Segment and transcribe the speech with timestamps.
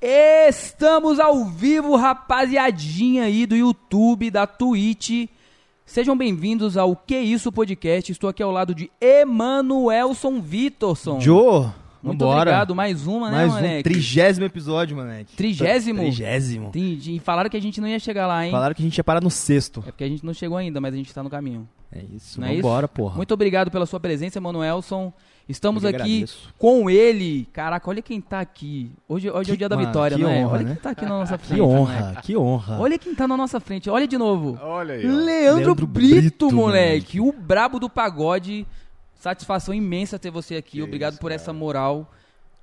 [0.00, 5.28] Estamos ao vivo, rapaziadinha aí do YouTube, da Twitch.
[5.86, 8.10] Sejam bem-vindos ao Que Isso Podcast.
[8.10, 11.20] Estou aqui ao lado de Emanuelson Vitorson.
[11.20, 11.66] Joe,
[12.02, 12.40] Muito vambora.
[12.50, 12.74] obrigado.
[12.74, 15.36] Mais uma, né, Mais um trigésimo episódio, moleque.
[15.36, 16.00] Trigésimo?
[16.00, 16.68] Trigésimo.
[16.68, 17.20] Entendi.
[17.20, 18.50] Falaram que a gente não ia chegar lá, hein?
[18.50, 19.84] Falaram que a gente ia parar no sexto.
[19.86, 21.68] É porque a gente não chegou ainda, mas a gente tá no caminho.
[21.92, 22.94] É isso, Não é vambora, isso?
[22.94, 23.16] porra.
[23.16, 25.12] Muito obrigado pela sua presença, Emanuelson.
[25.48, 26.54] Estamos que aqui agradeço.
[26.58, 27.46] com ele.
[27.52, 28.90] Caraca, olha quem tá aqui.
[29.08, 30.38] Hoje, hoje é o Que- dia da mano, vitória, que não é?
[30.38, 30.72] honra, Olha né?
[30.74, 31.54] quem tá aqui na nossa frente.
[31.56, 32.22] Que honra, moleque.
[32.22, 32.80] que honra.
[32.80, 33.90] Olha quem tá na nossa frente.
[33.90, 34.58] Olha de novo.
[34.62, 35.08] Olha aí, ó.
[35.08, 37.20] Leandro, Leandro Brito, Brito, moleque.
[37.20, 38.66] O brabo do pagode.
[39.14, 40.78] Satisfação imensa ter você aqui.
[40.78, 41.40] Que Obrigado isso, por cara.
[41.40, 42.10] essa moral.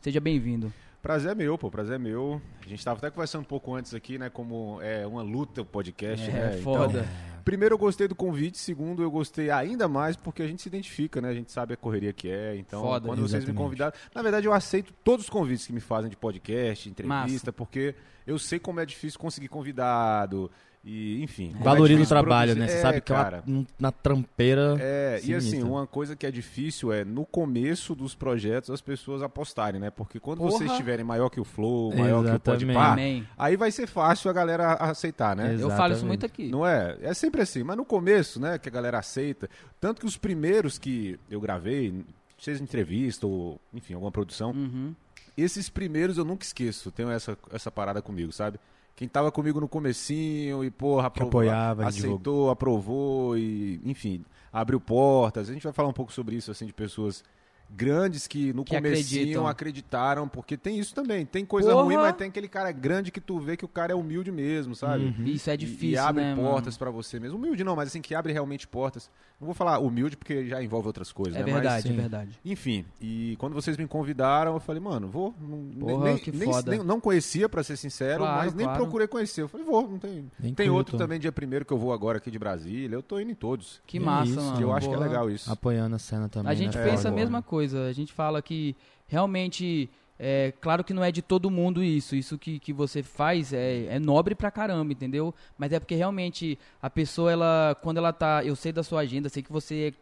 [0.01, 0.73] Seja bem-vindo.
[1.01, 2.41] Prazer é meu, pô, prazer é meu.
[2.65, 5.65] A gente tava até conversando um pouco antes aqui, né, como é uma luta o
[5.65, 6.51] podcast, É, né?
[6.61, 6.99] foda.
[6.99, 10.69] Então, primeiro eu gostei do convite, segundo eu gostei ainda mais porque a gente se
[10.69, 11.29] identifica, né?
[11.29, 12.55] A gente sabe a correria que é.
[12.55, 13.07] Então, Foda.
[13.07, 13.57] quando vocês me Exatamente.
[13.57, 17.95] convidaram, na verdade eu aceito todos os convites que me fazem de podcast, entrevista, porque
[18.27, 20.51] eu sei como é difícil conseguir convidado
[20.83, 21.53] e, enfim.
[21.59, 22.59] é Valoriza o difícil trabalho, produzir.
[22.59, 22.67] né?
[22.67, 23.43] Você É, sabe que é uma- cara.
[23.47, 24.77] um- na trampeira.
[24.79, 25.69] É, e assim, Sinistra.
[25.69, 29.89] uma coisa que é difícil é no começo dos projetos as pessoas apostarem, né?
[29.89, 30.51] Porque quando Porra.
[30.51, 32.65] vocês estiverem maior que o Flow, maior que o Exatamente.
[32.65, 32.95] Podpah,
[33.37, 35.53] aí vai ser fácil a galera aceitar, né?
[35.53, 35.61] Exato.
[35.61, 36.07] Eu falo isso Exatamente.
[36.07, 36.47] muito aqui.
[36.49, 36.97] Não é?
[37.01, 39.49] É sempre assim, mas no começo, né, que a galera aceita.
[39.79, 41.93] Tanto que os primeiros que eu gravei,
[42.37, 44.95] seja entrevista ou, enfim, alguma produção, Uhum.
[45.37, 46.89] esses primeiros eu nunca esqueço.
[46.89, 48.57] Tenho essa, essa parada comigo, sabe?
[48.99, 55.49] Quem tava comigo no comecinho e, porra, aprova- apoiava, aceitou, aprovou e, enfim, abriu portas.
[55.49, 57.23] A gente vai falar um pouco sobre isso, assim, de pessoas
[57.69, 59.47] grandes que no Que comecinho acreditam.
[59.47, 61.25] acreditaram, porque tem isso também.
[61.25, 61.83] Tem coisa Porra!
[61.83, 64.75] ruim, mas tem aquele cara grande que tu vê que o cara é humilde mesmo,
[64.75, 65.05] sabe?
[65.17, 65.25] Uhum.
[65.25, 67.37] Isso é difícil, e, abre né, portas pra você mesmo.
[67.37, 69.09] Humilde não, mas assim, que abre realmente portas.
[69.39, 71.53] Não vou falar humilde porque já envolve outras coisas, É né?
[71.53, 71.95] verdade, é sim.
[71.95, 72.31] verdade.
[72.43, 75.33] Mas, enfim, e quando vocês me convidaram, eu falei, mano, vou.
[75.39, 76.71] Não, Porra, nem, que nem- foda.
[76.71, 78.81] nem- não conhecia, pra ser sincero, Claro, mas nem claro.
[78.83, 79.43] procurei conhecer.
[79.43, 80.29] Eu falei, vou, não tem.
[80.37, 82.93] Nem Tem outro também, dia primeiro, que eu vou agora aqui de Brasília.
[82.95, 83.81] Eu tô indo em todos.
[83.87, 84.57] Que É massa, isso, mano.
[84.57, 85.49] que eu acho que é legal isso.
[85.49, 86.51] Apoiando a cena também.
[86.51, 86.83] A gente né?
[86.83, 87.58] pensa a mesma coisa.
[87.59, 88.75] A gente fala que
[89.07, 89.89] realmente,
[90.19, 92.15] é claro que não é de todo mundo isso.
[92.15, 95.33] Isso que, que você faz é, é nobre pra caramba, entendeu?
[95.57, 98.43] Mas é porque realmente a pessoa, ela, quando ela tá.
[98.43, 99.93] Eu sei da sua agenda, sei que você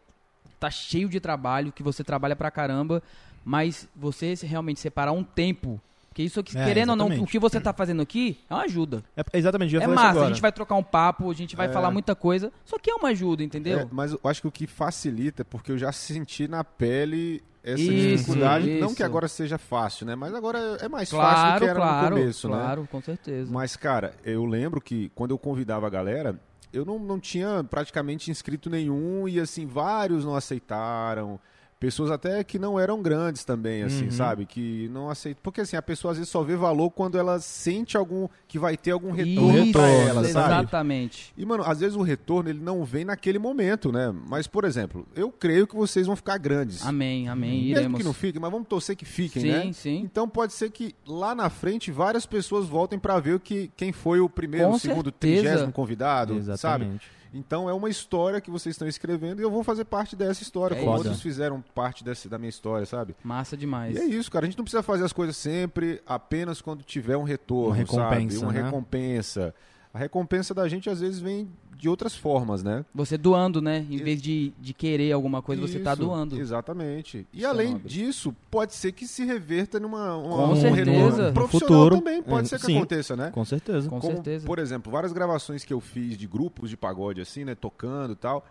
[0.60, 3.02] tá cheio de trabalho, que você trabalha pra caramba,
[3.44, 5.80] mas você realmente separar um tempo.
[6.08, 7.30] Porque isso que, É, querendo ou não, o exatamente.
[7.30, 9.04] que você tá fazendo aqui é uma ajuda.
[9.16, 11.68] É, exatamente, eu ia É massa, a gente vai trocar um papo, a gente vai
[11.68, 11.72] É.
[11.72, 13.78] falar muita coisa, só que é uma ajuda, entendeu?
[13.80, 17.40] É, mas eu acho que o que facilita é porque eu já senti na pele
[17.62, 18.80] essa Isso, dificuldade.
[18.80, 18.96] Não isso.
[18.96, 20.14] que agora seja fácil, né?
[20.14, 22.56] Mas agora é mais fácil do claro, que era claro, no começo, né?
[22.56, 23.52] claro, com certeza.
[23.52, 26.38] Mas, cara, eu lembro que quando eu convidava a galera,
[26.72, 31.38] eu não, não tinha praticamente inscrito nenhum e, assim, vários não aceitaram.
[31.80, 34.10] Pessoas até que não eram grandes também, assim, Uhum.
[34.10, 34.46] sabe?
[34.46, 35.40] Que não aceitam.
[35.42, 38.26] Porque, assim, a pessoa às vezes só vê valor quando ela sente algum.
[38.48, 40.54] que vai ter algum retorno Isso, pra ela, sabe?
[40.54, 41.32] exatamente.
[41.36, 44.12] E, mano, às vezes o retorno ele não vem naquele momento, né?
[44.28, 46.84] Mas, por exemplo, eu creio que vocês vão ficar grandes.
[46.84, 47.66] Amém, amém.
[47.66, 47.98] Mesmo Iremos.
[47.98, 49.72] que não fiquem, mas vamos torcer que fiquem, sim, né?
[49.72, 50.00] sim.
[50.02, 53.92] Então pode ser que lá na frente várias pessoas voltem pra ver o que, quem
[53.92, 55.42] foi o primeiro, Com o segundo, certeza.
[55.42, 56.90] trigésimo convidado, sabe?
[57.32, 60.74] Então é uma história que vocês estão escrevendo e eu vou fazer parte dessa história,
[60.74, 60.98] É como isso.
[61.04, 63.14] outros fizeram parte desse, da minha história, sabe?
[63.22, 63.96] Massa demais.
[63.96, 64.46] E é isso, cara.
[64.46, 68.34] A gente não precisa fazer as coisas sempre apenas quando tiver um retorno, Uma recompensa,
[68.34, 68.44] sabe?
[68.44, 68.62] Uma né?
[68.62, 69.54] recompensa.
[69.92, 72.84] A recompensa da gente às vezes vem de outras formas, né?
[72.94, 73.86] Você doando, né?
[73.88, 74.04] Em Isso.
[74.04, 76.38] vez de, de querer alguma coisa, você tá Isso, doando.
[76.40, 77.26] Exatamente.
[77.32, 77.88] E Isso é além nobre.
[77.88, 80.84] disso, pode ser que se reverta numa uma, Com um certeza.
[80.90, 81.96] retorno No profissional futuro.
[81.98, 82.22] também.
[82.22, 82.76] Pode É, ser que sim.
[82.76, 83.30] aconteça, né?
[83.30, 83.88] Com certeza.
[83.88, 84.44] Com Como, certeza.
[84.46, 87.54] Por exemplo, várias gravações que eu fiz de grupos de pagode, assim, né?
[87.54, 88.44] Tocando e tal.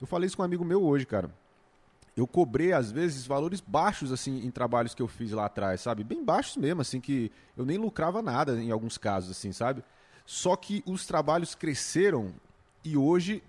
[0.00, 1.30] Eu falei isso com um amigo meu hoje, cara.
[2.16, 6.04] Eu cobrei, às vezes, valores baixos, assim, em trabalhos que eu fiz lá atrás, sabe?
[6.04, 9.82] Bem baixos mesmo, assim, que eu nem lucrava nada em alguns casos, assim, sabe?
[10.24, 12.32] Só que os trabalhos cresceram
[12.82, 13.42] e hoje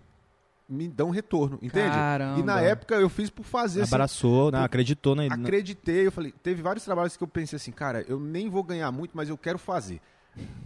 [0.68, 1.96] me dão retorno, entende?
[1.96, 2.40] Caramba.
[2.40, 4.60] E na época eu fiz por fazer, assim, Abraçou, né?
[4.60, 8.20] por- acreditou na, acreditei, eu falei, teve vários trabalhos que eu pensei assim, cara, eu
[8.20, 10.02] nem vou ganhar muito, mas eu quero fazer.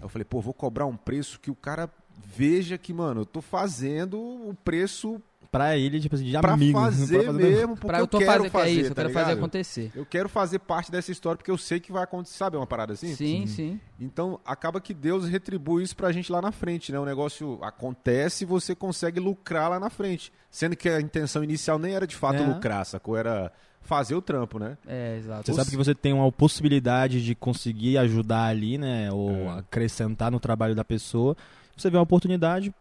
[0.02, 3.42] Eu falei, pô, vou cobrar um preço que o cara veja que, mano, eu tô
[3.42, 6.78] fazendo o preço pra ele, tipo assim, de pra amigo.
[6.80, 8.96] fazer pra mesmo, porque Pra eu, eu tô quero fazer, fazer, que é isso, eu
[8.96, 9.38] tá quero fazer ligado?
[9.40, 9.92] acontecer.
[9.96, 12.94] Eu quero fazer parte dessa história porque eu sei que vai acontecer, sabe uma parada
[12.94, 13.16] assim?
[13.16, 13.80] Sim, sim.
[14.00, 17.00] Então, acaba que Deus retribui isso pra gente lá na frente, né?
[17.00, 20.32] O negócio acontece e você consegue lucrar lá na frente.
[20.52, 22.46] Sendo que a intenção inicial nem era de fato É.
[22.46, 23.18] lucrar, sacou?
[23.18, 24.78] Era fazer o trampo, né?
[24.88, 25.46] É, exato.
[25.46, 29.12] Você sabe que você tem uma possibilidade de conseguir ajudar ali, né?
[29.12, 29.60] Ou É.
[29.60, 31.36] acrescentar no trabalho da pessoa.
[31.76, 32.74] Você vê uma oportunidade,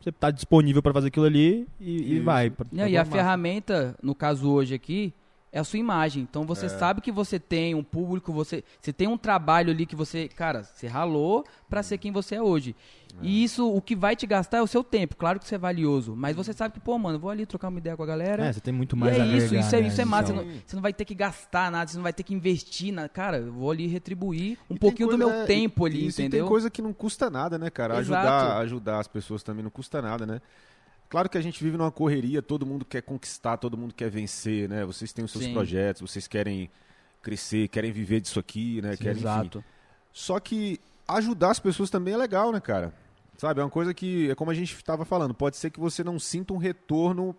[0.00, 2.52] você tá disponível pra fazer aquilo ali e, e vai.
[2.70, 5.14] Não, e a ferramenta, no caso hoje aqui,
[5.54, 6.24] é a sua imagem.
[6.28, 9.94] Então você sabe que você tem um público, você, você tem um trabalho ali que
[9.94, 12.74] você, cara, você ralou pra ser quem você é hoje.
[13.22, 15.14] E isso, o que vai te gastar é o seu tempo.
[15.14, 17.78] Claro que isso é valioso, mas você sabe que, pô, mano, vou ali trocar uma
[17.78, 18.44] ideia com a galera.
[18.46, 19.86] É, você tem muito E mais é a isso, agregar, isso é, né?
[19.86, 20.32] isso é massa.
[20.32, 22.34] Então- Você não, você não vai ter que gastar nada, você não vai ter que
[22.34, 23.08] investir na.
[23.08, 26.06] Cara, eu vou ali retribuir um E pouquinho do coisa- meu é, tempo e- ali,
[26.08, 26.44] isso, e entendeu?
[26.44, 28.00] tem coisa que não custa nada, né, cara?
[28.00, 28.26] Exato.
[28.26, 30.40] Ajudar, ajudar as pessoas também não custa nada, né?
[31.14, 34.68] Claro que a gente vive numa correria, todo mundo quer conquistar, todo mundo quer vencer,
[34.68, 34.84] né?
[34.84, 35.52] Vocês têm os seus Sim.
[35.52, 36.68] projetos, vocês querem
[37.22, 38.96] crescer, querem viver disso aqui, né?
[38.96, 39.20] Querem, enfim.
[39.20, 39.64] Exato.
[40.12, 42.92] Só que ajudar as pessoas também é legal, né, cara?
[43.38, 46.02] Sabe, é uma coisa que, é como a gente estava falando, pode ser que você
[46.02, 47.32] não sinta um retorno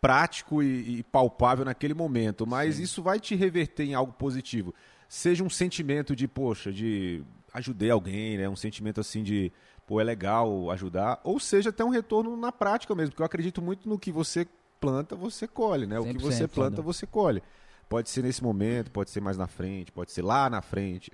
[0.00, 4.74] prático e, e palpável naquele momento, mas isso vai te reverter em algo positivo.
[5.08, 7.22] Seja um sentimento de, poxa, de
[7.54, 8.48] ajudei alguém, né?
[8.48, 9.52] Um sentimento assim de,
[9.86, 13.62] pô, é legal ajudar, ou seja até um retorno na prática mesmo, porque eu acredito
[13.62, 14.46] muito no que você
[14.80, 15.98] planta, você colhe, né?
[15.98, 17.42] O que 100%, você planta, você colhe.
[17.88, 21.10] Pode ser nesse momento, pode ser mais na frente, pode ser lá na frente.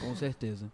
[0.00, 0.66] Com certeza.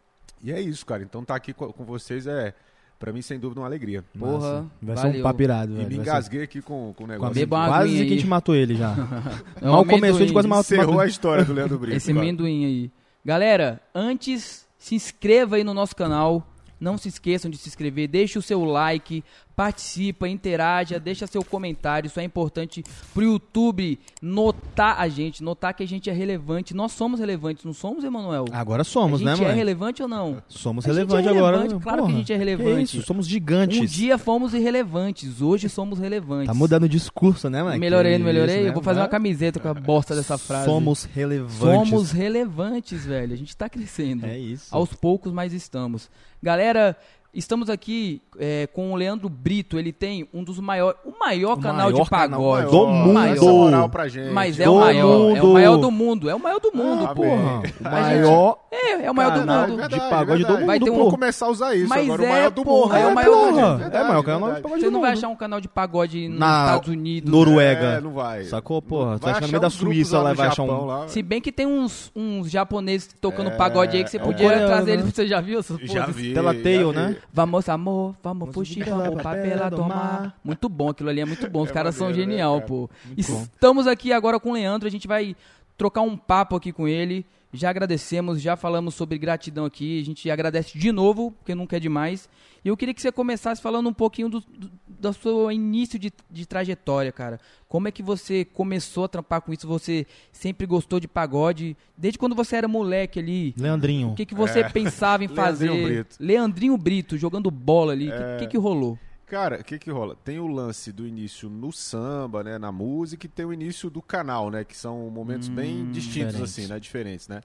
[0.43, 1.03] E é isso, cara.
[1.03, 2.55] Então tá aqui co- com vocês é,
[2.99, 4.03] pra mim, sem dúvida, uma alegria.
[4.19, 4.67] Porra, Massa.
[4.83, 5.23] Vai ser um valeu.
[5.23, 5.89] papo irado, E velho.
[5.89, 7.47] me vai ser- engasguei aqui com, com o Com negócio.
[7.47, 8.95] Uma Quase que a gente matou ele já.
[9.61, 10.63] É um Mal começou, a gente quase matou.
[10.77, 11.97] Encerrou a história do Leandro Brito.
[11.97, 12.91] Esse amendoim aí.
[13.25, 16.47] Galera, antes, se inscreva aí no nosso canal.
[16.85, 22.07] Não se esqueçam de se inscrever, deixe o seu like, participa, interaja, deixa seu comentário.
[22.09, 26.75] Isso é importante pro YouTube notar a gente, notar que a gente é relevante.
[26.75, 28.47] Nós somos relevantes, não somos, Emanuel?
[28.53, 29.57] Agora somos, a né, gente é mano?
[29.59, 30.43] relevante ou não?
[30.49, 31.57] Somos A gente é relevantes agora.
[31.59, 32.19] relevante, claro que a porra.
[32.19, 32.99] gente é relevante.
[32.99, 33.79] isso, somos gigantes.
[33.81, 36.47] Um dia fomos irrelevantes, hoje somos relevantes.
[36.49, 37.79] Tá mudando o discurso, né, mano?
[37.79, 38.55] Melhorei, não melhorei?
[38.57, 38.73] isso, Eu né?
[38.75, 40.65] vou fazer uma camiseta com a bosta dessa frase.
[40.67, 41.59] Somos relevantes.
[41.91, 43.33] Somos relevantes, velho.
[43.33, 44.27] A gente tá crescendo.
[44.27, 44.67] É isso.
[44.75, 46.11] Aos poucos, mas estamos.
[46.43, 46.97] Galera,
[47.35, 49.79] estamos aqui é, com o Leandro Brito.
[49.79, 50.99] Ele tem um dos maiores.
[51.05, 52.71] O maior O canal maior de canal pagode.
[52.71, 53.13] do mundo.
[53.15, 53.35] Maior.
[53.37, 54.31] Essa moral pra gente.
[54.33, 55.01] Mas é Do o maior.
[55.01, 55.53] É o mundo.
[55.53, 56.31] maior do mundo.
[56.31, 57.23] É o maior do mundo, Ah, pô.
[57.23, 57.31] bem.
[57.39, 59.89] Porra, o gente- maior É, é o maior do Canal mundo.
[59.89, 62.23] de pagode do mundo, Vai ter um- Vou começar a usar isso Mas agora.
[62.23, 62.97] é, o maior do porra, mundo.
[62.97, 63.79] é o maior do verdade, mundo.
[63.79, 64.63] verdade, É o maior canal de verdade.
[64.63, 65.19] pagode Você não vai mundo.
[65.19, 67.31] achar um canal de pagode nos Na Estados Unidos.
[67.31, 67.87] Noruega.
[67.87, 68.45] É, não vai.
[68.45, 69.19] Sacou, porra?
[69.19, 71.09] Tu Vai acha que no achar meio da Suíça lá vai achar um...
[71.09, 74.67] Se bem que tem uns, uns japoneses tocando É, pagode aí que você é podia
[74.67, 75.03] trazer né?
[75.03, 75.13] eles.
[75.15, 76.35] Você já viu essas Já vi.
[76.35, 76.97] Tela já Tail, vi.
[76.97, 77.17] né?
[77.33, 78.51] Vamos, amor, vamos
[78.85, 79.95] pela vamos papel papel tomar.
[79.97, 80.39] mar.
[80.45, 81.63] Muito bom, aquilo ali é muito bom.
[81.63, 82.67] Os É caras são maneiro, né, genial, cara?
[82.67, 82.91] pô.
[83.07, 83.43] Muito bom.
[83.43, 85.35] Estamos aqui agora com o Leandro, a gente vai
[85.77, 87.27] trocar um papo aqui com ele.
[87.55, 90.01] Já agradecemos, já falamos sobre gratidão aqui.
[90.01, 92.29] A gente agradece de novo, porque nunca é demais.
[92.65, 96.13] E eu queria que você começasse falando um pouquinho do, do, do seu início de,
[96.31, 97.39] de trajetória, cara.
[97.69, 99.69] Como é que você começou a trampar com isso?
[99.69, 101.77] Você sempre gostou de pagode?
[101.97, 103.55] Desde quando você era moleque ali?
[103.57, 104.11] Leandrinho.
[104.11, 105.67] O que, que você pensava em fazer?
[105.67, 106.17] Leandrinho Brito.
[106.19, 108.09] Leandrinho Brito, jogando bola ali.
[108.09, 108.99] O que, que, que rolou?
[109.27, 110.17] Cara, o que que rola?
[110.23, 114.03] Tem o lance do início no samba, né, na música, e tem o início do
[114.03, 116.41] canal, né, que são momentos bem distintos, diferentes.
[116.43, 117.41] assim, né, diferentes, né.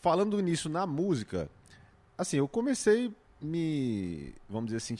[0.00, 1.48] Falando do início na música,
[2.18, 4.96] assim, eu comecei me, vamos dizer assim,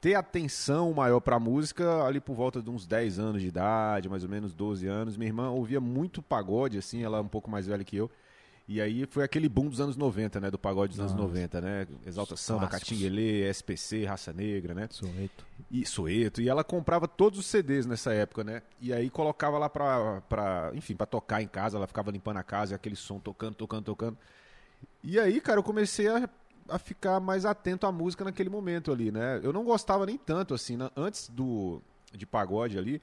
[0.00, 4.22] ter atenção maior pra música ali por volta de uns 10 anos de idade, mais
[4.24, 5.16] ou menos 12 anos.
[5.16, 8.10] Minha irmã ouvia muito pagode, assim, ela é um pouco mais velha que eu.
[8.66, 11.24] E aí foi aquele boom dos anos 90, né, do pagode dos anos Nossa.
[11.24, 12.66] 90, né, Exalta Samba.
[12.66, 14.88] Catinguelê, SPC, Raça Negra, né.
[14.90, 15.46] Soweto.
[15.70, 16.40] E Soeto.
[16.40, 18.62] E ela comprava todos os CDs nessa época, né?
[18.80, 21.76] E aí colocava lá pra, pra enfim, pra tocar em casa.
[21.76, 24.18] Ela ficava limpando a casa e aquele som tocando, tocando, tocando.
[25.02, 26.28] E aí, cara, eu comecei a,
[26.68, 29.40] a ficar mais atento à música naquele momento ali, né?
[29.42, 30.90] Eu não gostava nem tanto, assim, né?
[30.96, 33.02] antes do de pagode ali.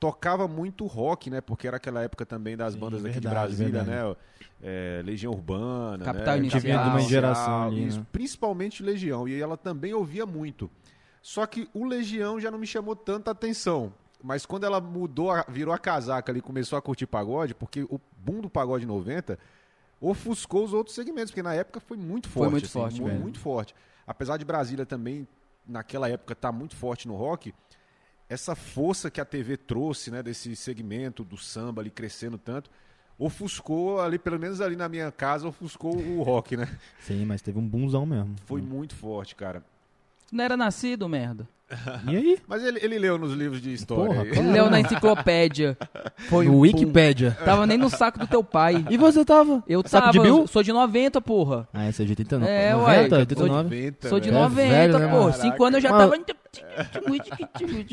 [0.00, 1.40] Tocava muito rock, né?
[1.40, 4.08] Porque era aquela época também das Sim, bandas aqui de verdade, Brasília, verdade.
[4.10, 4.16] né?
[4.62, 6.38] É, Legião Urbana, Capital né?
[6.38, 6.60] Inicial.
[6.60, 8.06] Tive de uma geração ali, isso, né?
[8.12, 9.26] principalmente Legião.
[9.26, 10.70] E ela também ouvia muito.
[11.20, 13.92] Só que o Legião já não me chamou tanta atenção.
[14.22, 18.40] Mas quando ela mudou, virou a casaca ali, começou a curtir pagode, porque o boom
[18.40, 19.38] do pagode 90
[20.00, 22.50] ofuscou os outros segmentos, porque na época foi muito Foi forte.
[22.52, 23.20] muito assim, forte, mu- velho.
[23.20, 23.74] muito forte.
[24.06, 25.26] Apesar de Brasília também,
[25.66, 27.52] naquela época, estar muito forte no rock,
[28.28, 32.70] essa força que a TV trouxe, né, desse segmento do samba ali crescendo tanto,
[33.18, 36.68] ofuscou ali, pelo menos ali na minha casa, ofuscou o rock, né?
[37.00, 38.34] Sim, mas teve um boomzão mesmo.
[38.46, 39.62] Foi muito forte, cara.
[40.30, 41.48] Não era nascido, merda.
[42.06, 42.38] E aí?
[42.48, 44.06] Mas ele, ele leu nos livros de história.
[44.14, 44.52] Porra, claro.
[44.52, 45.76] Leu na enciclopédia.
[46.30, 46.60] Foi no boom.
[46.60, 47.32] Wikipedia.
[47.44, 48.86] Tava nem no saco do teu pai.
[48.88, 49.62] E você tava?
[49.68, 50.38] Eu Saco tava, de Bill?
[50.38, 51.68] eu sou de 90, porra.
[51.74, 52.50] Ah, essa é de 89.
[52.50, 53.08] É, ué.
[53.08, 53.62] 90, Sou de- 89.
[53.76, 54.42] 90, Sou de É velho.
[54.48, 55.30] 90, velho, né, porra.
[55.32, 55.42] Caraca.
[55.42, 56.24] Cinco anos eu já Mas- tava.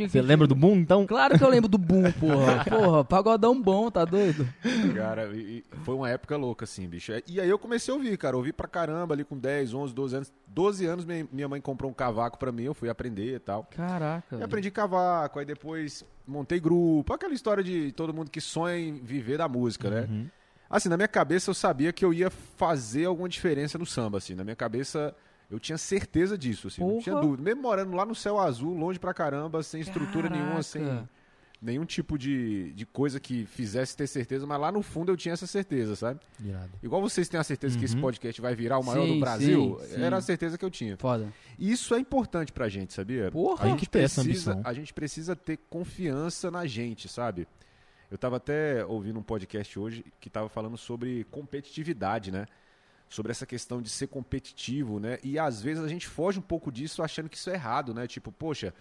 [0.07, 1.05] Você lembra do boom, então?
[1.05, 2.63] Claro que eu lembro do boom, porra.
[2.65, 4.47] Porra, pagodão bom, tá doido?
[4.95, 7.12] Cara, e- e foi uma época louca, assim, bicho.
[7.27, 8.35] E aí eu comecei a ouvir, cara.
[8.38, 10.33] Ouvi pra caramba ali com 10, 11, 12 anos.
[10.47, 13.65] 12 anos minha, minha mãe comprou um cavaco pra mim, eu fui aprender e tal.
[13.65, 14.38] Caraca.
[14.38, 17.13] E aprendi cavaco, aí depois montei grupo.
[17.13, 20.07] Aquela história de todo mundo que sonha em viver da música, né?
[20.09, 20.27] Uhum.
[20.69, 24.33] Assim, na minha cabeça eu sabia que eu ia fazer alguma diferença no samba, assim.
[24.33, 25.13] Na minha cabeça
[25.55, 26.81] eu tinha certeza disso, assim.
[26.81, 27.01] Não Porra.
[27.01, 27.41] tinha dúvida.
[27.43, 31.09] Mesmo morando lá no céu azul, longe pra caramba, sem estrutura nenhuma, sem Caraca.
[31.62, 35.33] nenhum tipo de, de coisa que fizesse ter certeza, mas lá no fundo eu tinha
[35.33, 36.19] essa certeza, sabe?
[36.39, 36.69] Irado.
[36.83, 38.01] Igual vocês têm a certeza que esse Uhum.
[38.01, 40.01] podcast vai virar o maior Sim, do Brasil, sim, sim.
[40.03, 40.97] era a certeza que eu tinha.
[40.97, 41.31] Foda.
[41.57, 43.31] E isso é importante pra gente, sabia?
[43.31, 43.65] Porra.
[43.65, 47.47] A gente, precisa, a gente precisa ter confiança na gente, sabe?
[48.12, 52.45] Eu tava até ouvindo um podcast hoje que tava falando sobre competitividade, né?
[53.09, 55.19] Sobre essa questão de ser competitivo, né?
[55.24, 58.07] E às vezes a gente foge um pouco disso achando que isso é errado, né?
[58.07, 58.74] Tipo, poxa,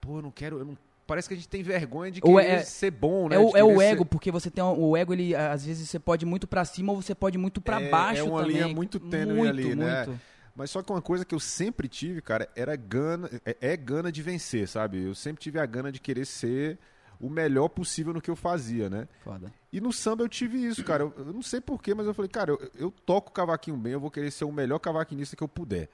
[0.00, 0.58] pô, eu não quero.
[0.58, 0.78] Eu não...
[1.06, 3.36] Parece que a gente tem vergonha de querer é- ser bom, né?
[3.36, 5.88] É o, é o ego, ser- porque você tem um- o ego, ele às vezes
[5.88, 8.56] você pode muito pra cima ou você pode muito pra É- baixo é uma também.
[8.56, 10.04] linha muito tênue muito, ali, né?
[10.06, 10.20] muito.
[10.54, 14.10] Mas só que uma coisa que eu sempre tive, cara, era gana, é, é gana
[14.12, 15.02] de vencer, sabe?
[15.02, 16.78] Eu sempre tive a gana de querer ser
[17.20, 19.08] o melhor possível no que eu fazia, né?
[19.24, 19.52] Foda.
[19.72, 21.02] E no samba eu tive isso, cara.
[21.02, 24.00] Eu, eu não sei porquê, mas eu falei, cara, eu, eu toco cavaquinho bem, eu
[24.00, 25.88] vou querer ser o melhor cavaquinista que eu puder.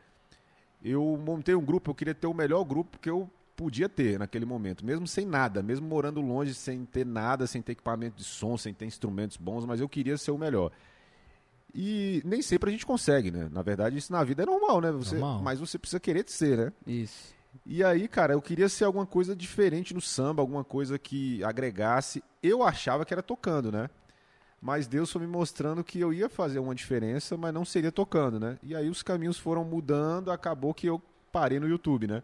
[0.83, 4.45] Eu montei um grupo, eu queria ter o melhor grupo que eu podia ter naquele
[4.45, 8.57] momento, mesmo sem nada, mesmo morando longe, sem ter nada, sem ter equipamento de som,
[8.59, 10.71] sem ter instrumentos bons, mas eu queria ser o melhor.
[11.75, 13.49] E nem sempre a gente consegue, né?
[13.51, 14.93] Na verdade, isso na vida é normal, né?
[14.93, 15.43] Você, Normal.
[15.43, 16.73] Mas você precisa querer ser, né?
[16.87, 17.35] Isso.
[17.65, 22.23] E aí, cara, eu queria ser alguma coisa diferente no samba, alguma coisa que agregasse.
[22.43, 23.89] Eu achava que era tocando, né?
[24.61, 28.41] Mas Deus foi me mostrando que eu ia fazer uma diferença, mas não seria tocando,
[28.41, 28.59] né?
[28.63, 32.23] E aí os caminhos foram mudando, acabou que eu parei no YouTube, né?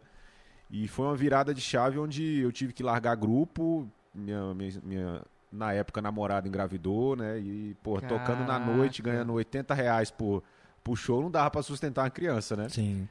[0.70, 5.22] E foi uma virada de chave onde eu tive que largar grupo, minha, minha, minha-
[5.52, 7.38] na época namorada engravidou, né?
[7.40, 10.42] E, pô, tocando na noite, ganhando 80 reais por,
[10.82, 12.68] por show, não dava pra sustentar uma criança, né?
[12.68, 13.08] Sim.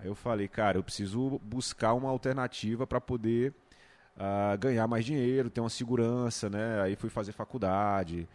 [0.00, 3.54] Aí eu falei, cara, eu preciso buscar uma alternativa para poder
[4.16, 6.80] ah, ganhar mais dinheiro, ter uma segurança, né?
[6.82, 8.26] Aí fui fazer faculdade,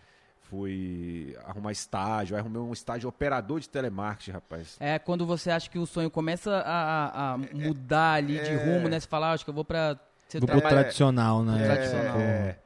[0.41, 4.77] fui arrumar estágio, aí arrumei um estágio operador de telemarketing, rapaz.
[4.79, 8.55] É quando você acha que o sonho começa a, a- a mudar ali de é.
[8.55, 8.99] rumo, né?
[8.99, 11.63] Você fala, ah, acho que eu vou pra ser Do pro tradicional, né?
[11.63, 12.19] É, tradicional.
[12.19, 12.59] É.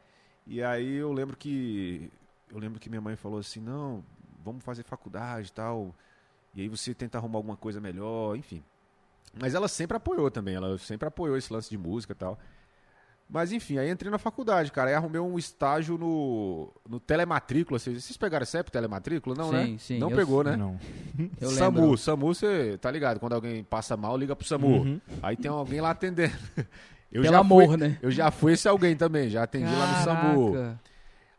[0.46, 2.12] E aí eu lembro que
[2.52, 4.04] eu lembro que minha mãe falou assim, não,
[4.44, 5.96] vamos fazer faculdade e tal.
[6.56, 8.64] E aí você tenta arrumar alguma coisa melhor, enfim.
[9.40, 12.40] Mas ela sempre apoiou também, ela sempre apoiou esse lance de música e tal.
[13.32, 14.90] Mas enfim, aí entrei na faculdade, cara.
[14.90, 17.78] Aí arrumei um estágio no, no telematrícula.
[17.78, 19.36] Vocês, vocês pegaram CEP telematrícula?
[19.36, 19.78] Não, Sim, né?
[19.78, 20.56] sim, Não eu- pegou, né?
[20.56, 20.80] Não.
[21.40, 21.98] Eu SAMU, lembro.
[21.98, 23.20] SAMU, você tá ligado?
[23.20, 24.68] Quando alguém passa mal, liga pro SAMU.
[24.68, 25.02] Uhum.
[25.22, 26.34] Aí tem alguém lá atendendo.
[27.12, 27.98] Eu Pelo já amor, fui, né?
[28.04, 30.78] Eu já fui esse alguém também, já atendi lá no SAMU.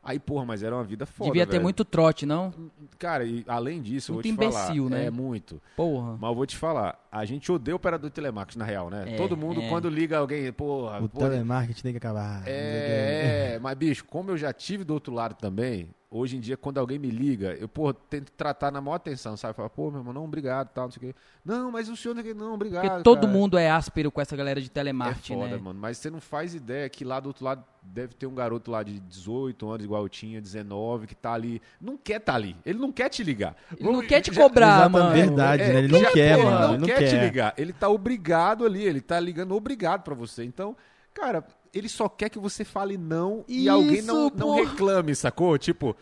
[0.03, 1.63] Aí, porra, mas era uma vida foda, Devia ter velho.
[1.63, 2.53] muito trote, não?
[2.99, 4.99] Cara, e além disso, Muito eu vou te imbecil, falar.
[5.01, 5.07] né?
[5.07, 5.61] É, muito.
[5.77, 6.17] Porra.
[6.19, 9.15] Mas eu vou te falar, a gente odeia o operador de telemarketing, na real, né?
[9.15, 9.69] É, Todo mundo, é.
[9.69, 11.03] quando liga alguém, porra...
[11.03, 12.43] O porra, telemarketing tem que acabar.
[12.47, 16.57] é, é, mas bicho, como eu já tive do outro lado também, hoje em dia,
[16.57, 19.55] quando alguém me liga, eu, pô, tento tratar na maior atenção, sabe?
[19.55, 21.19] Falar, pô, meu irmão, não, obrigado, tal, não sei o quê.
[21.45, 23.33] Não, mas o senhor não, não obrigado, Porque todo cara.
[23.33, 25.63] mundo é áspero com essa galera de É telemarketing, foda, né?
[25.63, 25.79] mano.
[25.79, 28.83] Mas você não faz ideia que lá do outro lado deve ter um garoto lá
[28.83, 31.63] de 18 anos, igual eu tinha, 19, que tá ali.
[31.81, 32.57] Não quer tá ali.
[32.67, 33.55] Ele não quer te ligar.
[33.73, 35.13] Ele não Vamos- quer te já- cobrar, mano.
[35.13, 35.79] Verdade, né?
[35.79, 37.25] Ele não já- quer, pô, mano, Ele não, ele não quer, te quer.
[37.25, 37.55] ligar.
[37.57, 38.83] Ele tá obrigado ali.
[38.83, 40.43] Ele tá ligando obrigado pra você.
[40.45, 40.77] Então,
[41.15, 45.57] cara, ele só quer que você fale não e Isso, alguém não, não reclame, sacou?
[45.59, 45.97] Tipo.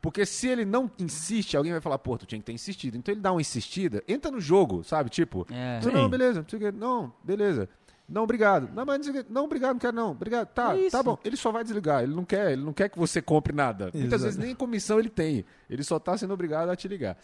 [0.00, 2.96] Porque se ele não insiste, alguém vai falar, pô, tu tinha que ter insistido.
[2.96, 5.10] Então ele dá uma insistida, entra no jogo, sabe?
[5.10, 5.80] Tipo, É.
[5.84, 6.70] não, não, beleza, não sei o quê.
[6.70, 7.68] Não, beleza.
[8.08, 8.70] Não, obrigado.
[8.72, 9.26] Não, mas não, sei o quê.
[9.28, 10.12] não, obrigado, não quero não.
[10.12, 10.46] Obrigado.
[10.48, 10.92] Tá, É isso.
[10.96, 11.18] tá bom.
[11.24, 12.04] Ele só vai desligar.
[12.04, 13.86] Ele não quer, ele não quer que você compre nada.
[13.92, 14.22] Muitas Exato.
[14.22, 15.44] vezes nem comissão ele tem.
[15.68, 17.18] Ele só tá sendo obrigado a te ligar.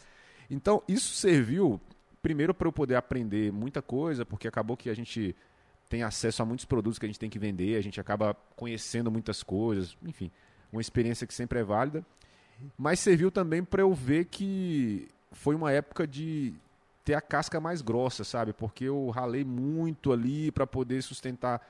[0.51, 1.81] Então, isso serviu
[2.21, 5.35] primeiro para eu poder aprender muita coisa, porque acabou que a gente
[5.95, 9.13] tem acesso a muitos produtos que a gente tem que vender, a gente acaba conhecendo
[9.13, 10.29] muitas coisas, enfim,
[10.73, 12.05] uma experiência que sempre é válida.
[12.77, 16.53] Mas serviu também para eu ver que foi uma época de
[17.05, 18.53] ter a casca mais grossa, sabe?
[18.53, 21.65] Porque eu ralei muito ali para poder sustentar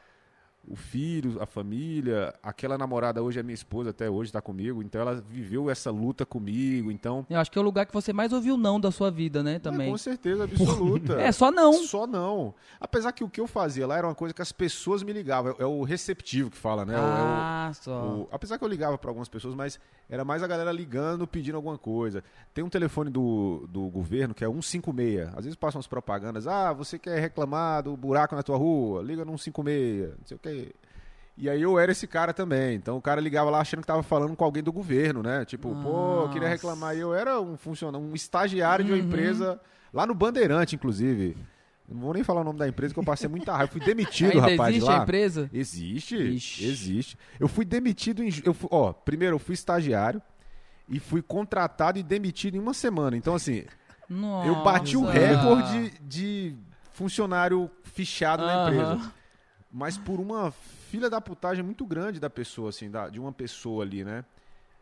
[0.66, 2.34] o filho, a família.
[2.42, 4.82] Aquela namorada hoje é minha esposa, até hoje está comigo.
[4.82, 6.90] Então ela viveu essa luta comigo.
[6.90, 7.26] Então.
[7.28, 9.54] Eu acho que é o lugar que você mais ouviu não da sua vida, né?
[9.54, 9.90] É, Também.
[9.90, 11.14] com certeza, absoluta.
[11.24, 11.72] É, só não.
[11.84, 12.54] Só não.
[12.80, 15.54] Apesar que o que eu fazia lá era uma coisa que as pessoas me ligavam.
[15.58, 16.94] É, é o receptivo que fala, né?
[16.94, 18.02] É o- é o- Ah, só.
[18.04, 19.78] o- apesar que eu ligava para algumas pessoas, mas
[20.08, 22.22] era mais a galera ligando, pedindo alguma coisa.
[22.52, 25.28] Tem um telefone do, do governo que é 156.
[25.34, 26.46] Às vezes passam as propagandas.
[26.46, 29.02] Ah, você quer reclamar do buraco na tua rua?
[29.02, 30.08] Liga no 156.
[30.18, 30.53] Não sei o quê.
[31.36, 32.76] E aí eu era esse cara também.
[32.76, 35.44] Então o cara ligava lá achando que tava falando com alguém do governo, né?
[35.44, 36.52] Tipo, pô, eu queria Nossa.
[36.54, 36.96] reclamar.
[36.96, 39.04] E eu era um funcionário, um estagiário de uma Uhum.
[39.04, 39.60] empresa
[39.92, 41.36] lá no Bandeirante, inclusive.
[41.88, 43.70] Não vou nem falar o nome da empresa que eu passei muita raiva.
[43.72, 45.00] Fui demitido, Ainda rapaz, existe lá.
[45.00, 45.50] a empresa?
[45.52, 46.64] Existe, Ixi.
[46.66, 47.18] existe.
[47.38, 48.30] Eu fui demitido em.
[48.44, 50.22] Eu fui- ó, primeiro eu fui estagiário
[50.88, 53.16] e fui contratado e demitido em uma semana.
[53.16, 53.64] Então, assim,
[54.08, 54.48] Nossa.
[54.48, 56.54] eu bati o recorde de
[56.92, 58.70] funcionário fichado na Aham.
[58.72, 59.12] empresa.
[59.74, 63.82] Mas por uma filha da putagem muito grande da pessoa, assim, da, de uma pessoa
[63.82, 64.24] ali, né?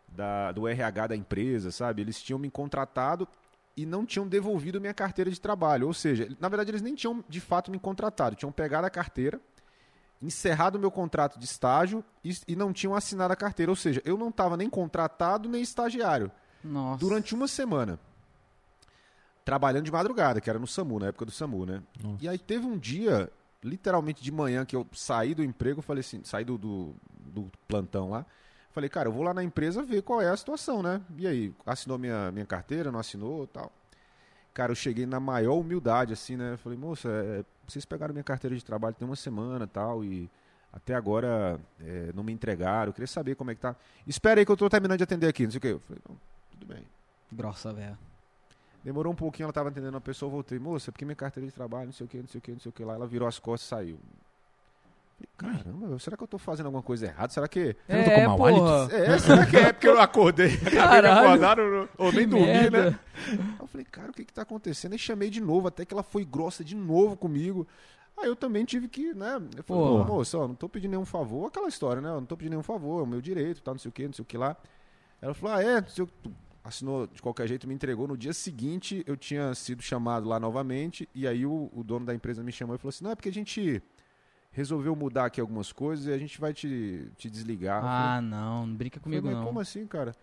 [0.06, 2.02] Da, do RH da empresa, sabe?
[2.02, 3.26] Eles tinham me contratado
[3.74, 5.86] e não tinham devolvido minha carteira de trabalho.
[5.86, 8.36] Ou seja, na verdade, eles nem tinham de fato me contratado.
[8.36, 9.40] Tinham pegado a carteira,
[10.20, 13.72] encerrado o meu contrato de estágio e, e não tinham assinado a carteira.
[13.72, 16.30] Ou seja, eu não estava nem contratado nem estagiário
[16.62, 17.00] Nossa.
[17.00, 17.98] durante uma semana.
[19.42, 21.82] Trabalhando de madrugada, que era no SAMU, na época do SAMU, né?
[22.04, 22.22] Nossa.
[22.22, 26.20] E aí teve um dia, literalmente de manhã, que eu saí do emprego, falei assim,
[26.24, 28.26] saí do, do, do plantão lá.
[28.72, 31.00] Falei, cara, eu vou lá na empresa ver qual é a situação, né?
[31.16, 33.70] E aí, assinou minha, minha carteira, não assinou tal.
[34.54, 36.56] Cara, eu cheguei na maior humildade, assim, né?
[36.56, 40.28] Falei, moça, é, vocês pegaram minha carteira de trabalho tem uma semana tal, e
[40.72, 42.88] até agora é, não me entregaram.
[42.88, 43.76] Eu queria saber como é que tá.
[44.06, 45.68] Espera aí que eu tô terminando de atender aqui, não sei o quê.
[45.68, 46.16] Eu falei, não,
[46.50, 46.86] tudo bem.
[47.30, 47.98] Grossa, velho.
[48.84, 51.86] Demorou um pouquinho, ela tava atendendo uma pessoa, voltei, moça, porque minha carteira de trabalho,
[51.86, 52.94] não sei o que, não sei o que, não sei o que lá.
[52.94, 53.98] Ela virou as costas e saiu.
[55.38, 57.32] Falei, Caramba, será que eu tô fazendo alguma coisa errada?
[57.32, 57.76] Será que.
[57.86, 58.94] Será que eu tô com mau hálito?
[58.96, 60.54] É, será que é porque eu acordei?
[60.66, 61.26] Acabei de Caralho.
[61.28, 62.90] acordar ou, ou nem dormi, merda.
[62.90, 62.98] né?
[63.28, 64.92] Aí eu falei, cara, o que que tá acontecendo?
[64.92, 67.66] Aí chamei de novo, até que ela foi grossa de novo comigo.
[68.18, 69.40] Aí eu também tive que, né?
[69.56, 70.04] Eu falei, Pô.
[70.04, 71.46] moça, ó, não tô pedindo nenhum favor.
[71.46, 72.08] Aquela história, né?
[72.10, 74.06] Eu não tô pedindo nenhum favor, é o meu direito, tá, não sei o que,
[74.06, 74.56] não sei o que lá.
[75.20, 75.88] Ela falou, ah, é, não
[76.64, 78.06] Assinou de qualquer jeito, me entregou.
[78.06, 81.08] No dia seguinte, eu tinha sido chamado lá novamente.
[81.14, 83.28] E aí o, o dono da empresa me chamou e falou assim: não, é porque
[83.28, 83.82] a gente
[84.52, 87.78] resolveu mudar aqui algumas coisas e a gente vai te, te desligar.
[87.78, 88.66] Eu falei, Ah, não.
[88.66, 89.44] Não brinca comigo, falei, não.
[89.46, 90.14] como assim, cara?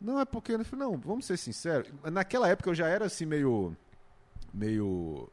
[0.00, 0.52] Não, é porque.
[0.52, 1.88] Eu falei, não, vamos ser sinceros.
[2.12, 3.74] Naquela época eu já era assim, meio.
[4.52, 5.30] meio.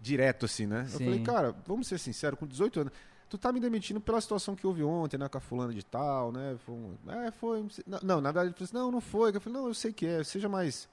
[0.00, 0.82] direto, assim, né?
[0.92, 1.04] Eu Sim.
[1.04, 2.92] falei, cara, vamos ser sinceros, com 18 anos.
[3.28, 6.32] Tu tá me demitindo pela situação que houve ontem, né, com a fulana de tal,
[6.32, 6.56] né?
[6.64, 7.66] Foi um- é, foi.
[8.02, 9.34] Não, na verdade, ele falou assim, não, não foi.
[9.34, 10.24] Eu falei, não, eu sei que é.
[10.24, 10.88] Seja mais.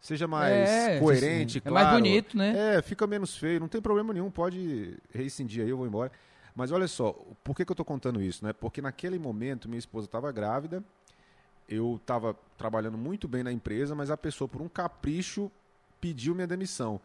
[0.00, 1.86] Seja mais É, coerente, É claro.
[1.88, 2.76] mais bonito, né?
[2.76, 6.12] É, fica menos feio, não tem problema nenhum, pode rescindir aí, eu vou embora.
[6.54, 8.52] Mas olha só, por que, que eu tô contando isso, né?
[8.52, 10.84] Porque naquele momento minha esposa estava grávida,
[11.68, 15.50] eu estava trabalhando muito bem na empresa, mas a pessoa, por um capricho,
[16.00, 17.00] pediu minha demissão.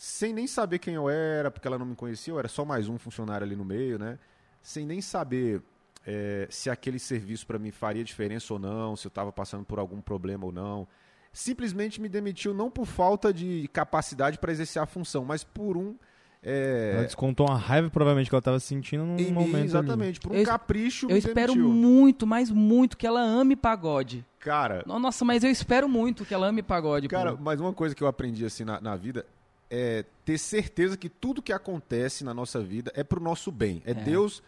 [0.00, 2.88] Sem nem saber quem eu era, porque ela não me conhecia, eu era só mais
[2.88, 4.16] um funcionário ali no meio, né?
[4.62, 5.60] Sem nem saber
[6.06, 9.76] eh, se aquele serviço para mim faria diferença ou não, se eu estava passando por
[9.80, 10.86] algum problema ou não.
[11.32, 15.96] Simplesmente me demitiu não por falta de capacidade para exercer a função, mas por um.
[16.44, 19.64] eh, Ela descontou uma raiva, provavelmente, que ela tava sentindo num em mim, momento ali.
[19.64, 21.06] exatamente, por um Eu- capricho.
[21.06, 21.68] Eu me espero demitiu.
[21.74, 24.24] muito, mas muito que ela ame pagode.
[24.38, 27.08] Cara, Nossa, mas eu espero muito que ela ame pagode.
[27.08, 27.42] Cara, pô.
[27.42, 29.26] mas uma coisa que eu aprendi assim na, na vida
[29.70, 33.82] é ter certeza que tudo que acontece na nossa vida é pro nosso bem.
[33.84, 33.94] É, É.
[33.94, 34.42] Deus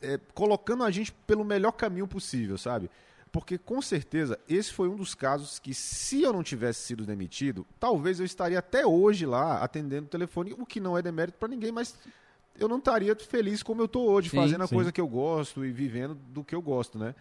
[0.00, 2.88] é, colocando a gente pelo melhor caminho possível, sabe?
[3.32, 7.66] Porque com certeza esse foi um dos casos que, se eu não tivesse sido demitido,
[7.78, 11.48] talvez eu estaria até hoje lá atendendo o telefone, o que não é demérito pra
[11.48, 11.94] ninguém, mas
[12.58, 14.74] eu não estaria feliz como eu tô hoje, Sim, fazendo a sim.
[14.74, 17.14] coisa que eu gosto e vivendo do que eu gosto, né?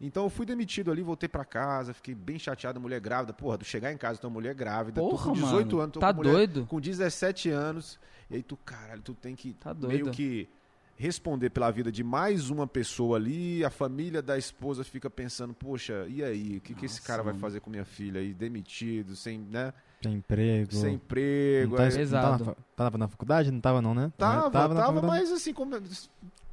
[0.00, 3.32] Então eu fui demitido ali, voltei pra casa, fiquei bem chateado, mulher grávida.
[3.32, 5.80] Porra, tu chegar em casa, tu é uma mulher grávida, tô Porra, com 18 mano.
[5.80, 6.66] anos, tô Tá com mulher doido?
[6.66, 7.98] com 17 anos,
[8.30, 10.48] e aí tu, caralho, tu tem que Tá meio que
[10.96, 16.06] responder pela vida de mais uma pessoa ali, a família da esposa fica pensando, poxa,
[16.08, 19.38] e aí, o que, que esse cara vai fazer com minha filha aí, demitido, sem,
[19.40, 20.72] né, Sem emprego.
[20.72, 22.44] sem emprego, Não tá, aí- não Pesado.
[22.44, 23.50] Tava, tava na faculdade?
[23.50, 24.12] Não tava, não, né?
[24.16, 25.06] Tava, Tava tava, na faculdade.
[25.22, 25.74] mas assim, como,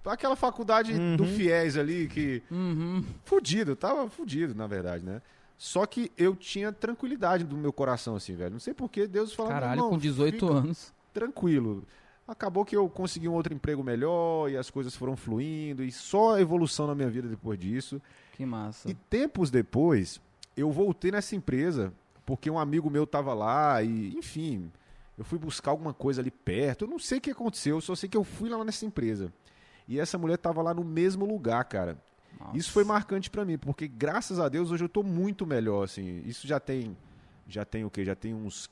[0.05, 1.15] aquela faculdade Uhum.
[1.17, 3.03] do FIES ali, que Uhum.
[3.23, 5.21] fudido, tava fudido, na verdade, né?
[5.57, 8.51] Só que eu tinha tranquilidade do meu coração, assim, velho.
[8.53, 10.91] Não sei porquê, Deus falou, Caralho, não, com 18 fica anos.
[11.13, 11.83] tranquilo.
[12.27, 16.39] Acabou que eu consegui um outro emprego melhor e as coisas foram fluindo e só
[16.39, 18.01] evolução na minha vida depois disso.
[18.33, 18.89] Que massa.
[18.89, 20.19] E tempos depois,
[20.55, 21.93] eu voltei nessa empresa
[22.25, 24.71] porque um amigo meu tava lá e, enfim,
[25.17, 26.85] eu fui buscar alguma coisa ali perto.
[26.85, 29.31] Eu não sei o que aconteceu, eu só sei que eu fui lá nessa empresa.
[29.91, 31.97] E essa mulher tava lá no mesmo lugar, cara.
[32.39, 32.57] Nossa.
[32.57, 36.21] Isso foi marcante pra mim, porque graças a Deus hoje eu tô muito melhor, assim.
[36.25, 36.95] Isso já tem
[37.45, 38.05] já tem o quê?
[38.05, 38.69] Já tem uns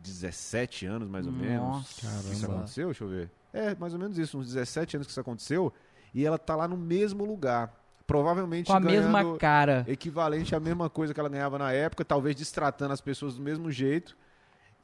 [0.00, 1.66] 17 anos mais ou menos.
[1.66, 2.06] Nossa.
[2.06, 2.58] Isso Caramba.
[2.58, 3.30] aconteceu, deixa eu ver.
[3.52, 5.72] É, mais ou menos isso, uns 17 anos que isso aconteceu,
[6.14, 7.74] e ela tá lá no mesmo lugar.
[8.06, 9.84] Provavelmente Com a mesma cara.
[9.88, 13.68] equivalente à mesma coisa que ela ganhava na época, talvez destratando as pessoas do mesmo
[13.68, 14.16] jeito.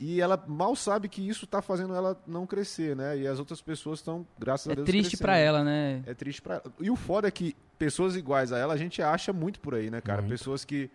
[0.01, 3.19] E ela mal sabe que isso tá fazendo ela não crescer, né?
[3.19, 5.23] E as outras pessoas estão, graças a É Deus, triste crescendo.
[5.27, 6.03] pra ela, né?
[6.07, 6.65] É triste pra ela.
[6.81, 9.91] E o foda é que pessoas iguais a ela a gente acha muito por aí,
[9.91, 10.23] né, cara?
[10.23, 10.31] Muito.
[10.31, 10.89] Pessoas que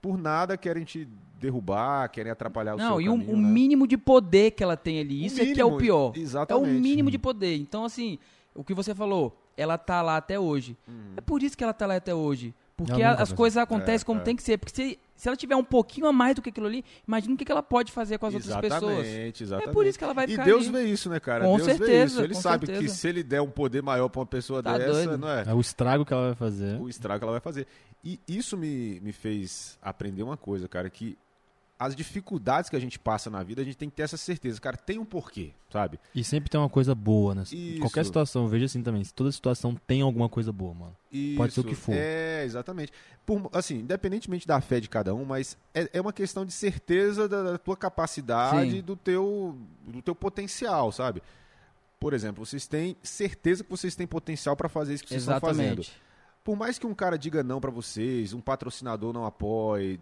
[0.00, 1.06] por nada querem te
[1.38, 3.48] derrubar, querem atrapalhar o Não, seu e o, caminho, o né?
[3.48, 5.24] mínimo de poder que ela tem ali.
[5.24, 6.12] Isso é que é o mínimo, pior.
[6.14, 6.80] É o Exatamente.
[6.80, 7.56] mínimo de poder.
[7.56, 8.18] Então, assim,
[8.54, 10.76] o que você falou, ela tá lá até hoje.
[10.88, 11.12] Uhum.
[11.16, 12.52] É por isso que ela tá lá até hoje.
[12.76, 14.24] Porque a- as coisas acontecem É, como é.
[14.24, 14.58] tem que ser.
[14.58, 17.36] Porque se, se ela tiver um pouquinho a mais do que aquilo ali, imagina o
[17.36, 19.06] que, que ela pode fazer com as outras pessoas.
[19.06, 19.70] Exatamente, exatamente.
[19.70, 20.72] É por isso que ela vai E ficar Deus ali.
[20.72, 21.44] vê isso, né, cara?
[21.44, 22.22] Com Deus vê certeza, isso.
[22.22, 22.94] Ele sabe que certeza.
[22.96, 25.18] se ele der um poder maior pra uma pessoa Tá dessa, doido.
[25.18, 25.44] não é?
[25.46, 26.80] É o estrago que ela vai fazer.
[26.80, 27.68] o estrago que ela vai fazer.
[28.02, 31.16] E isso me, me fez aprender uma coisa, cara, que
[31.86, 34.60] as dificuldades que a gente passa na vida, a gente tem que ter essa certeza,
[34.60, 35.98] cara, tem um porquê, sabe?
[36.14, 37.42] E sempre tem uma coisa boa, né?
[37.42, 37.80] Isso.
[37.80, 39.02] Qualquer situação, eu vejo assim também.
[39.14, 40.96] Toda situação tem alguma coisa boa, mano.
[41.36, 41.94] Pode ser o Isso, que for.
[41.94, 42.92] É, exatamente.
[43.26, 47.28] Por, assim, independentemente da fé de cada um, mas é, é uma questão de certeza
[47.28, 48.82] da, da tua capacidade, Sim.
[48.82, 51.20] do teu, do teu potencial, sabe?
[51.98, 55.40] Por exemplo, vocês têm certeza que vocês têm potencial para fazer isso que vocês estão
[55.40, 55.82] fazendo.
[56.44, 60.00] Por mais que um cara diga não pra vocês, um patrocinador não apoie,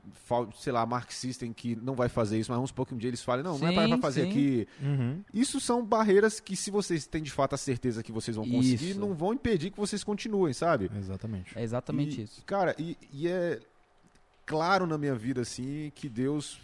[0.55, 3.09] sei lá, Mark System que não vai fazer isso, mas vamos supor que um dia
[3.09, 4.31] eles falem, não, não é pra, Sim, pra fazer sim.
[4.31, 4.69] aqui.
[4.81, 5.23] Uhum.
[5.35, 8.93] Isso são barreiras que, se vocês têm de fato a certeza que vocês vão conseguir,
[8.93, 9.01] Isso.
[9.01, 10.91] não vão impedir que vocês continuem, sabe?
[10.97, 11.59] Exatamente.
[11.59, 12.43] É exatamente E, isso.
[12.47, 13.61] Cara, e, e é
[14.47, 16.59] claro na minha vida, assim, que Deus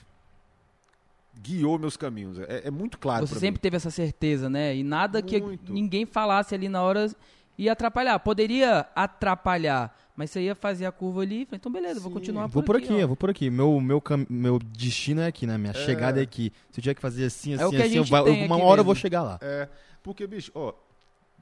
[1.43, 2.39] guiou meus caminhos.
[2.39, 3.63] É, é muito claro Você pra sempre mim.
[3.63, 4.75] teve essa certeza, né?
[4.75, 5.71] E nada que Muito.
[5.71, 7.15] ninguém falasse ali na hora
[7.59, 8.19] ia atrapalhar.
[8.21, 12.15] Poderia atrapalhar, mas você ia fazer a curva ali e falei, então beleza, vou Sim.
[12.15, 12.97] continuar Vou por aqui, ó.
[12.97, 13.51] eu vou por aqui.
[13.51, 15.57] Meu, meu, cam- meu destino é aqui, né?
[15.59, 16.53] Minha chegada é aqui.
[16.71, 18.25] Se eu tiver que fazer assim, assim, É o que a assim, eu gente vai-
[18.25, 19.03] tem uma aqui hora eu vou mesmo.
[19.03, 19.39] chegar lá.
[19.43, 19.69] É,
[20.03, 20.73] porque, bicho, ó,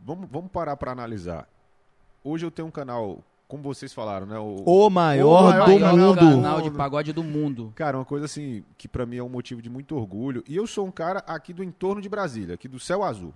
[0.03, 1.49] vamos, vamos parar pra analisar.
[2.23, 4.39] Hoje eu tenho um canal, como vocês falaram, né?
[4.39, 6.19] O, O maior, maior do canal mundo.
[6.19, 7.73] canal de pagode do mundo.
[7.77, 10.43] Cara, uma coisa assim, que pra mim é um motivo de muito orgulho.
[10.49, 13.35] E eu sou um cara aqui do entorno de Brasília, aqui do céu azul.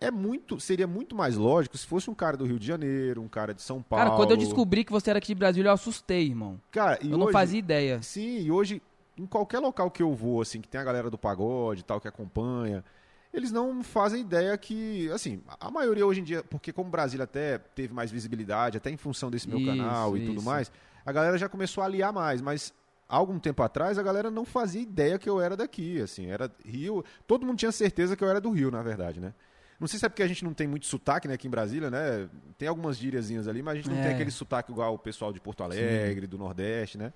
[0.00, 3.28] É muito, seria muito mais lógico se fosse um cara do Rio de Janeiro, um
[3.28, 4.04] cara de São Paulo.
[4.04, 6.60] Cara, quando eu descobri que você era aqui de Brasília, eu assustei, irmão.
[6.70, 8.02] Cara, e eu não hoje- fazia ideia.
[8.02, 8.82] Sim, e hoje,
[9.16, 12.00] em qualquer local que eu vou, assim, que tem a galera do pagode e tal,
[12.00, 12.84] que acompanha,
[13.32, 17.58] eles não fazem ideia que, assim, a maioria hoje em dia, porque como Brasília até
[17.58, 20.44] teve mais visibilidade, até em função desse meu Isso, canal e tudo isso.
[20.44, 20.70] mais,
[21.06, 22.74] a galera já começou a aliar mais, mas
[23.08, 26.50] há algum tempo atrás a galera não fazia ideia que eu era daqui, assim, era
[26.64, 29.32] Rio, todo mundo tinha certeza que eu era do Rio, na verdade, né?
[29.80, 31.90] Não sei se é porque a gente não tem muito sotaque, né, aqui em Brasília,
[31.90, 32.28] né?
[32.56, 34.02] Tem algumas gíriazinhas ali, mas a gente não É.
[34.04, 37.12] tem aquele sotaque igual o pessoal de Porto Alegre, do Nordeste, né?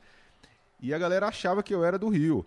[0.80, 2.44] E a galera achava que eu era do Rio.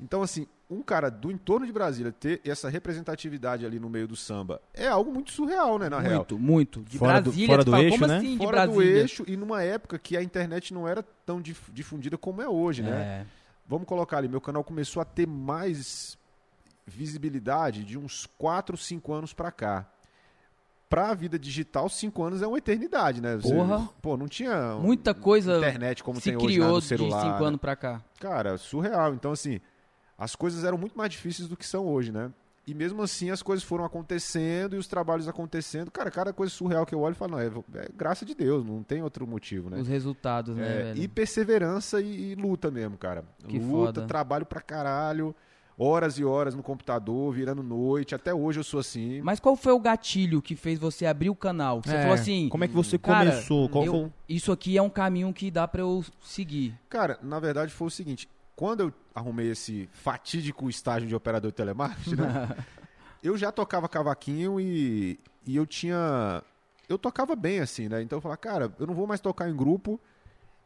[0.00, 4.16] Então, assim, um cara do entorno de Brasília ter essa representatividade ali no meio do
[4.16, 6.16] samba é algo muito surreal, né, na real.
[6.16, 6.80] muito, muito.
[6.82, 8.16] De Fora do- Brasília, fora tu do fala, eixo, como né?
[8.18, 9.00] assim de Fora do Brasília?
[9.00, 12.82] eixo e numa época que a internet não era tão dif- difundida como é hoje,
[12.82, 12.90] né?
[12.90, 13.26] É.
[13.66, 16.18] Vamos colocar ali, meu canal começou a ter mais
[16.86, 19.86] visibilidade de uns 4, 5 anos pra cá.
[20.88, 23.36] Pra vida digital, 5 anos é uma eternidade, né?
[23.36, 23.88] Você- Porra.
[24.00, 27.22] pô, não tinha Muita coisa internet como se tem hoje né, criou no de celular.
[27.22, 27.46] cinco né?
[27.48, 28.02] anos pra cá.
[28.20, 29.12] Cara, surreal.
[29.14, 29.60] Então, assim,
[30.16, 32.30] as coisas eram muito mais difíceis do que são hoje, né?
[32.66, 35.90] E mesmo assim as coisas foram acontecendo e os trabalhos acontecendo.
[35.90, 38.64] Cara, cada coisa surreal que eu olho e falo, não, é, é graça de Deus,
[38.64, 39.78] não tem outro motivo, né?
[39.80, 41.02] Os resultados, né, É, velho?
[41.02, 43.24] e perseverança e, e luta mesmo, cara.
[43.48, 44.06] Que luta, foda.
[44.06, 45.34] trabalho pra caralho,
[45.78, 48.14] horas e horas no computador, virando noite.
[48.14, 49.20] Até hoje eu sou assim.
[49.22, 51.80] Mas qual foi o gatilho que fez você abrir o canal?
[51.80, 53.68] Que Você É, falou assim, Como é que você cara, começou?
[53.68, 54.12] Qual eu- foi?
[54.28, 56.78] isso aqui é um caminho que dá pra eu seguir.
[56.88, 61.56] Cara, na verdade foi o seguinte: quando eu arrumei esse fatídico estágio de operador de
[61.56, 62.56] telemarketing, né,
[63.22, 66.42] eu já tocava cavaquinho e, e eu tinha.
[66.88, 68.02] Eu tocava bem assim, né?
[68.02, 69.98] Então eu falava, cara, eu não vou mais tocar em grupo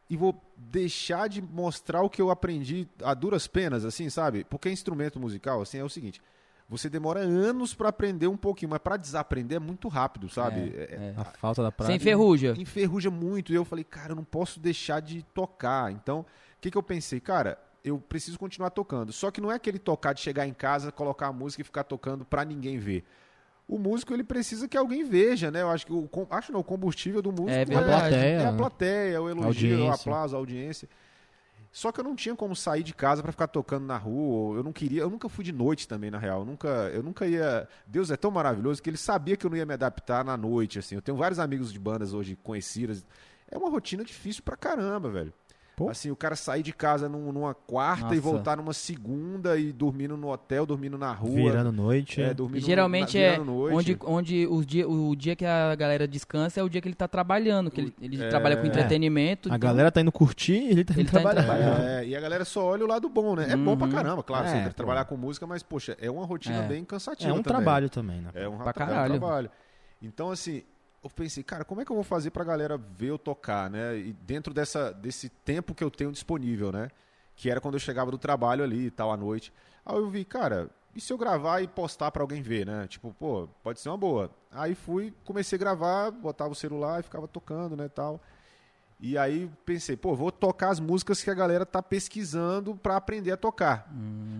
[0.09, 4.43] e vou deixar de mostrar o que eu aprendi a duras penas, assim, sabe?
[4.43, 6.21] Porque instrumento musical, assim, é o seguinte.
[6.67, 10.71] Você demora anos pra aprender um pouquinho, mas pra desaprender é muito rápido, sabe?
[10.75, 11.19] É- É.
[11.19, 11.91] A falta da prática.
[11.97, 12.53] Sem ferrugem.
[12.61, 13.51] enferruja muito.
[13.51, 15.91] E eu falei, cara, eu não posso deixar de tocar.
[15.91, 16.25] Então, o
[16.61, 17.19] que, que eu pensei?
[17.19, 19.11] Cara, eu preciso continuar tocando.
[19.11, 21.83] Só que não é aquele tocar de chegar em casa, colocar a música e ficar
[21.83, 23.03] tocando pra ninguém ver.
[23.69, 25.61] O músico, ele precisa que alguém veja, né?
[25.61, 27.61] Eu acho que o, acho não, o combustível do músico É é.
[27.61, 28.57] A plateia, é a né?
[28.57, 29.93] plateia, o elogio, o Audiência.
[30.11, 30.89] aplauso, a audiência.
[31.71, 34.57] Só que eu não tinha como sair de casa pra ficar tocando na rua.
[34.57, 36.39] Eu não queria, eu nunca fui de noite também, na real.
[36.39, 37.67] Eu nunca, eu nunca ia.
[37.85, 40.79] Deus é tão maravilhoso que ele sabia que eu não ia me adaptar na noite,
[40.79, 40.95] assim.
[40.95, 43.05] Eu tenho vários amigos de bandas hoje conhecidas.
[43.51, 45.31] É uma rotina difícil pra caramba, velho.
[45.79, 45.89] Pô.
[45.89, 48.21] Assim, o cara sair de casa num- numa quarta e Nossa.
[48.21, 51.35] voltar numa segunda e dormindo no hotel, dormindo na rua.
[51.35, 52.21] Virando noite.
[52.21, 53.75] é, É, dormindo E geralmente na, é virando noite.
[53.77, 56.95] onde, onde os dia, o dia que a galera descansa é o dia que ele
[56.95, 58.27] tá trabalhando, que ele, ele É.
[58.27, 59.47] trabalha com entretenimento.
[59.51, 61.43] A então- galera tá indo curtir e ele tá indo Ele tá indo trabalhar.
[61.45, 61.81] trabalhar.
[62.01, 63.47] É, e a galera só olha o lado bom, né?
[63.49, 63.93] É bom pra Uhum.
[63.93, 64.75] caramba, claro, É, você tem que pô.
[64.75, 66.67] trabalhar com música, mas, poxa, é uma rotina É.
[66.67, 67.61] bem cansativa É um também.
[67.63, 68.31] trabalho também, né?
[68.33, 69.49] É um, Pra ra- é um trabalho.
[70.01, 70.63] Então, assim,
[71.03, 73.97] eu pensei, cara, como é que eu vou fazer pra galera ver eu tocar, né?
[73.97, 76.89] E dentro dessa, desse tempo que eu tenho disponível, né?
[77.35, 79.53] Que era quando eu chegava do trabalho ali e tal, à noite.
[79.85, 82.85] Aí eu vi, cara, e se eu gravar e postar pra alguém ver, né?
[82.87, 84.29] Tipo, pô, pode ser uma boa.
[84.51, 88.19] Aí fui, comecei a gravar, botava o celular e ficava tocando, né, tal.
[88.99, 93.31] E aí pensei, pô, vou tocar as músicas que a galera tá pesquisando pra aprender
[93.31, 93.89] a tocar.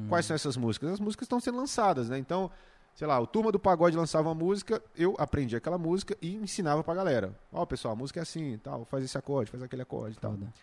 [0.10, 0.92] Quais são essas músicas?
[0.92, 2.18] As músicas estão sendo lançadas, né?
[2.18, 2.52] Então,
[3.00, 6.84] sei lá, o Turma do Pagode lançava uma música, eu aprendi aquela música e ensinava
[6.84, 7.34] pra galera.
[7.50, 10.32] Ó, pessoal, a música é assim, tal, faz esse acorde, faz aquele acorde e tal.
[10.32, 10.54] Foda.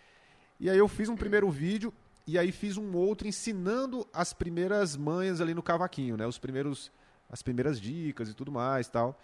[0.59, 1.91] E aí eu fiz um primeiro vídeo
[2.27, 6.27] e aí fiz um outro ensinando as primeiras manhas ali no cavaquinho, né?
[6.27, 6.91] Os primeiros
[7.27, 9.19] as primeiras dicas e tudo mais, tal.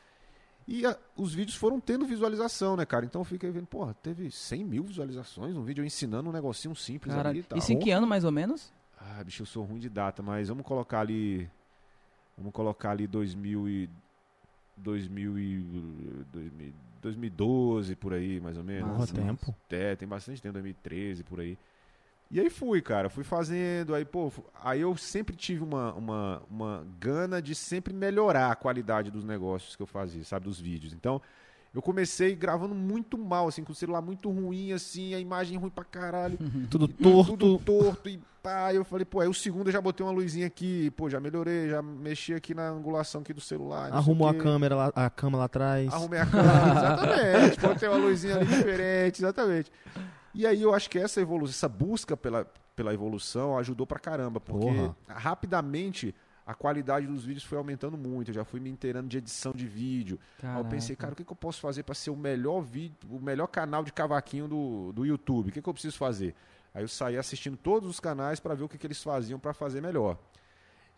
[0.68, 3.06] E a- os vídeos foram tendo visualização, né, cara?
[3.06, 7.14] Então eu fiquei vendo, porra, teve 100 mil visualizações, um vídeo ensinando um negocinho simples
[7.14, 7.60] Cara, ali e tal.
[7.60, 8.74] isso em que ano mais ou menos?
[9.00, 11.48] Ah, bicho, eu sou ruim de data, mas vamos colocar ali.
[12.38, 13.90] Vamos colocar ali 2000 e.
[14.78, 15.58] 2000 e.
[16.32, 18.88] 2000 2012, por aí, mais ou menos.
[18.88, 19.56] Porra, Nossa, tempo.
[19.70, 21.58] É, tem bastante tempo, 2013, por aí.
[22.32, 24.32] E aí fui, cara, fui fazendo, aí, pô,
[24.64, 29.76] aí eu sempre tive uma, uma, uma gana de sempre melhorar a qualidade dos negócios
[29.76, 30.94] que eu fazia, sabe, dos vídeos.
[30.94, 31.22] Então,
[31.74, 35.72] eu comecei gravando muito mal, assim, com o celular muito ruim, assim, a imagem ruim
[35.72, 36.38] pra caralho.
[36.70, 37.36] Tudo E torto.
[37.36, 38.72] Tudo torto e pá.
[38.74, 41.70] Eu falei, pô, aí o segundo eu já botei uma luzinha aqui, pô, já melhorei,
[41.70, 43.92] já mexi aqui na angulação aqui do celular.
[43.92, 45.92] Arrumou a câmera lá, a cama lá atrás.
[45.92, 47.60] Arrumei a câmera, exatamente.
[47.60, 49.72] Botei uma luzinha ali diferente, exatamente.
[50.36, 54.40] E aí eu acho que essa evolução, essa busca pela, pela evolução ajudou pra caramba,
[54.40, 54.96] porque Porra.
[55.08, 56.14] rapidamente
[56.46, 58.30] a qualidade dos vídeos foi aumentando muito.
[58.30, 60.20] Eu já fui me inteirando de edição de vídeo.
[60.42, 62.98] Aí eu pensei, cara, o que, que eu posso fazer pra ser o melhor vídeo,
[63.10, 65.50] o melhor canal de cavaquinho do, do YouTube?
[65.50, 66.36] O que, que eu preciso fazer?
[66.74, 69.54] Aí eu saí assistindo todos os canais pra ver o que, que eles faziam pra
[69.54, 70.18] fazer melhor.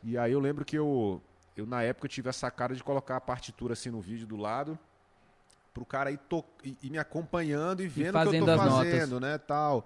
[0.04, 1.22] E aí eu lembro que eu,
[1.56, 4.38] eu na época eu tive a sacada de colocar a partitura assim no vídeo do
[4.38, 4.80] lado
[5.76, 9.38] pro cara ir, to e, me acompanhando e vendo o que eu tô fazendo, né,
[9.38, 9.86] tal.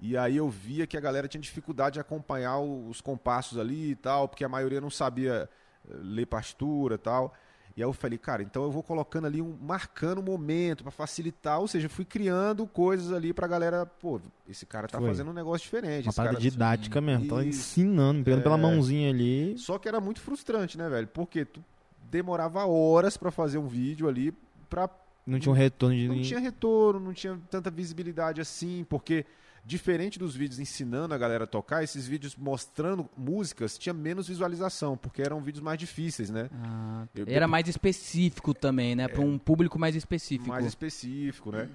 [0.00, 3.96] E aí eu via que a galera tinha dificuldade de acompanhar os compassos ali e
[3.96, 5.48] tal, porque a maioria não sabia
[5.88, 7.34] eh, ler partitura e tal.
[7.76, 10.90] E aí eu falei, cara, então eu vou colocando ali um marcando o momento pra
[10.90, 15.06] facilitar, ou seja, fui criando coisas ali pra galera, pô, esse cara tá Foi.
[15.08, 16.06] fazendo um negócio diferente.
[16.06, 16.42] Uma parada cara...
[16.50, 17.28] didática mesmo.
[17.28, 17.60] Tava Isso.
[17.60, 18.60] ensinando, pegando pela É.
[18.60, 19.56] mãozinha ali.
[19.58, 21.06] Só que era muito frustrante, né, velho?
[21.08, 21.62] Porque tu
[22.10, 24.32] demorava horas pra fazer um vídeo ali
[24.68, 24.88] pra
[25.26, 26.08] Não tinha um retorno de.
[26.08, 29.24] não tinha retorno, não tinha tanta visibilidade assim, porque
[29.68, 34.96] diferente dos vídeos ensinando a galera a tocar, esses vídeos mostrando músicas tinha menos visualização,
[34.96, 36.48] porque eram vídeos mais difíceis, né?
[36.54, 39.08] Ah, Eu- era mais específico também, né?
[39.08, 40.48] Pra um público mais específico.
[40.48, 41.68] Mais específico, né?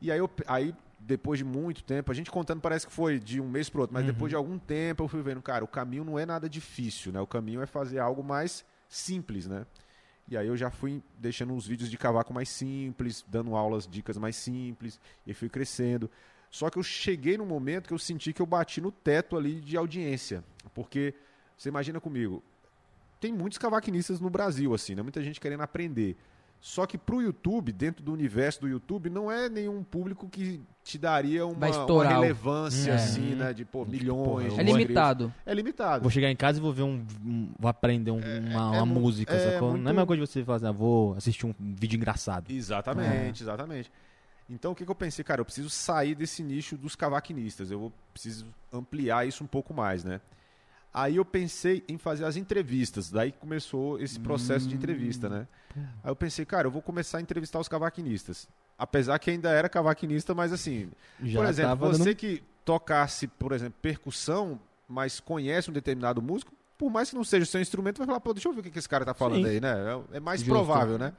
[0.00, 3.38] E aí, eu, aí, depois de muito tempo, a gente contando parece que foi de
[3.42, 4.12] um mês pro outro, mas Uhum.
[4.12, 7.20] depois de algum tempo eu fui vendo, cara, o caminho não é nada difícil, né?
[7.20, 9.66] O caminho é fazer algo mais simples, né?
[10.26, 14.16] E aí eu já fui deixando uns vídeos de cavaco mais simples, dando aulas, dicas
[14.16, 16.10] mais simples, e fui crescendo.
[16.54, 19.60] Só que eu cheguei num momento que eu senti que eu bati no teto ali
[19.60, 20.44] de audiência.
[20.72, 21.12] Porque,
[21.56, 22.44] você imagina comigo,
[23.18, 25.02] tem muitos cavaquinistas no Brasil, assim, né?
[25.02, 26.16] Muita gente querendo aprender.
[26.60, 30.96] Só que pro YouTube, dentro do universo do YouTube, não é nenhum público que te
[30.96, 32.94] daria uma, uma relevância, É.
[32.94, 33.52] assim, né?
[33.52, 34.50] De, pô, milhões.
[34.52, 35.34] porra, É limitado.
[35.44, 36.02] É limitado.
[36.02, 37.04] Vou chegar em casa e vou ver um.
[37.26, 39.70] um- vou aprender um- uma, é uma mu- música, é sacou?
[39.70, 42.48] muito- Não é a mesma coisa de você fazer, ah, vou assistir um vídeo engraçado.
[42.48, 43.90] Exatamente, exatamente.
[44.48, 47.78] Então o que, que eu pensei, cara, eu preciso sair desse nicho dos cavaquinistas, eu
[47.78, 50.20] vou preciso ampliar isso um pouco mais, né?
[50.92, 55.48] Aí eu pensei em fazer as entrevistas, daí começou esse processo de entrevista, né?
[55.76, 58.46] Aí eu pensei, cara, eu vou começar a entrevistar os cavaquinistas.
[58.78, 60.90] Apesar que ainda era cavaquinista, mas assim,
[61.22, 66.52] Já por exemplo, você dando- que tocasse, por exemplo, percussão, mas conhece um determinado músico,
[66.78, 68.62] por mais que não seja o seu instrumento, vai falar, pô, deixa eu ver o
[68.62, 69.50] que que esse cara tá falando Sim.
[69.50, 69.72] aí, né?
[70.12, 70.52] É- É mais Justo.
[70.52, 71.12] provável, né?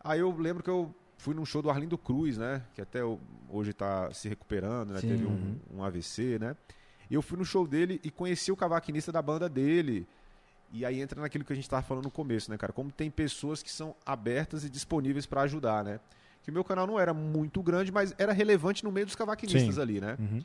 [0.00, 2.62] Aí eu lembro que eu fui num show do Arlindo Cruz, né?
[2.74, 3.00] Que até
[3.50, 5.00] hoje tá se recuperando, né?
[5.00, 5.08] Sim.
[5.08, 6.56] Teve um, um AVC, né?
[7.10, 10.06] E eu fui no show dele e conheci o cavaquinista da banda dele.
[10.72, 12.72] E aí entra naquilo que a gente tava falando no começo, né, cara?
[12.72, 15.98] Como tem pessoas que são abertas e disponíveis para ajudar, né?
[16.42, 19.74] Que o meu canal não era muito grande, mas era relevante no meio dos cavaquinistas
[19.74, 19.80] Sim.
[19.80, 20.16] ali, né?
[20.18, 20.42] Uhum.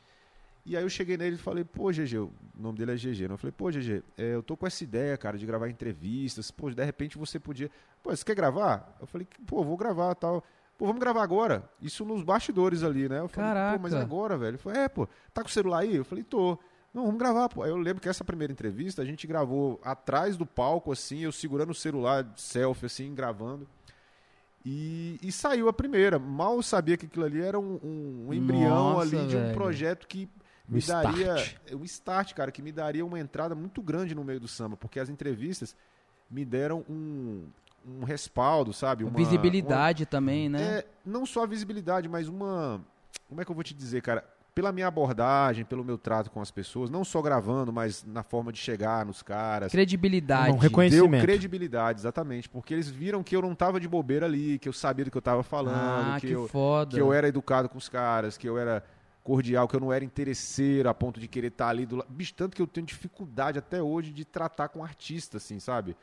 [0.66, 3.34] E aí eu cheguei nele e falei, pô, GG, o nome dele é GG, né?
[3.34, 6.70] Eu falei, pô, GG, é, eu tô com essa ideia, cara, de gravar entrevistas, pô,
[6.70, 7.70] de repente você podia...
[8.02, 8.96] Pô, você quer gravar?
[8.98, 10.42] Eu falei, pô, vou gravar tal.
[10.76, 11.68] Pô, vamos gravar agora.
[11.80, 13.20] Isso nos bastidores ali, né?
[13.20, 13.76] Eu falei, Caraca.
[13.78, 14.50] pô, mas agora, velho?
[14.50, 15.94] Ele falou, é, pô, tá com o celular aí?
[15.96, 16.58] Eu falei, tô.
[16.92, 17.62] Não, vamos gravar, pô.
[17.62, 21.32] Aí eu lembro que essa primeira entrevista a gente gravou atrás do palco, assim, eu
[21.32, 23.66] segurando o celular, selfie, assim, gravando.
[24.64, 26.18] E, e saiu a primeira.
[26.18, 29.54] Mal sabia que aquilo ali era um, um- um embrião Nossa, ali de um velho.
[29.54, 30.28] projeto que
[30.68, 31.34] Um me daria.
[31.36, 31.56] start.
[31.74, 34.98] Um start, cara, que me daria uma entrada muito grande no meio do samba, porque
[34.98, 35.76] as entrevistas
[36.30, 37.46] me deram um,
[37.86, 39.04] um respaldo, sabe?
[39.04, 40.78] Uma, Visibilidade também, uma- né?
[40.78, 42.80] É, não só a visibilidade, mas uma.
[43.28, 44.24] Como é que eu vou te dizer, cara?
[44.54, 48.52] Pela minha abordagem, pelo meu trato com as pessoas, não só gravando, mas na forma
[48.52, 49.72] de chegar nos caras.
[49.72, 50.52] Credibilidade.
[50.52, 51.10] Não, reconhecimento.
[51.10, 52.48] Deu credibilidade, exatamente.
[52.48, 55.16] Porque eles viram que eu não tava de bobeira ali, que eu sabia do que
[55.16, 55.74] eu tava falando,
[56.12, 56.94] ah, que, que, eu, foda.
[56.94, 58.84] que eu era educado com os caras, que eu era
[59.24, 62.08] cordial, que eu não era interesseiro a ponto de querer estar ali do lado.
[62.10, 65.96] Bicho, tanto que eu tenho dificuldade até hoje de tratar com artista, assim, sabe?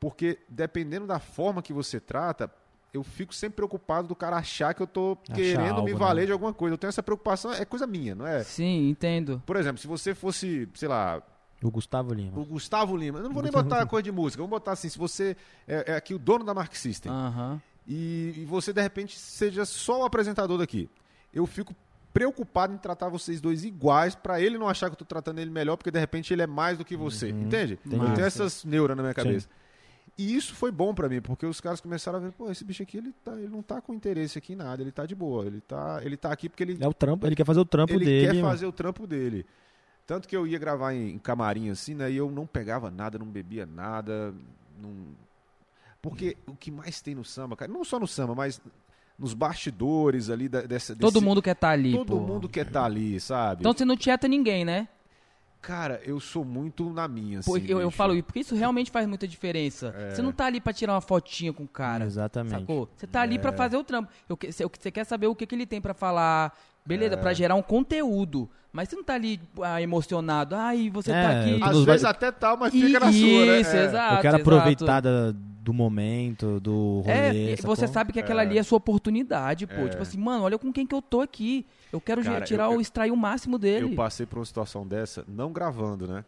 [0.00, 2.50] Porque dependendo da forma que você trata,
[2.94, 5.98] eu fico sempre preocupado do cara achar que eu tô Achar querendo algo, me né?
[5.98, 6.74] valer de alguma coisa.
[6.74, 8.42] Eu tenho essa preocupação, é coisa minha, não é?
[8.44, 9.42] Sim, entendo.
[9.44, 11.20] Por exemplo, se você fosse, sei lá,
[11.62, 12.38] O Gustavo Lima.
[12.38, 13.88] o Gustavo Lima, eu não vou nem Gustavo botar Lima.
[13.90, 16.72] coisa de música, vamos botar assim, se você é, é aqui o dono da Mark
[16.76, 17.60] System Aham.
[17.86, 20.88] e, e você de repente seja só o apresentador daqui,
[21.34, 21.74] eu fico
[22.14, 25.50] preocupado em tratar vocês dois iguais pra ele não achar que eu tô tratando ele
[25.50, 27.42] melhor, porque de repente ele é mais do que você, Uhum.
[27.42, 27.78] entende?
[27.84, 28.02] Entendi.
[28.04, 29.48] Eu tenho essas neuras na minha cabeça.
[30.18, 32.82] E isso foi bom pra mim, porque os caras começaram a ver, pô, esse bicho
[32.82, 35.46] aqui, ele, tá, ele não tá com interesse aqui em nada, ele tá de boa,
[35.46, 37.92] ele tá, ele tá aqui porque ele É o trampo, ele quer fazer o trampo
[37.92, 38.26] ele dele.
[38.26, 38.48] quer mano.
[38.48, 39.46] fazer o trampo dele.
[40.04, 42.10] Tanto que eu ia gravar em, em camarim assim, né?
[42.10, 44.34] E eu não pegava nada, não bebia nada.
[44.82, 44.90] Não...
[46.02, 48.60] Porque o que mais tem no samba, cara, não só no samba, mas
[49.18, 50.96] nos bastidores ali da, dessa.
[50.96, 52.20] Todo desse- mundo quer estar ali, Todo pô.
[52.20, 53.60] mundo quer estar ali, sabe?
[53.62, 54.88] Então você não tieta ninguém, né?
[55.60, 57.50] Cara, eu sou muito na minha, assim.
[57.50, 59.92] Pô, eu, eu falo isso, porque isso realmente faz muita diferença.
[59.98, 60.10] É.
[60.14, 62.04] Você não tá ali pra tirar uma fotinha com o cara.
[62.04, 62.60] Exatamente.
[62.60, 62.88] Sacou?
[62.96, 63.38] Você tá ali É.
[63.38, 64.08] pra fazer o trampo.
[64.28, 66.56] Você você quer saber o que, que ele tem pra falar.
[66.86, 67.16] Beleza, É.
[67.16, 68.48] pra gerar um conteúdo.
[68.72, 70.54] Mas você não tá ali ah, emocionado.
[70.54, 71.62] Ai, você É, tá aqui.
[71.62, 73.60] Às Nos vezes ba- até tal, mas fica na sua, né?
[73.60, 73.84] Isso, É.
[73.84, 74.14] exato.
[74.14, 74.42] eu quero exato.
[74.42, 77.12] aproveitar da- do momento, do rolê.
[77.50, 77.76] É, e sacou?
[77.76, 78.46] você sabe que aquela É.
[78.46, 79.74] ali é a sua oportunidade, pô.
[79.82, 79.88] É.
[79.88, 81.66] Tipo assim, mano, olha com quem que eu tô aqui.
[81.92, 83.92] Eu quero Cara, tirar eu- o eu- extrair o máximo dele.
[83.92, 86.24] Eu passei por uma situação dessa, não gravando, né?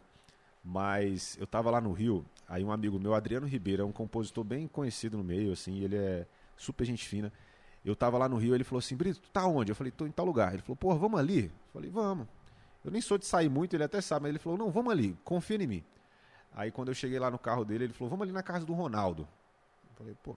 [0.63, 4.43] Mas eu tava lá no Rio, aí um amigo meu, Adriano Ribeiro, é um compositor
[4.43, 7.31] bem conhecido no meio, assim, ele é super gente fina.
[7.83, 9.71] Eu tava lá no Rio, ele falou assim, Brito, tu tá onde?
[9.71, 10.53] Eu falei, tô em tal lugar.
[10.53, 11.45] Ele falou, porra, vamos ali?
[11.45, 12.27] Eu falei, vamos.
[12.85, 15.17] Eu nem sou de sair muito, ele até sabe, mas ele falou, não, vamos ali,
[15.23, 15.83] confia em mim.
[16.53, 18.73] Aí quando eu cheguei lá no carro dele, ele falou, vamos ali na casa do
[18.73, 19.27] Ronaldo.
[19.89, 20.35] Eu falei, pô,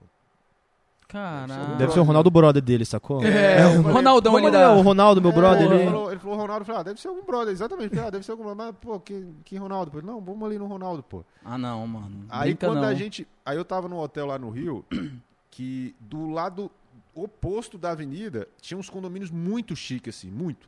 [1.07, 1.77] Caralho.
[1.77, 3.23] Deve ser o Ronaldo brother dele, sacou?
[3.23, 4.73] É, o falei, Ronaldão ali da...
[4.73, 5.85] o Ronaldo, meu É, brother, ele ele...
[5.85, 7.89] falou, ele falou Ronaldo, falei, ah, deve ser algum brother, exatamente.
[7.89, 9.89] Falei, ah, deve ser algum brother, mas, pô, que, que Ronaldo?
[9.89, 11.23] Eu falei, não, vamos ali no Ronaldo, pô.
[11.43, 12.25] Ah, não, mano.
[12.29, 12.87] Aí Brinca quando não.
[12.87, 13.27] a gente.
[13.45, 14.83] Aí eu tava num hotel lá no Rio,
[15.51, 16.71] que do lado
[17.13, 20.67] oposto da avenida tinha uns condomínios muito chiques, assim, muito.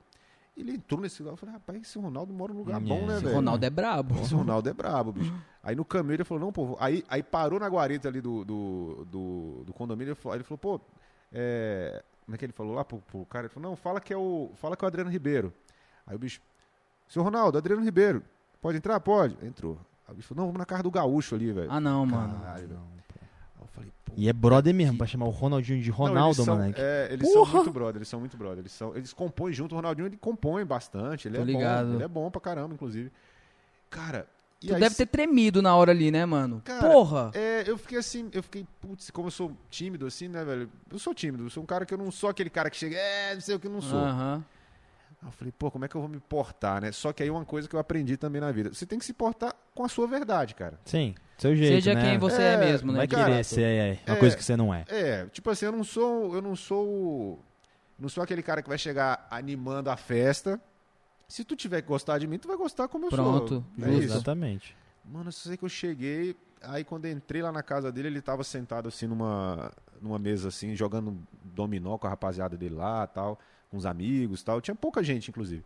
[0.58, 3.14] Ele entrou nesse lugar, eu falei, rapaz, esse Ronaldo mora num lugar É, bom, né,
[3.14, 3.36] esse velho?
[3.36, 4.20] Ronaldo é brabo.
[4.22, 5.34] Esse Ronaldo é brabo, bicho.
[5.62, 9.06] Aí no caminho ele falou, não, pô, aí, aí parou na guarita ali do, do,
[9.06, 10.82] do, do condomínio, ele falou, ele falou, pô,
[11.32, 13.46] é, como é que ele falou lá pro, pro cara?
[13.46, 15.54] Ele falou, não, fala que é o, fala que é o Adriano Ribeiro.
[16.08, 16.42] Aí o bicho,
[17.08, 18.24] seu Ronaldo, Adriano Ribeiro,
[18.60, 19.00] pode entrar?
[19.00, 19.38] Pode.
[19.46, 19.78] Entrou.
[20.08, 21.72] Aí o bicho falou, não, vamos na casa do gaúcho ali, velho.
[21.72, 22.40] Ah, não, mano.
[22.40, 22.64] Caralho.
[22.64, 23.04] Aí eu
[23.78, 24.14] falei, pô.
[24.18, 26.74] E é brother mesmo, pra chamar o Ronaldinho de Ronaldo, mano.
[26.76, 27.46] É, eles Porra!
[27.46, 28.60] são muito brother, eles são muito brother.
[28.60, 31.28] Eles, são, eles compõem junto, o Ronaldinho ele compõe bastante.
[31.28, 31.88] Ele Tô é ligado.
[31.90, 31.94] bom.
[31.96, 33.12] Ele é bom pra caramba, inclusive.
[33.90, 34.28] Cara,
[34.62, 36.62] e Tu aí deve ter tremido na hora ali, né, mano?
[36.66, 37.32] Cara, Porra!
[37.34, 40.70] É, eu fiquei assim, eu fiquei, putz, como eu sou tímido assim, né, velho?
[40.92, 42.98] Eu sou tímido, eu sou um cara que eu não sou aquele cara que chega,
[42.98, 44.00] é, não sei o que eu não sou.
[44.00, 44.44] Aham.
[45.22, 46.92] Aí eu falei, pô, como é que eu vou me portar, né?
[46.92, 49.14] Só que aí uma coisa que eu aprendi também na vida, você tem que se
[49.14, 50.80] portar com a sua verdade, cara.
[50.86, 52.02] Sim, seu jeito, Seja né?
[52.02, 53.00] quem você é, É, mesmo, né?
[53.00, 54.20] vai querer ser é, uma É.
[54.20, 54.86] coisa que você não é.
[54.88, 57.44] É, tipo assim, eu não sou, eu não sou,
[57.98, 60.62] não sou aquele cara que vai chegar animando a festa.
[61.28, 63.84] Se tu tiver que gostar de mim, tu vai gostar como eu Pronto, sou.
[63.86, 64.04] É justo.
[64.04, 64.14] isso.
[64.14, 64.78] Exatamente.
[65.04, 68.22] Mano, eu sei que eu cheguei, aí quando eu entrei lá na casa dele, ele
[68.22, 73.40] tava sentado assim numa, numa mesa assim, jogando dominó com a rapaziada dele lá, tal,
[73.70, 74.62] com os amigos, tal.
[74.62, 75.64] Tinha pouca gente, inclusive.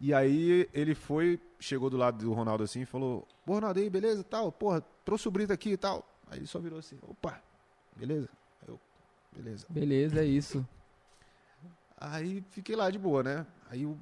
[0.00, 3.90] E aí ele foi, chegou do lado do Ronaldo assim e falou: "Pô, Ronaldo, aí,
[3.90, 6.08] beleza, tal, porra, trouxe o Brito aqui e tal".
[6.30, 7.40] Aí ele só virou assim: "Opa,
[7.96, 8.28] beleza?".
[8.66, 8.80] Eu,
[9.30, 9.66] beleza.
[9.68, 10.66] Beleza, é isso.
[11.98, 13.46] Aí fiquei lá de boa, né?
[13.68, 13.98] Aí o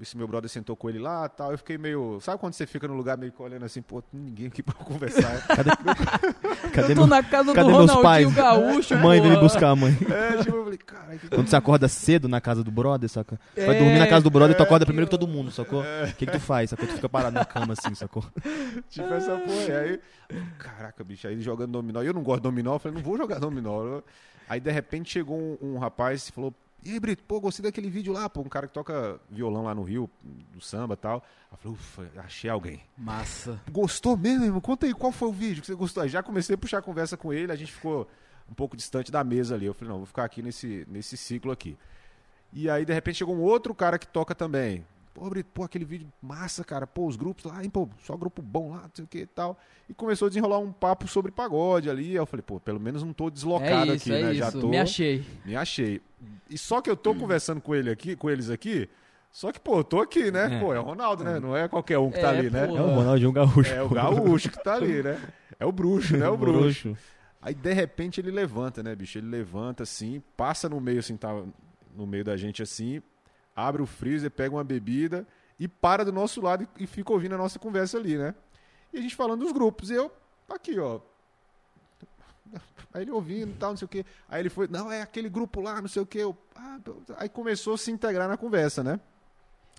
[0.00, 1.52] esse meu brother sentou com ele lá tal.
[1.52, 2.18] Eu fiquei meio.
[2.20, 4.74] Sabe quando você fica no lugar meio que olhando assim, pô, tem ninguém aqui pra
[4.74, 5.46] conversar.
[5.46, 5.70] Cadê,
[6.72, 8.34] cadê, Eu tô meu- na casa cadê do Ronaldinho pais?
[8.34, 9.96] Gaúcho, Mãe, vem buscar, mãe.
[10.10, 13.38] é, tipo, eu falei, cara, que Quando você acorda cedo na casa do brother, saca?
[13.56, 15.84] Vai É, dormir na casa do brother, tu é, acorda primeiro que todo mundo, sacou?
[15.84, 16.04] É.
[16.04, 16.70] O que, que tu faz?
[16.70, 16.86] Sacou?
[16.86, 18.24] Tu fica parado na cama assim, sacou?
[18.88, 19.62] Tipo essa porra.
[19.68, 20.00] E aí,
[20.58, 22.02] caraca, bicho, aí ele jogando dominó.
[22.02, 24.00] E eu não gosto de dominó, eu falei, não vou jogar dominó.
[24.48, 26.52] Aí de repente chegou um, um rapaz e falou:
[26.84, 29.74] E aí, Brito, pô, gostei daquele vídeo lá, pô, um cara que toca violão lá
[29.74, 30.10] no Rio,
[30.52, 31.24] do samba e tal.
[31.50, 32.80] Eu falei, ufa, achei alguém.
[32.98, 33.60] Massa.
[33.70, 34.60] Gostou mesmo, irmão?
[34.60, 36.02] Conta aí, qual foi o vídeo que você gostou?
[36.02, 38.08] Aí já comecei a puxar a conversa com ele, a gente ficou
[38.50, 39.66] um pouco distante da mesa ali.
[39.66, 41.76] Eu falei, não, vou ficar aqui nesse, nesse ciclo aqui.
[42.52, 44.84] E aí, de repente, chegou um outro cara que toca também.
[45.14, 46.86] Pô, Brito, pô, aquele vídeo massa, cara.
[46.86, 49.26] Pô, os grupos lá, hein, pô, só grupo bom lá, não sei o que e
[49.26, 49.58] tal.
[49.88, 52.10] E começou a desenrolar um papo sobre pagode ali.
[52.10, 54.34] Aí eu falei, pô, pelo menos não tô deslocado É isso, aqui, é né?
[54.34, 54.60] Já isso.
[54.60, 54.68] tô.
[54.68, 55.24] Me achei.
[55.44, 56.00] Me achei.
[56.48, 58.88] E só que eu tô conversando com ele aqui, com eles aqui.
[59.30, 60.56] Só que, pô, eu tô aqui, né?
[60.56, 60.60] É.
[60.60, 61.38] Pô, é o Ronaldo, né?
[61.40, 62.66] Não é qualquer um que tá É, ali, né?
[62.66, 62.76] pô.
[62.76, 63.72] É o Ronaldinho Gaúcho.
[63.72, 65.20] É o gaúcho que tá ali, né?
[65.58, 66.28] É o bruxo, né?
[66.28, 66.88] O bruxo.
[66.88, 66.96] Bruxo.
[67.40, 69.18] Aí, de repente, ele levanta, né, bicho?
[69.18, 71.28] Ele levanta assim, passa no meio, assim, tá
[71.94, 73.02] no meio da gente assim,
[73.54, 75.26] abre o freezer, pega uma bebida
[75.58, 78.34] e para do nosso lado e, fica ouvindo a nossa conversa ali, né?
[78.92, 79.90] E a gente falando dos grupos.
[79.90, 80.10] E eu,
[80.48, 81.00] aqui, ó.
[82.92, 84.04] Aí ele ouvindo e tal, não sei o quê.
[84.28, 86.18] Aí ele foi, não, é aquele grupo lá, não sei o quê.
[86.18, 86.78] Eu, ah,
[87.16, 89.00] aí começou a se integrar na conversa, né?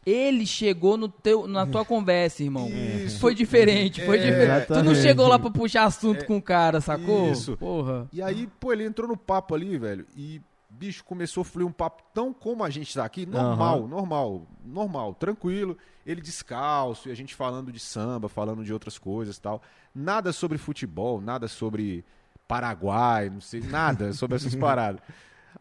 [0.06, 2.68] Ele chegou no teu, na tua conversa, irmão.
[2.68, 3.20] Isso.
[3.20, 4.68] Foi diferente, foi É, diferente.
[4.68, 7.32] Tu não chegou lá pra puxar assunto com o cara, sacou?
[7.32, 7.56] isso.
[7.56, 8.08] Porra.
[8.12, 10.42] E aí, pô, ele entrou no papo ali, velho, e,
[10.84, 13.88] bicho, começou a fluir um papo tão como a gente tá aqui, normal, Aham.
[13.88, 15.78] normal, normal, tranquilo.
[16.06, 19.62] Ele descalço, e a gente falando de samba, falando de outras coisas tal.
[19.96, 22.04] Nada sobre futebol, nada sobre
[22.46, 25.02] Paraguai, não sei, nada sobre essas paradas.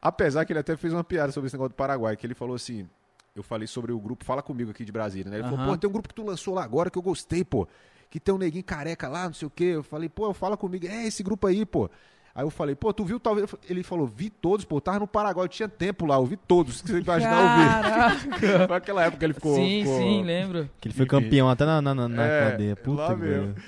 [0.00, 2.56] Apesar que ele até fez uma piada sobre esse negócio do Paraguai, que ele falou
[2.56, 2.88] assim.
[3.34, 5.38] Eu falei sobre o grupo Fala Comigo aqui de Brasília, né?
[5.38, 5.68] Ele falou, Aham.
[5.70, 7.66] pô, tem um grupo que tu lançou lá agora que eu gostei, pô.
[8.10, 9.64] Que tem um neguinho careca lá, não sei o quê.
[9.64, 10.86] Eu falei, pô, Fala Comigo.
[10.86, 11.88] É esse grupo aí, pô.
[12.34, 13.54] Aí eu falei, pô, tu viu talvez.
[13.68, 16.36] Ele falou, vi todos, pô, eu tava no Paraguai, eu tinha tempo lá, eu vi
[16.36, 16.78] todos.
[16.78, 18.28] Se você imaginar, eu vi.
[18.40, 18.66] Caraca.
[18.68, 19.54] Foi aquela época que ele ficou.
[19.54, 20.70] sim, ficou- sim, lembro.
[20.80, 22.76] Que ele foi campeão até na, na, na- na É, cadeia.
[22.76, 23.52] Puta lá que mesmo.
[23.54, 23.64] pariu.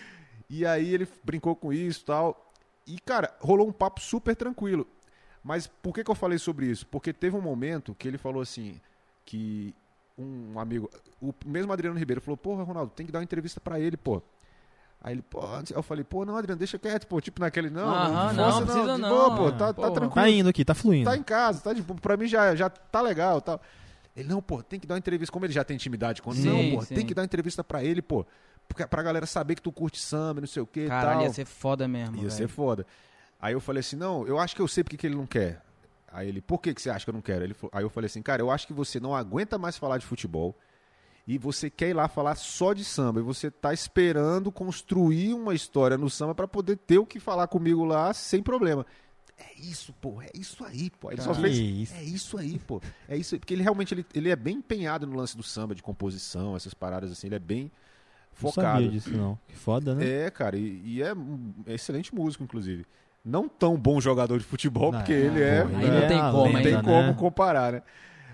[0.49, 2.53] E aí ele brincou com isso e tal.
[2.87, 4.87] E, cara, rolou um papo super tranquilo.
[5.43, 6.87] Mas por que, que eu falei sobre isso?
[6.87, 8.81] Porque teve um momento que ele falou assim,
[9.27, 9.75] que
[10.17, 10.89] um amigo,
[11.21, 14.23] o mesmo Adriano Ribeiro, falou, porra, Ronaldo, tem que dar uma entrevista pra ele, pô.
[15.05, 15.41] Aí ele, pô,
[15.75, 18.95] eu falei, pô, não, Adriano, deixa quieto, pô, tipo naquele, não, Aham, não, não, precisa
[18.95, 19.09] de não.
[19.11, 19.91] boa, pô, tá, tá Porra.
[19.93, 21.11] tranquilo, Tá indo aqui, tá fluindo.
[21.11, 23.61] tá em casa, tá, tipo, pra mim já, já tá legal tal.
[24.17, 26.71] Ele, não, pô, tem que dar uma entrevista, como ele já tem intimidade com Sim,
[26.71, 26.95] não, pô, sim.
[26.95, 28.25] tem que dar uma entrevista pra ele, pô,
[28.67, 31.27] porque- pra galera saber que tu curte samba, não sei o que e Caralho, tal.
[31.27, 32.15] ia ser foda mesmo.
[32.17, 32.31] Ia velho.
[32.33, 32.87] ser foda.
[33.39, 35.61] Aí eu falei assim, não, eu acho que eu sei porque que ele não quer.
[36.11, 37.45] Aí ele, por que, que você acha que eu não quero?
[37.45, 40.07] Ele, aí eu falei assim, cara, eu acho que você não aguenta mais falar de
[40.07, 40.57] futebol
[41.27, 43.21] e você quer ir lá falar só de samba.
[43.21, 47.47] E você tá esperando construir uma história no samba pra poder ter o que falar
[47.47, 48.85] comigo lá sem problema.
[49.37, 51.11] É isso, pô, é isso aí, pô.
[51.11, 51.59] Ele só fez.
[51.59, 51.95] isso.
[51.95, 52.81] É isso aí, pô.
[53.09, 53.39] É isso aí.
[53.39, 56.73] Porque ele realmente ele, ele é bem empenhado no lance do samba, de composição, essas
[56.75, 57.27] paradas assim.
[57.27, 57.71] Ele é bem Não
[58.35, 58.77] focado.
[58.77, 59.39] sabia disso, não.
[59.49, 60.27] Que foda, né?
[60.27, 62.87] É, cara, e, e é um excelente músico, inclusive.
[63.25, 65.63] Não tão bom jogador de futebol, Não, porque ele é.
[65.63, 66.83] Aí né, não tem como, não ainda, tem né?
[66.83, 67.83] como comparar, né?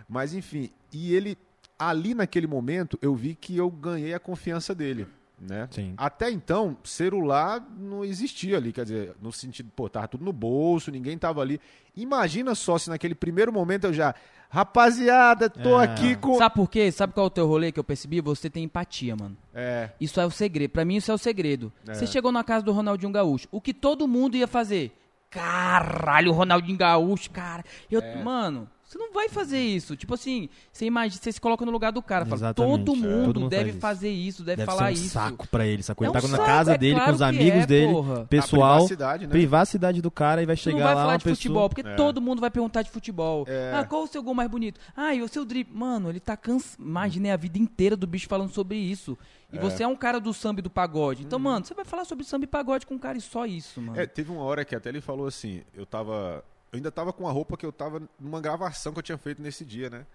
[0.08, 1.38] Mas enfim, e ele
[1.80, 5.06] ali naquele momento eu vi que eu ganhei a confiança dele,
[5.40, 5.66] né?
[5.70, 5.94] Sim.
[5.96, 10.90] Até então, celular não existia ali, quer dizer, no sentido, pô, tava tudo no bolso,
[10.90, 11.58] ninguém tava ali.
[11.96, 14.14] Imagina só se naquele primeiro momento eu já,
[14.48, 15.84] rapaziada, tô É.
[15.84, 16.92] aqui com Sabe por quê?
[16.92, 18.20] Sabe qual é o teu rolê que eu percebi?
[18.20, 19.36] Você tem empatia, mano.
[19.54, 20.70] É, Isso é o segredo.
[20.70, 21.72] Pra mim, isso é o segredo.
[21.88, 21.94] É.
[21.94, 23.48] Você chegou na casa do Ronaldinho Gaúcho.
[23.50, 24.92] O que todo mundo ia fazer?
[25.30, 27.64] Caralho, o Ronaldinho Gaúcho, cara.
[27.90, 28.22] Eu, É.
[28.22, 29.94] Mano, você não vai fazer isso.
[29.96, 32.26] Tipo assim, você imagina, você se coloca no lugar do cara.
[32.26, 32.68] Fala, todo É.
[32.68, 33.80] mundo Todo mundo deve faz isso.
[33.80, 35.08] fazer isso, deve, Deve falar ser um isso.
[35.14, 36.04] saco pra ele, sacou?
[36.04, 37.66] É Ele um tá na saco, casa é dele, claro com os que amigos é,
[37.66, 38.26] dele, porra.
[38.26, 39.30] pessoal, privacidade, né?
[39.30, 41.36] privacidade do cara e vai Você chegar não vai lá falar uma de pessoa...
[41.36, 41.94] futebol, porque É.
[41.94, 43.44] todo mundo vai perguntar de futebol.
[43.46, 43.72] É.
[43.74, 44.80] Ah, qual o seu gol mais bonito?
[44.96, 45.72] Ah, e o seu drible.
[45.72, 46.80] Mano, ele tá cansado.
[46.82, 49.16] Imaginei a vida inteira do bicho falando sobre isso.
[49.52, 49.60] E É.
[49.60, 51.22] você é um cara do samba e do pagode.
[51.22, 53.80] Então, mano, você vai falar sobre samba e pagode com um cara e só isso,
[53.80, 54.00] mano.
[54.00, 56.42] É, teve uma hora que até ele falou assim, eu tava.
[56.72, 59.42] Eu ainda tava com a roupa que eu tava numa gravação que eu tinha feito
[59.42, 60.06] nesse dia, né?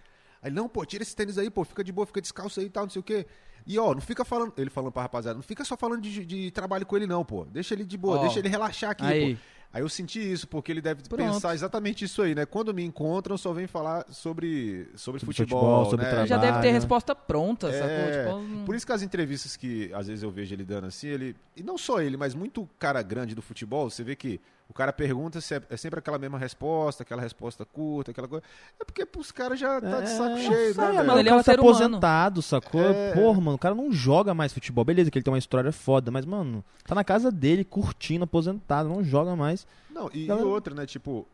[0.41, 2.69] Aí, não, pô, tira esse tênis aí, pô, fica de boa, fica descalço aí e
[2.69, 3.25] tal, não sei o quê.
[3.65, 4.53] E ó, não fica falando.
[4.57, 7.45] Ele falando pra rapaziada, não fica só falando de, de trabalho com ele, não, pô.
[7.45, 9.35] Deixa ele de boa, Ó, deixa ele relaxar aqui, aí.
[9.35, 9.41] pô.
[9.73, 11.33] Aí eu senti isso, porque ele deve Pronto.
[11.33, 12.45] pensar exatamente isso aí, né?
[12.45, 16.09] Quando me encontram, só vem falar sobre, sobre, Sobre futebol, futebol, sobre né?
[16.11, 16.29] trabalho.
[16.29, 17.79] Já deve ter resposta pronta, É,
[18.23, 18.41] sacou?
[18.45, 21.35] Tipo, Por isso que as entrevistas que às vezes eu vejo ele dando assim, ele.
[21.57, 24.91] E não só ele, mas muito cara grande do futebol, você vê que O cara
[24.91, 28.43] pergunta se é, é sempre aquela mesma resposta, aquela resposta curta, aquela coisa.
[28.79, 31.19] É porque os caras já tá de saco É, cheio, sai, né, mano, velho?
[31.19, 31.75] ele é um o cara tá ser humano.
[31.77, 32.81] aposentado, sacou?
[32.81, 33.13] É.
[33.13, 34.83] Porra, mano, o cara não joga mais futebol.
[34.83, 38.89] Beleza, que ele tem uma história foda, mas, mano, tá na casa dele, curtindo, aposentado,
[38.89, 39.67] não joga mais.
[39.89, 40.85] Não, e, e Galera- outra, né?
[40.87, 41.27] Tipo,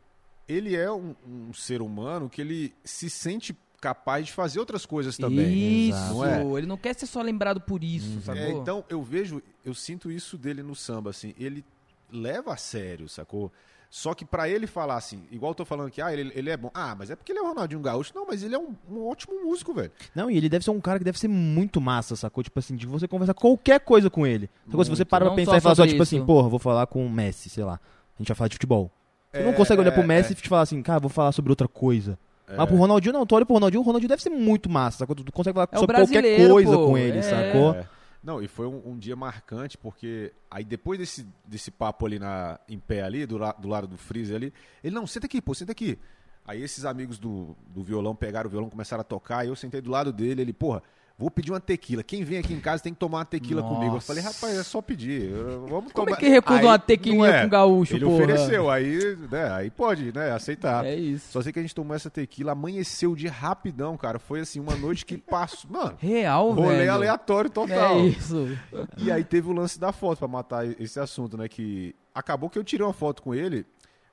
[0.48, 5.18] ele é um, um ser humano que ele se sente capaz de fazer outras coisas
[5.18, 5.88] também.
[5.90, 6.44] Isso, Não é?
[6.60, 8.40] ele não quer ser só lembrado por isso, sacou?
[8.42, 11.34] É, então, eu vejo, eu sinto isso dele no samba, assim.
[11.40, 11.66] Ele
[12.12, 13.52] leva a sério, sacou?
[13.90, 16.56] Só que pra ele falar assim, igual eu tô falando que ah, ele, ele é
[16.56, 16.72] bom.
[16.74, 18.14] Ah, mas é porque ele é o Ronaldinho Gaúcho.
[18.16, 19.92] Não, mas ele é um, um ótimo músico, velho.
[20.16, 22.42] Não, e ele deve ser um cara que deve ser muito massa, sacou?
[22.42, 24.50] Tipo assim, de você conversar qualquer coisa com ele.
[24.66, 24.86] Sacou?
[24.86, 26.04] Se você para pra Não pensar e falar só, tipo isso.
[26.04, 27.82] assim, porra, vou falar com o Messi, sei lá.
[28.18, 28.90] A gente vai falar de futebol.
[29.30, 30.32] Você É, não consegue olhar pro é, Messi é.
[30.32, 32.18] e te falar assim, cara, vou falar sobre outra coisa.
[32.48, 32.56] É.
[32.56, 35.18] Mas pro Ronaldinho não, tu olha pro Ronaldinho, o Ronaldinho deve ser muito massa, sacou?
[35.18, 37.22] Tu consegue falar É sobre qualquer coisa pô, com ele, é.
[37.22, 37.76] sacou?
[38.24, 42.60] Não, e foi um, um dia marcante, porque aí depois desse, desse papo ali na,
[42.70, 44.54] em pé ali, do, la- do lado do freezer ali,
[44.84, 45.98] ele, não, senta aqui, pô, senta aqui.
[46.46, 49.90] Aí esses amigos do, do violão pegaram o violão, começaram a tocar, eu sentei do
[49.90, 50.84] lado dele, ele, porra,
[51.18, 52.04] vou pedir uma tequila.
[52.04, 53.76] Quem vem aqui em casa tem que tomar uma tequila Nossa.
[53.76, 53.96] comigo.
[53.98, 55.32] Eu falei, rapaz, é só pedir.
[55.68, 56.12] Vamos Como tomar.
[56.14, 57.44] é que recusa uma tequilinha é.
[57.44, 58.16] com gaúcho, Ele porra?
[58.24, 60.86] ofereceu, aí, né, aí pode, né, aceitar.
[60.86, 61.32] É isso.
[61.32, 64.20] Só sei que a gente tomou essa tequila, amanheceu dia rapidão, cara.
[64.20, 65.70] Foi assim, uma noite que passou.
[65.70, 66.94] Mano, Real, rolê velho.
[66.94, 68.00] aleatório total.
[68.00, 68.58] É isso.
[68.98, 71.48] E aí teve o lance da foto pra matar esse assunto, né?
[71.48, 73.66] Que acabou que eu tirei uma foto com ele,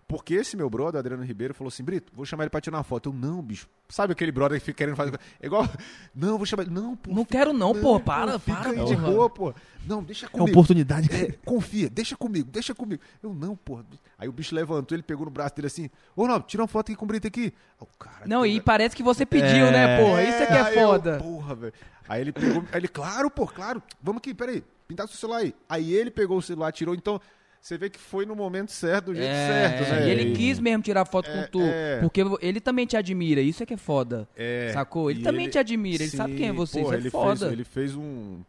[0.08, 2.82] porque esse meu brother, Adriano Ribeiro, falou assim: Brito, vou chamar ele pra tirar uma
[2.82, 3.10] foto.
[3.10, 3.68] Eu, não, bicho.
[3.90, 5.18] Sabe aquele brother que fica querendo fazer.
[5.40, 5.68] É igual.
[6.14, 6.72] Não, vou chamar ele.
[6.72, 7.10] Não, pô.
[7.12, 7.80] Não fica- quero não, pô.
[7.80, 9.54] pô, Para, fica para, aí de boa, pô.
[9.86, 10.50] Não, deixa É comigo.
[10.50, 11.08] oportunidade.
[11.14, 13.02] É, confia, deixa comigo, deixa comigo.
[13.22, 13.84] Eu, não, porra.
[14.18, 16.86] Aí o bicho levantou, ele pegou no braço dele assim: Ô, Ronaldo, tira uma foto
[16.90, 17.52] aqui com o Brito aqui.
[17.80, 18.26] Aí o cara.
[18.26, 19.70] Não, e parece que você pediu, É.
[19.70, 20.22] né, porra?
[20.22, 21.18] Isso é que é aí eu, foda.
[21.18, 21.72] porra, velho.
[22.08, 22.62] Aí ele pegou.
[22.72, 23.82] Aí ele, claro, pô, claro.
[24.02, 24.64] Vamos aqui, peraí.
[24.86, 25.54] Pintar seu celular aí.
[25.68, 26.94] Aí ele pegou o celular, tirou.
[26.94, 27.20] Então,
[27.60, 30.06] você vê que foi no momento certo, do jeito É, certo, né?
[30.06, 31.60] E ele quis mesmo tirar foto É, com tu.
[31.60, 32.00] é.
[32.00, 33.40] Porque ele também te admira.
[33.40, 34.28] Isso é que é foda.
[34.36, 35.10] É, Sacou?
[35.10, 36.02] Ele e também te admira.
[36.02, 36.80] Ele sabe Sim, quem é você.
[36.80, 37.38] porra, isso é ele foda.
[37.40, 38.40] Fez, ele fez um.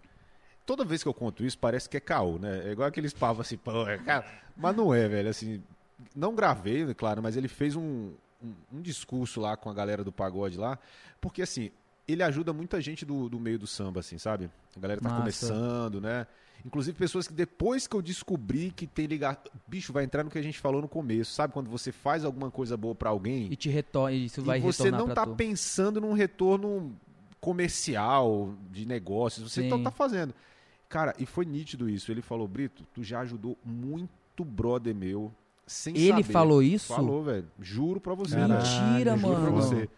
[0.65, 2.61] Toda vez que eu conto isso, parece que é caô, né?
[2.67, 4.25] É igual aqueles pavos assim, pô, é cara.
[4.55, 5.29] Mas não é, velho.
[5.29, 5.61] Assim,
[6.15, 10.03] não gravei, né, claro, mas ele fez um, um, um discurso lá com a galera
[10.03, 10.77] do pagode lá.
[11.19, 11.71] Porque, assim,
[12.07, 14.49] ele ajuda muita gente do, do meio do samba, assim, sabe?
[14.77, 15.19] A galera tá Massa.
[15.21, 16.27] começando, né?
[16.65, 19.41] Inclusive pessoas que depois que eu descobri que tem ligar.
[19.67, 21.53] Bicho, vai entrar no que a gente falou no começo, sabe?
[21.53, 24.15] Quando você faz alguma coisa boa pra alguém E te retorna.
[24.15, 25.35] Isso vai e você retornar não pra tá tu.
[25.35, 26.93] pensando num retorno
[27.39, 29.69] comercial, de negócios, você Sim.
[29.69, 30.33] só tá fazendo.
[30.87, 32.11] Cara, e foi nítido isso.
[32.11, 35.31] Ele falou, Brito, tu já ajudou muito brother meu,
[35.65, 36.23] sem Ele saber.
[36.23, 36.87] falou isso?
[36.93, 37.47] Falou, velho.
[37.59, 38.35] Juro pra você.
[38.35, 38.85] Caralho, velho.
[38.89, 39.55] Mentira, Juro pra mano.
[39.55, 39.89] você.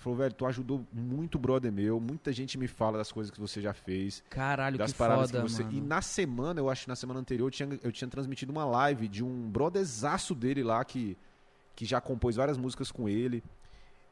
[0.00, 3.60] Falou, velho, tu ajudou muito brother meu, muita gente me fala das coisas que você
[3.60, 5.62] já fez, Caralho, das que paradas foda, que você...
[5.62, 5.76] mano.
[5.76, 8.64] E na semana, eu acho que na semana anterior, eu tinha, eu tinha transmitido uma
[8.64, 11.18] live de um brotherzaço dele lá, que,
[11.76, 13.44] que já compôs várias músicas com ele.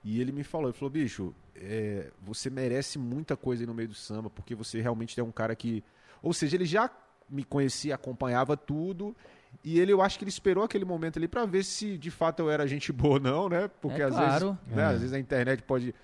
[0.04, 3.88] E ele me falou, ele falou, bicho, é, você merece muita coisa aí no meio
[3.88, 5.82] do samba, porque você realmente é um cara que...
[6.22, 6.90] Ou seja, ele já
[7.30, 9.16] me conhecia, acompanhava tudo,
[9.64, 12.40] e ele, eu acho que ele esperou aquele momento ali pra ver se de fato
[12.40, 13.68] eu era gente boa ou não, né?
[13.80, 14.58] Porque É às claro.
[14.64, 14.86] vezes, né, É.
[14.86, 15.94] às vezes a internet pode...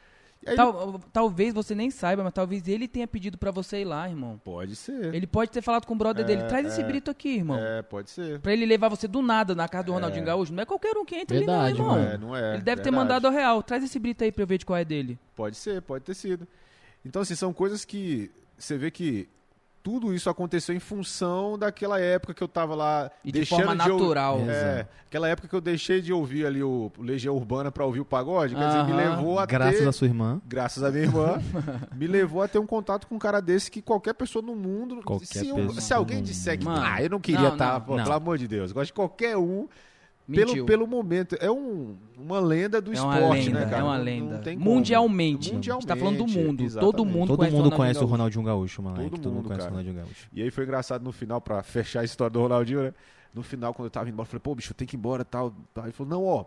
[0.47, 4.07] Aí Tal- talvez você nem saiba, mas talvez ele tenha pedido pra você ir lá,
[4.07, 4.39] irmão.
[4.45, 5.15] Pode ser.
[5.15, 6.85] Ele pode ter falado com o brother É, dele, traz esse é.
[6.85, 7.59] brito aqui, irmão.
[7.59, 8.41] É, pode ser.
[8.41, 10.53] Pra ele levar você do nada na casa do Ronaldinho Gaúcho.
[10.53, 11.97] Não é qualquer um que entra Verdade, ali, não, irmão.
[11.97, 12.55] Não é, não é.
[12.57, 12.95] ele deve ter verdade.
[12.95, 13.63] mandado ao real.
[13.63, 15.19] Traz esse brito aí pra eu ver de qual é dele.
[15.35, 16.47] Pode ser, pode ter sido.
[17.07, 19.27] Então, assim, são coisas que você vê que
[19.85, 23.85] tudo isso aconteceu em função daquela época que eu tava lá E de deixando forma
[23.85, 24.41] de ou- natural.
[24.41, 24.51] É.
[24.51, 28.05] É, aquela época que eu deixei de ouvir ali o Legião Urbana pra ouvir o
[28.05, 30.41] pagode, quer dizer, me levou a Graças ter, à sua irmã.
[30.47, 31.39] graças à minha irmã,
[31.95, 35.03] me levou a ter um contato com um cara desse que qualquer pessoa no mundo,
[35.05, 36.80] Qualquer se, pessoa se alguém disser que, mundo.
[36.82, 37.97] ah, eu não queria estar, Não.
[38.03, 39.68] pelo amor de Deus, gosto de qualquer um,
[40.27, 40.64] Mentiu.
[40.64, 43.79] pelo momento, é um, uma lenda do é uma esporte, lenda, né, cara?
[43.79, 44.41] é uma lenda.
[44.43, 44.59] como.
[44.59, 45.51] Mundialmente.
[45.51, 46.57] A gente tá falando do Mundialmente, mundo.
[46.59, 47.12] Todo exatamente.
[47.12, 49.11] mundo Todo conhece mundo o conhece o Ronaldinho Gaúcho, moleque.
[49.11, 49.70] Todo Todo, mundo conhece o cara.
[49.70, 50.29] Ronaldinho Gaúcho.
[50.33, 52.95] E aí foi engraçado no final, pra fechar a história do Ronaldinho, né?
[53.35, 54.99] No final, quando eu tava indo embora, eu falei, pô, bicho, eu tenho que ir
[54.99, 55.53] embora e tal.
[55.77, 56.45] Aí ele falou, não, ó,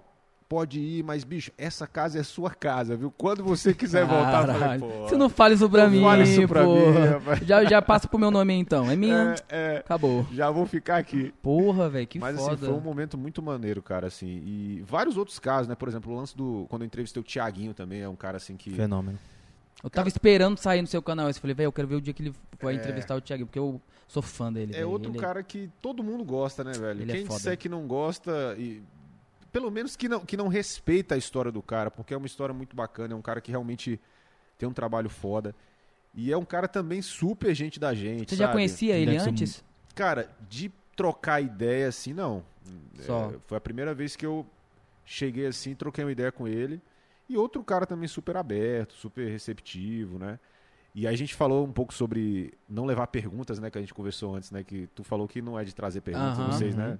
[0.49, 3.11] pode ir, mas, bicho, essa casa é sua casa, viu?
[3.11, 4.81] Quando você quiser voltar, eu falei, Caralho.
[4.81, 4.87] pô.
[5.07, 7.09] Você não fala isso pra não mim, fala isso pra mim, porra.
[7.11, 7.39] rapaz.
[7.45, 8.89] já, já passa pro meu nome aí, então.
[8.89, 9.35] É minha.
[9.49, 10.25] É, é, Acabou.
[10.31, 11.33] já vou ficar aqui.
[11.41, 12.53] Porra, velho, que Mas foda.
[12.53, 14.41] assim, foi um momento muito maneiro, cara, assim.
[14.45, 15.75] E vários outros casos, né?
[15.75, 16.65] Por exemplo, o lance do.
[16.69, 18.71] Quando eu entrevistei o Thiaguinho também, é um cara assim que.
[18.71, 19.19] Fenômeno.
[19.83, 21.27] Eu tava esperando sair no seu canal.
[21.27, 23.59] Eu falei, velho, eu quero ver o dia que ele vai entrevistar o Thiago, porque
[23.59, 24.71] eu sou fã dele.
[24.73, 24.89] É velho.
[24.89, 27.01] outro Ele- cara que todo mundo gosta, né, velho?
[27.01, 27.37] Ele é Quem foda.
[27.37, 28.81] disser que não gosta, e
[29.57, 32.53] pelo menos que não, que não respeita a história do cara, porque é uma história
[32.53, 33.99] muito bacana, é um cara que realmente
[34.55, 35.55] tem um trabalho foda.
[36.13, 38.29] E é um cara também super gente da gente.
[38.29, 38.53] Você já sabe?
[38.53, 39.63] conhecia ele Deve ser um- antes?
[39.95, 42.43] Cara, de trocar ideia assim, não.
[42.99, 43.31] Só.
[43.31, 44.45] É, foi a primeira vez que eu
[45.03, 46.79] cheguei assim, troquei uma ideia com ele.
[47.27, 50.39] E outro cara também super aberto, super receptivo, né?
[50.93, 53.71] E aí a gente falou um pouco sobre não levar perguntas, né?
[53.71, 54.63] Que a gente conversou antes, né?
[54.63, 56.51] Que tu falou que não é de trazer perguntas, Aham.
[56.51, 56.99] vocês, né?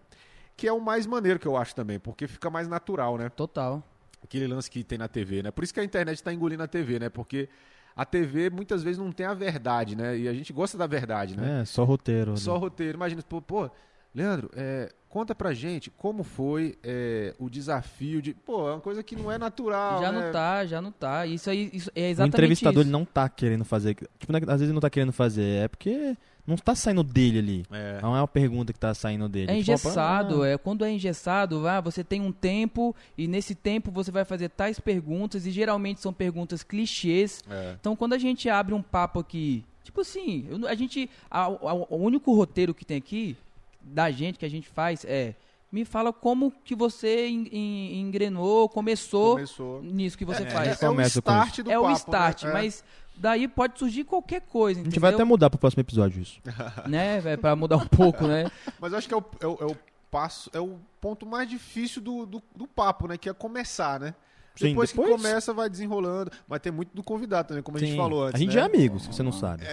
[0.58, 3.30] Que é o mais maneiro que eu acho também, porque fica mais natural, né?
[3.30, 3.82] Total.
[4.24, 5.52] Aquele lance que tem na TV, né?
[5.52, 7.10] Por isso que a internet tá engolindo a TV, né?
[7.10, 7.48] Porque
[7.96, 10.18] a TV muitas vezes não tem a verdade, né?
[10.18, 11.62] E a gente gosta da verdade, né?
[11.62, 12.32] É, só roteiro.
[12.32, 12.40] ali.
[12.40, 12.98] Só roteiro.
[12.98, 13.70] Imagina, pô, pô
[14.18, 18.34] Leandro, é, conta pra gente como foi é, o desafio de.
[18.34, 20.02] Pô, é uma coisa que não é natural.
[20.02, 20.26] já né?
[20.26, 21.26] não tá, já não tá.
[21.28, 22.88] Isso aí isso é O exatamente entrevistador isso.
[22.88, 23.96] ele não tá querendo fazer.
[24.18, 26.18] Tipo, é às vezes ele não tá querendo fazer, é porque
[26.48, 27.66] não tá saindo dele ali.
[27.72, 28.00] É.
[28.02, 29.52] Não é uma pergunta que tá saindo dele.
[29.52, 33.54] É Tipo, engessado, ah, é quando é engessado, ah, você tem um tempo e nesse
[33.54, 37.44] tempo você vai fazer tais perguntas e geralmente são perguntas clichês.
[37.50, 37.76] É.
[37.80, 41.98] Então quando a gente abre um papo aqui, tipo assim, a gente a- a- o
[41.98, 43.36] único roteiro que tem aqui
[43.82, 45.34] da gente que a gente faz é
[45.70, 49.84] me fala como que você en- en- engrenou, começou, Começou.
[49.84, 50.82] nisso que você É, faz.
[50.82, 52.50] é, começa o com start do É o papo, start, né?
[52.50, 52.54] É.
[52.54, 52.84] mas
[53.20, 55.26] daí pode surgir qualquer coisa, A gente vai até entendeu?
[55.28, 56.40] mudar pro próximo episódio isso.
[56.88, 58.50] né, é para mudar um pouco, né?
[58.80, 59.78] Mas eu acho que é o, é o- é o
[60.10, 63.18] passo, é o ponto mais difícil do, do, do papo, né?
[63.18, 64.14] Que é começar, né?
[64.56, 66.32] Sim, depois, que depois- começa, vai desenrolando.
[66.48, 67.98] Mas tem muito do convidado também, como a gente Sim.
[67.98, 68.36] falou antes.
[68.36, 68.62] A gente né?
[68.62, 69.64] é amigo, se você não sabe.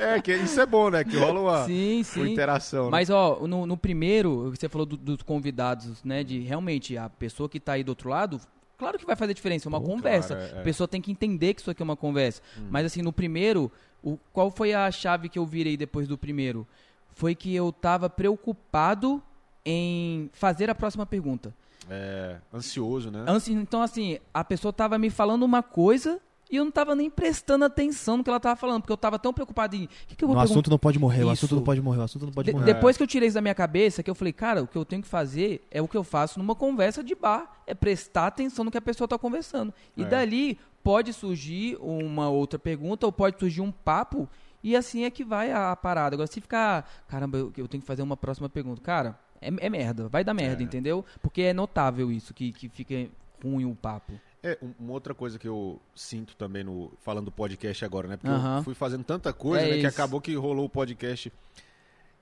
[0.00, 1.04] É, que isso é bom, né?
[1.04, 2.32] Que rola uma, Sim, uma sim.
[2.32, 2.84] interação.
[2.86, 2.90] né?
[2.90, 6.24] Mas, ó, no, no primeiro, você falou do- dos convidados, né?
[6.24, 8.40] De realmente a pessoa que tá aí do outro lado,
[8.80, 10.34] claro que vai fazer diferença, é uma Pô, conversa.
[10.34, 10.60] é, é.
[10.60, 12.42] A pessoa tem que entender que isso aqui é uma conversa.
[12.70, 13.70] Mas, assim, no primeiro,
[14.02, 16.66] o, qual foi a chave que eu virei depois do primeiro?
[17.14, 19.22] Foi que eu tava preocupado
[19.64, 21.54] em fazer a próxima pergunta.
[21.88, 23.24] É, ansioso, né?
[23.28, 26.20] Ansi- Então, assim, a pessoa tava me falando uma coisa
[26.50, 29.18] e eu não tava nem prestando atenção no que ela tava falando, porque eu tava
[29.18, 29.84] tão preocupado em.
[29.84, 31.98] O que, que eu vou O assunto não pode morrer, o assunto não pode morrer,
[32.00, 32.64] o assunto não pode De- morrer.
[32.74, 34.84] depois que eu tirei isso da minha cabeça, que eu falei, cara, o que eu
[34.84, 38.64] tenho que fazer é o que eu faço numa conversa de bar, é prestar atenção
[38.64, 39.72] no que a pessoa está conversando.
[39.96, 40.06] E É.
[40.06, 44.28] dali pode surgir uma outra pergunta ou pode surgir um papo
[44.64, 46.16] e assim é que vai a, a parada.
[46.16, 49.70] Agora, se ficar, caramba, eu, eu tenho que fazer uma próxima pergunta, cara, é, é
[49.70, 50.64] merda, vai dar merda, É.
[50.64, 51.04] entendeu?
[51.22, 53.08] Porque é notável isso, que, que fica
[53.42, 54.12] ruim o papo.
[54.42, 58.16] É, um- uma outra coisa que eu sinto também no falando do podcast agora, né?
[58.16, 58.58] Porque Aham.
[58.58, 59.80] eu fui fazendo tanta coisa, É né?
[59.80, 61.30] Que acabou que rolou o podcast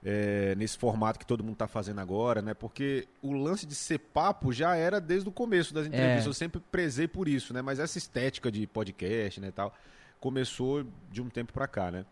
[0.04, 2.54] é, nesse formato que todo mundo tá fazendo agora, né?
[2.54, 6.26] Porque o lance de ser papo já era desde o começo das entrevistas.
[6.26, 6.28] É.
[6.28, 7.62] Eu sempre prezei por isso, né?
[7.62, 9.74] Mas essa estética de podcast, né, tal,
[10.20, 12.04] começou de um tempo pra cá, né?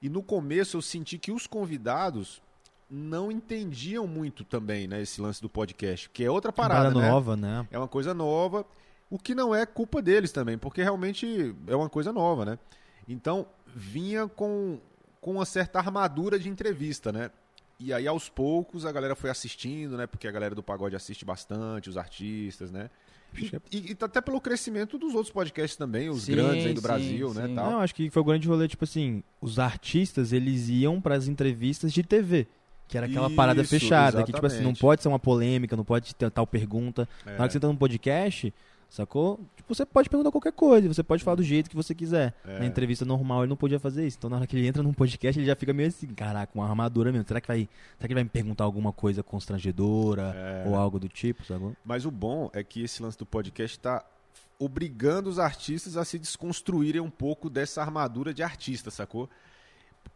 [0.00, 2.42] E no começo eu senti que os convidados
[2.90, 7.08] não entendiam muito também, né, esse lance do podcast, que é outra parada, Parada né?
[7.08, 7.66] nova, né?
[7.70, 8.64] É uma coisa nova,
[9.14, 12.58] o que não é culpa deles também, porque realmente é uma coisa nova, né?
[13.06, 14.80] Então, vinha com,
[15.20, 17.30] com uma certa armadura de entrevista, né?
[17.78, 20.08] E aí, aos poucos, a galera foi assistindo, né?
[20.08, 22.90] Porque a galera do pagode assiste bastante, os artistas, né?
[23.38, 26.80] E, e, e até pelo crescimento dos outros podcasts também, os Sim, grandes aí do
[26.80, 27.46] sim, Brasil, né?
[27.46, 27.54] sim.
[27.54, 27.70] Tal.
[27.70, 31.92] Não, acho que foi o grande rolê, tipo assim, os artistas, eles iam pras entrevistas
[31.92, 32.48] de TV.
[32.88, 34.80] Que era aquela parada Isso, fechada, que tipo assim, não exatamente.
[34.80, 37.08] pode ser uma polêmica, não pode ter tal pergunta.
[37.24, 37.30] É.
[37.30, 38.52] Na hora que você tá num podcast,
[38.88, 39.40] sacou?
[39.56, 42.34] Tipo, você pode perguntar qualquer coisa, você pode falar do jeito que você quiser.
[42.46, 42.58] É.
[42.58, 44.16] Na entrevista normal ele não podia fazer isso.
[44.18, 46.68] Então na hora que ele entra num podcast, ele já fica meio assim, caraca, uma
[46.68, 47.26] armadura mesmo.
[47.26, 47.58] Será que vai,
[47.96, 50.68] será que ele vai me perguntar alguma coisa constrangedora É.
[50.68, 51.74] ou algo do tipo, sacou?
[51.84, 54.04] Mas o bom é que esse lance do podcast está
[54.58, 59.28] obrigando os artistas a se desconstruírem um pouco dessa armadura de artista, sacou?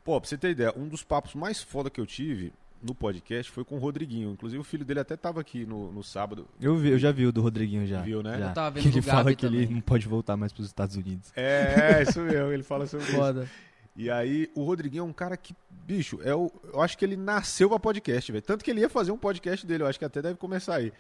[0.05, 2.53] Pô, pra você ter ideia, um dos papos mais foda que eu tive
[2.83, 4.31] no podcast foi com o Rodriguinho.
[4.31, 6.49] Inclusive o filho dele até tava aqui no, no sábado.
[6.61, 8.01] Eu, vi, eu já vi o do Rodriguinho já.
[8.03, 8.39] Viu, né?
[8.39, 8.49] Já.
[8.49, 10.97] Eu tava vendo que ele fala Gabi que ele não pode voltar mais pros Estados
[10.97, 11.33] Unidos.
[11.35, 13.16] É, é, isso mesmo, ele fala sobre isso.
[13.16, 13.49] Foda.
[13.97, 17.16] E aí, o Rodriguinho é um cara que, bicho, é o, eu acho que ele
[17.16, 18.45] nasceu pra podcast, velho.
[18.45, 20.93] Tanto que ele ia fazer um podcast dele, eu acho que até deve começar aí.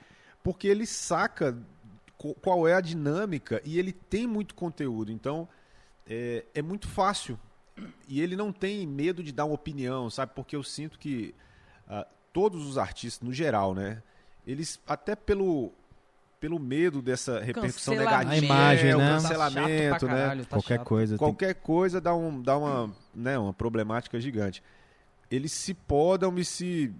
[0.42, 1.56] Porque ele saca
[2.42, 5.12] qual é a dinâmica e ele tem muito conteúdo.
[5.12, 5.48] Então,
[6.08, 7.38] é, é muito fácil.
[8.08, 10.32] E ele não tem medo de dar uma opinião, sabe?
[10.34, 11.32] Porque eu sinto que
[11.88, 14.02] ah, todos os artistas, no geral, né?
[14.46, 15.72] Eles, até pelo,
[16.40, 19.08] pelo medo dessa repercussão negativa, A imagem, é, o né?
[19.08, 20.20] Tá cancelamento, pra né?
[20.22, 20.86] caralho, tá Qualquer chato.
[20.86, 21.12] coisa.
[21.14, 24.62] tem- Qualquer coisa dá, um, dá uma, né, uma problemática gigante.
[25.30, 26.92] Eles se podam e se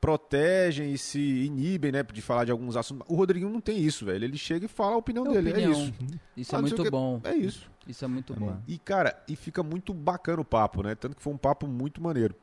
[0.00, 3.06] protegem e se inibem, né, de falar de alguns assuntos.
[3.08, 4.24] O Rodriguinho não tem isso, velho.
[4.24, 5.50] Ele chega e fala a opinião É dele.
[5.50, 5.72] opinião.
[5.72, 5.92] É isso.
[6.36, 7.20] Isso Ah, é muito que- bom.
[7.24, 7.70] É isso.
[7.88, 8.56] Isso é muito É, bom.
[8.68, 10.94] E, cara, e fica muito bacana o papo, né?
[10.94, 12.34] Tanto que foi um papo muito maneiro.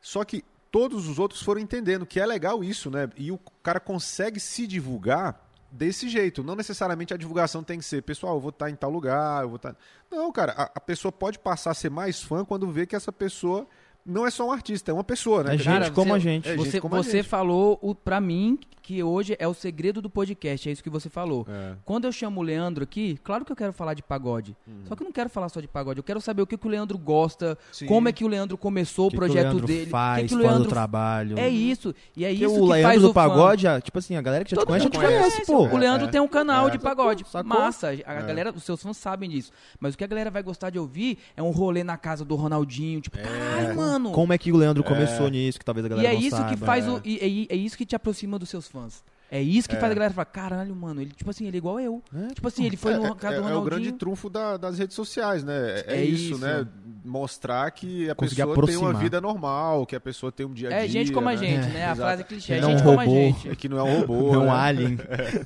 [0.00, 0.44] Só que
[0.74, 3.08] todos os outros foram entendendo que é legal isso, né?
[3.16, 6.42] E o cara consegue se divulgar desse jeito.
[6.42, 9.50] Não necessariamente a divulgação tem que ser, pessoal, eu vou estar em tal lugar, eu
[9.50, 9.76] vou estar.
[10.10, 13.12] Não, cara, a, a pessoa pode passar a ser mais fã quando vê que essa
[13.12, 13.68] pessoa
[14.04, 15.54] não é só um artista, é uma pessoa, né?
[15.54, 16.48] É gente Cara, como você- a gente.
[16.48, 17.28] É gente Você, como a você gente.
[17.28, 21.08] falou o, pra mim que hoje é o segredo do podcast, é isso que você
[21.08, 21.46] falou.
[21.48, 21.72] É.
[21.86, 24.54] Quando eu chamo o Leandro aqui, claro que eu quero falar de pagode.
[24.86, 26.00] Só que eu não quero falar só de pagode.
[26.00, 27.86] Eu quero saber o que, que o Leandro gosta, Sim.
[27.86, 29.86] como é que o Leandro começou O o que projeto que o Leandro dele.
[29.90, 31.38] faz o que, que o Leandro do trabalho.
[31.38, 31.94] É isso.
[32.14, 33.28] E é Porque isso o que Leandro faz do o fã.
[33.28, 35.62] pagode, ah, tipo assim, a galera que já te conhece, já te conhece, pô.
[35.62, 36.10] O Leandro É.
[36.10, 36.70] tem um canal É.
[36.72, 37.24] de pagode.
[37.26, 37.48] Sacou?
[37.58, 37.88] Massa.
[38.04, 39.50] A galera, os seus fãs sabem disso.
[39.80, 42.34] Mas o que a galera vai gostar de ouvir é um rolê na casa do
[42.34, 43.00] Ronaldinho.
[43.00, 43.93] Tipo, caralho, mano.
[44.12, 46.36] Como é que o Leandro começou nisso, que talvez a E galera é não isso
[46.36, 46.66] que saiba.
[46.66, 46.90] faz é.
[46.90, 47.00] o.
[47.04, 49.02] E, é, é isso que te aproxima dos seus fãs.
[49.30, 49.80] É isso que É.
[49.80, 52.00] faz a galera falar, caralho, mano, ele, tipo assim, ele é igual eu.
[52.14, 53.92] É, Tipo assim, ele foi É, no é- casa é- do é o grande Ronaldinho.
[53.94, 55.80] trunfo da- das redes sociais, né?
[55.80, 56.38] É, é É isso, isso.
[56.38, 56.64] né?
[57.04, 59.02] Mostrar que a Conseguir pessoa tem uma aproximar.
[59.02, 60.84] vida normal, que a pessoa tem um dia a dia.
[60.84, 61.36] É gente como a né?
[61.38, 61.80] gente, né?
[61.86, 62.00] A Exato.
[62.00, 63.48] frase clichê, é gente um como a gente.
[63.48, 64.14] É que não é um robô.
[64.34, 64.50] Não né?
[64.50, 64.98] alien.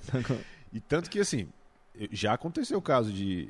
[0.73, 1.49] E tanto que, assim,
[2.13, 3.49] já aconteceu o caso de,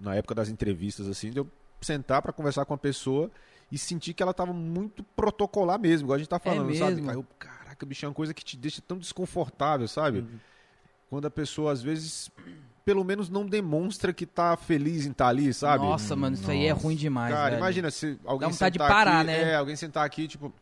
[0.00, 1.48] na época das entrevistas, assim, de eu
[1.80, 3.30] sentar pra conversar com a pessoa
[3.70, 6.96] e sentir que ela tava muito protocolar mesmo, igual a gente tá falando, sabe?
[6.96, 7.10] mesmo?
[7.10, 10.26] Aí eu, caraca, bicho, é uma coisa que te deixa tão desconfortável, sabe?
[11.08, 12.30] Quando a pessoa, às vezes,
[12.84, 15.84] pelo menos não demonstra que tá feliz em estar ali, sabe?
[15.84, 17.32] Nossa, mano, isso aí é ruim demais.
[17.34, 17.58] Cara, velho.
[17.58, 19.42] imagina se alguém Dá vontade de sentar parar, aqui, né?
[19.52, 20.52] É, alguém sentar aqui, tipo,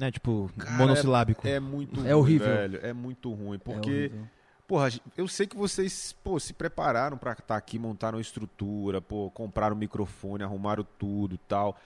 [0.00, 1.46] É, tipo, Cara, monossilábico.
[1.46, 2.46] é muito É ruim, horrível.
[2.46, 2.80] velho.
[2.82, 4.28] É muito ruim, É porque horrível.
[4.66, 9.28] Porra, eu sei que vocês, pô, se prepararam pra estar aqui, montaram a estrutura, pô,
[9.32, 11.76] compraram o microfone, arrumaram tudo e tal.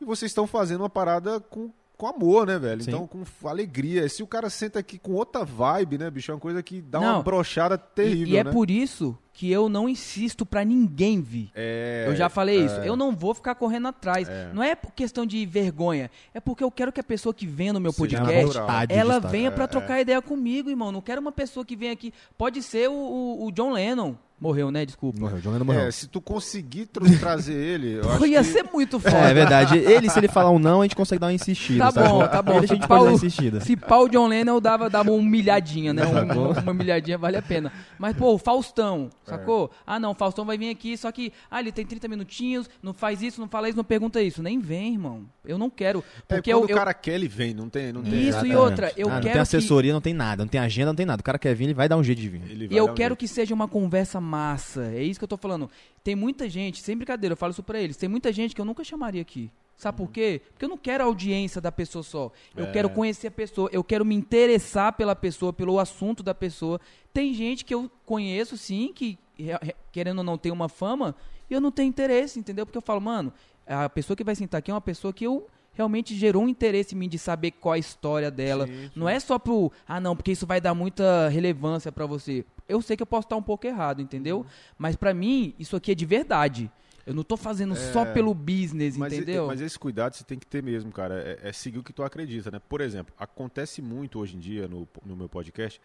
[0.00, 2.82] E vocês estão fazendo uma parada com, com amor, né, velho?
[2.82, 2.90] Sim.
[2.90, 4.08] Então, com alegria.
[4.08, 6.30] Se o cara senta aqui com outra vibe, né, bicho?
[6.30, 8.52] É uma coisa que dá Não, uma brochada E, terrível, e é né?
[8.52, 11.50] por isso que eu não insisto pra ninguém vir.
[11.54, 12.74] É, Eu já falei é, isso.
[12.76, 14.26] Eu não vou ficar correndo atrás.
[14.28, 14.50] É.
[14.54, 16.10] Não é por questão de vergonha.
[16.32, 18.58] É porque eu quero que a pessoa que vem no meu Seja podcast,
[18.90, 19.66] ela venha É, pra é.
[19.66, 20.90] trocar ideia comigo, irmão.
[20.90, 22.12] Não quero uma pessoa que venha aqui.
[22.38, 24.14] Pode ser o, o- o John Lennon.
[24.38, 24.84] Morreu, né?
[24.84, 25.18] Desculpa.
[25.18, 25.82] Morreu, jogando morreu.
[25.82, 28.44] É, se tu conseguir tra- trazer ele, eu acho Pô, ia que...
[28.50, 29.16] ser muito foda.
[29.28, 29.78] É, é verdade.
[29.78, 31.90] Ele, se ele falar um não, a gente consegue dar uma insistida.
[31.90, 32.52] Tá bom, tá bom.
[32.56, 33.60] Ele a gente Se pode pau- insistida.
[33.60, 36.04] Se pau o John Lennon, eu dava, dava uma humilhadinha, né?
[36.06, 36.52] Uma, Sacou?
[36.52, 37.72] uma humilhadinha vale a pena.
[37.98, 39.30] Mas, pô, o Faustão, É.
[39.30, 39.70] sacou?
[39.86, 42.92] Ah, não, o Faustão vai vir aqui, só que, ah, ele tem 30 minutinhos, não
[42.92, 44.42] faz isso, não fala isso, não pergunta isso.
[44.42, 45.22] Nem vem, irmão.
[45.46, 46.04] Eu não quero.
[46.28, 47.92] É, Porque quando eu, o eu- cara quer, ele vem, não tem...
[47.92, 48.56] Não tem Isso, e Exatamente.
[48.56, 50.42] outra, eu Ah, Não quero tem assessoria, não tem nada.
[50.44, 51.20] Não tem agenda, não tem nada.
[51.20, 52.42] O cara quer vir, ele vai dar um jeito de vir.
[52.50, 53.16] Ele E eu um quero jeito.
[53.20, 54.86] que seja uma conversa massa.
[54.92, 55.70] É isso que eu tô falando.
[56.04, 57.96] Tem muita gente, sem brincadeira, eu falo isso pra eles.
[57.96, 59.50] Tem muita gente que eu nunca chamaria aqui.
[59.76, 60.40] Sabe por quê?
[60.52, 62.32] Porque eu não quero a audiência da pessoa só.
[62.56, 62.70] Eu É.
[62.72, 66.80] quero conhecer a pessoa, eu quero me interessar pela pessoa, pelo assunto da pessoa.
[67.12, 71.14] Tem gente que eu conheço, sim, que re- re- querendo ou não tem uma fama,
[71.50, 72.64] e eu não tenho interesse, entendeu?
[72.64, 73.32] Porque eu falo, mano,
[73.66, 76.94] a pessoa que vai sentar aqui é uma pessoa que eu realmente gerou um interesse
[76.94, 78.66] em mim de saber qual a história dela.
[78.66, 78.90] Sim, sim.
[78.96, 82.46] Não é só pro, ah não, porque isso vai dar muita relevância pra você.
[82.68, 84.38] Eu sei que eu posso estar um pouco errado, entendeu?
[84.38, 84.44] Uhum.
[84.78, 86.70] Mas pra mim, isso aqui é de verdade.
[87.06, 88.12] Eu não tô fazendo só É.
[88.12, 89.46] pelo business, Mas, e- entendeu?
[89.46, 91.20] mas esse cuidado você tem que ter mesmo, cara.
[91.44, 92.60] É, é seguir o que tu acredita, né?
[92.68, 95.80] Por exemplo, acontece muito hoje em dia no, no meu podcast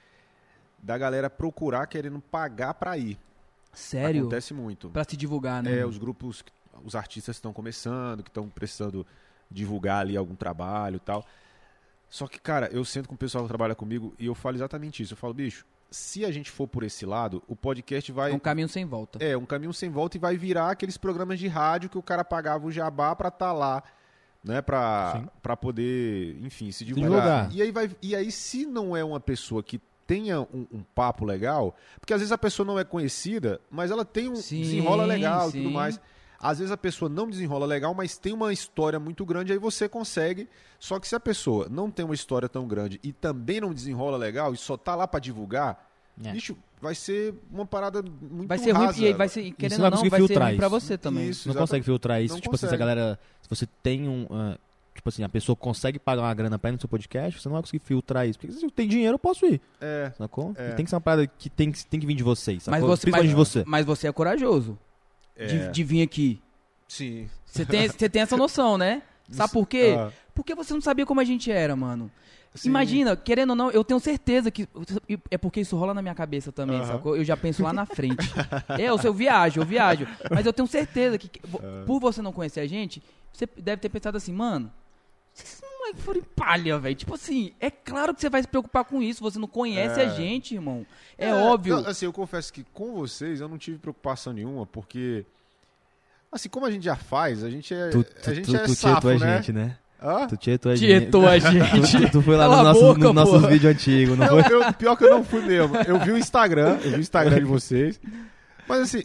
[0.82, 3.19] da galera procurar querendo pagar pra ir.
[3.71, 4.21] Sério?
[4.21, 4.89] Acontece muito.
[4.89, 5.79] Pra se divulgar, né?
[5.79, 6.43] É, os grupos,
[6.84, 9.05] os artistas estão começando, que estão precisando
[9.49, 11.23] divulgar ali algum trabalho e tal.
[12.09, 15.03] Só que, cara, eu sento com o pessoal que trabalha comigo e eu falo exatamente
[15.03, 15.13] isso.
[15.13, 18.39] Eu falo, bicho, se a gente for por esse lado, o podcast vai É um
[18.39, 19.24] caminho sem volta.
[19.24, 22.24] é, um caminho sem volta e vai virar aqueles programas de rádio que o cara
[22.24, 23.84] pagava o jabá pra estar lá,
[24.44, 25.28] né, pra, Sim.
[25.44, 27.12] pra poder, enfim, se divulgar.
[27.12, 27.54] divulgar.
[27.54, 31.24] E, aí vai, e aí, se não é uma pessoa que tenha um, um papo
[31.26, 35.06] legal, porque às vezes a pessoa não é conhecida, mas ela tem um Sim, desenrola
[35.06, 35.74] legal e tudo sim.
[35.74, 36.00] mais.
[36.42, 39.88] Às vezes a pessoa não desenrola legal, mas tem uma história muito grande, aí você
[39.88, 40.50] consegue.
[40.80, 44.18] Só que se a pessoa não tem uma história tão grande e também não desenrola
[44.18, 45.88] legal e só tá lá pra divulgar,
[46.24, 46.32] É.
[46.32, 49.02] bicho, vai ser uma parada muito Vai ser ruim, rasa.
[49.02, 50.80] e aí vai ser, querendo vai ou não, vai ser filtrar ruim pra isso.
[50.80, 51.30] você também.
[51.30, 51.48] Isso.
[51.48, 52.34] Não consegue filtrar isso.
[52.34, 53.20] Não tipo assim, se a galera.
[53.42, 54.26] Se você tem um.
[54.32, 54.58] ah,
[54.96, 57.54] tipo assim, a pessoa consegue pagar uma grana pra ir no seu podcast, você não
[57.54, 58.39] vai conseguir filtrar isso.
[58.39, 59.62] Porque se eu tenho dinheiro, eu posso ir.
[59.80, 60.54] É, Sacou?
[60.58, 60.72] É.
[60.72, 62.64] E tem que ser uma parada que tem que, tem que vir de vocês.
[62.64, 62.80] Sacou?
[62.80, 63.64] Mas você, Principalmente de mas, você.
[63.68, 64.78] mas você é corajoso
[65.36, 65.45] é.
[65.45, 66.41] de, de vir aqui.
[66.88, 67.29] Sim.
[67.45, 69.01] Você tem, você tem essa noção, né?
[69.32, 69.95] Sabe por quê?
[69.97, 72.11] Ah, Porque você não sabia como a gente era, mano.
[72.53, 72.67] sim.
[72.67, 74.67] Imagina, querendo ou não, eu tenho certeza que.
[75.29, 76.86] É porque isso rola na minha cabeça também, Aham.
[76.88, 77.15] sacou?
[77.15, 78.29] Eu já penso lá na frente.
[78.77, 80.05] é, eu, eu viajo, eu viajo.
[80.29, 81.29] Mas eu tenho certeza que,
[81.61, 81.86] É.
[81.86, 83.01] por você não conhecer a gente,
[83.32, 84.71] você deve ter pensado assim, mano.
[85.82, 86.95] Esses moleques foram em palha, velho.
[86.95, 89.21] Tipo assim, é claro que você vai se preocupar com isso.
[89.23, 90.05] Você não conhece É.
[90.05, 90.86] a gente, irmão.
[91.17, 91.77] É, óbvio.
[91.82, 95.25] não, assim, eu confesso que com vocês eu não tive preocupação nenhuma, porque.
[96.32, 97.89] Assim, como a gente já faz, a gente é.
[97.89, 99.38] Tu, tu, a gente tu, é tu safo, tietou a né?
[99.38, 99.77] gente, né?
[100.01, 100.27] Hã?
[100.27, 100.88] Tu tietou a gente.
[101.01, 102.01] Tietou a gente.
[102.07, 103.47] Tu, tu foi lá nos nossos, boca, nos nossos porra.
[103.49, 104.53] vídeos antigos, não Eu- foi?
[104.55, 105.75] eu- pior que eu não fui mesmo.
[105.77, 107.99] Eu vi o Instagram, eu vi o Instagram de vocês.
[108.67, 109.03] Mas assim,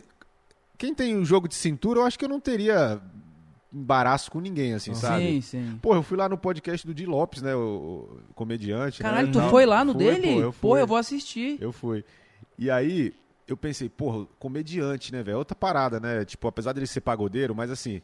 [0.78, 3.00] quem tem um jogo de cintura, eu acho que eu não teria
[3.76, 5.24] embaraço com ninguém, assim, sabe?
[5.24, 5.78] Sim, sim.
[5.82, 7.54] Pô, eu fui lá no podcast do Di Lopes, né?
[7.54, 7.58] O,
[8.30, 9.02] o comediante.
[9.02, 9.50] né, Caralho, e tu tal.
[9.50, 10.34] foi lá no Fui, dele?
[10.34, 10.80] Pô, eu fui.
[10.80, 11.58] eu vou assistir.
[11.60, 12.04] Eu fui.
[12.58, 13.12] E aí,
[13.46, 15.38] eu pensei, porra, comediante, né, velho?
[15.38, 16.24] Outra parada, né?
[16.24, 18.00] Tipo, apesar dele ser pagodeiro, mas assim,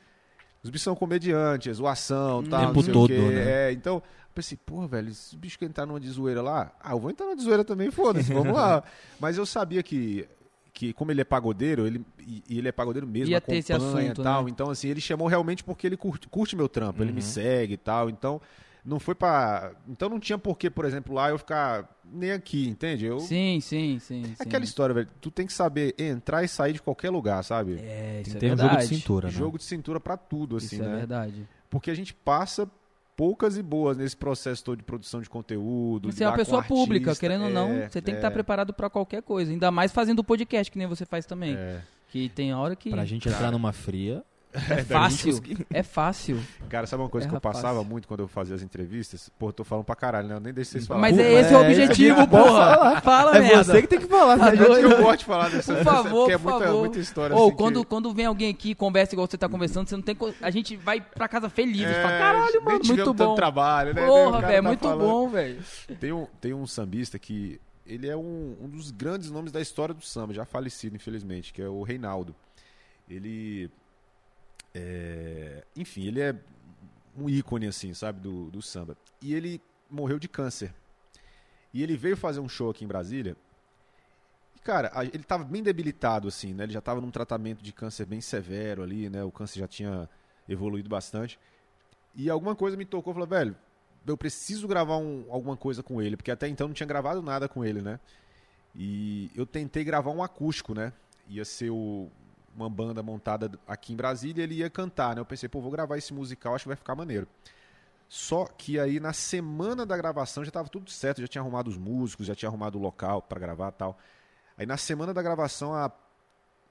[0.62, 3.18] os bichos são comediantes, zoação, tal, tempo não sei todo, o quê.
[3.18, 3.68] né?
[3.68, 4.02] É, então, eu
[4.34, 7.26] pensei, porra, velho, esse bicho que entrar numa de zoeira lá, ah, eu vou entrar
[7.26, 8.82] numa de zoeira também, foda-se, vamos lá.
[9.18, 10.28] Mas eu sabia que,
[10.72, 13.64] que como ele é pagodeiro, ele, e, e ele é pagodeiro mesmo, Ia acompanha ter
[13.64, 14.44] esse assunto, e tal.
[14.44, 14.50] né?
[14.50, 17.26] Então, assim, ele chamou realmente porque ele curte, curte meu trampo, ele me Uhum.
[17.26, 18.08] segue e tal.
[18.08, 18.40] Então,
[18.84, 19.72] não foi pra.
[19.86, 23.04] Então não tinha porquê, por exemplo, lá eu ficar nem aqui, entende?
[23.06, 24.22] Eu, Sim, sim, sim.
[24.24, 24.34] é sim.
[24.40, 25.08] aquela história, velho.
[25.20, 27.78] Tu tem que saber entrar e sair de qualquer lugar, sabe?
[27.80, 28.70] É, isso Tem que é ter um verdade.
[28.72, 29.32] jogo de cintura, né?
[29.32, 30.96] Jogo de cintura pra tudo, assim, Isso é né?
[30.96, 31.46] verdade.
[31.70, 32.68] Porque a gente passa
[33.22, 36.10] poucas e boas nesse processo todo de produção de conteúdo.
[36.10, 37.20] Você é uma pessoa pública, artista.
[37.24, 39.52] querendo ou não, É, você tem que é, estar preparado pra qualquer coisa.
[39.52, 41.54] Ainda mais fazendo podcast, que nem você faz também.
[41.54, 41.82] É.
[42.08, 42.90] Que tem hora que.
[42.90, 44.24] Pra gente entrar numa fria.
[44.70, 45.40] É fácil.
[45.70, 46.38] É fácil.
[46.68, 47.56] Cara, sabe uma coisa É, que eu rapaz.
[47.56, 49.30] passava muito quando eu fazia as entrevistas?
[49.38, 50.34] Pô, eu tô falando pra caralho, né?
[50.34, 51.16] Eu nem deixo vocês falarem.
[51.16, 53.00] Mas é esse o é, objetivo, isso aqui, porra.
[53.00, 53.64] Fala, É merda.
[53.64, 54.56] você que tem que falar, Tá né?
[54.56, 54.90] Gente, doido?
[54.90, 56.80] eu gosto de falar dessa Por favor, porque é por muita, favor.
[56.80, 57.86] muita história Ou assim quando, que...
[57.86, 60.14] quando vem alguém aqui e conversa igual você tá conversando, você não tem.
[60.14, 61.82] co- A gente vai pra casa feliz.
[61.82, 63.34] É, fala, caralho, mano, muito bom.
[63.34, 64.04] trabalho, né?
[64.04, 64.98] O Porra, velho, tá muito falando.
[65.08, 65.58] bom, velho.
[65.98, 69.94] Tem um, tem um sambista que ele é um, um dos grandes nomes da história
[69.94, 72.34] do samba, já falecido, infelizmente, que é o Reinaldo.
[73.08, 73.70] Ele.
[74.74, 76.34] É, enfim, ele é
[77.16, 78.96] um ícone, assim, sabe, do, do samba.
[79.20, 79.60] E ele
[79.90, 80.72] morreu de câncer.
[81.72, 83.36] E ele veio fazer um show aqui em Brasília.
[84.56, 86.64] E, cara, ele tava bem debilitado, assim, né?
[86.64, 89.22] Ele já tava num tratamento de câncer bem severo ali, né?
[89.24, 90.08] O câncer já tinha
[90.48, 91.38] evoluído bastante.
[92.14, 93.56] E alguma coisa me tocou, falou, velho,
[94.06, 97.48] eu preciso gravar um- alguma coisa com ele, porque até então não tinha gravado nada
[97.48, 97.98] com ele, né?
[98.74, 100.92] E eu tentei gravar um acústico, né?
[101.28, 102.10] Ia ser o-
[102.54, 105.20] uma banda montada aqui em Brasília ele ia cantar, né?
[105.20, 107.26] Eu pensei, pô, vou gravar esse musical, acho que vai ficar maneiro.
[108.08, 111.78] Só que aí na semana da gravação já tava tudo certo, já tinha arrumado os
[111.78, 113.98] músicos, já tinha arrumado o local pra gravar e tal.
[114.58, 115.90] Aí na semana da gravação a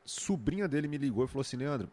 [0.05, 1.89] sobrinha dele me ligou e falou assim, Leandro,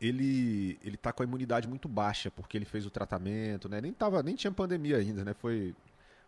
[0.00, 3.80] ele ele tá com a imunidade muito baixa porque ele fez o tratamento, né?
[3.80, 5.34] Nem tava, nem tinha pandemia ainda, né?
[5.34, 5.74] Foi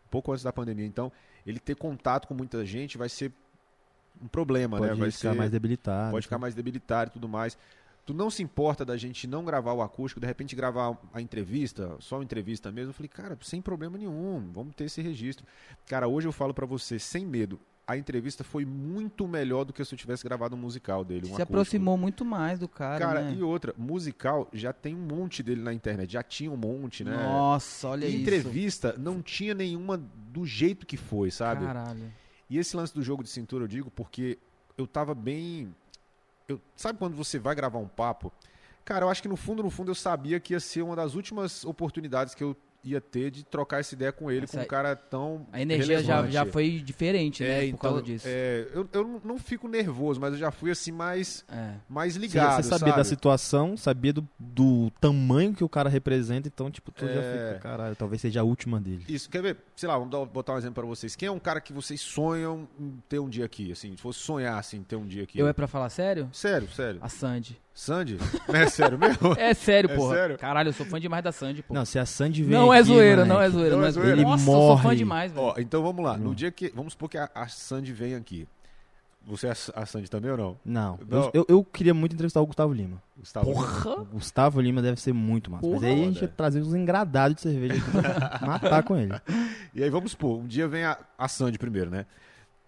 [0.07, 0.87] um pouco antes da pandemia.
[0.87, 1.13] Então,
[1.47, 3.33] ele ter contato com muita gente vai ser
[4.23, 4.97] um problema, Pode né?
[4.99, 6.11] Vai ficar ser mais debilitado.
[6.13, 7.57] pode ficar mais debilitário e tudo mais.
[8.07, 11.97] Tu não se importa da gente não gravar o acústico, de repente gravar a entrevista,
[12.01, 12.91] só uma entrevista mesmo.
[12.91, 15.47] Eu falei, cara, sem problema nenhum, vamos ter esse registro.
[15.87, 19.85] Cara, hoje eu falo pra você, sem medo, a entrevista foi muito melhor do que
[19.85, 21.23] se eu tivesse gravado um musical dele.
[21.23, 21.53] Um Se acústico.
[21.53, 23.35] aproximou muito mais do cara, Cara, né?
[23.37, 27.17] e outra, musical já tem um monte dele na internet, já tinha um monte, né?
[27.17, 28.23] Nossa, olha E isso.
[28.23, 30.01] entrevista não tinha nenhuma
[30.33, 31.65] do jeito que foi, sabe?
[31.65, 32.13] Caralho.
[32.51, 34.37] E esse lance do jogo de cintura eu digo porque
[34.77, 35.73] eu tava bem.
[36.49, 38.33] Eu, sabe quando você vai gravar um papo?
[38.85, 41.15] Cara, eu acho que no fundo, no fundo, eu sabia que ia ser uma das
[41.15, 44.67] últimas oportunidades que eu ia ter de trocar essa ideia com ele, Essa- com um
[44.67, 45.47] cara tão.
[45.53, 46.33] A energia já, relevante.
[46.33, 47.49] já foi diferente, né?
[47.51, 48.27] É, por então, causa disso.
[48.29, 51.75] é, eu, eu não- fico nervoso, mas eu já fui assim mais, É.
[51.89, 52.57] mais Você, ligado.
[52.63, 52.97] você sabia sabe?
[52.97, 57.49] da situação, sabia do, do tamanho que o cara representa, então, tipo, tu já É.
[57.49, 59.05] fica, caralho, talvez seja a última dele.
[59.09, 59.57] Isso, quer ver?
[59.77, 61.17] Sei lá, vamos dar- botar um exemplo pra vocês.
[61.17, 63.73] Quem é um cara que vocês sonham em ter um dia aqui?
[63.73, 65.39] Assim, se fosse sonhar assim, ter um dia aqui.
[65.39, 66.29] Eu é pra falar sério?
[66.33, 66.99] Sério, sério.
[67.03, 67.59] A Sandy.
[67.75, 68.19] Sandy?
[68.49, 69.33] Não é sério mesmo?
[69.39, 70.15] É sério, É porra.
[70.15, 70.39] sério?
[70.39, 71.73] Caralho, eu sou fã demais da Sandy, pô.
[71.73, 73.71] Não, se a Sandy vem Não é aqui, zoeira, não é zoeira.
[73.71, 74.13] Não Não é é zoeira.
[74.13, 74.97] Ele Nossa, eu sou fã morre.
[74.97, 75.47] demais, velho.
[75.47, 76.17] Ó, então vamos lá.
[76.17, 76.71] No dia que.
[76.75, 78.47] Vamos supor que a, a Sandy vem aqui.
[79.27, 80.57] Você é a Sandy também ou não?
[80.65, 81.25] Não, Não.
[81.25, 83.03] Eu, eu, eu queria muito entrevistar o Gustavo Lima.
[83.19, 83.53] Gustavo?
[83.53, 84.01] Porra!
[84.01, 85.67] O Gustavo Lima deve ser muito massa.
[85.67, 88.97] Mas Porra, aí a gente ia trazer uns engradados de cerveja aqui pra matar com
[88.97, 89.13] ele.
[89.75, 92.07] E aí vamos supor, um dia vem a, a Sandy primeiro, né?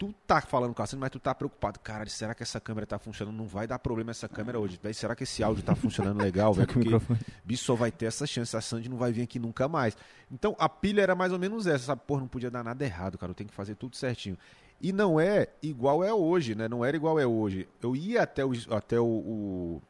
[0.02, 1.78] Tu tá falando com a Sandy, mas tu tá preocupado.
[1.78, 3.36] Caralho, será que essa câmera tá funcionando?
[3.36, 4.76] Não vai dar problema essa câmera hoje.
[4.82, 6.66] Véi, será que esse áudio tá funcionando legal, velho?
[6.66, 7.20] Com o Porque microfone.
[7.44, 8.56] bicho só vai ter essa chance.
[8.56, 9.96] A Sandy não vai vir aqui nunca mais.
[10.28, 12.02] Então a pilha era mais ou menos essa, sabe?
[12.04, 13.30] Porra, não podia dar nada errado, cara.
[13.30, 14.36] Eu tenho que fazer tudo certinho.
[14.80, 16.66] E não é igual é hoje, né?
[16.66, 17.68] Não era igual é hoje.
[17.80, 19.82] Eu ia até o, até o, o,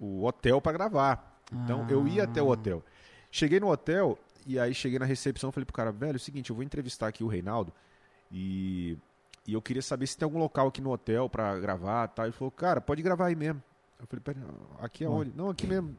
[0.00, 1.40] o hotel pra gravar.
[1.52, 2.82] Então eu ia até o hotel.
[3.30, 6.50] Cheguei no hotel e aí cheguei na recepção falei pro cara, velho, é o seguinte,
[6.50, 7.72] eu vou entrevistar aqui o Reinaldo
[8.32, 8.96] e,
[9.50, 12.24] e eu queria saber se tem algum local aqui no hotel pra gravar e tal.
[12.26, 13.62] Ele falou, cara, pode gravar aí mesmo.
[13.98, 14.38] Eu falei, pera,
[14.80, 15.14] aqui é Ué.
[15.14, 15.32] onde?
[15.36, 15.96] Não, aqui mesmo.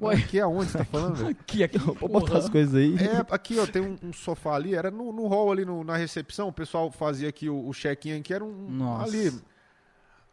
[0.00, 0.12] Ué.
[0.12, 1.26] falei, aqui é onde você tá falando?
[1.28, 1.78] Aqui, aqui.
[1.78, 2.94] Vou botar as coisas aí.
[2.96, 5.96] É, aqui, ó, tem um, um sofá ali, era no, no hall ali no- na
[5.96, 9.04] recepção, o pessoal fazia aqui o, o check-in aqui, era um Nossa.
[9.16, 9.28] ali.
[9.28, 9.40] Aí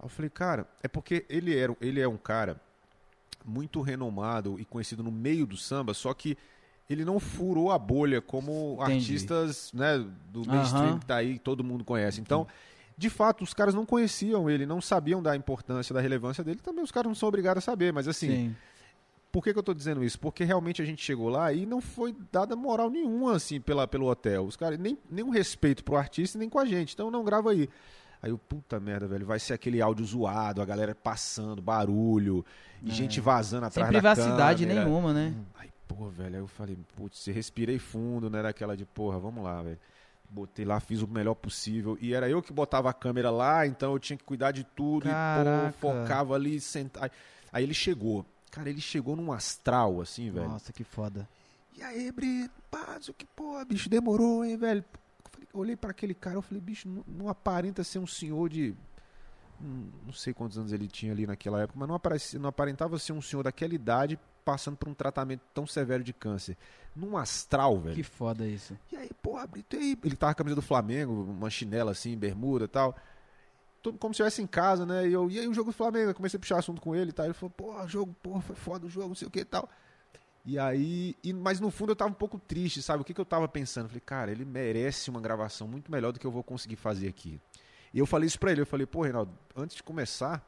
[0.04, 2.60] eu falei, cara, é porque ele, era, ele é um cara
[3.46, 6.38] muito renomado e conhecido no meio do samba, só que
[6.90, 8.94] ele não furou a bolha como Entendi.
[9.14, 11.00] artistas né, do mainstream Aham.
[11.00, 12.22] que tá aí, todo mundo conhece.
[12.22, 12.48] Então,
[12.98, 16.60] de fato, os caras não conheciam ele, não sabiam da importância, da relevância dele.
[16.64, 18.56] Também os caras não são obrigados a saber, mas assim, Sim.
[19.32, 20.20] por que, que eu tô dizendo isso?
[20.20, 24.08] Porque realmente a gente chegou lá e não foi dada moral nenhuma, assim, pela, pelo
[24.08, 24.46] hotel.
[24.46, 26.94] Os caras, nem, nem um respeito pro artista, nem com a gente.
[26.94, 27.68] Então não grava aí.
[28.22, 32.46] Aí eu, puta merda, velho, vai ser aquele áudio zoado, a galera passando, barulho,
[32.82, 34.90] e gente vazando Sem atrás privacidade da câmera.
[34.90, 35.34] nenhuma, né?
[35.56, 39.62] Aí, pô, velho, aí eu falei, putz, respirei fundo, né, daquela de, porra, vamos lá,
[39.62, 39.80] velho.
[40.30, 41.98] Botei lá, fiz o melhor possível.
[42.02, 45.04] E era eu que botava a câmera lá, então eu tinha que cuidar de tudo.
[45.04, 45.70] Caraca.
[45.70, 47.12] E, pô, focava ali, sentar.
[47.54, 48.26] Aí ele chegou.
[48.50, 50.50] Cara, ele chegou num astral, assim, velho.
[50.50, 51.28] Nossa, que foda.
[51.78, 54.84] E aí, Brito, pá, isso que, pô, bicho, demorou, hein, velho.
[55.24, 58.50] Eu falei- olhei pra aquele cara, eu falei, bicho, não, não aparenta ser um senhor
[58.50, 58.74] de.
[59.60, 63.14] Não sei quantos anos ele tinha ali naquela época, mas não, aparecia, não aparentava ser
[63.14, 66.56] um senhor daquela idade passando por um tratamento tão severo de câncer.
[66.96, 67.96] Num astral, velho.
[67.96, 68.78] Que foda isso.
[68.92, 69.98] E aí, porra, Brito, aí?
[70.04, 72.96] Ele tava com a camisa do Flamengo, uma chinela assim, bermuda e tal.
[73.82, 75.08] Todo, como se estivesse em casa, né?
[75.08, 76.10] E eu, e aí o jogo do Flamengo?
[76.12, 77.26] Eu comecei a puxar assunto com ele e tal.
[77.26, 79.68] Ele falou, porra, jogo, porra, foi foda o jogo, não sei o que e tal.
[80.46, 83.02] E aí, e- mas no fundo eu tava um pouco triste, sabe?
[83.02, 83.88] O que, que eu tava pensando?
[83.88, 87.40] Falei, cara, ele merece uma gravação muito melhor do que eu vou conseguir fazer aqui.
[87.96, 90.46] E eu falei isso pra ele, eu falei, pô, Reinaldo, antes de começar,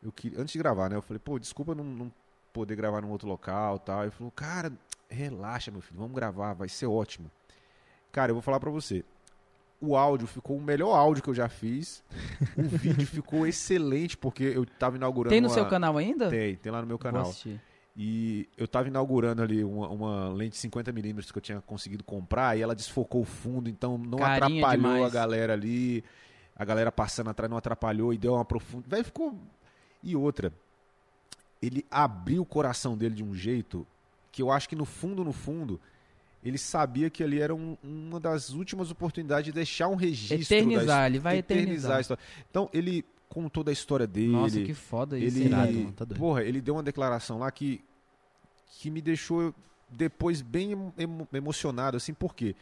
[0.00, 0.94] eu queria, antes de gravar, né?
[0.94, 2.12] Eu falei, pô, desculpa não, não
[2.52, 4.02] poder gravar num outro local e tal.
[4.02, 4.72] Ele falou, cara,
[5.10, 7.28] relaxa, meu filho, vamos gravar, vai ser ótimo.
[8.12, 9.04] Cara, eu vou falar pra você.
[9.80, 12.04] O áudio ficou o melhor áudio que eu já fiz.
[12.56, 15.30] O vídeo ficou excelente, porque eu tava inaugurando.
[15.32, 16.30] Tem no uma- seu canal ainda?
[16.30, 17.34] Tem, tem lá no meu canal.
[17.96, 22.62] E eu tava inaugurando ali uma, uma lente 50mm que eu tinha conseguido comprar e
[22.62, 25.04] ela desfocou o fundo, então não Carinha atrapalhou demais.
[25.04, 26.04] a galera ali.
[26.56, 28.84] A galera passando atrás não atrapalhou e deu uma profunda.
[28.88, 29.34] Véi, ficou.
[30.02, 30.52] E outra,
[31.60, 33.86] ele abriu o coração dele de um jeito
[34.30, 35.80] que eu acho que no fundo, no fundo,
[36.44, 40.36] ele sabia que ali era um- uma das últimas oportunidades de deixar um registro.
[40.38, 42.00] da Eternizar, his- ele vai eternizar.
[42.00, 42.22] história.
[42.50, 44.32] Então, ele contou da história dele.
[44.32, 45.38] Nossa, que foda isso.
[45.38, 46.18] Ele, irado, mano, tá doido.
[46.18, 47.82] porra, ele deu uma declaração lá que,
[48.78, 49.54] que me deixou
[49.88, 52.54] depois bem emo- emocionado, assim, por quê?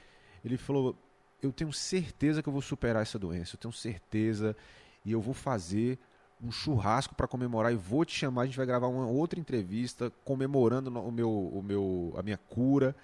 [0.44, 0.94] Ele falou,
[1.42, 4.56] eu tenho certeza que eu vou superar essa doença, eu tenho certeza,
[5.04, 5.98] e eu vou fazer
[6.42, 10.10] um churrasco para comemorar e vou te chamar, a gente vai gravar uma outra entrevista
[10.24, 12.96] comemorando o meu, o meu, a minha cura.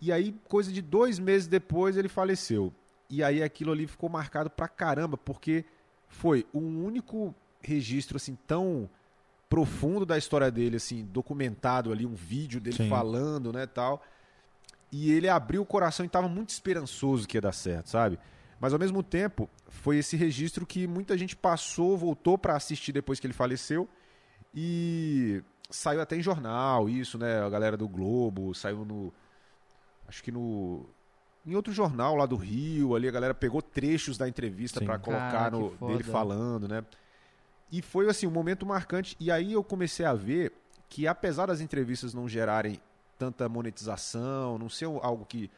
[0.00, 2.72] E aí, coisa de dois meses depois, ele faleceu.
[3.08, 5.64] E aí aquilo ali ficou marcado pra caramba, porque
[6.08, 8.88] foi um único registro assim tão
[9.48, 12.88] profundo da história dele, assim, documentado ali, um vídeo dele Sim.
[12.88, 14.02] falando, né, tal.
[14.90, 18.18] E ele abriu o coração e estava muito esperançoso que ia dar certo, sabe?
[18.60, 23.20] Mas ao mesmo tempo, foi esse registro que muita gente passou, voltou pra assistir depois
[23.20, 23.88] que ele faleceu
[24.54, 27.42] e saiu até em jornal, isso, né?
[27.42, 29.12] A galera do Globo, saiu no
[30.08, 30.88] acho que no
[31.44, 35.30] em outro jornal lá do Rio, ali a galera pegou trechos da entrevista pra colocar
[35.30, 36.84] Caraca, no dele falando, né?
[37.70, 40.52] E foi assim um momento marcante e aí eu comecei a ver
[40.88, 42.80] que apesar das entrevistas não gerarem
[43.18, 45.50] tanta monetização, não ser algo que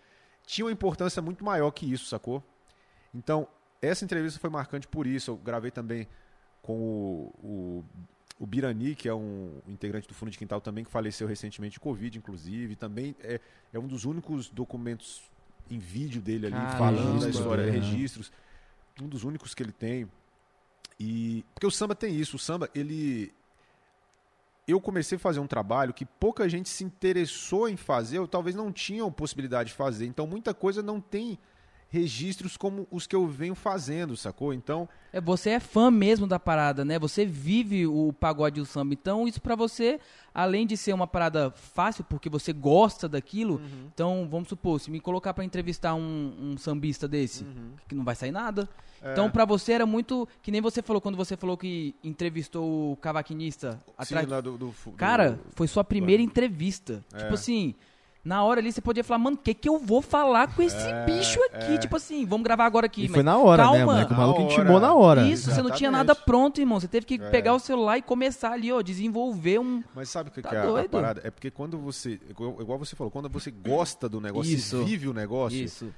[0.47, 2.43] tinha uma importância muito maior que isso, sacou?
[3.15, 3.47] Então,
[3.81, 5.31] essa entrevista foi marcante por isso.
[5.31, 6.09] Eu gravei também
[6.63, 7.85] com o, o,
[8.41, 11.81] o Birani, que é um integrante do Fundo de Quintal também, que faleceu recentemente de
[11.81, 12.77] Covid, inclusive.
[12.77, 13.41] Também é,
[13.73, 15.23] é um dos únicos documentos
[15.71, 16.79] em vídeo dele ali, Caramba.
[16.79, 17.71] falando da história, né?
[17.71, 18.33] registros.
[19.01, 20.09] Um dos únicos que ele tem.
[20.99, 23.33] E porque o samba tem isso, o samba, ele
[24.69, 28.55] eu comecei a fazer um trabalho que pouca gente se interessou em fazer, ou talvez
[28.55, 30.05] não tinham possibilidade de fazer.
[30.05, 31.39] Então muita coisa não tem
[31.91, 34.53] registros como os que eu venho fazendo, sacou?
[34.53, 36.99] Então, É, você é fã mesmo da parada, né?
[36.99, 38.93] Você vive o pagode e o samba.
[38.93, 39.99] Então, isso pra você,
[40.35, 43.89] além de ser uma parada fácil, porque você gosta daquilo, Uhum.
[43.93, 47.47] então, vamos supor, se me colocar pra entrevistar um, um sambista desse,
[47.89, 48.69] que não vai sair nada.
[49.01, 49.13] É.
[49.13, 50.29] Então, pra você era muito.
[50.43, 54.27] Que nem você falou quando você falou que entrevistou o cavaquinista atrás.
[54.27, 57.05] sim, lá do, do, fu- Cara, do- foi sua primeira entrevista.
[57.15, 57.19] É.
[57.19, 57.75] Tipo assim,
[58.29, 60.77] na hora ali você podia falar, mano, o que que eu vou falar com esse
[61.07, 61.79] bicho aqui?
[61.79, 63.03] Tipo assim, vamos gravar agora aqui.
[63.03, 63.85] É, E mas foi na hora, né, calma.
[63.87, 64.13] moleque?
[64.13, 64.81] O maluco intimou hora.
[64.87, 65.23] na hora.
[65.27, 66.09] Isso, você não tinha Exatamente.
[66.09, 66.79] nada pronto, irmão.
[66.79, 67.31] Você teve que É.
[67.31, 69.83] pegar o celular e começar ali, ó, desenvolver um.
[69.95, 70.91] Mas sabe o que, Tá que é a- a, doido.
[70.91, 71.21] parada?
[71.25, 74.83] É porque quando você, igual, você falou, quando você gosta do negócio, Isso.
[74.83, 75.93] e vive o negócio, Isso.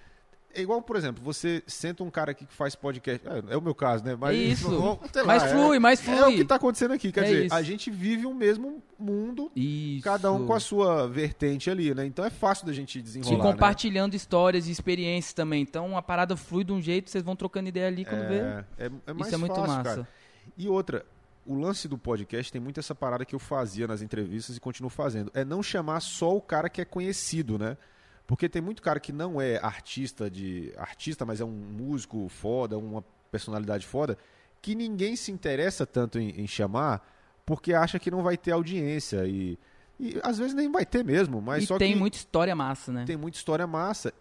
[0.55, 3.61] É igual, por exemplo, você senta um cara aqui que faz podcast, é, é o
[3.62, 4.16] meu caso, né?
[4.18, 4.68] Mas, Isso.
[5.12, 6.44] sei lá, Mais é- flui, mais É o que flui.
[6.44, 7.55] tá acontecendo aqui, quer É dizer, isso.
[7.55, 10.03] a gente vive o mesmo mundo, Isso.
[10.05, 12.05] cada um com a sua vertente ali, né?
[12.07, 13.53] Então é fácil da gente E desenrolar, né?
[13.53, 15.62] compartilhando histórias e experiências também.
[15.62, 18.38] Então a parada flui de um jeito, vocês vão trocando ideia ali quando vê.
[18.38, 19.82] É, é, é mais Isso é muito fácil, massa.
[19.82, 20.09] cara.
[20.59, 21.05] E outra,
[21.46, 24.90] o lance do podcast tem muito essa parada que eu fazia nas entrevistas e continuo
[24.90, 25.30] fazendo.
[25.34, 27.76] É não chamar só o cara que é conhecido, né?
[28.30, 32.78] Porque tem muito cara que não é artista de artista, mas é um músico foda,
[32.78, 34.16] uma personalidade foda,
[34.62, 37.04] que ninguém se interessa tanto em, em chamar
[37.44, 39.58] porque acha que não vai ter audiência e
[39.98, 42.92] E às vezes nem vai ter mesmo, mas e só tem que muita história massa,
[42.92, 43.04] né?
[43.04, 44.14] tem muita história massa.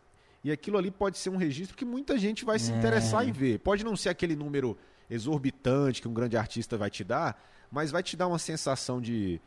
[0.43, 2.77] E aquilo ali pode ser um registro que muita gente vai se É.
[2.77, 3.59] interessar em ver.
[3.59, 4.75] Pode não ser aquele número
[5.07, 7.39] exorbitante que um grande artista vai te dar,
[7.71, 9.39] mas vai te dar uma sensação de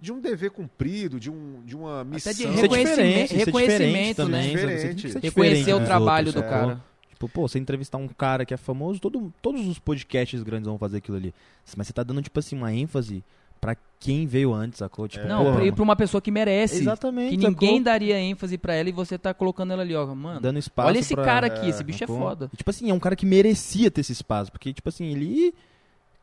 [0.00, 2.32] de um dever cumprido, de, um, de uma missão.
[2.32, 4.94] de Isso é reconhecimento- isso é reconhecimento, também, né?
[5.22, 6.68] Reconhecer o trabalho outros, do sacou?
[6.68, 6.84] cara.
[7.10, 10.78] Tipo, pô, você entrevistar um cara que é famoso, todo, todos os podcasts grandes vão
[10.78, 11.34] fazer aquilo ali.
[11.76, 13.24] Mas você tá dando, tipo assim, uma ênfase
[13.60, 15.08] pra quem veio antes, sacou?
[15.08, 16.76] Tipo, Não, porra, e pra uma pessoa que merece.
[16.76, 17.36] Exatamente.
[17.36, 17.50] Que sacou?
[17.50, 20.06] ninguém daria ênfase pra ela e você tá colocando ela ali, ó.
[20.14, 22.18] Mano, dando espaço olha esse pra- cara aqui, esse bicho é sacou?
[22.22, 22.48] foda.
[22.54, 25.52] E, tipo assim, é um cara que merecia ter esse espaço, porque, tipo assim, ele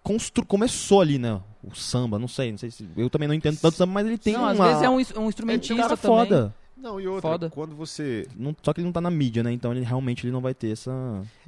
[0.06, 0.46] constru...
[0.46, 1.42] começou ali, né?
[1.64, 2.88] O samba, não sei, não sei se.
[2.96, 4.52] Eu também não entendo tanto samba, mas ele tem não, uma...
[4.52, 6.18] às vezes é um, um ele tem um instrumentista cara também.
[6.18, 6.56] foda.
[6.78, 7.50] Não, e outra, Foda.
[7.50, 8.28] quando você.
[8.36, 9.52] Não- só que ele não tá na mídia, né?
[9.52, 10.92] Então ele realmente ele não vai ter essa,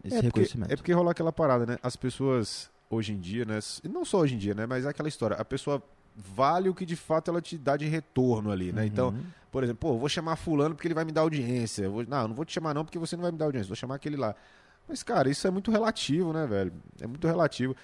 [0.04, 0.74] esse é, porque, reconhecimento.
[0.74, 1.78] é porque rola aquela parada, né?
[1.84, 3.60] As pessoas hoje em dia, né?
[3.84, 4.66] e Não só hoje em dia, né?
[4.66, 5.36] Mas é aquela história.
[5.38, 5.84] A pessoa
[6.16, 8.86] vale o que de fato ela te dá de retorno ali, né?
[8.88, 9.22] Então, Uhum.
[9.52, 11.84] por exemplo, pô, eu vou chamar fulano porque ele vai me dar audiência.
[11.84, 13.46] Eu vou- não, eu não vou te chamar não porque você não vai me dar
[13.46, 13.68] audiência.
[13.68, 14.34] Vou chamar aquele lá.
[14.88, 16.74] Mas, cara, isso é muito relativo, né, velho?
[17.00, 17.76] É muito relativo.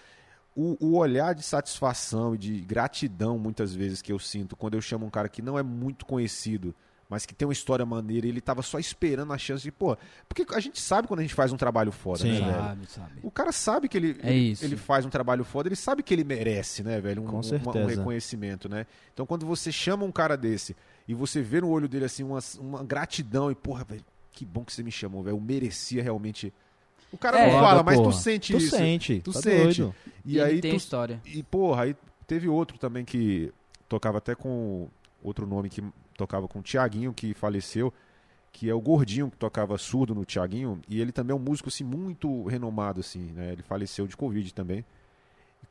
[0.55, 4.81] O, o olhar de satisfação e de gratidão, muitas vezes, que eu sinto quando eu
[4.81, 6.75] chamo um cara que não é muito conhecido,
[7.09, 9.97] mas que tem uma história maneira e ele tava só esperando a chance de, pô...
[10.27, 12.39] Porque a gente sabe quando a gente faz um trabalho foda, Sim.
[12.39, 12.53] né, velho?
[12.63, 13.11] Sabe, sabe.
[13.23, 16.23] O cara sabe que ele, É ele, faz um trabalho foda, ele sabe que ele
[16.23, 17.23] merece, né, velho?
[17.23, 17.79] Um, Com um- certeza.
[17.79, 18.85] um reconhecimento, né?
[19.13, 20.75] Então quando você chama um cara desse
[21.07, 24.63] e você vê no olho dele assim uma, uma gratidão e, porra, velho, que bom
[24.63, 25.35] que você me chamou, velho.
[25.35, 26.51] Eu merecia realmente.
[27.13, 27.51] O cara É.
[27.53, 28.15] não fala, mas tu porra.
[28.15, 28.75] sente Tu isso.
[28.75, 29.81] sente, Tu tá sente.
[29.81, 29.95] doido.
[30.25, 31.21] E, ele aí tem tu, história.
[31.25, 31.95] e porra, aí
[32.27, 33.51] teve outro também que
[33.87, 34.87] tocava até com
[35.21, 35.83] outro nome que
[36.17, 37.93] tocava com o Tiaguinho, que faleceu,
[38.51, 41.69] que é o Gordinho, que tocava surdo no Tiaguinho, e ele também é um músico
[41.69, 43.51] assim, muito renomado, assim, né?
[43.51, 44.83] Ele faleceu de Covid também.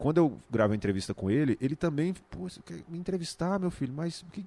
[0.02, 3.70] Quando eu gravo a entrevista com ele, ele também, pô, você quer me entrevistar, meu
[3.70, 4.44] filho, mas que-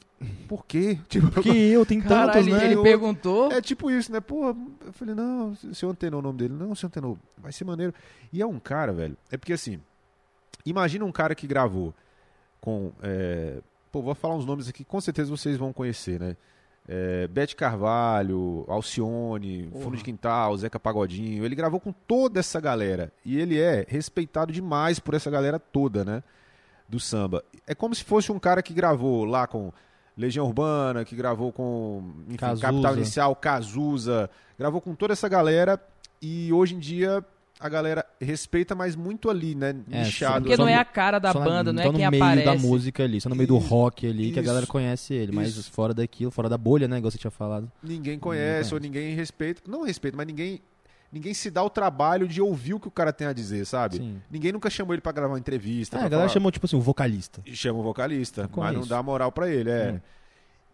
[0.49, 0.99] por quê?
[1.08, 2.66] Tipo, Porque eu, tem Caralho, tantos, né?
[2.66, 3.49] ele Eu- perguntou.
[3.53, 4.20] é tipo isso, né?
[4.20, 6.53] Pô, eu falei, não, o senhor antenou o nome dele.
[6.53, 7.18] Não, senhor antenou.
[7.38, 7.93] Vai ser maneiro.
[8.34, 9.16] E é um cara, velho.
[9.32, 9.80] É porque assim,
[10.66, 11.93] imagina um cara que gravou
[12.60, 12.91] com.
[13.01, 13.60] é,
[13.93, 16.36] pô, vou falar uns nomes aqui, com certeza vocês vão conhecer, né?
[16.88, 19.84] É, Bete Carvalho, Alcione, Porra.
[19.84, 21.44] Fundo de Quintal, Zeca Pagodinho.
[21.44, 23.12] Ele gravou com toda essa galera.
[23.24, 26.24] E ele é respeitado demais por essa galera toda, né?
[26.88, 27.44] Do samba.
[27.66, 29.74] É como se fosse um cara que gravou lá com
[30.16, 32.38] Legião Urbana, que gravou com enfim.
[32.38, 34.30] Capital Inicial, Cazuza.
[34.58, 35.82] Gravou com toda essa galera.
[36.22, 37.26] E hoje em dia
[37.60, 39.76] a galera respeita, mas muito ali, né?
[39.89, 40.45] É, Nichado.
[40.45, 42.10] Porque não é no- a cara da Só na- banda, não é só no quem
[42.12, 42.45] meio aparece.
[42.45, 45.14] da música ali, só no meio do Isso, rock ali, que a isso, galera conhece
[45.14, 45.72] ele, mas isso.
[45.72, 47.72] fora daquilo, fora da bolha, né, igual você tinha falado.
[47.82, 48.93] Ninguém Ninguém conhece, ou conhece.
[48.99, 49.62] ninguém respeita.
[49.68, 50.60] Não respeita, mas ninguém.
[51.12, 53.97] Ninguém se dá o trabalho de ouvir o que o cara tem a dizer, sabe?
[53.97, 54.22] Sim.
[54.30, 55.95] Ninguém nunca chamou ele pra gravar uma entrevista.
[55.95, 57.41] É, a galera falar- chamou, tipo assim, o vocalista.
[57.53, 58.89] chama o vocalista, Com mas não isso.
[58.89, 59.93] dá moral pra ele, é.
[59.93, 59.99] Hum.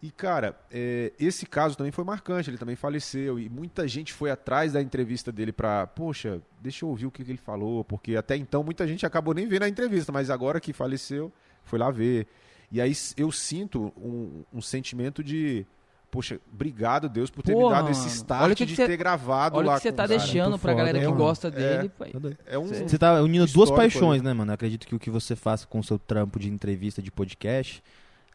[0.02, 4.32] E, cara, é, esse caso também foi marcante, ele também faleceu, e muita gente foi
[4.32, 8.16] atrás da entrevista dele pra, poxa, deixa eu ouvir o que que ele falou, porque
[8.16, 11.32] até então muita gente acabou nem vendo a entrevista, mas agora que faleceu,
[11.62, 12.26] foi lá ver.
[12.70, 15.64] E aí eu sinto um, um sentimento de,
[16.10, 18.96] poxa, obrigado Deus por ter Porra, me dado esse start Olha de que cê- ter
[18.96, 20.24] gravado Olha lá o que você tá os caras.
[20.24, 21.16] deixando Muito pra galera que mano.
[21.16, 21.88] gosta dele.
[21.90, 22.12] pai.
[22.46, 24.24] É um, Você tá unindo duas paixões, ali.
[24.28, 24.50] né, mano?
[24.50, 27.80] Eu acredito que o que você faz com o seu trampo de entrevista, de podcast,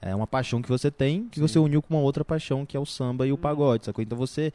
[0.01, 1.41] é uma paixão que você tem, que Sim.
[1.47, 4.03] você uniu com uma outra paixão, que é o samba e o pagode, sacou?
[4.03, 4.53] Então você,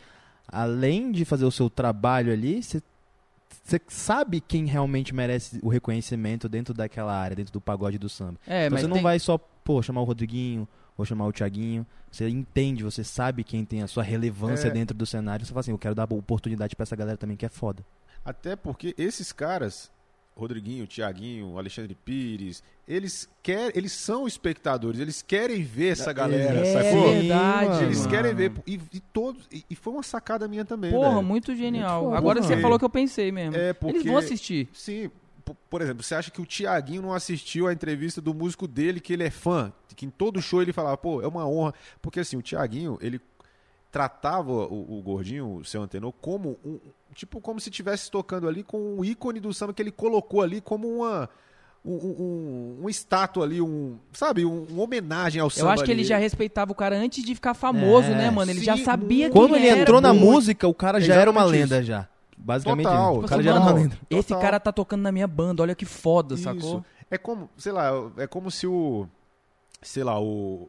[0.49, 2.83] além de fazer o seu trabalho ali, você,
[3.65, 8.09] você sabe quem realmente merece o reconhecimento dentro daquela área, dentro do pagode e do
[8.09, 8.39] samba.
[8.47, 10.67] É, então mas você não tem- vai só, pô, chamar o Rodriguinho,
[10.97, 11.87] ou chamar o Thiaguinho.
[12.11, 14.71] Você entende, você sabe quem tem a sua relevância É.
[14.71, 15.45] dentro do cenário.
[15.45, 17.83] Você fala assim, eu quero dar oportunidade pra essa galera também que é foda.
[18.25, 19.91] Até porque esses caras,
[20.35, 26.73] Rodriguinho, Tiaguinho, Alexandre Pires, eles querem, eles são espectadores, eles querem ver essa galera, é
[26.73, 27.13] sacou?
[27.13, 27.83] verdade, mano.
[27.83, 28.11] Eles mano.
[28.11, 31.23] querem ver e, e todos e, e foi uma sacada minha também, Porra, velho.
[31.23, 32.05] muito genial.
[32.05, 33.57] Muito Agora você falou que eu pensei mesmo.
[33.57, 34.69] É porque Eles vão assistir.
[34.73, 35.11] Sim,
[35.69, 39.13] por exemplo, você acha que o Tiaguinho não assistiu a entrevista do músico dele que
[39.13, 42.37] ele é fã, que em todo show ele falava, pô, é uma honra, porque assim,
[42.37, 43.21] o Tiaguinho, ele
[43.93, 46.81] tratava o, o gordinho, o seu antenor, como um
[47.15, 50.63] tipo como se estivesse tocando ali com um ícone do samba que ele colocou ali
[50.63, 51.29] como uma
[51.85, 55.67] um, um, um estátua ali, um, sabe, um, uma homenagem ao samba.
[55.67, 56.09] Eu acho que ele ali.
[56.09, 58.51] já respeitava o cara antes de ficar famoso, É, né, mano?
[58.51, 60.25] Ele sim, já sabia quem Quando ele era, entrou na muito.
[60.25, 62.09] música, o cara já era uma lenda já.
[62.39, 63.13] Basicamente, Total, isso.
[63.15, 63.99] Tipo o cara assim, já era uma lenda.
[64.09, 64.41] Esse Total.
[64.41, 66.45] cara tá tocando na minha banda, olha que foda, Isso.
[66.45, 66.85] sacou?
[67.11, 69.07] É como, sei lá, é como se o.
[69.83, 70.69] Sei lá, o.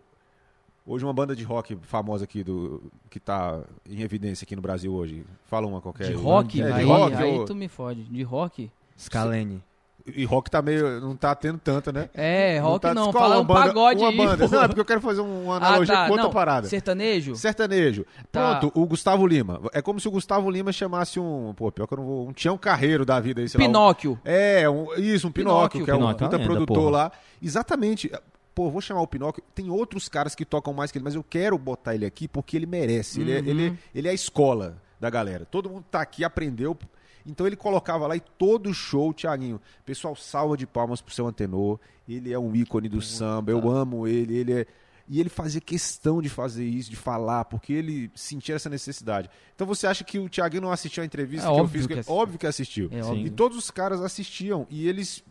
[0.86, 2.92] Hoje uma banda de rock famosa aqui do.
[3.10, 5.24] que tá em evidência aqui no Brasil hoje.
[5.46, 6.08] Fala uma qualquer.
[6.08, 6.16] De aí.
[6.18, 8.04] rock, É, de aí, rock, aí ou- tu me fode.
[8.04, 8.70] De rock?
[8.98, 9.64] Scalene.
[10.06, 11.00] E rock tá meio.
[11.00, 12.10] não tá tendo tanta, né?
[12.14, 14.50] É, rock tá- não, fala uma um banda- pagode Uma aí, banda.
[14.50, 14.54] pô.
[14.54, 16.68] Não, é porque eu quero fazer uma analogia Ah, tá, com outra não, parada.
[16.68, 17.36] Sertanejo?
[17.38, 18.06] Sertanejo.
[18.30, 18.58] Tá.
[18.58, 19.62] Pronto, o Gustavo Lima.
[19.72, 21.54] É como se o Gustavo Lima chamasse um.
[21.56, 22.28] Pô, pior que eu não vou.
[22.28, 24.20] Um Tião Carreiro da vida aí, sei lá, um- Pinóquio.
[24.26, 25.86] É, um- isso, um Pinóquio, Pinóquio.
[25.86, 26.92] que é um Pinóquio é puta produtor porra.
[26.92, 27.12] lá.
[27.42, 28.12] Exatamente.
[28.56, 29.44] Pô, vou chamar o Pinóquio.
[29.56, 32.56] Tem outros caras que tocam mais que ele, mas eu quero botar ele aqui porque
[32.56, 33.20] ele merece.
[33.22, 33.48] Ele, é, Uhum.
[33.48, 35.46] ele, ele é a escola da galera.
[35.46, 36.78] Todo mundo tá aqui, aprendeu.
[37.26, 41.80] Então ele colocava lá e todo show, Thiaguinho, pessoal salva de palmas pro seu antenor.
[42.08, 44.66] Ele é um ícone do samba, eu amo ele, ele é.
[45.08, 49.30] E ele fazia questão de fazer isso, de falar, porque ele sentia essa necessidade.
[49.56, 51.88] Então você acha que o Thiaguinho não assistiu a entrevista É que eu fiz?
[51.88, 52.14] que assistiu.
[52.16, 52.90] óbvio que assistiu.
[52.92, 53.28] É óbvio.
[53.28, 55.24] E todos os caras assistiam e eles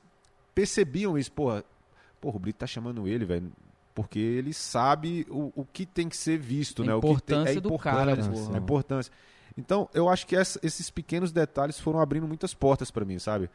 [0.55, 1.33] percebiam isso.
[1.33, 1.65] Porra,
[2.23, 3.53] porra o Brito tá chamando ele, velho.
[3.95, 6.95] Porque ele sabe o, o que tem que ser visto, A né?
[6.95, 8.55] O que tem, importância é do cara, porra.
[8.55, 9.13] A importância.
[9.59, 13.51] Então, eu acho que essa- esses pequenos detalhes foram abrindo muitas portas pra mim, sabe?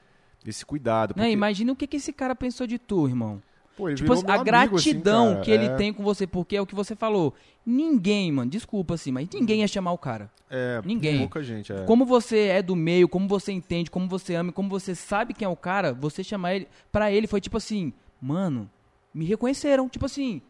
[0.45, 1.15] Esse cuidado.
[1.17, 3.41] Não, porque, imagina o que, que esse cara pensou de tu, irmão.
[3.75, 5.41] pô, ele Tipo assim, a assim, gratidão cara.
[5.41, 7.33] que ele É, tem com você, porque é o que você falou.
[7.65, 10.29] Ninguém, mano, desculpa assim, mas ninguém ia chamar o cara.
[10.49, 11.19] É, Ninguém.
[11.19, 11.83] Pouca gente, é.
[11.85, 15.33] Como você é do meio, como você entende, como você ama, e como você sabe
[15.33, 16.67] quem é o cara, você chamar ele.
[16.91, 17.91] Pra ele foi tipo assim,
[18.21, 18.69] mano,
[19.13, 19.87] me reconheceram.
[19.89, 20.41] Tipo assim,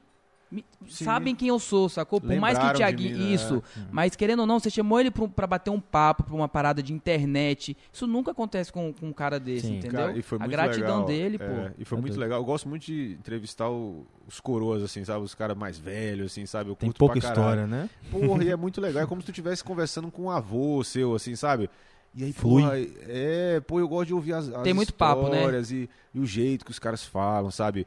[0.51, 2.21] me- sabem quem eu sou, sacou?
[2.21, 3.17] Por mais que o Lembraram Thiaguinho.
[3.17, 3.33] mim, né?
[3.33, 3.61] Isso.
[3.91, 6.81] Mas querendo ou não, você chamou ele pra, pra bater um papo, pra uma parada
[6.81, 7.75] de internet.
[7.91, 9.77] Isso nunca acontece com, com um cara desse, Sim.
[9.79, 9.99] entendeu?
[10.07, 11.05] Cara, e foi a muito gratidão legal.
[11.05, 11.71] dele, É, pô.
[11.77, 12.19] e foi Tá muito doido.
[12.19, 12.39] legal.
[12.39, 15.23] Eu gosto muito de entrevistar o- os coroas, assim, sabe?
[15.25, 16.69] Os caras mais velhos, assim, sabe?
[16.69, 17.89] Eu Tem pouca história, né?
[18.09, 19.03] Porra, e é muito legal.
[19.03, 21.69] É como se tu estivesse conversando com um avô seu, assim, sabe?
[22.17, 22.63] E aí, Flui.
[22.63, 22.73] porra,
[23.07, 25.37] é, pô, eu gosto de ouvir as, as Tem muito papo, né?
[25.37, 27.85] histórias e, e o jeito que os caras falam, sabe?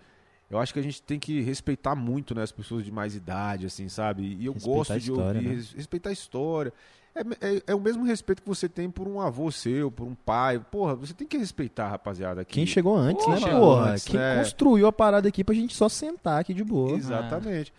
[0.48, 3.66] Eu acho que a gente tem que respeitar muito, né, as pessoas de mais idade,
[3.66, 4.23] assim, sabe?
[4.39, 5.55] E eu Respeitar gosto de história, ouvir, né?
[5.57, 6.73] res- respeitar a história.
[7.12, 7.20] É,
[7.57, 10.61] é- é o mesmo respeito que você tem por um avô seu, por um pai.
[10.61, 12.44] Porra, você tem que respeitar, rapaziada.
[12.44, 13.90] Quem que- chegou antes, né, porra?
[13.93, 14.39] antes, Quem né?
[14.39, 16.97] construiu a parada aqui pra gente só sentar aqui de boa.
[16.97, 17.73] Exatamente.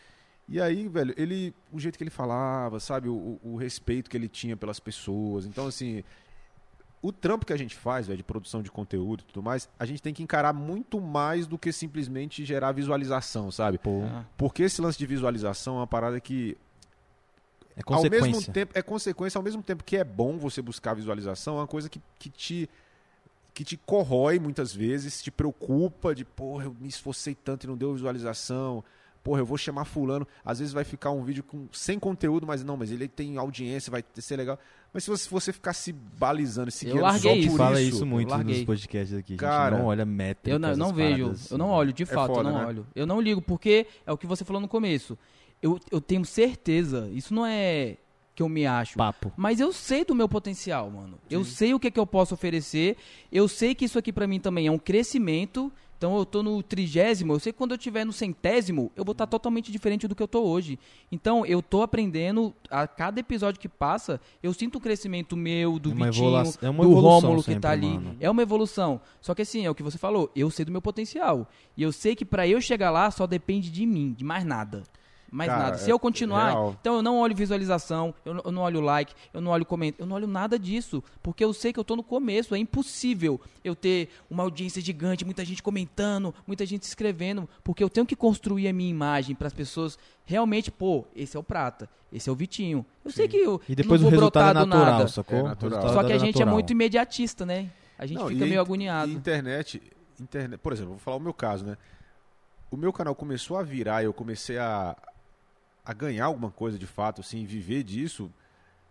[0.49, 4.17] E aí, velho, ele, o jeito que ele falava, sabe, o, o- o respeito que
[4.17, 5.45] ele tinha pelas pessoas.
[5.45, 6.03] Então, assim,
[7.01, 9.85] o trampo que a gente faz, velho, de produção de conteúdo e tudo mais, a
[9.85, 13.77] gente tem que encarar muito mais do que simplesmente gerar visualização, sabe?
[13.77, 14.23] Pô, Ah.
[14.37, 16.55] Porque esse lance de visualização é uma parada que,
[17.75, 18.53] é ao mesmo consequência.
[18.53, 21.89] tempo, é consequência, ao mesmo tempo que é bom você buscar visualização, é uma coisa
[21.89, 22.69] que, que te
[23.53, 27.75] que te corrói muitas vezes, te preocupa de, porra, eu me esforcei tanto e não
[27.75, 28.81] deu visualização.
[29.23, 30.27] Porra, eu vou chamar fulano.
[30.43, 33.91] Às vezes vai ficar um vídeo com, sem conteúdo, mas não, mas ele tem audiência,
[33.91, 34.57] vai ser legal.
[34.93, 37.81] Mas se você, se você ficar se balizando se Eu guiando só gente por fala
[37.81, 39.33] isso, isso muito eu nos podcasts aqui.
[39.33, 42.05] A gente Cara, não olha métricas, Eu não, não vejo, paradas, eu não olho, de
[42.05, 42.65] fato, foda, eu não né?
[42.65, 42.87] olho.
[42.95, 45.17] Eu não ligo, porque é o que você falou no começo.
[45.61, 47.97] Eu, eu tenho certeza, isso não é
[48.33, 48.97] que eu me acho.
[48.97, 49.31] Papo.
[49.37, 51.19] Mas eu sei do meu potencial, mano.
[51.29, 52.97] Eu sei o que é que eu posso oferecer.
[53.31, 55.71] Eu sei que isso aqui pra mim também é um crescimento.
[56.01, 59.11] Então eu tô no trigésimo, eu sei que quando eu tiver no centésimo, eu vou
[59.11, 60.79] estar totalmente diferente do que eu tô hoje.
[61.11, 65.91] Então eu tô aprendendo, a cada episódio que passa, eu sinto um crescimento meu, do
[65.91, 67.85] É Vitinho, é do Rômulo que tá ali.
[67.85, 68.15] mano.
[68.19, 68.99] É uma evolução.
[69.21, 71.47] Só que assim, é o que você falou, eu sei do meu potencial.
[71.77, 74.81] E eu sei que pra eu chegar lá só depende de mim, de mais nada.
[75.31, 75.77] Mais Cara, nada.
[75.77, 76.75] Se é eu continuar, real.
[76.81, 80.03] então eu não olho visualização, eu não, eu não olho like, eu não olho comentário,
[80.03, 83.39] eu não olho nada disso, porque eu sei que eu tô no começo, é impossível
[83.63, 88.15] eu ter uma audiência gigante, muita gente comentando, muita gente escrevendo, porque eu tenho que
[88.15, 92.31] construir a minha imagem para as pessoas realmente, pô, esse é o Prata, esse é
[92.31, 92.85] o Vitinho.
[93.05, 95.07] Eu sei que eu E depois não o vou resultado é brotar do natural, nada.
[95.07, 95.47] sacou?
[95.47, 97.69] É O Só que a gente é muito imediatista, né?
[97.97, 99.09] A gente Não, fica e meio agoniado.
[99.09, 99.81] E internet,
[100.19, 101.77] internet, por exemplo, vou falar o meu caso, né?
[102.69, 104.95] O meu canal começou a virar, eu comecei a,
[105.85, 108.31] a ganhar alguma coisa de fato, assim, viver disso.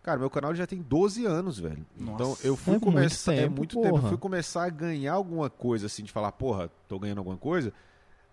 [0.02, 1.84] Cara, meu canal já tem 12 anos, velho.
[1.98, 2.14] Nossa.
[2.14, 3.34] então eu fui É muito começar.
[3.34, 3.86] é tempo, muito tempo.
[3.86, 4.08] Eu porra.
[4.08, 7.72] fui começar a ganhar alguma coisa, assim, de falar, porra, tô ganhando alguma coisa.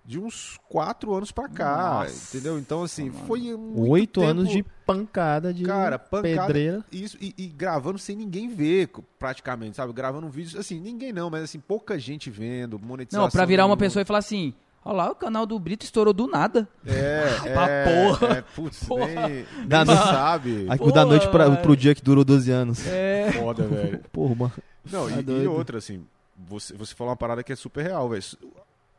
[0.06, 2.58] De uns 4 anos pra cá, Nossa, entendeu?
[2.58, 3.26] Então, assim, mano.
[3.28, 6.46] foi muito Oito tempo- anos de pancada, de Cara, pancada.
[6.48, 6.86] pedreira.
[6.90, 8.90] Isso, e, e gravando sem ninguém ver,
[9.20, 9.92] praticamente, sabe?
[9.92, 13.26] Gravando um vídeo, assim, ninguém não, mas assim, pouca gente vendo, monetização.
[13.26, 16.14] Não, pra virar uma pessoa e falar assim, ó lá, o canal do Brito estourou
[16.14, 16.68] do nada.
[16.86, 18.28] É, Pra é, porra.
[18.38, 19.06] É, putz, Porra.
[19.08, 20.66] nem, nem no- sabe.
[20.70, 22.86] Aqui, da noite pra, pro dia que durou 12 anos.
[22.88, 23.32] É.
[23.34, 24.00] Foda, velho.
[24.12, 24.54] Porra, mano.
[24.90, 26.06] Não, Tá e, e outra, assim,
[26.38, 28.24] você, você falou uma parada que é super real, velho.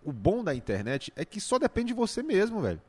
[0.05, 2.81] O bom da internet é que só depende de você mesmo, velho.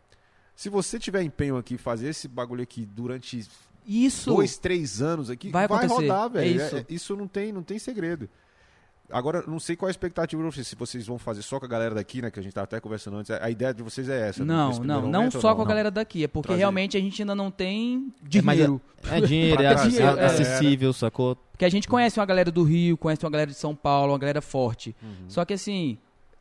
[0.56, 3.48] Se você tiver empenho aqui, fazer esse bagulho aqui durante
[3.86, 4.30] Isso.
[4.30, 6.62] dois, três anos aqui, Vai vai, rodar, velho.
[6.62, 6.86] É isso.
[6.90, 8.30] isso não tem, não tem segredo.
[9.12, 10.68] Agora, não sei qual é a expectativa de vocês.
[10.68, 12.30] Se vocês vão fazer só com a galera daqui, né?
[12.30, 13.32] Que a gente tava até conversando antes.
[13.32, 14.46] A ideia de vocês é essa.
[14.46, 15.70] Não, nesse não, não momento, ou só com a Não.
[15.70, 16.60] galera daqui, é porque Trazer.
[16.60, 18.82] realmente a gente ainda não tem É, dinheiro.
[19.10, 20.26] É dinheiro, é, ac- trazer, é é.
[20.26, 21.36] acessível, sacou?
[21.52, 24.20] Porque a gente conhece uma galera do Rio, conhece uma galera de São Paulo, uma
[24.20, 24.96] galera forte.
[25.02, 25.10] Uhum.
[25.28, 25.98] Só que assim,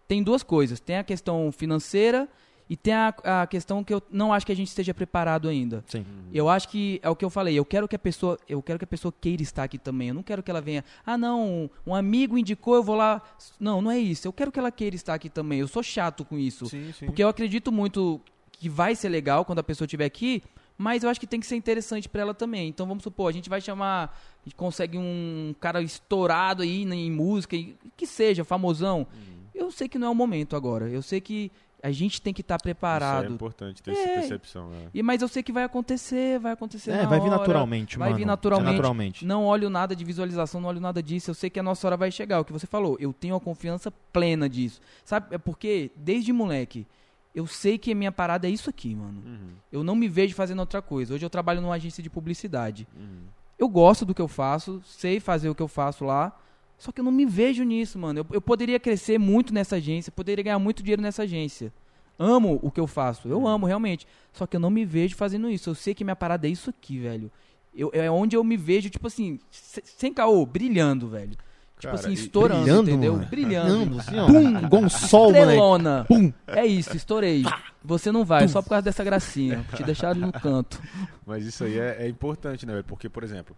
[0.07, 0.79] tem duas coisas.
[0.79, 2.29] Tem a questão financeira
[2.71, 5.83] e tem a, a questão que eu não acho que a gente esteja preparado ainda.
[5.87, 6.05] Sim.
[6.33, 7.59] Eu acho que é o que eu falei.
[7.59, 10.09] Eu quero que a pessoa, eu quero que a pessoa queira estar aqui também.
[10.09, 10.85] Eu não quero que ela venha.
[11.05, 13.23] Ah, não, um amigo indicou, eu vou lá.
[13.59, 14.29] Não, não é isso.
[14.29, 15.61] Eu quero que ela queira estar aqui também.
[15.61, 17.07] Eu sou chato com isso, Sim, sim.
[17.07, 18.21] porque eu acredito muito
[18.53, 20.43] que vai ser legal quando a pessoa estiver aqui.
[20.77, 22.69] Mas eu acho que tem que ser interessante pra ela também.
[22.69, 26.95] Então vamos supor, a gente vai chamar, a gente consegue um cara estourado aí né,
[26.95, 28.99] em música, e que seja famosão.
[29.01, 29.39] Uhum.
[29.53, 30.89] Eu sei que não é o momento agora.
[30.89, 31.51] Eu sei que
[31.83, 33.33] a gente tem que estar Isso é preparado.
[33.33, 34.15] importante ter essa É.
[34.21, 34.69] percepção.
[34.71, 34.89] né?
[34.93, 37.39] E, mas eu sei que vai acontecer, vai acontecer É, na vai vir hora.
[37.39, 38.19] naturalmente, vai mano.
[38.19, 38.69] vir naturalmente.
[38.69, 39.25] É naturalmente.
[39.27, 41.31] Não olho nada de visualização, não olho nada disso.
[41.31, 42.41] Eu sei que a nossa hora vai chegar.
[42.41, 44.81] O que você falou, eu tenho a confiança plena disso.
[45.05, 45.35] Sabe?
[45.35, 46.87] É porque, desde moleque,
[47.35, 49.23] eu sei que a minha parada é isso aqui, mano.
[49.25, 51.15] Uhum, Eu não me vejo fazendo outra coisa.
[51.15, 52.89] Hoje eu trabalho numa agência de publicidade.
[52.97, 53.27] uhum.
[53.57, 56.33] Eu gosto do que eu faço, sei fazer o que eu faço lá.
[56.79, 58.21] Só que eu não me vejo nisso, mano.
[58.21, 61.73] Eu, eu poderia crescer muito nessa agência, poderia ganhar muito dinheiro nessa agência.
[62.19, 64.07] Amo o que eu faço, eu amo realmente.
[64.33, 65.71] Só que eu não me vejo fazendo isso.
[65.71, 67.31] Eu sei que minha parada é isso aqui, velho.
[67.75, 71.31] Eu, é onde eu me vejo, tipo assim, se- sem caô, brilhando, velho.
[71.79, 73.13] Tipo Cara, assim, estourando, Brilhando, entendeu?
[73.15, 73.27] mano.
[73.27, 73.99] Brilhando.
[74.01, 74.17] assim.
[74.17, 75.31] Pum, igual um sol.
[75.31, 76.05] Estrelona.
[76.09, 76.33] Pum.
[76.49, 77.45] É isso, estourei.
[77.85, 79.65] Você não vai, só por causa dessa gracinha.
[79.77, 80.83] Te deixar no canto.
[81.25, 82.85] Mas isso aí é, é importante, né, velho?
[82.85, 83.57] Porque, por exemplo,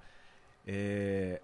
[0.67, 1.41] é,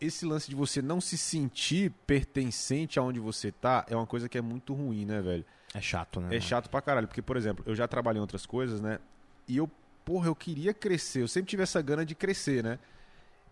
[0.00, 4.38] esse lance de você não se sentir pertencente aonde você tá é uma coisa que
[4.38, 5.44] é muito ruim, né, velho?
[5.74, 6.34] É chato, né?
[6.36, 7.06] É chato pra caralho.
[7.06, 8.98] Porque, por exemplo, eu já trabalhei em outras coisas, né?
[9.46, 9.70] E eu,
[10.04, 11.22] porra, eu queria crescer.
[11.22, 12.78] Eu sempre tive essa gana de crescer, né?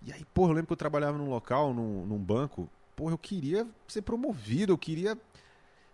[0.02, 2.68] E aí, porra, eu lembro que eu trabalhava num local, num, num banco.
[2.96, 5.16] Porra, eu queria ser promovido, eu queria.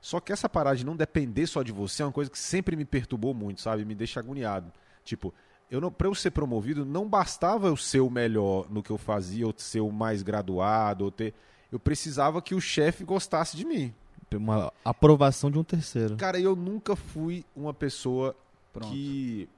[0.00, 2.76] Só que essa parada de não depender só de você é uma coisa que sempre
[2.76, 3.84] me perturbou muito, sabe?
[3.84, 4.72] Me deixa agoniado.
[5.02, 5.34] Tipo,
[5.70, 8.98] eu não, pra eu ser promovido, não bastava eu ser o melhor no que eu
[8.98, 11.34] fazia, ou ser o mais graduado, ou ter.
[11.72, 13.92] Eu precisava que o chefe gostasse de mim.
[14.32, 16.16] Uma aprovação de um terceiro.
[16.16, 18.34] Cara, eu nunca fui uma pessoa
[18.72, 18.88] Pronto.
[18.92, 19.48] que.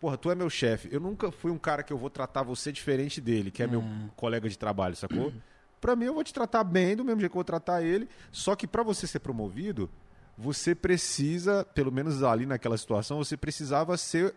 [0.00, 0.88] Porra, tu é meu chefe.
[0.92, 3.80] Eu nunca fui um cara que eu vou tratar você diferente dele, que é meu
[3.80, 4.08] Hum.
[4.14, 5.32] colega de trabalho, sacou?
[5.80, 8.08] Pra mim, eu vou te tratar bem, do mesmo jeito que eu vou tratar ele.
[8.30, 9.90] Só que pra você ser promovido,
[10.36, 14.32] você precisa, pelo menos ali naquela situação, você precisava ser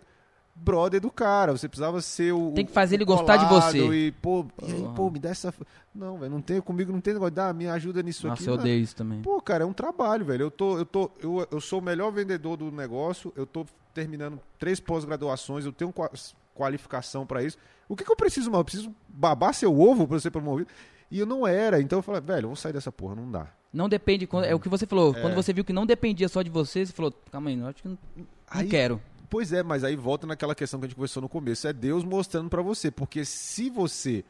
[0.55, 1.51] brother do cara.
[1.51, 2.51] Você precisava ser o.
[2.51, 3.79] Tem que fazer ele gostar de você.
[4.07, 5.53] E, pô, e aí, pô, me dá essa.
[5.93, 6.61] Não, velho, não tem.
[6.61, 7.33] Comigo não tem negócio.
[7.35, 8.49] Dá, me ajuda nisso Nossa, aqui.
[8.49, 9.21] eu Não, odeio isso também.
[9.21, 10.43] Pô, cara, é um trabalho, velho.
[10.43, 14.39] Eu, tô, eu, tô, eu, eu sou o melhor vendedor do negócio, eu tô terminando
[14.57, 16.09] três pós-graduações, eu tenho qua-
[16.55, 17.57] qualificação pra isso.
[17.89, 18.61] O que, que eu preciso, mano?
[18.61, 20.69] Eu preciso babar seu ovo pra eu ser promovido?
[21.09, 23.47] E eu não era, então eu falei, velho, eu vou sair dessa porra, não dá.
[23.73, 25.13] Não depende, quando- é o que você falou.
[25.15, 25.21] É.
[25.21, 27.81] Quando você viu que não dependia só de você, você falou, calma aí, não, acho
[27.81, 29.01] que não, não Aí- quero.
[29.31, 31.65] Pois é, mas aí volta naquela questão que a gente conversou no começo.
[31.65, 32.91] É Deus mostrando pra você.
[32.91, 34.25] Porque se você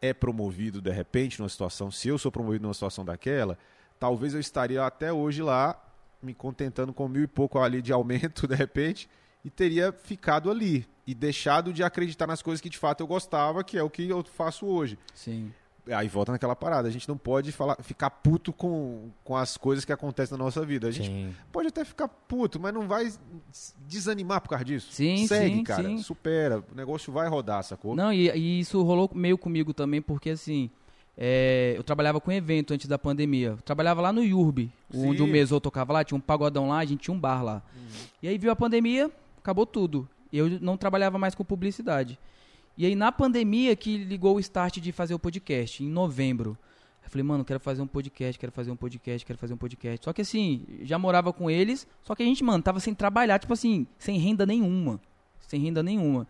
[0.00, 3.58] é promovido de repente numa situação, se eu sou promovido numa situação daquela,
[3.98, 5.76] talvez eu estaria até hoje lá
[6.22, 9.10] me contentando com mil e pouco ali de aumento de repente
[9.44, 13.64] e teria ficado ali e deixado de acreditar nas coisas que de fato eu gostava,
[13.64, 14.96] que é o que eu faço hoje.
[15.16, 15.52] Sim.
[15.94, 19.84] Aí volta naquela parada, a gente não pode falar, ficar puto com, com as coisas
[19.84, 20.88] que acontecem na nossa vida.
[20.88, 21.34] A gente Sim.
[21.50, 23.12] pode até ficar puto, mas não vai
[23.86, 24.92] desanimar por causa disso.
[24.92, 25.82] Sim, Segue, sim, cara.
[25.82, 25.98] sim.
[25.98, 26.62] Supera.
[26.72, 27.94] O negócio vai rodar, sacou?
[27.94, 30.70] Não, e, e isso rolou meio comigo também, porque assim,
[31.16, 33.48] é, eu trabalhava com evento antes da pandemia.
[33.48, 36.84] Eu trabalhava lá no Yurb, onde o Mesô tocava lá, tinha um pagodão lá, a
[36.84, 37.62] gente tinha um bar lá.
[38.22, 40.08] E aí viu a pandemia, acabou tudo.
[40.32, 42.18] Eu não trabalhava mais com publicidade.
[42.78, 46.56] E aí na pandemia que ligou o start de fazer o podcast, em novembro.
[47.02, 50.04] Eu falei, mano, quero fazer um podcast, quero fazer um podcast, quero fazer um podcast.
[50.04, 53.40] Só que assim, já morava com eles, só que a gente, mano, tava sem trabalhar,
[53.40, 55.00] tipo assim, sem renda nenhuma.
[55.40, 56.24] Sem renda nenhuma.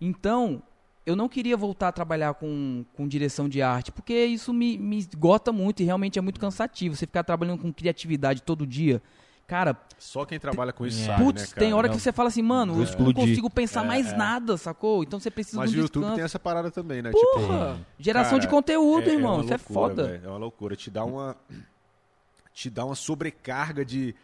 [0.00, 0.62] Então,
[1.04, 4.96] eu não queria voltar a trabalhar com, com direção de arte, porque isso me, me
[4.96, 6.94] esgota muito e realmente é muito cansativo.
[6.94, 9.02] Você ficar trabalhando com criatividade todo dia.
[9.50, 11.06] Cara, Só quem trabalha com isso É.
[11.06, 11.60] sabe, putz, né, cara?
[11.60, 11.94] tem hora Não.
[11.96, 14.16] que você fala assim, mano, eu não consigo pensar É, mais é.
[14.16, 15.02] nada, sacou?
[15.02, 16.16] Então você precisa Mas de o um YouTube descanso.
[16.16, 17.10] tem essa parada também, né?
[17.10, 20.04] Porra, Tipo, geração cara, de conteúdo, irmão, uma isso é loucura, foda.
[20.06, 20.76] velho, É uma loucura.
[20.76, 21.36] Te dá uma.
[22.54, 24.06] Te dá uma sobrecarga de.
[24.12, 24.14] de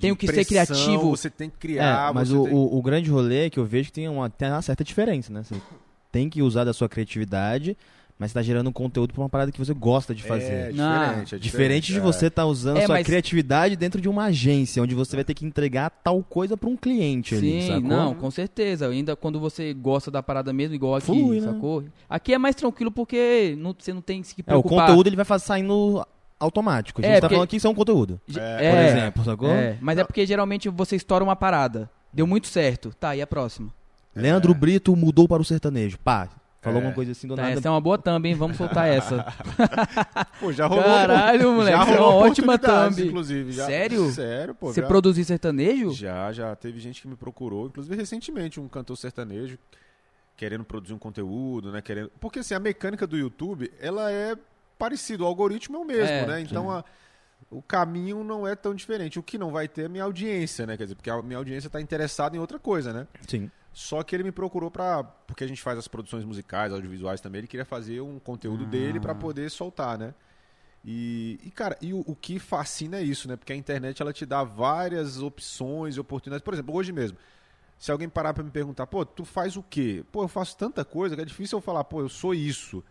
[0.00, 1.10] Tenho que ser criativo.
[1.10, 2.10] Você tem que criar.
[2.10, 4.08] É, mas você o, tem- o, o grande rolê é que eu vejo que tem
[4.08, 5.42] uma, tem uma certa diferença, né?
[5.44, 5.54] Você
[6.10, 7.76] tem que usar da sua criatividade,
[8.18, 10.52] mas você tá gerando um conteúdo pra uma parada que você gosta de fazer.
[10.52, 10.98] É Não.
[11.00, 12.00] diferente, é Diferente de é.
[12.02, 15.34] você estar usando É, sua mas- criatividade dentro de uma agência, onde você vai ter
[15.34, 17.82] que entregar tal coisa pra um cliente ali, Sim, sacou?
[17.88, 18.88] não, com certeza.
[18.88, 21.46] Ainda quando você gosta da parada mesmo, igual aqui, Flui, né?
[21.52, 21.84] sacou?
[22.10, 24.86] Aqui é mais tranquilo porque não- você não tem que se É, o preocupar.
[24.88, 26.04] conteúdo ele vai saindo
[26.40, 27.00] automático.
[27.00, 28.20] A gente É, tá porque- falando aqui que isso é um conteúdo.
[28.26, 29.50] Ge- É, Por é, exemplo, sacou?
[29.50, 31.90] é, mas é porque geralmente você estoura uma parada.
[32.12, 32.92] Deu muito certo.
[32.98, 33.68] Tá, e a próxima?
[34.14, 35.98] Leandro Brito mudou para o sertanejo.
[35.98, 36.28] Pá,
[36.60, 36.80] falou É.
[36.80, 37.54] alguma coisa assim do Tá, nada.
[37.54, 38.34] essa é uma boa thumb, hein?
[38.34, 39.24] Vamos soltar essa.
[40.40, 40.84] Pô, já rolou.
[40.84, 43.06] Caralho, moleque, já isso é uma rolou ótima thumb.
[43.06, 43.66] Inclusive, já.
[43.66, 44.10] Sério?
[44.12, 44.72] Sério, pô.
[44.72, 45.92] Você já, produzir sertanejo?
[45.92, 49.58] já, já teve gente que me procurou, inclusive recentemente, um cantor sertanejo
[50.36, 51.82] querendo produzir um conteúdo, né?
[51.82, 52.10] Querendo...
[52.20, 54.36] Porque assim, a mecânica do YouTube, ela é
[54.78, 56.40] parecida, o algoritmo é o mesmo, É, né?
[56.40, 56.84] Então a-
[57.50, 59.18] o caminho não é tão diferente.
[59.18, 60.76] O que não vai ter é a minha audiência, né?
[60.76, 63.06] Quer dizer, porque a minha audiência está interessada em outra coisa, né?
[63.26, 63.50] Sim.
[63.72, 65.04] Só que ele me procurou pra.
[65.04, 67.40] Porque a gente faz as produções musicais, audiovisuais também.
[67.40, 70.14] Ele queria fazer um conteúdo dele pra poder soltar, né?
[70.84, 73.36] E, e, cara, e o, o que fascina é isso, né?
[73.36, 76.44] Porque a internet ela te dá várias opções e oportunidades.
[76.44, 77.18] Por exemplo, hoje mesmo,
[77.76, 80.04] se alguém parar pra me perguntar, pô, tu faz o quê?
[80.10, 82.82] Pô, eu faço tanta coisa que é difícil eu falar, pô, eu sou isso.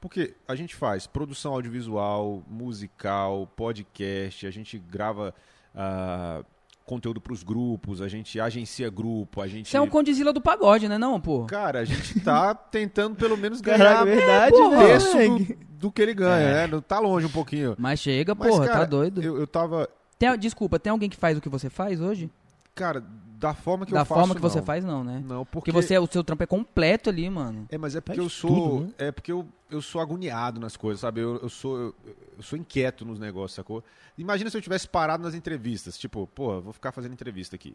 [0.00, 5.34] Porque a gente faz produção audiovisual, musical, podcast, a gente grava
[5.74, 6.42] ah,
[6.90, 9.68] conteúdo pros grupos, a gente agencia grupo, a gente.
[9.68, 11.44] Você é um condizila do pagode, né não, pô?
[11.44, 15.54] Cara, a gente tá tentando pelo menos ganhar Caraca, verdade, um né, terço moleque?
[15.54, 16.66] do, do que ele ganha, né?
[16.66, 17.76] Não Tá longe um pouquinho.
[17.78, 19.22] Mas chega, Mas, porra, cara, tá doido.
[19.22, 19.88] Eu, eu tava.
[20.18, 22.28] Tem- desculpa, tem alguém que faz o que você faz hoje?
[22.74, 23.04] Cara,
[23.40, 24.20] da forma que da eu faço.
[24.20, 24.64] forma que você não.
[24.66, 25.22] faz, não, né?
[25.26, 25.72] Não, Porque porque.
[25.72, 27.66] você, o seu trampo é completo ali, mano.
[27.70, 28.50] É, mas é porque Faz eu sou.
[28.50, 28.92] tudo, né?
[28.98, 31.22] É porque eu, eu sou agoniado nas coisas, sabe?
[31.22, 31.94] Eu, eu sou eu,
[32.36, 33.82] eu sou inquieto nos negócios, sacou?
[34.18, 37.74] Imagina se eu tivesse parado nas entrevistas, tipo, pô, vou ficar fazendo entrevista aqui.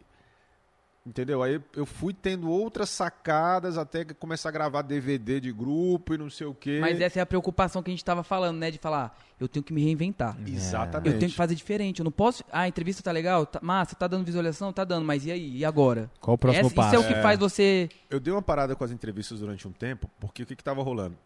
[1.06, 1.40] Entendeu?
[1.40, 6.18] Aí eu fui tendo outras sacadas até que começar a gravar DVD de grupo e
[6.18, 6.78] não sei o quê.
[6.80, 8.72] Mas essa é a preocupação que a gente tava falando, né?
[8.72, 10.36] De falar, eu tenho que me reinventar.
[10.44, 11.12] Exatamente.
[11.14, 12.00] Eu tenho que fazer diferente.
[12.00, 12.42] Eu não posso.
[12.50, 13.46] Ah, a entrevista tá legal?
[13.46, 14.72] Tá, massa, tá dando visualização?
[14.72, 15.58] Tá dando, mas e aí?
[15.58, 16.10] E agora?
[16.20, 16.96] Qual o próximo Essa- passo?
[16.96, 17.88] Isso é o que faz você.
[18.10, 21.16] Eu dei uma parada com as entrevistas durante um tempo, porque o que estava rolando?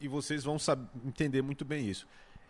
[0.00, 2.08] E vocês vão sab- entender muito bem isso.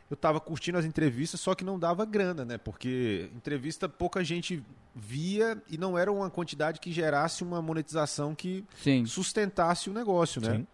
[0.08, 2.58] Eu tava curtindo as entrevistas, só que não dava grana, né?
[2.58, 4.64] Porque entrevista pouca gente
[4.94, 9.04] via e não era uma quantidade que gerasse uma monetização que Sim.
[9.04, 10.58] sustentasse o negócio, né?
[10.58, 10.66] Sim.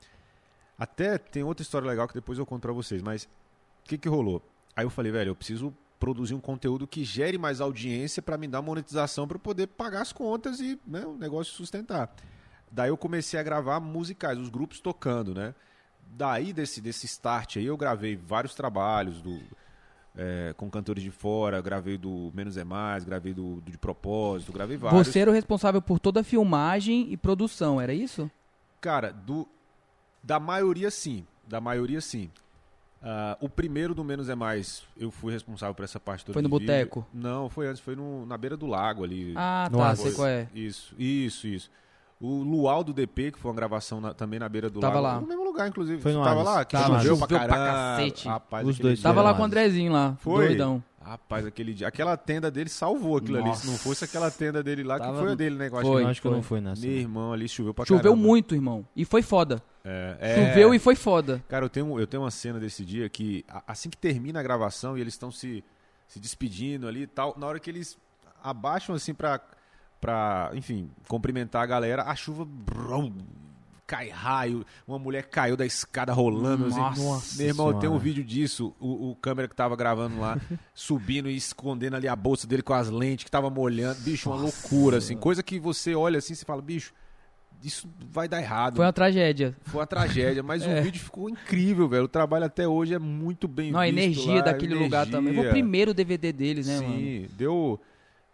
[0.79, 3.29] Até tem outra história legal que depois eu conto pra vocês, mas o
[3.85, 4.43] que que rolou?
[4.77, 8.49] Aí eu falei, velho, eu preciso produzir um conteúdo que gere mais audiência pra me
[8.49, 12.15] dar monetização pra eu poder pagar as contas e né, o negócio sustentar.
[12.71, 15.55] Daí eu comecei a gravar musicais, os grupos tocando, né?
[16.15, 19.41] Daí desse, desse start aí eu gravei vários trabalhos do,
[20.17, 24.53] é, com cantores de fora, gravei do Menos é Mais, gravei do, do De Propósito,
[24.53, 25.07] gravei vários.
[25.07, 28.31] Você era o responsável por toda a filmagem e produção, era isso?
[28.81, 29.49] Cara, do,
[30.23, 31.27] da maioria sim.
[31.47, 32.31] Da maioria sim.
[33.03, 36.43] Ah, o primeiro do Menos é Mais, eu fui responsável por essa parte toda Foi
[36.43, 37.07] no boteco?
[37.13, 39.33] Não, foi antes, foi no, na beira do lago ali.
[39.37, 40.47] Ah, No tá, sei qual é.
[40.55, 41.71] Isso, isso, isso.
[42.25, 45.17] O Luau do DP, que foi uma gravação na- também na beira do Tava lago.
[45.17, 45.21] lá.
[45.23, 46.01] No mesmo lugar, inclusive.
[46.01, 46.45] Foi no Tava Ares.
[46.53, 46.99] lá, que Tava.
[47.01, 47.67] choveu, pra pra caramba.
[47.97, 48.29] cacete.
[48.29, 49.37] Rapaz, Os dois dia- Tava lá Ares.
[49.39, 50.47] com o Andrezinho lá, Foi?
[50.47, 50.83] doidão.
[51.05, 51.89] Rapaz, aquele dia.
[51.89, 53.57] Aquela tenda dele salvou aquilo ali.
[53.57, 53.83] Se não Nossa.
[53.83, 55.69] fosse aquela tenda dele lá, Tava- que foi a dele, né?
[55.69, 56.37] eu acho Foi, que- acho que foi.
[56.37, 56.81] não fui nessa.
[56.87, 58.23] Meu irmão ali choveu pra Choveu caramba.
[58.23, 58.87] muito, irmão.
[58.95, 59.61] E foi foda.
[59.85, 60.35] É, é.
[60.49, 61.43] Choveu e foi foda.
[61.49, 64.97] Cara, eu tenho, eu tenho uma cena desse dia que, assim que termina a gravação
[64.97, 65.65] e eles estão se,
[66.07, 67.99] se despedindo ali e tal, na hora que eles
[68.41, 69.41] abaixam assim pra,
[70.03, 73.13] pra, enfim, cumprimentar a galera, a chuva brum,
[73.87, 76.67] cai raio, uma mulher caiu da escada rolando.
[76.67, 76.79] assim.
[77.03, 77.99] Nossa Meu irmão, tem um Senhora.
[78.01, 80.37] vídeo disso, o, o câmera que tava gravando lá,
[80.75, 84.01] subindo e escondendo ali a bolsa dele com as lentes que tava molhando.
[84.01, 85.17] Bicho, uma loucura, assim.
[85.17, 86.93] Coisa que você olha assim e fala, bicho,
[87.63, 88.75] isso vai dar errado.
[88.77, 89.55] Foi uma tragédia.
[89.63, 90.81] Foi uma tragédia, mas É.
[90.81, 92.05] o vídeo ficou incrível, velho.
[92.05, 95.13] O trabalho até hoje é muito bem Não, a visto energia lá, daquele lugar energia.
[95.19, 95.35] também.
[95.35, 96.87] Foi o primeiro DVD deles, né, Sim,
[97.21, 97.29] mano?
[97.37, 97.81] deu...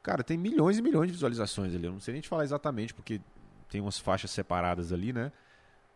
[0.08, 1.84] Cara, tem milhões e milhões de visualizações ali.
[1.84, 3.20] Eu não sei nem te falar exatamente, porque
[3.68, 5.30] tem umas faixas separadas ali, né?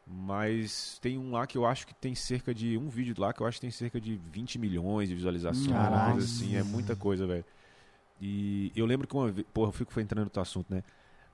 [0.07, 2.77] Mas tem um lá que eu acho que tem cerca de...
[2.77, 5.69] Um vídeo lá que eu acho que tem cerca de 20 milhões de visualizações.
[5.69, 6.19] Caralho.
[6.19, 7.45] assim, é muita coisa, velho.
[8.21, 9.47] E eu lembro que uma vez...
[9.53, 10.83] Porra, eu fico entrando no teu assunto, né?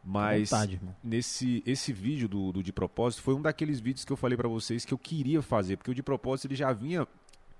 [0.05, 4.17] Mas Vontade, nesse esse vídeo do, do de propósito foi um daqueles vídeos que eu
[4.17, 7.07] falei pra vocês que eu queria fazer, porque o de propósito ele já vinha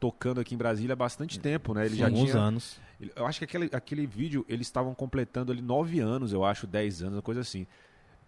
[0.01, 1.87] tocando aqui em Brasília há bastante tempo, né?
[1.87, 2.81] Ele já Alguns tinha, anos.
[3.17, 7.03] eu acho que aquele, aquele vídeo eles estavam completando ali nove anos, eu acho, dez
[7.03, 7.67] anos, uma coisa assim.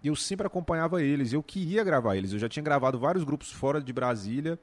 [0.03, 2.33] E eu sempre acompanhava eles, eu queria gravar eles.
[2.33, 4.59] Eu já tinha gravado vários grupos fora de Brasília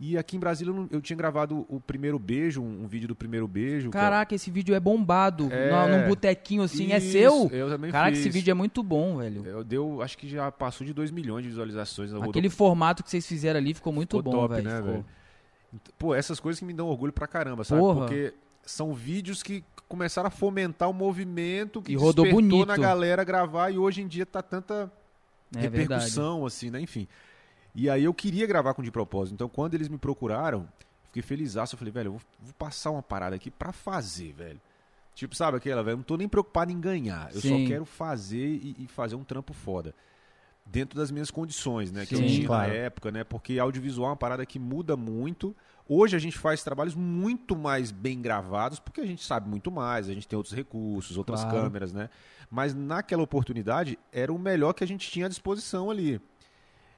[0.00, 3.48] E aqui em Brasília eu, tinha gravado o primeiro beijo, um, um vídeo do primeiro
[3.48, 3.90] beijo.
[3.90, 5.48] que é- Caraca, esse vídeo é bombado.
[5.52, 5.70] É.
[5.72, 6.92] Na- Num botequinho assim.
[6.92, 7.48] é Isso, seu?
[7.50, 8.20] Eu também Caraca, fiz.
[8.20, 9.44] esse vídeo é muito bom, velho.
[9.44, 12.12] Eu deu, acho que já passou de 2 milhões de visualizações.
[12.14, 14.68] Aquele formato que vocês fizeram ali ficou muito Ficou bom, top, velho.
[14.68, 14.92] né, Ficou.
[14.92, 15.04] velho?
[15.98, 17.80] Pô, essas coisas que me dão orgulho pra caramba, sabe?
[17.80, 18.00] Porra.
[18.00, 18.34] Porque
[18.64, 22.66] são vídeos que começaram a fomentar o movimento que E rodou despertou bonito.
[22.66, 24.90] na galera gravar e hoje em dia tá tanta
[25.54, 25.78] É verdade.
[25.78, 26.80] repercussão, assim, né?
[26.80, 27.06] Enfim.
[27.74, 29.34] E aí eu queria gravar com de propósito.
[29.34, 30.68] Então, quando eles me procuraram,
[31.04, 31.54] fiquei feliz.
[31.54, 34.60] Eu falei, velho, eu vou, vou passar uma parada aqui pra fazer, velho.
[35.14, 35.96] Tipo, sabe aquela, velho?
[35.98, 37.30] Não tô nem preocupado em ganhar.
[37.34, 37.48] Eu Sim.
[37.64, 39.94] só quero fazer e, e fazer um trampo foda.
[40.70, 42.04] Dentro das minhas condições, né?
[42.04, 42.68] Que eu Sim, tinha claro.
[42.68, 43.24] na época, né?
[43.24, 45.56] Porque audiovisual é uma parada que muda muito.
[45.88, 50.08] Hoje a gente faz trabalhos muito mais bem gravados, porque a gente sabe muito mais,
[50.10, 51.62] a gente tem outros recursos, outras Claro.
[51.62, 52.10] câmeras, né?
[52.50, 56.20] Mas naquela oportunidade era o melhor que a gente tinha à disposição ali.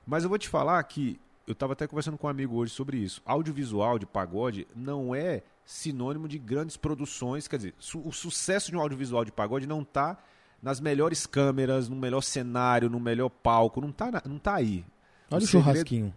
[0.05, 2.97] Mas eu vou te falar que eu estava até conversando com um amigo hoje sobre
[2.97, 3.23] isso.
[3.25, 7.47] Audiovisual de pagode não é sinônimo de grandes produções.
[7.47, 10.19] Quer dizer, su- o sucesso de um audiovisual de pagode não está
[10.63, 13.81] nas melhores câmeras, no melhor cenário, no melhor palco.
[13.81, 14.85] Não está não tá aí.
[15.31, 16.15] Olha o segredo- churrasquinho.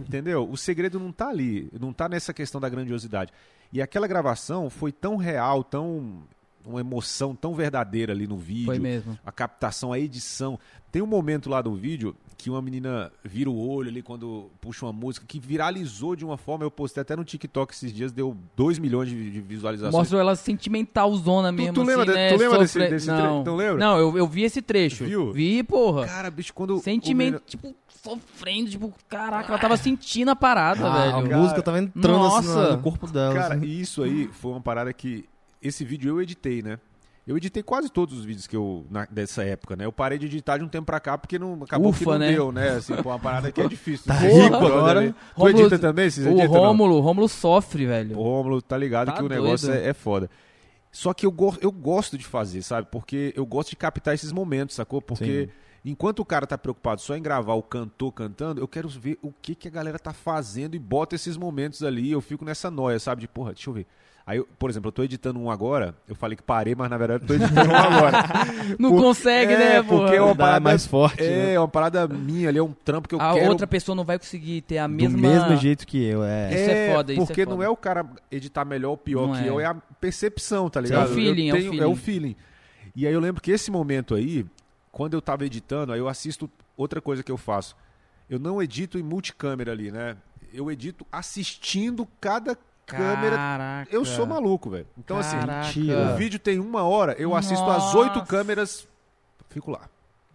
[0.00, 0.48] Entendeu?
[0.50, 3.32] O segredo não tá ali, não tá nessa questão da grandiosidade.
[3.72, 6.22] E aquela gravação foi tão real, tão
[6.66, 8.66] uma emoção tão verdadeira ali no vídeo.
[8.66, 9.18] Foi mesmo.
[9.24, 10.58] A captação, a edição.
[10.90, 14.84] Tem um momento lá do vídeo que uma menina vira o olho ali quando puxa
[14.86, 18.36] uma música que viralizou de uma forma, eu postei até no TikTok esses dias, deu
[18.56, 19.92] 2 milhões de, de visualizações.
[19.94, 21.72] Mostrou ela sentimentalzona mesmo.
[21.74, 22.28] tu lembra assim, de- né?
[22.32, 23.16] tu lembra desse- Sofre- desse não.
[23.16, 23.44] trecho?
[23.44, 23.76] Não lembra?
[23.78, 25.04] Não, eu, eu vi esse trecho.
[25.04, 25.32] Viu?
[25.32, 26.06] Vi, porra.
[26.06, 26.78] Cara, bicho, quando.
[26.78, 31.34] Sentimento, menino- tipo, sofrendo, tipo, caraca, ela tava sentindo a parada, Ah, velho.
[31.34, 32.70] a música tava entrando assim nossa.
[32.70, 33.34] no- no corpo dela.
[33.34, 33.64] Cara, assim.
[33.66, 35.24] e isso aí foi uma parada que.
[35.66, 36.78] Esse vídeo eu editei, né?
[37.26, 38.86] Eu editei quase todos os vídeos que eu.
[38.88, 39.84] na- dessa época, né?
[39.84, 42.18] Eu parei de editar de um tempo pra cá porque não, acabou que Ufa, não
[42.20, 42.32] né?
[42.32, 42.68] deu, né?
[42.70, 44.06] Assim, pô, uma parada que é difícil.
[44.06, 45.00] Tá rico agora.
[45.00, 45.12] ali.
[45.12, 46.08] Tu Rômulo- edita também?
[46.08, 46.46] Vocês O?
[46.46, 48.16] Rômulo, o Rômulo sofre, velho.
[48.16, 50.30] O Rômulo tá ligado Tá que o negócio é, é foda.
[50.92, 52.86] Só que eu, go eu gosto de fazer, sabe?
[52.92, 55.02] Porque eu gosto de captar esses momentos, sacou?
[55.02, 55.48] Porque
[55.84, 59.32] enquanto o cara tá preocupado só em gravar o cantor cantando, eu quero ver o
[59.42, 62.12] que, que a galera tá fazendo e bota esses momentos ali.
[62.12, 63.22] Eu fico nessa noia, sabe?
[63.22, 63.86] De porra, deixa eu ver.
[64.28, 65.94] Aí, eu, por exemplo, eu tô editando um agora.
[66.08, 68.18] Eu falei que parei, mas na verdade eu tô editando um agora.
[68.76, 70.16] Não Por- consegue, é, né, porque porra?
[70.16, 71.52] é uma parada mais forte, É, né?
[71.54, 73.48] é uma parada minha ali, é um trampo que eu A quero.
[73.50, 75.16] outra pessoa não vai conseguir ter a Do mesma...
[75.16, 76.48] mesmo jeito que eu, é.
[76.52, 77.56] Isso é foda, isso é Porque foda.
[77.56, 79.48] não é o cara editar melhor ou pior Não que é.
[79.48, 81.14] eu, é a percepção, tá É o ligado?
[81.14, 81.84] Feeling, é o tenho- feeling.
[81.84, 82.36] É o feeling.
[82.96, 84.44] E aí eu lembro que esse momento aí,
[84.90, 87.76] quando eu tava editando, aí eu assisto outra coisa que eu faço.
[88.28, 90.16] Eu não edito em multicâmera ali, né?
[90.52, 93.36] Eu edito assistindo cada câmera.
[93.36, 93.94] Caraca.
[93.94, 94.86] Eu sou maluco, velho.
[94.96, 95.66] Então, assim, Caraca.
[95.66, 96.14] mentira.
[96.14, 97.98] o vídeo tem uma hora, eu assisto as Nossa.
[97.98, 98.86] oito câmeras,
[99.50, 99.88] fico lá.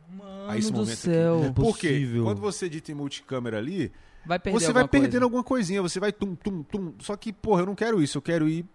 [0.10, 1.02] Mano Aí esse do momento aqui.
[1.02, 1.44] céu.
[1.46, 1.88] É Por quê?
[1.90, 2.24] possível.
[2.26, 3.92] Quando você edita em multicâmera ali,
[4.26, 5.26] Vai você vai perdendo coisa.
[5.26, 6.94] alguma coisinha, você vai tum, tum, tum.
[7.00, 8.66] Só que, porra, eu não quero isso, eu quero ir.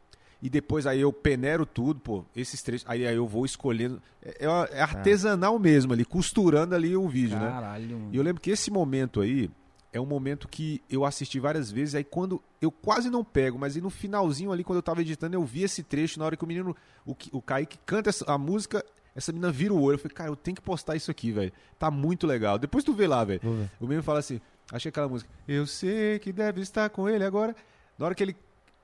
[0.42, 2.84] E depois aí eu peneiro tudo, pô, esses trechos.
[2.88, 4.02] Aí, aí eu vou escolhendo.
[4.22, 7.48] É, é artesanal mesmo ali, costurando ali o vídeo, né?
[7.48, 8.08] Caralho, mano.
[8.12, 9.50] E eu lembro que esse momento aí
[9.96, 11.94] é um momento que eu assisti várias vezes.
[11.94, 15.34] Aí quando eu quase não pego, mas aí no finalzinho ali, quando eu tava editando,
[15.34, 16.18] eu vi esse trecho.
[16.18, 19.72] Na hora que o menino, o, o Kaique canta essa, a música, essa menina vira
[19.72, 19.94] o olho.
[19.94, 21.52] Eu falei, cara, eu tenho que postar isso aqui, velho.
[21.78, 22.58] Tá muito legal.
[22.58, 23.40] Depois tu vê lá, velho.
[23.80, 24.40] O menino fala assim:
[24.70, 25.30] achei aquela música.
[25.48, 27.56] Eu sei que deve estar com ele agora.
[27.98, 28.36] Na hora que ele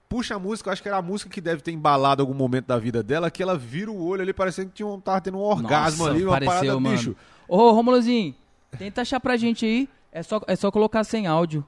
[0.09, 2.67] puxa a música, eu acho que era a música que deve ter embalado algum momento
[2.67, 5.39] da vida dela, que ela vira o olho ali, parecendo que tinha um, tava tendo
[5.39, 6.97] um orgasmo Nossa, ali, uma pareceu, parada, mano.
[6.97, 7.17] bicho.
[7.49, 8.35] Ô, Romulozinho,
[8.79, 9.89] tenta achar pra gente aí.
[10.13, 11.65] É só, é só colocar sem áudio.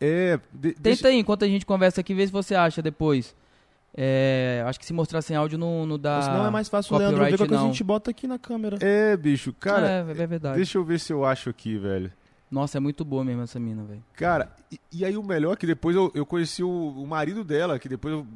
[0.00, 3.34] É, de- Tenta deixa- aí, enquanto a gente conversa aqui, vê se você acha depois.
[3.94, 6.22] É, acho que se mostrar sem áudio não, não dá.
[6.22, 7.66] Senão é mais fácil o Leandro ver que a não.
[7.66, 8.78] gente bota aqui na câmera.
[8.80, 10.56] É, bicho, cara, é, é verdade.
[10.56, 12.10] deixa eu ver se eu acho aqui, velho.
[12.50, 14.02] Nossa, é muito boa mesmo essa mina, velho.
[14.14, 17.44] Cara, e, e aí o melhor é que depois eu, eu conheci o, o marido
[17.44, 18.26] dela, que depois eu,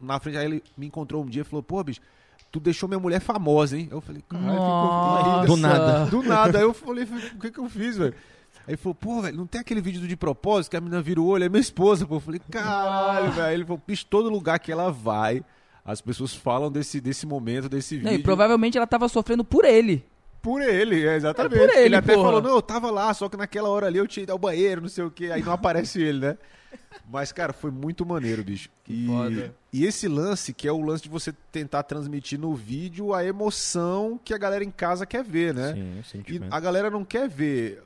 [0.00, 2.00] na frente, aí ele me encontrou um dia e falou, pô, bicho,
[2.50, 3.88] tu deixou minha mulher famosa, hein?
[3.90, 5.46] Eu falei, caralho, que?
[5.46, 6.06] Do nada.
[6.06, 6.58] Do nada.
[6.58, 8.14] Aí eu falei, o que que eu fiz, velho?
[8.70, 11.02] Aí ele falou, pô, velho, não tem aquele vídeo do de propósito que a menina
[11.02, 11.42] vira o olho?
[11.42, 12.14] É minha esposa, pô.
[12.14, 13.52] Eu falei, caralho, velho.
[13.52, 15.42] Ele falou, bicho, todo lugar que ela vai,
[15.84, 18.20] as pessoas falam desse, desse momento, desse Não, vídeo.
[18.20, 20.04] e provavelmente ela tava sofrendo por ele.
[20.40, 21.56] Por ele, é, exatamente.
[21.56, 22.26] É por ele, até porra.
[22.28, 24.80] falou, não, eu tava lá, só que naquela hora ali eu tinha ido ao banheiro,
[24.80, 26.38] não sei o que, aí não aparece ele, né?
[27.10, 28.68] Mas, cara, foi muito maneiro, bicho.
[28.88, 29.54] E, foda.
[29.72, 34.18] e esse lance, que é o lance de você tentar transmitir no vídeo a emoção
[34.24, 35.74] que a galera em casa quer ver, né?
[36.04, 37.82] Sim, E a galera não quer ver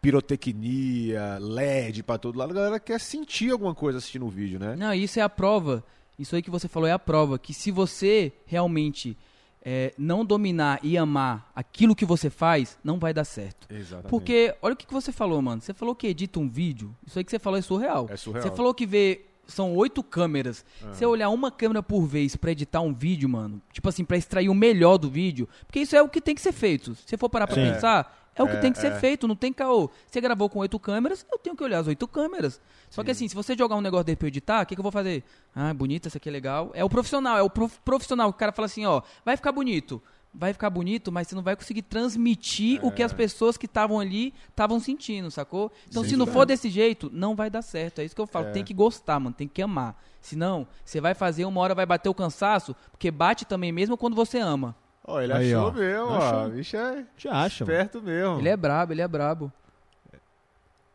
[0.00, 4.76] pirotecnia, LED pra todo lado, a galera quer sentir alguma coisa assistindo o vídeo, né?
[4.76, 5.84] Não, isso é a prova.
[6.18, 7.38] Isso aí que você falou é a prova.
[7.38, 9.16] Que se você realmente
[9.62, 13.66] é, não dominar e amar aquilo que você faz, não vai dar certo.
[13.72, 14.10] Exatamente.
[14.10, 15.60] Porque, olha o que que você falou, mano.
[15.60, 16.94] Você falou que edita um vídeo.
[17.06, 18.06] Isso aí que você falou é surreal.
[18.10, 18.42] É surreal.
[18.42, 19.24] Você falou que vê.
[19.46, 20.62] São oito câmeras.
[20.92, 23.62] Você olhar uma câmera por vez pra editar um vídeo, mano.
[23.72, 25.48] Tipo assim, pra extrair o melhor do vídeo.
[25.66, 26.94] Porque isso é o que tem que ser feito.
[26.94, 27.72] Se você for parar pra Sim.
[27.72, 28.98] pensar, é o que É, tem que ser é.
[28.98, 29.26] feito.
[29.28, 29.90] Não tem caô.
[30.06, 32.60] Você gravou com oito câmeras, eu tenho que olhar as oito câmeras.
[32.88, 34.82] Só que assim, se você jogar um negócio pra eu editar, o que, que eu
[34.82, 35.22] vou fazer?
[35.54, 36.70] Ah, bonito, essa aqui é legal.
[36.74, 38.28] É o profissional, é o prof- profissional.
[38.30, 40.00] O cara fala assim, ó, vai ficar bonito.
[40.32, 43.98] Vai ficar bonito, mas você não vai conseguir transmitir o que as pessoas que estavam
[43.98, 45.72] ali estavam sentindo, sacou?
[45.88, 48.00] Então, Sem se não for desse jeito, não vai dar certo.
[48.00, 48.52] É isso que eu falo.
[48.52, 49.34] Tem que gostar, mano.
[49.34, 49.96] Tem que amar.
[50.20, 54.14] Senão, você vai fazer, uma hora vai bater o cansaço, porque bate também mesmo quando
[54.14, 54.76] você ama.
[55.10, 55.72] Ó, ele Aí, achou ó.
[55.72, 56.16] mesmo, ó.
[56.18, 56.46] Achou.
[56.46, 57.72] O bicho é Te acha, mano.
[57.78, 58.38] esperto mesmo.
[58.40, 59.50] Ele é brabo, ele é brabo.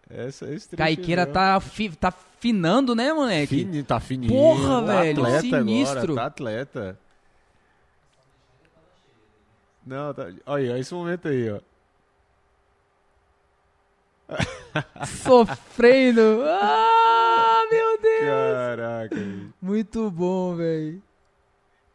[0.10, 1.34] Essa, esse trecho Caiqueira mesmo.
[1.34, 3.56] tá, fi- tá finando, né, moleque?
[3.57, 4.31] Fini, tá fininho.
[4.31, 5.99] Porra, tá velho, atleta sinistro.
[5.99, 6.99] Agora, tá atleta.
[9.85, 10.27] Não, tá...
[10.45, 11.60] Olha aí, ó, esse momento aí, ó.
[15.06, 16.44] Sofrendo.
[16.45, 18.26] Ah, meu Deus.
[18.26, 19.15] Caraca.
[19.15, 19.53] bicho.
[19.61, 21.02] Muito bom, velho.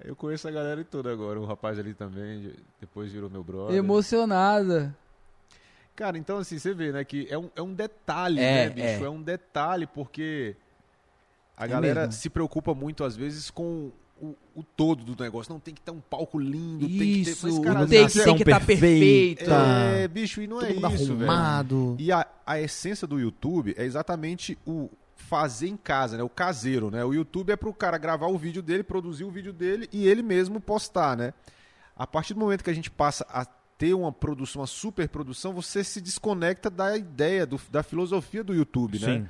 [0.09, 1.39] Eu conheço a galera toda agora.
[1.39, 3.77] O rapaz ali também, depois virou meu brother.
[3.77, 4.97] Emocionada.
[5.95, 8.87] Cara, então assim, você vê, né, que é um, é um detalhe, É, né, bicho?
[8.87, 9.03] é.
[9.03, 9.11] É.
[9.11, 10.57] um detalhe porque
[11.55, 12.13] a É galera mesmo.
[12.15, 15.53] se preocupa muito, às vezes, com o, o todo do negócio.
[15.53, 17.31] Não, tem que ter um palco lindo, tem que ter...
[17.33, 19.45] Isso, Mas, cara, take vezes tem que estar perfeita.
[19.45, 19.51] perfeito.
[19.53, 21.31] É, bicho, e não é Todo mundo isso, velho.
[21.31, 21.97] arrumado.
[21.99, 24.89] E a, a essência do YouTube é exatamente o
[25.19, 26.23] fazer em casa, né?
[26.23, 27.05] O caseiro, né?
[27.05, 30.23] O YouTube é pro cara gravar o vídeo dele, produzir o vídeo dele e ele
[30.23, 31.35] mesmo postar, né?
[31.97, 33.45] A partir do momento que a gente passa a
[33.77, 38.55] ter uma produção, uma super produção, você se desconecta da ideia, do- da filosofia do
[38.55, 39.19] YouTube, né?
[39.19, 39.27] Sim.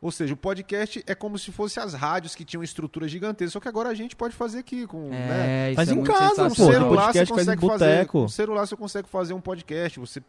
[0.00, 3.60] Ou seja, o podcast é como se fosse as rádios que tinham estrutura gigantesca, só
[3.60, 5.68] que agora a gente pode fazer aqui com, né?
[5.68, 7.60] É, isso Faz é em muito casa, Com pô, celular você podcast faz em consegue
[7.66, 10.22] fazer, com celular você consegue fazer um podcast, você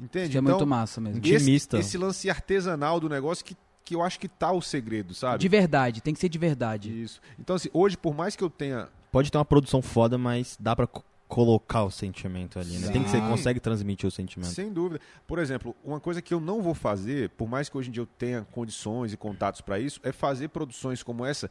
[0.00, 0.28] entende?
[0.30, 1.20] Isso é muito massa mesmo.
[1.24, 3.54] Esse, esse lance artesanal do negócio que,
[3.88, 5.38] que eu acho que tá o segredo, sabe?
[5.38, 7.02] De verdade, tem que ser de verdade.
[7.02, 7.22] Isso.
[7.38, 8.88] Então, assim, hoje, por mais que eu tenha.
[9.10, 12.88] Pode ter uma produção foda, mas dá pra co- colocar o sentimento ali, né?
[12.90, 13.28] Tem que ser, Sim.
[13.28, 14.50] consegue transmitir o sentimento.
[14.52, 15.00] Sem dúvida.
[15.26, 18.02] Por exemplo, uma coisa que eu não vou fazer, por mais que hoje em dia
[18.02, 21.50] eu tenha condições e contatos para isso, é fazer produções como essa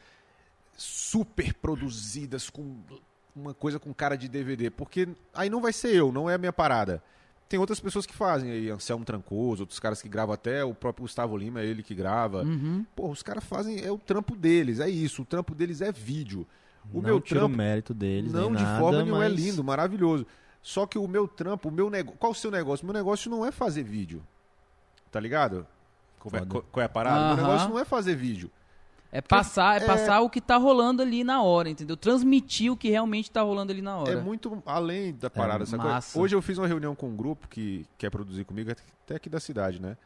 [0.78, 2.78] super produzidas com
[3.36, 6.38] uma coisa com cara de DVD, porque aí não vai ser eu, não é a
[6.38, 7.02] minha parada.
[7.50, 11.04] Tem outras pessoas que fazem aí, Anselmo Trancoso, outros caras que gravam até, o próprio
[11.04, 12.44] Gustavo Lima, é ele que grava.
[12.44, 12.86] Uhum.
[12.96, 16.46] Pô, os caras fazem, é o trampo deles, é isso, o trampo deles é vídeo.
[16.92, 19.40] O não meu tiro trampo o mérito deles, não, de nada, forma nenhuma, é mas...
[19.40, 20.26] lindo, maravilhoso.
[20.62, 22.18] Só que o meu trampo, o meu negócio.
[22.20, 22.84] Qual o seu negócio?
[22.84, 24.22] O meu negócio não é fazer vídeo.
[25.10, 25.66] Tá ligado?
[26.20, 27.34] Qual é, qual- é a parada?
[27.34, 28.52] O meu negócio não é fazer vídeo.
[29.18, 29.84] É passar, é...
[29.84, 31.98] é- passar o que tá rolando ali na hora, entendeu?
[31.98, 34.12] Transmitir o que realmente tá rolando ali na hora.
[34.12, 35.64] É muito além da parada.
[35.64, 35.92] essa coisa.
[35.94, 36.20] massa.
[36.20, 39.40] Hoje eu fiz uma reunião com um grupo que quer produzir comigo, até aqui da
[39.40, 39.98] cidade, né?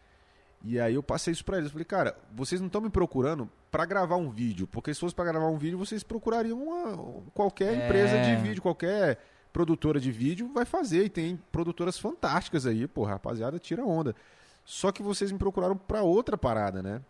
[0.63, 1.67] E aí eu passei isso pra eles.
[1.67, 4.65] Eu falei, cara, vocês não estão me procurando pra gravar um vídeo.
[4.67, 7.85] Porque se fosse pra gravar um vídeo, vocês procurariam uma, qualquer É.
[7.85, 9.17] empresa de vídeo, qualquer
[9.51, 11.05] produtora de vídeo vai fazer.
[11.05, 14.15] E tem produtoras fantásticas aí, pô, rapaziada, tira onda.
[14.63, 17.01] Só que vocês me procuraram pra outra parada, né?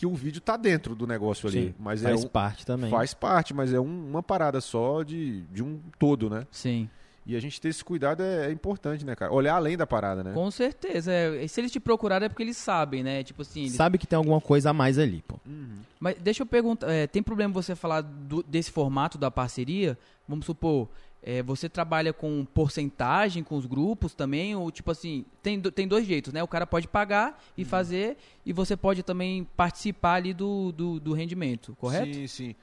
[0.00, 1.66] Que o vídeo tá dentro do negócio ali.
[1.66, 2.88] Sim, mas faz é um, parte também.
[2.90, 6.46] faz parte, mas é um- uma parada só de, de um todo, né?
[6.50, 6.88] Sim,
[7.26, 9.30] E a gente ter esse cuidado é, é importante, né, cara?
[9.30, 10.32] Olhar além da parada, né?
[10.32, 11.12] com certeza.
[11.12, 13.22] É, e se eles te procurarem é porque eles sabem, né?
[13.22, 15.36] Tipo assim, eles- Sabe que tem alguma coisa a mais ali, pô.
[15.46, 15.80] Uhum.
[16.00, 19.98] Mas deixa eu perguntar, é, tem problema você falar do- desse formato da parceria?
[20.26, 20.88] Vamos supor,
[21.22, 24.56] é, você trabalha com porcentagem com os grupos também?
[24.56, 26.42] Ou tipo assim, tem, tem dois jeitos, né?
[26.42, 31.12] O cara pode pagar e fazer, e você pode também participar ali do, do, do
[31.12, 32.14] rendimento, correto?
[32.14, 32.54] Sim, sim.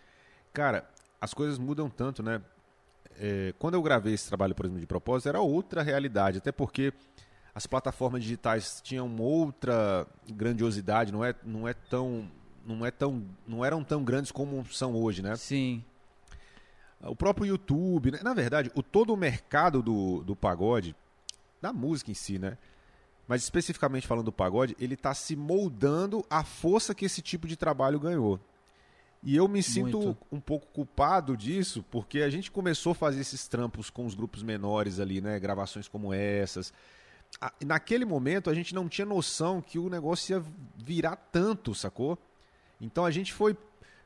[0.52, 0.90] Cara,
[1.22, 2.42] as coisas mudam tanto, né?
[3.20, 6.38] É, quando eu gravei esse trabalho, por exemplo, de propósito, era outra realidade.
[6.38, 6.94] Até porque
[7.54, 12.30] as plataformas digitais tinham outra grandiosidade, não é, não é tão.
[12.66, 15.36] Não, é tão, não eram tão grandes como são hoje, né?
[15.38, 15.84] Sim.
[17.02, 18.20] O próprio YouTube, né?
[18.24, 20.96] na verdade, o todo o mercado do, do pagode,
[21.62, 22.58] da música em si, né?
[23.28, 27.58] Mas especificamente falando do pagode, ele está se moldando à força que esse tipo de
[27.58, 28.40] trabalho ganhou.
[29.22, 30.18] E eu me sinto Muito.
[30.32, 34.44] um pouco culpado disso, porque a gente começou a fazer esses trampos com os grupos
[34.44, 35.40] menores ali, né?
[35.40, 36.72] Gravações como essas.
[37.66, 40.44] Naquele momento a gente não tinha noção que o negócio ia
[40.78, 42.18] virar tanto, sacou?
[42.80, 43.58] Então a gente foi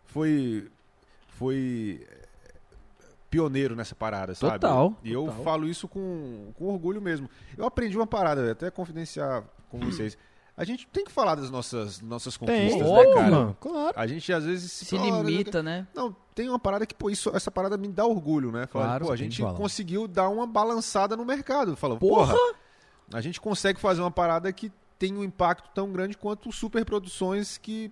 [0.05, 0.71] foi
[1.27, 2.07] foi
[3.31, 4.59] pioneiro nessa parada, sabe?
[4.59, 5.43] Total, E eu total.
[5.43, 7.27] falo isso com, com orgulho mesmo.
[7.57, 10.15] Eu aprendi uma parada, até confidenciar com vocês.
[10.55, 13.31] A gente tem que falar das nossas, nossas Tem, conquistas, óbvio, né, cara?
[13.31, 13.57] mano.
[13.59, 13.93] Claro.
[13.95, 15.87] A gente às vezes Se fala, "Ah, limita, né?
[15.95, 18.67] Não, tem uma parada que, pô, isso, essa parada me dá orgulho, né?
[18.67, 21.75] Falar, Claro, pô, a tem gente conseguiu dar uma balançada no mercado.
[21.77, 22.33] Fala, Porra!
[22.33, 22.53] porra,
[23.13, 27.89] a gente consegue fazer uma parada que tem um impacto tão grande quanto superproduções que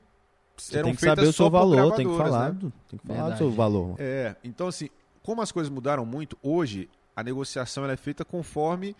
[0.58, 2.60] Você eram tem que feitas saber o só seu valor, tem que falar, né?
[2.60, 3.96] do, tem que falar do seu valor.
[3.98, 4.90] É, então assim,
[5.24, 8.96] como as coisas mudaram muito, hoje a negociação é feita conforme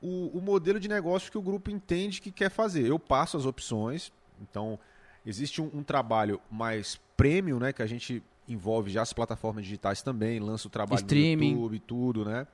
[0.00, 2.86] o, o modelo de negócio que o grupo entende que quer fazer.
[2.86, 4.78] Eu passo as opções, então
[5.24, 10.02] existe um, um trabalho mais premium, né, que a gente envolve já as plataformas digitais
[10.02, 11.54] também, lança o trabalho Streaming.
[11.54, 12.46] no YouTube, tudo, né?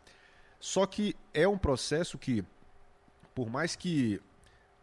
[0.59, 2.45] Só que é um processo que,
[3.35, 4.21] por mais que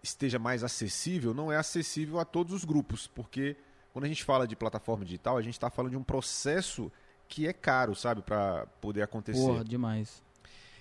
[0.01, 3.57] esteja mais acessível, não é acessível a todos os grupos, porque
[3.91, 6.91] quando a gente fala de plataforma digital, a gente está falando de um processo
[7.31, 9.39] que é caro, sabe, para poder acontecer.
[9.39, 10.21] Porra, demais.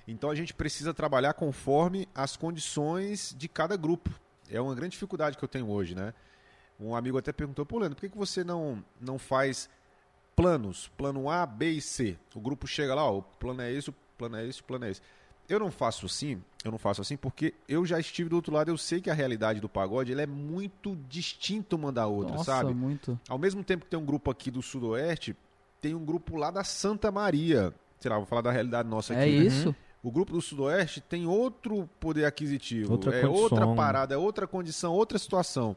[0.06, 4.10] Então a gente precisa trabalhar conforme as condições de cada grupo.
[4.50, 6.12] É uma grande dificuldade que eu tenho hoje, né?
[6.80, 9.70] Um amigo até perguntou, pô, Leandro, por que, que você não, não faz
[10.34, 10.90] planos?
[10.96, 12.18] Plano A, B e C.
[12.34, 14.86] O grupo chega lá, ó, o plano é esse, o plano é esse, o plano
[14.86, 15.00] é esse.
[15.48, 18.70] Eu não faço assim, eu não faço assim porque eu já estive do outro lado,
[18.70, 22.44] eu sei que a realidade do pagode ele é muito distinta uma da outra, Nossa,
[22.44, 22.74] sabe?
[22.74, 23.18] muito.
[23.28, 25.36] Ao mesmo tempo que tem um grupo aqui do Sudoeste,
[25.80, 27.72] tem um grupo lá da Santa Maria.
[27.98, 29.22] Sei lá, vou falar da realidade nossa aqui.
[29.22, 29.30] É né?
[29.46, 29.74] isso?
[30.02, 33.42] O grupo do Sudoeste tem outro poder aquisitivo, Outra é condição.
[33.42, 35.76] outra parada, é outra condição, outra situação.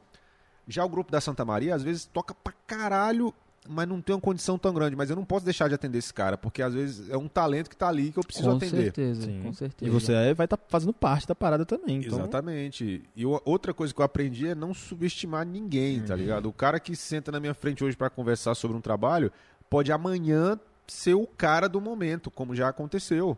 [0.65, 3.34] Já o grupo da Santa Maria, às vezes, toca pra caralho,
[3.67, 4.95] mas não tem uma condição tão grande.
[4.95, 7.69] Mas eu não posso deixar de atender esse cara, porque às vezes é um talento
[7.69, 8.84] que tá ali que eu preciso com atender.
[8.84, 9.41] certeza, Sim.
[9.43, 9.91] com certeza.
[9.91, 11.97] E você vai estar fazendo parte da parada também.
[11.97, 13.03] Então, Exatamente.
[13.13, 16.05] E outra coisa que eu aprendi é não subestimar ninguém, Uhum.
[16.05, 16.47] tá ligado?
[16.47, 19.30] O cara que senta na minha frente hoje pra conversar sobre um trabalho
[19.73, 23.35] pode amanhã ser o cara do momento, como já aconteceu.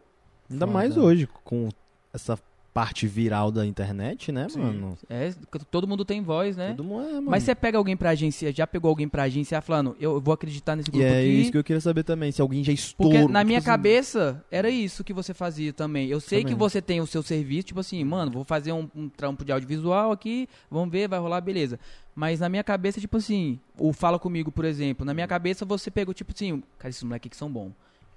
[0.51, 0.77] Ainda Foda.
[0.77, 1.69] mais hoje, com
[2.13, 2.37] essa
[2.75, 4.59] parte viral da internet, né, Sim.
[4.59, 4.97] mano?
[5.09, 5.33] É,
[5.71, 6.71] todo mundo tem voz, né?
[6.75, 7.31] Todo mundo é, mano.
[7.31, 10.75] Mas você pega alguém pra agência, já pegou alguém pra agência falando, eu vou acreditar
[10.75, 11.27] nesse E grupo é aqui.
[11.29, 13.13] isso que eu queria saber também, se alguém já estourou.
[13.13, 16.09] Porque na tipo minha assim, cabeça era isso que você fazia também.
[16.09, 16.53] Eu sei Também.
[16.53, 19.53] que você tem o seu serviço, tipo assim, mano, vou fazer um, um trampo de
[19.53, 21.79] audiovisual aqui, vamos ver, vai rolar, beleza.
[22.13, 25.89] Mas na minha cabeça, tipo assim, o Fala Comigo, por exemplo, na minha cabeça você
[25.89, 27.71] pegou, tipo assim, cara, esses moleques aqui são bons.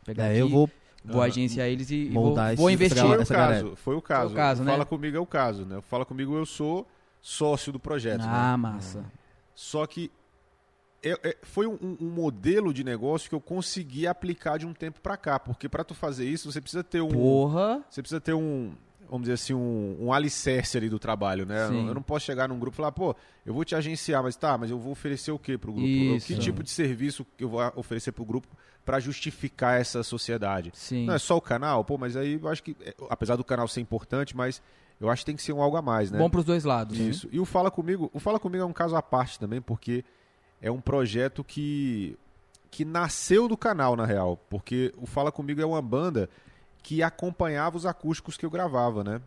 [0.05, 0.68] Pegar É, aqui, eu vou
[1.04, 3.02] vou agenciar eles e, e vou, vou esse investir.
[3.02, 4.28] Foi o essa caso, foi o caso.
[4.28, 4.72] Foi o caso, né?
[4.72, 5.80] Fala comigo é o caso, né?
[5.82, 6.86] Fala comigo eu sou
[7.20, 8.28] sócio do projeto, né?
[8.28, 9.04] Ah, massa.
[9.54, 10.10] Só que
[11.02, 14.72] é- é- foi um, um- um modelo de negócio que eu consegui aplicar de um
[14.74, 17.82] tempo pra cá, porque pra tu fazer isso você precisa ter um, Porra.
[17.88, 18.72] você precisa ter um,
[19.10, 21.66] vamos dizer assim, um, um alicerce ali do trabalho, né?
[21.66, 23.14] Eu eu não posso chegar num grupo e falar, pô,
[23.44, 25.86] eu vou te agenciar, mas tá, mas eu vou oferecer o quê pro grupo?
[25.89, 26.26] Isso.
[26.26, 28.47] Que tipo de serviço que eu vou oferecer pro grupo
[28.85, 30.70] pra justificar essa sociedade?
[30.74, 31.06] Sim.
[31.06, 31.85] Não é só o canal?
[31.85, 34.62] Pô, mas aí eu acho que, é, apesar do canal ser importante, mas
[35.01, 36.18] eu acho que tem que ser um algo a mais, né?
[36.18, 36.98] Bom pros dois lados.
[36.98, 37.05] né?
[37.06, 37.28] Isso.
[37.30, 40.05] E o Fala Comigo, o Fala Comigo é um caso à parte também, porque
[40.60, 42.16] é um projeto que
[42.70, 46.28] que nasceu do canal na real, porque o Fala Comigo é uma banda
[46.82, 49.20] que acompanhava os acústicos que eu gravava, né?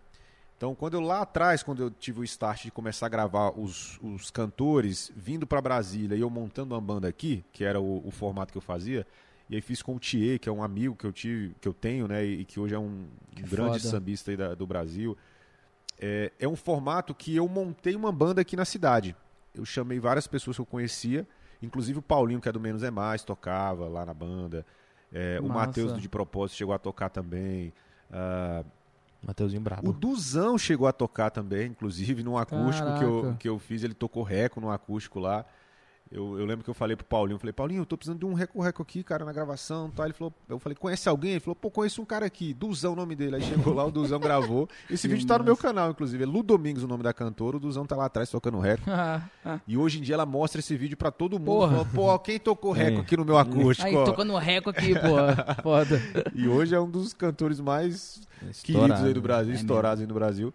[0.57, 3.99] Então, quando eu lá atrás, quando eu tive o start de começar a gravar os,
[4.01, 8.11] os cantores vindo para Brasília e eu montando uma banda aqui, que era o, o
[8.11, 9.05] formato que eu fazia,
[9.49, 11.73] e aí fiz com o Thier, que é um amigo que eu tive, que eu
[11.73, 13.05] tenho, né, e que hoje é um
[13.35, 13.91] Que grande foda.
[13.91, 15.17] sambista da- do Brasil.
[15.99, 19.15] É, é um formato que eu montei uma banda aqui na cidade.
[19.53, 21.27] Eu chamei várias pessoas que eu conhecia,
[21.61, 24.63] inclusive o Paulinho, que é do Menos é Mais, tocava lá na banda.
[25.13, 25.47] É, o.
[25.49, 27.73] Matheus De Propósito chegou a tocar também.
[28.11, 28.63] Ah,
[29.23, 29.93] Mateuzinho o brabo.
[29.93, 33.83] Duzão chegou a tocar também, inclusive, num acústico que eu, que eu fiz.
[33.83, 35.45] Ele tocou reco num acústico lá.
[36.13, 38.25] Eu, eu lembro que eu falei pro Paulinho, eu falei, Paulinho, eu tô precisando de
[38.25, 40.05] um reco-reco aqui, cara, na gravação tal.
[40.05, 41.31] Ele falou, eu falei, conhece alguém?
[41.31, 43.37] Ele falou, pô, conheço um cara aqui, Duzão o nome dele.
[43.37, 44.67] Aí chegou lá, o Duzão gravou.
[44.91, 46.21] Esse Que vídeo tá no meu canal, inclusive.
[46.21, 48.83] É Lu Domingos o nome da cantora, o Duzão tá lá atrás tocando reco.
[49.65, 51.45] E hoje em dia ela mostra esse vídeo pra todo mundo.
[51.45, 51.85] Porra.
[51.85, 53.01] Falou, pô, quem tocou reco É.
[53.01, 53.87] aqui no meu acústico?
[53.87, 55.57] Aí, ó?" tocando reco aqui, porra.
[55.63, 56.01] Foda.
[56.35, 59.05] E hoje é um dos cantores mais queridos Estourado.
[59.05, 60.53] aí do Brasil, É estourados aí no Brasil.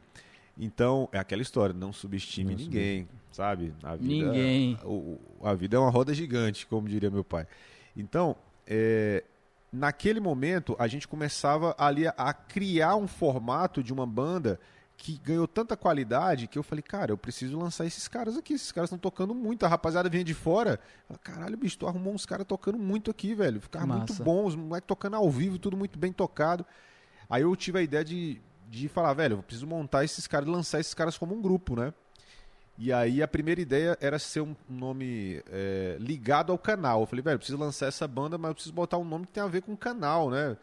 [0.58, 3.74] Então, é aquela história, não subestime Não ninguém, sabe?
[3.82, 4.78] A vida, Ninguém.
[4.82, 7.46] o- a vida é uma roda gigante, como diria meu pai.
[7.94, 8.34] Então,
[8.66, 9.22] é,
[9.70, 14.58] naquele momento, a gente começava ali a, a criar um formato de uma banda
[14.96, 18.54] que ganhou tanta qualidade que eu falei, cara, eu preciso lançar esses caras aqui.
[18.54, 19.66] Esses caras estão tocando muito.
[19.66, 20.80] A rapaziada vinha de fora.
[21.22, 23.60] Caralho, bicho, tu arrumou uns caras tocando muito aqui, velho.
[23.60, 26.64] Ficaram muito bons, os moleques tocando ao vivo, tudo muito bem tocado.
[27.28, 28.40] Aí eu tive a ideia de,
[28.70, 31.92] de falar, velho, eu preciso montar esses caras, lançar esses caras como um grupo, né?
[32.78, 37.00] E aí a primeira ideia era ser um nome é, ligado ao canal.
[37.00, 39.32] Eu falei, velho, eu preciso lançar essa banda, mas eu preciso botar um nome que
[39.32, 40.56] tem a ver com o canal, né?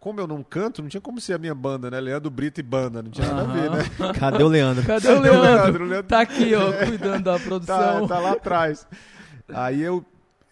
[0.00, 1.98] como eu não canto, não tinha como ser a minha banda, né?
[1.98, 3.78] Leandro Brito e banda, não tinha nada a ver, né?
[4.16, 4.84] Cadê o Leandro?
[4.86, 5.42] Cadê o Leandro?
[5.42, 5.84] Leandro?
[5.84, 8.06] O Leandro- Tá aqui, ó, cuidando da Tá, produção.
[8.06, 8.86] tá lá atrás.
[9.48, 10.04] Aí eu,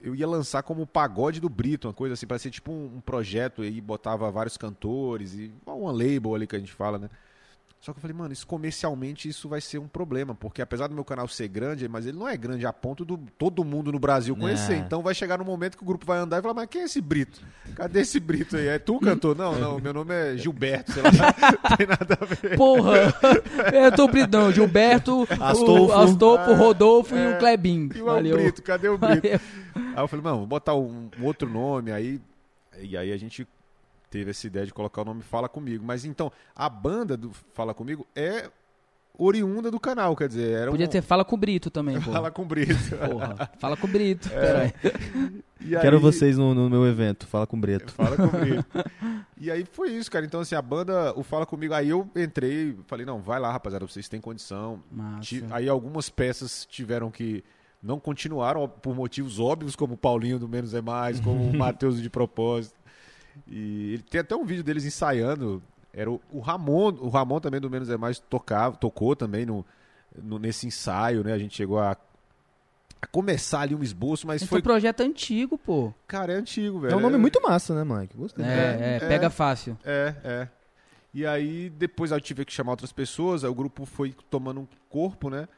[0.02, 2.96] eu ia lançar como o pagode do Brito, uma coisa assim, para ser tipo um,
[2.96, 6.98] um projeto, e aí botava vários cantores, e uma label ali que a gente fala,
[6.98, 7.08] né?
[7.86, 10.94] Só que eu falei, mano, isso comercialmente isso vai ser um problema, porque apesar do
[10.96, 14.00] meu canal ser grande, mas ele não é grande a ponto do todo mundo no
[14.00, 14.72] Brasil conhecer.
[14.72, 14.78] É.
[14.78, 16.84] Então vai chegar no momento que o grupo vai andar e falar, mas quem é
[16.86, 17.40] esse Brito?
[17.76, 18.66] Cadê esse Brito aí?
[18.66, 19.36] É tu cantor?
[19.36, 21.10] Não, não, meu nome é Gilberto, sei lá,
[21.70, 22.56] não tem nada a ver.
[22.56, 23.14] Porra!
[23.72, 25.92] Eu tô Britão, Gilberto, Astolfo.
[25.94, 27.36] o Astolfo, É, Rodolfo e é.
[27.36, 27.90] o Klebin.
[27.94, 28.36] E o Valeu.
[28.36, 29.22] Brito, cadê o Brito?
[29.28, 29.40] Valeu.
[29.94, 32.20] Aí eu falei, mano, vou botar um, um outro nome, aí.
[32.80, 33.46] E aí a gente
[34.10, 35.84] teve essa ideia de colocar o nome Fala Comigo.
[35.84, 38.48] Mas então, a banda do Fala Comigo é
[39.18, 40.90] oriunda do canal, quer dizer, era Podia um...
[40.90, 42.12] ter Fala com o Brito também, pô.
[42.12, 42.74] Fala com o Brito.
[43.10, 43.50] Porra.
[43.58, 44.28] Fala com o Brito.
[44.28, 44.40] É.
[44.40, 44.72] Peraí.
[45.60, 47.26] E aí- Quero vocês no, no meu evento.
[47.26, 47.92] Fala com o Breto.
[47.92, 48.66] Fala com o Brito.
[49.40, 50.24] e aí foi isso, cara.
[50.26, 53.86] Então, assim, a banda, o Fala Comigo, aí eu entrei, falei, não, vai lá, rapaziada,
[53.86, 54.82] vocês têm condição.
[54.92, 55.36] Massa.
[55.50, 57.42] Aí algumas peças tiveram que
[57.82, 62.02] não continuaram por motivos óbvios, como o Paulinho do Menos é Mais, como o Matheus
[62.02, 62.74] de Propósito.
[63.46, 65.62] E ele tem até um vídeo deles ensaiando.
[65.92, 69.64] Era o, o Ramon, o Ramon também do Menos é Mais tocava, tocou também no,
[70.22, 71.32] no- nesse ensaio, né?
[71.32, 71.96] A gente chegou a,
[73.00, 75.92] a começar ali um esboço, mas Esse foi, foi um projeto antigo, pô.
[76.06, 76.92] cara, é antigo, velho.
[76.92, 78.16] É um nome muito massa, né, Mike?
[78.16, 78.44] Gostei.
[78.44, 79.08] É, É, é, é.
[79.08, 79.78] pega fácil.
[79.84, 80.48] É, é.
[81.14, 84.66] E aí depois eu tive que chamar outras pessoas, aí o grupo foi tomando um
[84.90, 85.48] corpo, né?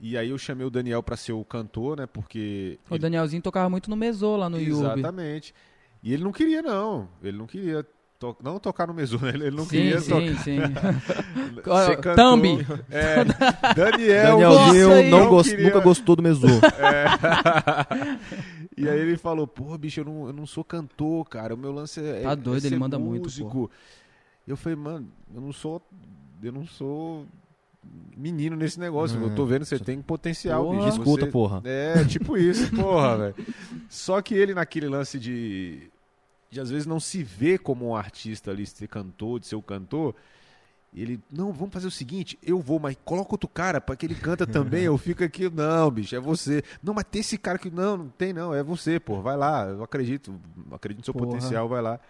[0.00, 2.06] E aí eu chamei o Daniel pra ser o cantor, né?
[2.06, 4.70] Porque O ele- Danielzinho tocava muito no Mesô lá no Yubi.
[4.82, 5.54] Exatamente.
[6.02, 7.08] E ele não queria, não.
[7.22, 7.84] Ele não queria
[8.18, 9.30] to- não tocar no Mesu, né?
[9.30, 10.58] Ele não sim, queria sim, sim.
[11.56, 11.86] tocar.
[11.86, 12.16] ser cantor.
[12.16, 12.66] Thumb.
[12.90, 13.24] É,
[13.74, 14.40] Daniel.
[14.40, 16.46] Nossa, não não gost- queria- nunca gostou do Mesu.
[18.76, 21.54] e aí ele falou, pô, bicho, eu não, eu não sou cantor, cara.
[21.54, 22.22] O meu lance é.
[22.22, 23.70] Tá é doido, ele ser manda muito, músico.
[24.46, 25.82] Eu falei, mano, eu não sou.
[26.42, 27.26] Eu não sou
[28.16, 29.18] menino nesse negócio.
[29.18, 30.76] Hum, eu tô vendo, você tem potencial, Porra.
[30.84, 30.88] bicho.
[30.98, 31.62] Escuta, Você- porra.
[31.64, 33.34] É, tipo isso, porra, velho.
[33.88, 35.88] Só que ele naquele lance de.
[36.50, 39.62] De às vezes não se ver como um artista ali, ser cantor, de ser o
[39.62, 40.14] cantor.
[40.96, 44.14] Ele, não, vamos fazer o seguinte, eu vou, mas coloca outro cara para que ele
[44.14, 46.62] canta também, eu fico aqui, não, bicho, é você.
[46.82, 49.66] Não, mas tem esse cara que, não, não tem não, é você, pô, vai lá,
[49.66, 50.34] eu acredito,
[50.72, 51.26] acredito no seu Porra.
[51.26, 52.00] potencial, vai lá.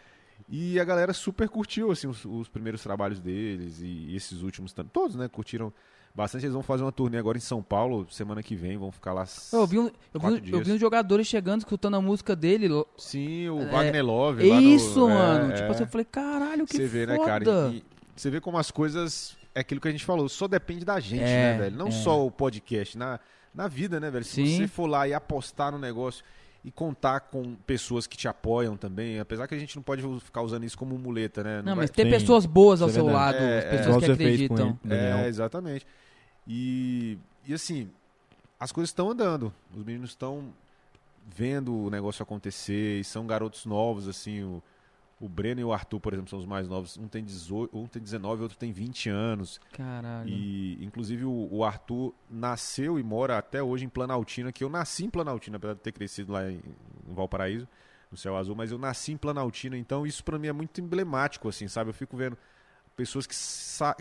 [0.49, 4.85] E a galera super curtiu, assim, os, os primeiros trabalhos deles e, esses últimos, tam-
[4.87, 5.71] todos, né, curtiram
[6.15, 6.47] bastante.
[6.47, 9.27] Eles vão fazer uma turnê agora em São Paulo, semana que vem, vão ficar lá.
[9.53, 12.69] Eu vi, um, eu, vi, Quatro eu vi uns jogadores chegando, escutando a música dele.
[12.97, 14.49] Sim, o É, Wagner Love.
[14.51, 15.53] no- Isso, é, mano.
[15.53, 15.57] é.
[15.57, 17.19] Tipo assim, eu falei, caralho, que Você vê, foda.
[17.19, 17.45] né, cara?
[17.71, 17.85] E, e
[18.17, 19.37] você vê como as coisas.
[19.55, 21.77] É aquilo que a gente falou, só depende da gente, É, né, velho?
[21.77, 21.91] Não é.
[21.91, 23.19] só o podcast, na,
[23.53, 24.25] na vida, né, velho?
[24.25, 24.57] Se Sim.
[24.57, 26.25] você for lá e apostar no negócio
[26.69, 30.43] e contar com pessoas que te apoiam também, apesar que a gente não pode ficar
[30.43, 31.57] usando isso como muleta, né?
[31.59, 33.37] Não, vai- mas ter Sim, pessoas boas ao é seu verdade.
[33.39, 33.69] lado, É, as é.
[33.71, 34.79] pessoas Igual que acreditam.
[34.85, 34.95] ele.
[34.95, 35.87] É, exatamente.
[36.47, 37.17] E,
[37.47, 37.89] e assim,
[38.61, 39.53] as coisas estão andando.
[39.75, 40.53] Os meninos estão
[41.27, 44.63] vendo o negócio acontecer e são garotos novos, assim, o,
[45.21, 46.97] o Breno e o Arthur, por exemplo, são os mais novos.
[46.97, 49.61] Um tem 18, um tem 19, outro tem 20 anos.
[49.73, 50.29] Caralho.
[50.29, 55.05] E inclusive o, o Arthur nasceu e mora até hoje em Planaltina, que eu nasci
[55.05, 56.61] em Planaltina, apesar de ter crescido lá em,
[57.09, 57.67] em Valparaíso,
[58.11, 61.49] no Céu Azul, mas eu nasci em Planaltina, então isso pra mim é muito emblemático,
[61.49, 61.91] assim, sabe?
[61.91, 62.39] Eu fico vendo
[62.99, 63.35] pessoas que,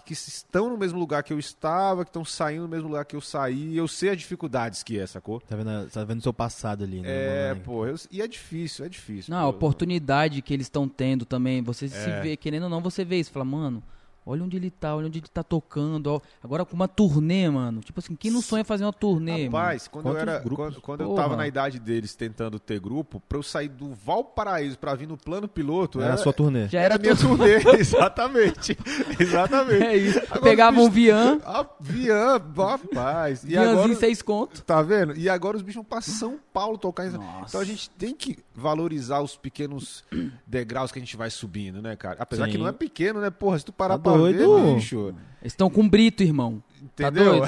[0.04, 3.16] que estão no mesmo lugar que eu estava, que estão saindo no mesmo lugar que
[3.16, 5.40] eu saí, e eu sei as dificuldades que é, sacou?
[5.40, 7.52] Tá vendo, tá vendo o seu passado ali, né?
[7.52, 9.32] É, pô, eu- e é difícil, é difícil.
[9.32, 9.58] Não, a pô.
[9.58, 11.62] oportunidade que eles estão tendo também.
[11.62, 12.22] Você se É.
[12.22, 13.32] vê, querendo ou não, você vê isso.
[13.32, 13.84] Fala, mano,
[14.28, 16.08] olha onde ele tá, olha onde ele tá tocando.
[16.08, 16.22] ó.
[16.44, 17.82] Agora com uma turnê, mano.
[17.82, 19.58] Tipo assim, quem não sonha fazer uma turnê, mano?
[19.58, 20.56] Rapaz, quando eu, era, grupos?
[20.58, 24.78] quando, quando eu tava na idade deles tentando ter grupo, pra eu sair do Valparaíso
[24.78, 26.68] pra vir no plano piloto, Era a sua turnê.
[26.68, 28.78] Já Era era minha turnê, exatamente.
[29.20, 29.84] Exatamente.
[29.84, 30.20] É isso.
[30.20, 33.44] Agora Pegava um Vian, Ah, Vian, rapaz.
[33.44, 34.62] E Vianzinho agora, seis conto.
[34.64, 35.16] tá vendo?
[35.18, 37.06] E agora os bichos vão pra São Paulo tocar.
[37.06, 37.20] em-.
[37.48, 40.04] Então a gente tem que valorizar os pequenos
[40.48, 42.18] degraus que a gente vai subindo, né, cara?
[42.20, 42.52] Apesar Sim.
[42.52, 43.30] que não é pequeno, né?
[43.30, 44.56] Porra, se tu parar Tá pra doido.
[44.56, 45.14] ver, bicho.
[45.42, 46.62] Eles estão com brito, irmão.
[46.82, 47.42] Entendeu?
[47.42, 47.48] Tá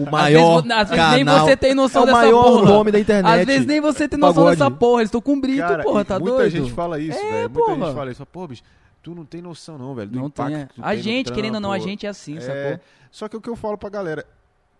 [0.08, 1.46] O maior às vezes, às vezes nem canal.
[1.46, 2.68] você tem noção é o dessa maior porra.
[2.70, 3.40] nome da internet.
[3.40, 4.58] Às vezes nem você tem noção Pagode.
[4.58, 5.00] dessa porra.
[5.00, 6.50] Eles estão com brito, Cara, porra, tá muita doido?
[6.50, 7.50] gente fala isso, É, velho.
[7.50, 8.26] Muita gente fala isso.
[8.26, 8.62] Pô, bicho,
[9.02, 10.10] tu não tem noção não, velho.
[10.10, 10.60] Do Não impacto tem.
[10.62, 10.66] é.
[10.66, 12.80] que tu A tem no gente, querendo ou não, a gente é assim, É, sacou?
[13.10, 14.24] Só que o que eu falo pra galera,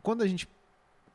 [0.03, 0.47] quando a gente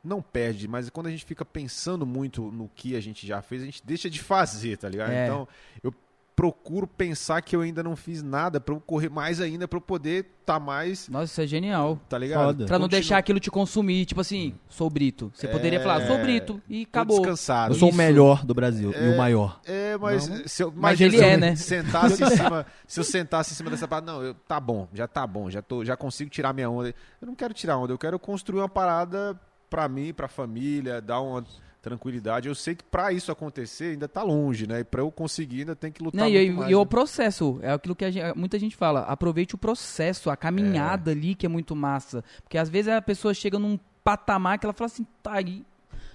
[0.06, 3.62] não perde, mas quando a gente fica pensando muito no que a gente já fez,
[3.62, 5.10] a gente deixa de fazer, tá ligado?
[5.12, 5.24] É.
[5.26, 5.46] Então,
[5.82, 5.92] eu
[6.34, 9.80] procuro pensar que eu ainda não fiz nada pra eu correr mais ainda, pra eu
[9.80, 11.98] poder tá mais, Nossa, isso é genial.
[12.10, 12.66] tá ligado?
[12.66, 15.32] Pra não deixar aquilo te consumir, tipo assim, sou Brito.
[15.34, 17.16] Você poderia É, falar, sou Brito, e Tô acabou.
[17.20, 17.72] descansado.
[17.74, 17.94] Eu sou Isso.
[17.94, 19.58] o melhor do Brasil e o maior.
[19.64, 20.46] É, mas Não.
[20.46, 21.56] se eu, Mas ele se eu é, né?
[21.56, 25.08] Sentasse em cima, se eu sentasse em cima dessa parada, não, eu, tá bom, já
[25.08, 26.94] tá bom, já tô, já consigo tirar minha onda.
[27.18, 31.20] Eu não quero tirar onda, eu quero construir uma parada pra mim, pra família, dar
[31.20, 31.44] uma
[31.82, 32.48] tranquilidade.
[32.48, 34.80] Eu sei que pra isso acontecer ainda tá longe, né?
[34.80, 36.70] E pra eu conseguir ainda tem que lutar Não, e, muito e- mais.
[36.70, 36.84] e o né?
[36.84, 41.34] processo, é aquilo que a gente- muita gente fala, aproveite o processo, a caminhada ali
[41.34, 42.24] que é muito massa.
[42.42, 45.64] Porque às vezes a pessoa chega num patamar que ela fala assim, tá aí,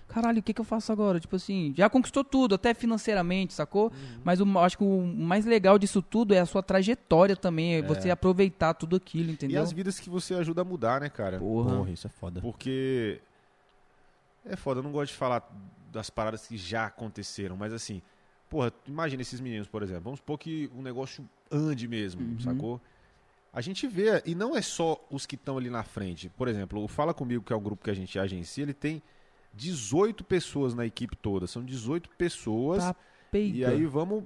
[0.09, 1.21] caralho, o que, que eu faço agora?
[1.21, 3.85] Tipo assim, já conquistou tudo, até financeiramente, sacou?
[3.85, 4.19] Uhum.
[4.25, 7.81] Mas o, acho que o mais legal disso tudo é a sua trajetória também, é
[7.81, 9.61] você aproveitar tudo aquilo, E entendeu?
[9.61, 11.39] as vidas que você ajuda a mudar, né, cara?
[11.39, 11.77] Porra.
[11.77, 12.41] Porra, isso é foda.
[12.41, 13.21] Porque
[14.45, 15.49] é foda, eu não gosto de falar
[15.91, 18.01] das paradas que já aconteceram, mas assim,
[18.49, 20.03] porra, imagina esses meninos, por exemplo.
[20.03, 22.39] Vamos supor que o negócio ande mesmo, Uhum.
[22.39, 22.81] sacou?
[23.53, 26.29] A gente vê, e não é só os que estão ali na frente.
[26.29, 29.01] Por exemplo, o Fala Comigo, que é o grupo que a gente agencia, ele tem
[29.53, 31.45] 18 pessoas na equipe toda.
[31.47, 32.81] São 18 pessoas.
[32.83, 32.95] Tá.
[33.33, 34.23] E aí vamos,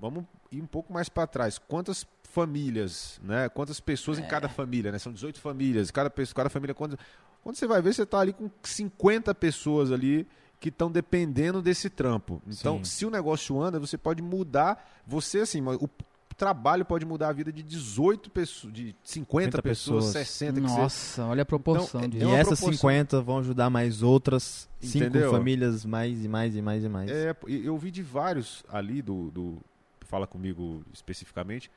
[0.00, 1.58] vamos ir um pouco mais para trás.
[1.58, 3.48] Quantas famílias, né?
[3.48, 4.22] Quantas pessoas É.
[4.22, 4.98] em cada família, né?
[4.98, 5.90] São 18 famílias.
[5.92, 6.74] Cada, pessoa, cada família...
[6.74, 6.98] Quando,
[7.42, 10.26] quando você vai ver, você tá ali com 50 pessoas ali
[10.58, 12.42] que estão dependendo desse trampo.
[12.46, 12.84] Então, Sim.
[12.84, 15.00] se o negócio anda, você pode mudar...
[15.06, 15.88] Você, assim, o
[16.36, 20.26] trabalho pode mudar a vida de 18 pessoas, de 50 50 pessoas, pessoas.
[20.28, 20.80] 60, que seja.
[20.80, 22.24] Nossa, olha a proporção Então, disso.
[22.24, 22.90] E uma essas proporção.
[22.90, 25.30] 50 vão ajudar mais outras cinco Entendeu?
[25.30, 27.10] famílias, mais e mais e mais e mais.
[27.10, 29.58] É, e eu vi de vários ali do, do
[30.06, 31.70] fala comigo especificamente,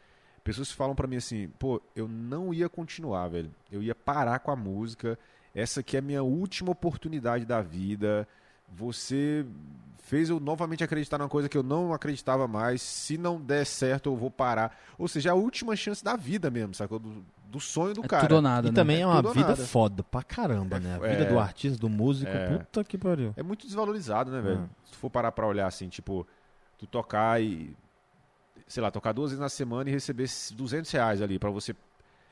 [0.44, 3.52] pessoas que falam pra mim assim, pô, eu não ia continuar, velho.
[3.72, 5.20] Eu ia parar com a música.
[5.54, 8.28] Essa aqui é a minha última oportunidade da vida.
[8.76, 9.46] Você
[10.02, 12.82] fez eu novamente acreditar numa coisa que eu não acreditava mais.
[12.82, 14.78] Se não der certo, eu vou parar.
[14.98, 16.98] Ou seja, é a última chance da vida mesmo, sacou?
[17.00, 18.24] Do, do sonho do É cara.
[18.24, 18.76] tudo ou nada, E né?
[18.76, 19.56] também é, É uma vida nada.
[19.66, 21.00] foda pra caramba, né?
[21.00, 22.58] A É, vida do artista, do músico, é.
[22.58, 23.32] puta que pariu.
[23.38, 24.70] É muito desvalorizado, né, velho?
[24.86, 26.26] Se tu for parar pra olhar assim, tipo,
[26.80, 27.76] tu tocar e.
[28.68, 31.76] Sei lá, tocar duas vezes na semana e receber 200 reais ali pra você.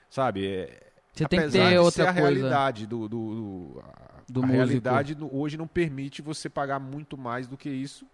[0.10, 0.48] Sabe?
[0.48, 3.08] É, Você tem que apesar ter de outra ser a coisa realidade do.
[3.10, 7.70] do, do- a do a realidade hoje não permite você pagar muito mais do que
[7.70, 8.06] isso.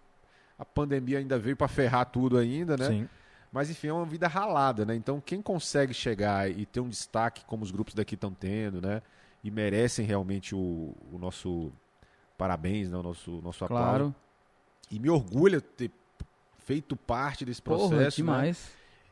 [0.58, 2.86] A pandemia ainda veio pra ferrar tudo ainda, né?
[2.88, 3.08] Sim.
[3.52, 4.96] Mas enfim, é uma vida ralada, né?
[4.96, 9.00] Então quem consegue chegar e ter um destaque como os grupos daqui estão tendo, né?
[9.44, 11.70] E merecem realmente o, o nosso
[12.36, 12.96] parabéns, né?
[12.98, 13.88] O nosso, nosso aplauso.
[13.88, 14.14] Claro.
[14.90, 15.90] E me orgulha ter
[16.58, 18.24] feito parte desse processo.
[18.24, 18.48] Porra, né?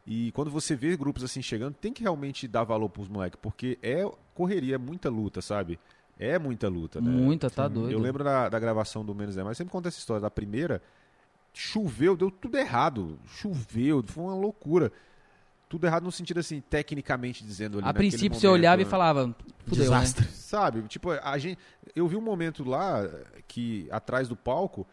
[0.07, 3.77] E quando você vê grupos assim chegando, tem que realmente dar valor pros moleques, porque
[3.83, 5.79] é correria, é muita luta, sabe?
[6.19, 7.11] É muita luta, né?
[7.11, 7.91] Muita, tá doido.
[7.91, 10.21] Eu lembro da, da gravação do Menos é Mais, sempre conta essa história.
[10.21, 10.81] Da primeira,
[11.53, 13.19] choveu, deu tudo errado.
[13.27, 14.93] Choveu, foi uma loucura.
[15.69, 17.89] Tudo errado no sentido assim, tecnicamente dizendo ali.
[17.89, 18.91] A princípio você momento, olhava e né?
[18.91, 19.35] falava,
[19.67, 19.99] fudeu, né?
[19.99, 20.27] Desastre.
[20.29, 20.83] Sabe?
[20.83, 21.59] Tipo, a gente.
[21.95, 23.03] Eu vi um momento lá
[23.49, 24.87] que atrás do palco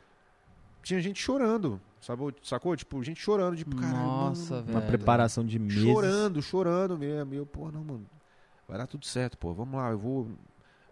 [0.82, 1.80] tinha gente chorando.
[2.04, 2.22] Sabe?
[2.44, 2.76] Sacou?
[2.76, 3.98] Tipo, gente chorando, tipo, caralho.
[3.98, 4.78] Nossa, mano, velho.
[4.78, 5.82] Uma preparação de meses.
[5.84, 7.34] Chorando, chorando mesmo.
[7.34, 8.06] E eu, pô, não, mano.
[8.68, 9.54] Vai dar tudo certo, pô.
[9.54, 10.28] Vamos lá, eu vou.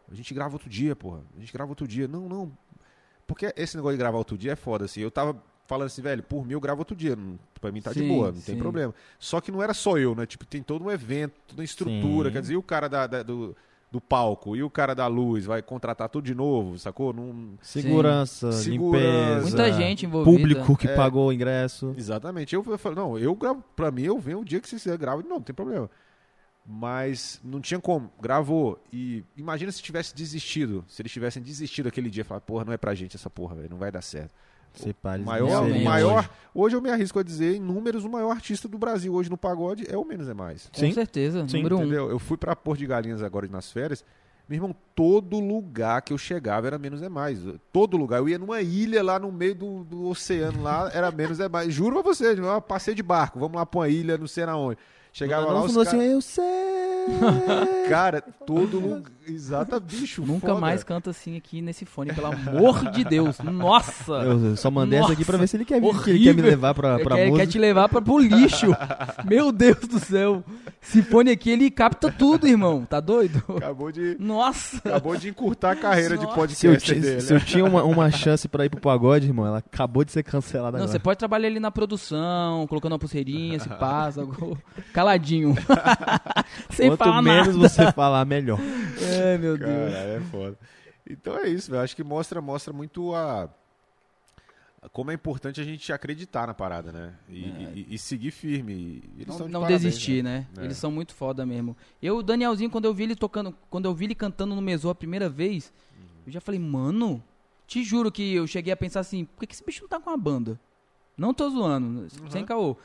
[0.09, 1.21] A gente grava outro dia, porra.
[1.35, 2.07] A gente grava outro dia.
[2.07, 2.51] Não, não.
[3.27, 5.01] Porque esse negócio de gravar outro dia é foda, assim.
[5.01, 7.15] Eu tava falando assim, velho, por mim eu gravo outro dia.
[7.15, 8.57] Não, pra mim tá de Sim, boa, não tem sim.
[8.57, 8.93] problema.
[9.19, 10.25] Só que não era só eu, né?
[10.25, 12.29] Tipo, tem todo um evento, toda uma estrutura.
[12.29, 12.33] Sim.
[12.33, 13.55] Quer dizer, e o cara da, da- do,
[13.91, 17.11] do palco e o cara da luz vai contratar tudo de novo, sacou?
[17.11, 17.57] Não...
[17.61, 19.03] Segurança, Segurança.
[19.03, 19.41] limpeza.
[19.41, 20.37] Muita gente envolvida.
[20.37, 20.95] Público que É.
[20.95, 21.93] pagou o ingresso.
[21.97, 22.55] Exatamente.
[22.55, 25.21] Eu, eu falo, não, eu gravo, pra mim, eu venho o dia que você grava,
[25.21, 25.89] não, não tem problema.
[26.65, 28.81] Mas não tinha como, gravou.
[28.93, 30.85] E imagina se tivesse desistido.
[30.87, 33.69] Se eles tivessem desistido aquele dia, falar, porra, não é pra gente essa porra, velho,
[33.71, 34.31] não vai dar certo.
[34.73, 36.29] Se Maior, maior, hoje.
[36.53, 36.75] hoje.
[36.75, 39.85] eu me arrisco a dizer, em números, o maior artista do Brasil hoje no pagode
[39.89, 40.69] é o Menos é Mais.
[40.73, 40.93] Com Sim.
[40.93, 41.81] certeza, Sim, número um.
[41.81, 42.09] Entendeu?
[42.09, 44.03] Eu fui pra Porto de Galinhas agora nas férias.
[44.47, 47.39] Meu irmão, todo lugar que eu chegava era menos é mais.
[47.71, 48.19] Todo lugar.
[48.19, 51.73] Eu ia numa ilha lá no meio do, do oceano lá, era menos é mais.
[51.73, 53.39] Juro pra você, eu passei de barco.
[53.39, 54.77] Vamos lá pra uma ilha, não sei na onde.
[55.13, 55.99] Chegava lá, Não os falou caras.
[56.01, 56.45] assim, eu sei.
[57.89, 59.11] Cara, todo lugar.
[59.27, 60.23] Exata, bicho.
[60.25, 60.59] Nunca foda.
[60.59, 63.37] mais canta assim aqui nesse fone, pelo amor de Deus.
[63.39, 64.13] Nossa!
[64.13, 66.41] Eu só mandei essa aqui pra ver se ele quer, vir, que ele quer me
[66.41, 67.45] levar pra, pra quer, música.
[67.45, 68.67] quer te levar pra, pro lixo.
[69.25, 70.43] Meu Deus do céu.
[70.81, 72.83] Esse fone aqui, ele capta tudo, irmão.
[72.83, 73.43] Tá doido?
[73.57, 74.77] Acabou de, Nossa!
[74.79, 76.47] acabou de encurtar a carreira de Nossa.
[76.55, 77.21] Se eu, podcast dele.
[77.21, 80.23] se eu tinha uma, uma chance pra ir pro pagode, irmão, ela acabou de ser
[80.23, 80.91] cancelada Não, agora.
[80.91, 84.25] você pode trabalhar ali na produção, colocando uma pulseirinha, se passa,
[85.01, 85.55] caladinho.
[86.71, 87.69] Sem Quanto falar menos nada.
[87.69, 88.59] você falar, melhor.
[88.59, 89.93] Ai, meu Deus.
[89.93, 90.57] Cara, é foda.
[91.09, 91.83] Então é isso, velho.
[91.83, 93.49] Acho que mostra, mostra muito a,
[94.91, 97.13] como é importante a gente acreditar na parada, né?
[97.29, 97.71] E, É.
[97.75, 99.03] e- e seguir firme.
[99.17, 100.47] Eles Não, de não parabéns, desistir, né?
[100.57, 100.63] É.
[100.63, 101.75] Eles são muito foda mesmo.
[102.01, 104.89] Eu, o Danielzinho, quando eu vi ele tocando, quando eu vi ele cantando no Mesô
[104.89, 106.05] a primeira vez, Uhum.
[106.27, 107.21] eu já falei, mano,
[107.67, 109.99] te juro que eu cheguei a pensar assim, por que, que esse bicho não tá
[109.99, 110.59] com uma banda?
[111.17, 112.75] Não tô zoando, sem caô.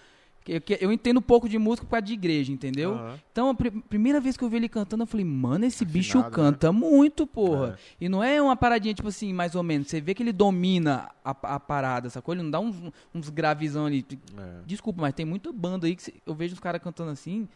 [0.46, 2.94] Que Eu entendo um pouco de música por causa de igreja, entendeu?
[2.94, 3.18] Aham.
[3.32, 6.18] Então, a pri- primeira vez que eu vi ele cantando, eu falei, mano, esse bicho
[6.18, 6.50] Afinado, né?
[6.52, 7.76] canta muito, porra.
[8.00, 9.88] E não é uma paradinha, tipo assim, mais ou menos.
[9.88, 12.32] Você vê que ele domina a, a parada, sacou?
[12.34, 12.76] Ele não dá uns,
[13.12, 14.06] uns gravizão ali.
[14.38, 14.60] É.
[14.64, 17.48] Desculpa, mas tem muita banda aí que eu vejo os caras cantando assim.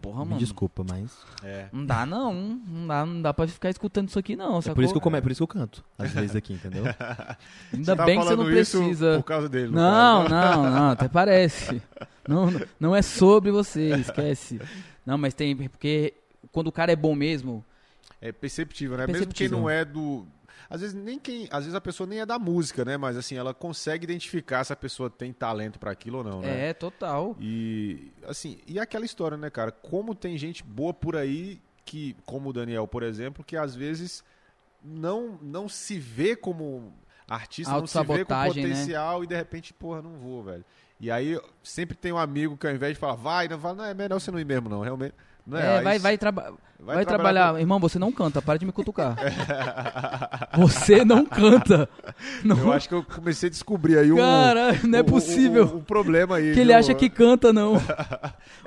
[0.00, 0.38] Porra, Me mano.
[0.40, 1.12] desculpa, mas.
[1.42, 1.66] É.
[1.72, 2.32] Não dá, não.
[2.32, 4.58] Não dá, não dá pra ficar escutando isso aqui, não.
[4.58, 5.18] É por isso que eu come...
[5.18, 5.84] é por isso que eu canto.
[5.98, 6.84] Às vezes aqui, entendeu?
[7.72, 9.16] Ainda tá bem que você não precisa.
[9.18, 9.72] Por causa dele.
[9.72, 11.82] Não, caso, não, não, até parece.
[12.26, 12.48] Não,
[12.80, 14.60] não é sobre você, esquece.
[15.04, 16.14] Não, mas tem, porque
[16.50, 17.64] quando o cara é bom mesmo,
[18.20, 19.06] É perceptível, né?
[19.06, 19.50] Mesmo Perceptível.
[19.50, 20.26] quem não é do.
[20.68, 21.48] Às vezes nem quem.
[21.50, 22.96] Às vezes a pessoa nem é da música, né?
[22.96, 26.68] Mas assim, ela consegue identificar se a pessoa tem talento pra aquilo ou não, né?
[26.68, 27.36] é total.
[27.40, 29.70] E assim, e aquela história, né, cara?
[29.70, 34.24] Como tem gente boa por aí que, como o Daniel, por exemplo, que às vezes
[34.82, 36.92] não não se vê como
[37.28, 38.46] artista, não se vê com né?
[38.46, 40.64] potencial e de repente, porra, não vou, velho.
[40.98, 43.84] E aí sempre tem um amigo que ao invés de falar, vai, não fala, não,
[43.84, 45.14] é melhor você não ir mesmo, não, realmente.
[45.46, 47.60] Não É, vai, vai, traba vai, trabalhar trabalhar.
[47.60, 49.16] Irmão, você não canta, para de me cutucar.
[50.56, 51.88] você não canta.
[52.42, 52.58] Não.
[52.58, 54.16] Eu acho que eu comecei a descobrir aí o.
[54.16, 55.64] Cara, não é o- o- possível.
[55.66, 56.52] O, o problema aí.
[56.52, 56.76] que ele viu?
[56.78, 57.76] acha que canta, não.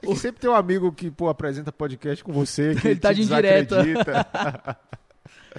[0.02, 3.12] É que sempre tem um amigo que, pô, apresenta podcast com você, que Ele tá
[3.12, 3.84] de indireta.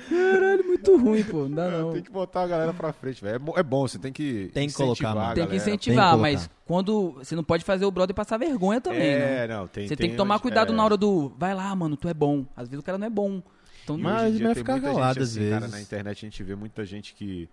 [0.09, 1.49] Caralho, muito ruim, pô.
[1.49, 1.93] Não dá não.
[1.93, 3.43] Tem que botar a galera pra frente, velho.
[3.57, 4.51] É É bom, você tem que.
[4.53, 5.35] Tem que colocar, incentivar mano.
[5.35, 7.13] Tem que incentivar, Tem que mas quando.
[7.13, 9.45] Você não pode fazer o brother passar vergonha também, né?
[9.45, 10.77] É, não, tem Você tem, que tomar cuidado é.
[10.77, 11.33] na hora do.
[11.39, 12.45] Vai lá, mano, tu é bom.
[12.57, 13.43] Às vezes o cara não é bom.
[13.83, 15.75] Então, Mas melhor tem ficar calado às assim, Cara, vezes.
[15.75, 17.49] na internet a gente vê muita gente que.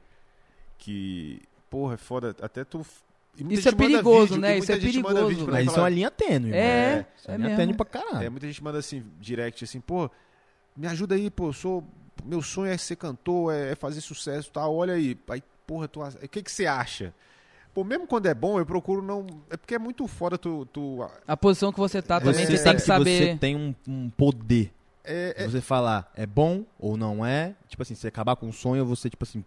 [0.77, 1.41] Que.
[1.69, 2.35] Porra, é foda.
[2.41, 2.85] Até tu.
[3.49, 4.57] Isso é perigoso, vídeo, né?
[4.57, 6.53] Isso é perigoso, pra Mas mim isso é uma linha tênue.
[6.53, 7.57] É, Isso é, é uma linha mesmo.
[7.61, 8.25] tênue pra caralho.
[8.25, 10.09] É, muita gente manda assim, direct, assim, pô,
[10.75, 11.83] me ajuda aí, pô, eu sou.
[12.25, 14.75] Meu sonho é ser cantor, é, é fazer sucesso e tal.
[14.75, 15.17] Olha aí.
[15.29, 17.13] Aí, porra, tu, o que, que você acha?
[17.73, 19.27] Pô, mesmo quando é bom, eu procuro não.
[19.49, 20.65] É porque é muito foda tu.
[20.73, 23.37] tu a posição que você tá também, Você você tem que Você saber.
[23.37, 24.71] tem um, um poder.
[25.03, 27.53] é, é- Você falar é bom ou não é.
[27.67, 29.45] Tipo assim, você acabar com um sonho, você, tipo assim,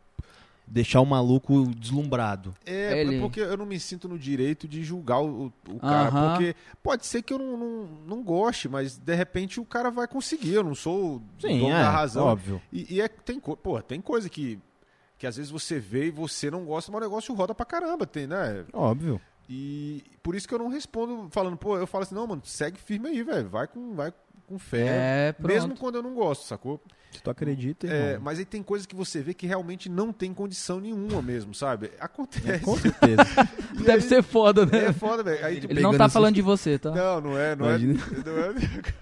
[0.71, 2.55] deixar o maluco deslumbrado.
[2.65, 6.09] É, Ele- porque eu não me sinto no direito de julgar o, o cara.
[6.09, 6.31] Aham.
[6.31, 10.07] Porque pode ser que eu não, não, não goste, mas de repente o cara vai
[10.07, 10.55] conseguir.
[10.55, 12.25] Eu não sou Sim, dono é, da razão.
[12.27, 12.63] óbvio.
[12.73, 14.61] E, e é, tem, porra, tem coisa que,
[15.19, 18.07] que às vezes você vê e você não gosta, mas o negócio roda pra caramba,
[18.07, 18.65] tem, né?
[18.73, 19.21] Óbvio.
[19.49, 22.79] E por isso que eu não respondo falando, pô, eu falo assim, não, mano, segue
[22.79, 23.49] firme aí, velho.
[23.49, 24.13] Vai com, vai
[24.47, 24.87] com fé.
[25.29, 25.49] É, pronto.
[25.53, 26.81] mesmo quando eu não gosto, sacou?
[27.11, 30.33] Se tu acredita, É, mas aí tem coisas que você vê que realmente não tem
[30.33, 31.91] condição nenhuma mesmo, sabe?
[32.01, 32.65] Acontece.
[32.65, 33.21] Com certeza.
[33.73, 34.87] E Deve aí- ser foda, né?
[34.87, 35.45] É foda, velho.
[35.47, 36.91] Aí tu Ele não tá assim- falando de você, tá?
[36.91, 37.95] Não, não é, não Imagina.
[37.95, 38.29] é.
[38.29, 38.55] não é-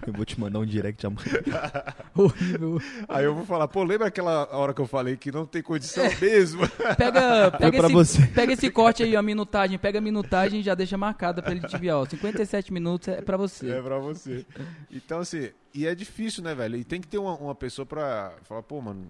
[0.07, 1.23] Eu vou te mandar um direct amanhã.
[3.07, 6.03] Aí eu vou falar, pô, lembra aquela hora que eu falei que não tem condição
[6.05, 6.15] É.
[6.19, 6.67] mesmo?
[6.97, 8.21] Pega, pega, esse, você.
[8.27, 9.77] pega esse corte aí, a minutagem.
[9.77, 11.97] Pega a minutagem e já deixa marcada pra ele te enviar.
[11.97, 13.69] Ó, 57 minutos é pra você.
[13.71, 14.45] É pra você.
[14.91, 16.75] Então, assim, e é difícil, né, velho?
[16.77, 19.05] E tem que ter uma, uma pessoa pra falar, pô, mano.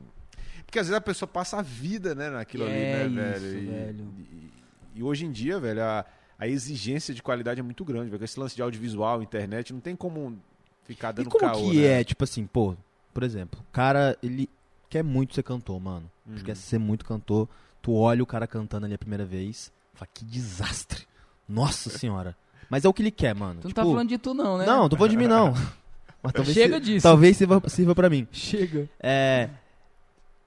[0.65, 3.57] Porque às vezes a pessoa passa a vida, né, naquilo É ali, né, isso, velho?
[3.57, 4.13] E, velho.
[4.19, 4.51] E,
[4.99, 6.05] e hoje em dia, velho, a,
[6.37, 8.19] a exigência de qualidade é muito grande, velho.
[8.19, 10.37] Com esse lance de audiovisual, internet, não tem como
[10.83, 12.01] ficar E dando como caô, que né?
[12.01, 12.75] é, tipo assim, pô,
[13.13, 14.49] por exemplo, o cara, ele
[14.89, 16.09] quer muito ser cantor, mano.
[16.27, 16.37] Uhum.
[16.43, 17.47] Quer ser muito cantor.
[17.81, 21.07] Tu olha o cara cantando ali a primeira vez, fala, que desastre.
[21.47, 22.35] Nossa senhora.
[22.69, 23.61] Mas é o que ele quer, mano.
[23.61, 24.65] Tu não tipo, tá falando de tu, não, né?
[24.65, 25.53] Não, tô falando de mim, não.
[26.21, 27.03] Mas talvez Chega si- disso.
[27.03, 28.27] Talvez sirva, sirva pra mim.
[28.31, 28.89] Chega.
[28.99, 29.49] É.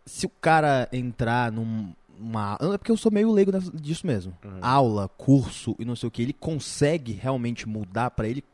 [0.04, 2.58] Se o cara entrar num- numa.
[2.60, 4.36] É porque eu sou meio leigo disso mesmo.
[4.44, 4.58] Uhum.
[4.60, 6.22] Aula, curso e não sei o que.
[6.22, 8.44] Ele consegue realmente mudar pra ele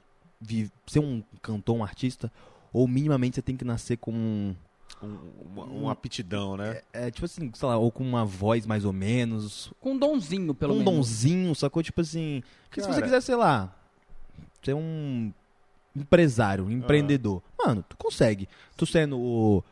[0.87, 2.31] ser um cantor, um artista?
[2.73, 4.13] Ou minimamente você tem que nascer com.
[4.13, 4.55] um-
[5.03, 5.19] Um-
[5.53, 6.81] uma, uma aptidão, né?
[6.93, 9.73] É, tipo assim, sei lá, ou com uma voz mais ou menos.
[9.81, 10.93] Com um donzinho, pelo um menos.
[10.95, 11.83] donzinho, sacou?
[11.83, 12.43] Tipo assim.
[12.69, 13.73] Porque se você quiser, sei lá,
[14.63, 15.33] ser um
[15.95, 18.49] empresário, um empreendedor, mano, tu consegue.
[18.77, 19.65] Tu sendo o-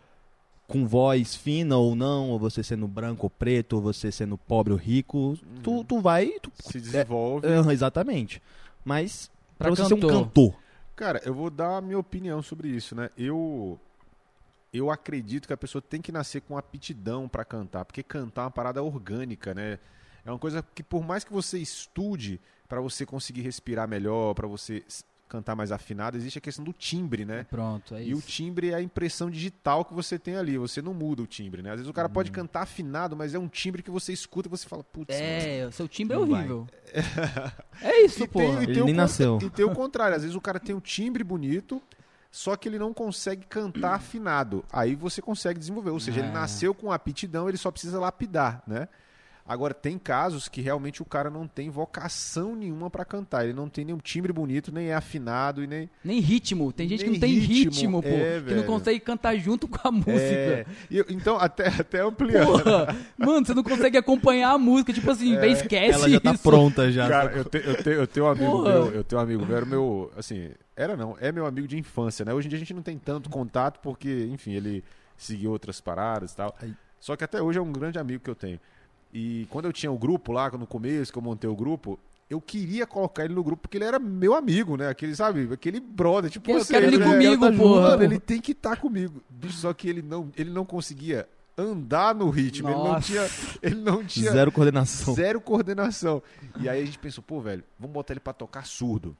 [0.68, 4.72] com voz fina ou não, ou você sendo branco ou preto, ou você sendo pobre
[4.72, 5.84] ou rico, tu, Uhum.
[5.84, 6.32] tu vai.
[6.42, 7.46] Tu, Se desenvolve.
[7.46, 8.42] Ah, exatamente.
[8.84, 10.24] Mas pra, Pra você ser um cantor.
[10.24, 10.54] cantor.
[10.96, 13.10] Cara, eu vou dar a minha opinião sobre isso, né?
[13.16, 13.78] Eu
[14.72, 18.44] eu acredito que a pessoa tem que nascer com aptidão pra cantar, porque cantar é
[18.46, 19.78] uma parada orgânica, né?
[20.24, 22.38] É uma coisa que por mais que você estude
[22.68, 24.82] pra você conseguir respirar melhor, pra você
[25.28, 27.44] cantar mais afinado, existe a questão do timbre, né?
[27.50, 28.28] Pronto, é E o isso.
[28.28, 31.70] timbre é a impressão digital que você tem ali, você não muda o timbre, né?
[31.70, 32.14] Às vezes o cara Uhum.
[32.14, 35.32] pode cantar afinado, mas é um timbre que você escuta e você fala, putz, mano.
[35.32, 36.28] É, o seu timbre é vai.
[36.30, 36.66] horrível.
[37.82, 39.38] É isso, E e Ele tem o nem nasceu.
[39.42, 41.82] E tem o contrário, às vezes o cara tem um timbre bonito,
[42.30, 44.64] só que ele não consegue cantar afinado.
[44.72, 46.32] Aí você consegue desenvolver, ou seja, ele É.
[46.32, 48.88] nasceu com aptidão, ele só precisa lapidar, né?
[49.48, 53.44] Agora, tem casos que realmente o cara não tem vocação nenhuma pra cantar.
[53.44, 55.88] Ele não tem nenhum timbre bonito, nem é afinado e nem.
[56.04, 56.72] Nem ritmo.
[56.72, 58.08] Tem gente que Nem não tem ritmo, ritmo, pô.
[58.08, 58.64] é, que não velho.
[58.64, 60.14] consegue cantar junto com a música.
[60.16, 60.66] É.
[60.90, 62.60] Eu- então, até, até ampliando.
[62.62, 66.32] Porra, mano, você não consegue acompanhar a música, tipo assim, véi, esquece Ela já tá
[66.32, 66.42] isso.
[66.42, 67.08] pronta já.
[67.08, 68.72] Cara, eu, te- eu, te- eu tenho um amigo Porra.
[68.72, 71.78] meu, eu tenho um amigo meu, era meu, assim, era não, é meu amigo de
[71.78, 72.34] infância, né?
[72.34, 74.82] Hoje em dia a gente não tem tanto contato porque, enfim, ele
[75.16, 76.56] seguiu outras paradas e tal.
[76.98, 78.58] Só que até hoje é um grande amigo que eu tenho.
[79.18, 81.98] E quando eu tinha o grupo lá, no começo, que eu montei o grupo,
[82.28, 84.90] eu queria colocar ele no grupo porque ele era meu amigo, né?
[84.90, 87.06] Aquele, sabe, aquele brother, tipo Eu você, quero ele né?
[87.06, 87.88] comigo, Tá junto, porra.
[87.88, 89.22] Mano, ele tem que estar comigo.
[89.30, 91.26] Bicho, só que ele não, ele não conseguia
[91.56, 93.30] andar no ritmo, ele não tinha,
[93.62, 95.14] ele não tinha Zero coordenação.
[95.14, 96.22] Zero coordenação.
[96.60, 99.16] E aí a gente pensou, pô, velho, vamos botar ele pra tocar surdo.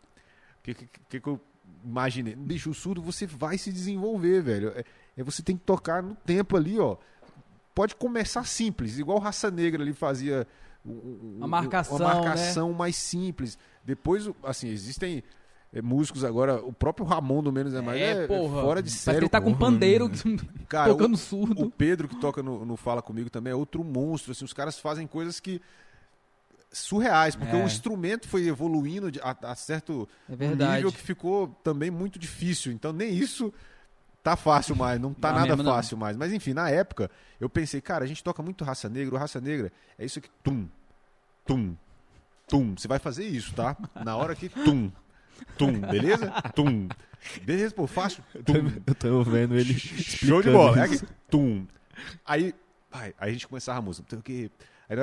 [0.60, 1.40] O que, que, que, que eu
[1.82, 2.34] imaginei?
[2.34, 4.74] Bicho, o surdo você vai se desenvolver, velho.
[4.76, 4.84] É,
[5.16, 6.98] é você tem que tocar no tempo ali, ó.
[7.76, 10.46] Pode começar simples, igual o Raça Negra ali fazia.
[10.84, 12.04] um- um- A marcação, né?
[12.06, 13.58] Uma marcação mais simples.
[13.84, 15.22] Depois, assim, existem
[15.72, 18.62] é, músicos agora, o próprio Ramon do Menos é Mais é, é porra.
[18.62, 19.18] fora de sério.
[19.22, 19.72] ele tá com um porra.
[19.72, 20.08] pandeiro
[20.68, 21.70] Cara, o- tocando o surdo.
[21.76, 24.32] Pedro, que toca no, no Fala Comigo, também é outro monstro.
[24.32, 25.60] Assim, os caras fazem coisas que.
[26.72, 27.62] surreais, porque É.
[27.62, 30.76] o instrumento foi evoluindo a, a certo É verdade.
[30.76, 32.72] nível que ficou também muito difícil.
[32.72, 33.52] Então, nem isso
[34.26, 35.72] tá fácil mais, não tá Não, nada mesmo não.
[35.72, 36.16] fácil mais.
[36.16, 37.08] Mas enfim, na época,
[37.40, 40.28] eu pensei, cara, a gente toca muito raça negra, o raça negra é isso aqui,
[40.42, 40.66] tum,
[41.46, 41.76] tum,
[42.48, 42.74] tum.
[42.76, 43.76] Você vai fazer isso, tá?
[44.04, 44.90] Na hora que tum,
[45.56, 46.32] tum, beleza?
[46.56, 46.88] Tum.
[47.42, 48.20] Beleza, pô, fácil.
[48.44, 48.72] Tum.
[48.84, 49.78] Eu tô vendo ele.
[49.78, 50.76] Show de bola.
[50.80, 51.00] É aqui,
[51.30, 51.64] tum.
[52.24, 52.52] Aí,
[52.92, 54.08] aí a gente começava a música.
[54.08, 54.50] Tem o quê?
[54.88, 54.96] Aí,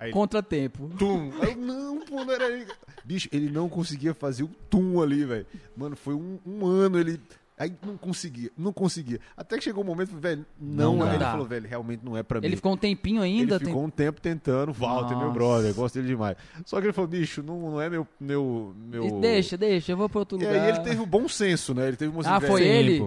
[0.00, 0.88] aí Contratempo.
[0.98, 1.32] tum.
[1.40, 2.66] Aí eu, não, pô, não era.
[3.04, 5.46] Bicho, ele não conseguia fazer o tum ali, velho.
[5.76, 7.20] Mano, foi um, um ano ele.
[7.58, 9.18] Aí não conseguia, não conseguia.
[9.34, 12.22] Até que chegou um momento, velho, não, Não aí ele falou, velho, realmente não é
[12.22, 12.46] pra mim.
[12.46, 13.54] Ele ficou um tempinho ainda.
[13.56, 15.32] Ele ficou um tempo tentando, Walter, meu Nossa.
[15.32, 16.36] brother, gosto dele demais.
[16.66, 18.06] Só que ele falou, bicho, não, não é meu.
[18.20, 19.02] meu, meu...
[19.04, 19.20] tem...
[19.22, 20.60] Deixa, deixa, eu vou pra outro E lugar.
[20.60, 21.88] aí ele teve o bom senso, né?
[21.88, 23.02] Ele teve uma Ah, foi ele?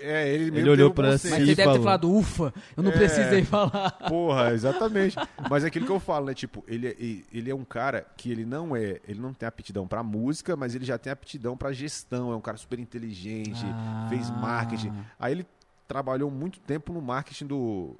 [0.00, 1.34] É, ele, mesmo Ele olhou o pra senso.
[1.34, 2.94] Mas você deve ter falado, ufa, eu não É.
[2.96, 3.92] precisei falar.
[4.08, 5.16] Porra, exatamente.
[5.48, 6.34] Mas é aquilo que eu falo, né?
[6.34, 6.96] Tipo, ele, é-
[7.32, 9.00] ele é um cara que ele não é.
[9.08, 12.30] Ele não tem aptidão pra música, mas ele já tem aptidão pra gestão.
[12.30, 13.85] É um cara super inteligente, Ah.
[14.08, 14.92] Fez marketing.
[15.18, 15.46] Aí ele
[15.86, 17.96] trabalhou muito tempo no marketing do.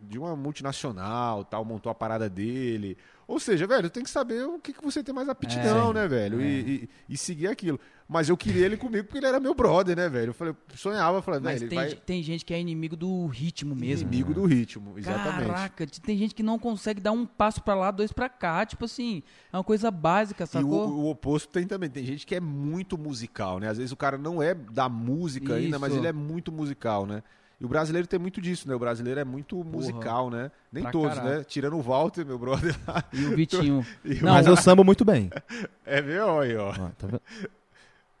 [0.00, 2.96] De uma multinacional, tal, montou a parada dele.
[3.28, 5.94] Ou seja, velho, tem que saber o que, que você tem mais aptidão, É.
[5.94, 6.40] né, velho?
[6.40, 6.44] É.
[6.44, 7.78] E, e- e seguir aquilo.
[8.08, 10.30] Mas eu queria ele comigo porque ele era meu brother, né, velho?
[10.30, 13.74] Eu falei, sonhava, falei, Mas velho, tem, vai tem gente que é inimigo do ritmo
[13.76, 14.08] mesmo.
[14.08, 15.46] inimigo do ritmo, exatamente.
[15.46, 18.64] Caraca, tem gente que não consegue dar um passo pra lá, dois pra cá.
[18.64, 19.22] Tipo assim,
[19.52, 20.88] é uma coisa básica, E o, sacou?
[20.88, 21.90] o oposto tem também.
[21.90, 23.68] Tem gente que é muito musical, né?
[23.68, 26.00] Às vezes o cara não é da música ainda, mas Isso.
[26.00, 27.22] ele é muito musical, né?
[27.60, 28.74] E o brasileiro tem muito disso, né?
[28.74, 30.50] O brasileiro é muito musical, né?
[30.72, 31.38] Nem todos, caralho.
[31.38, 31.44] né?
[31.44, 32.76] Tirando o Walter, meu brother.
[33.12, 33.84] E o Vitinho.
[34.04, 35.28] E o- Não, Mas eu sambo muito bem.
[35.84, 36.68] É meu aí, ó.
[36.70, 37.20] Ó, tá?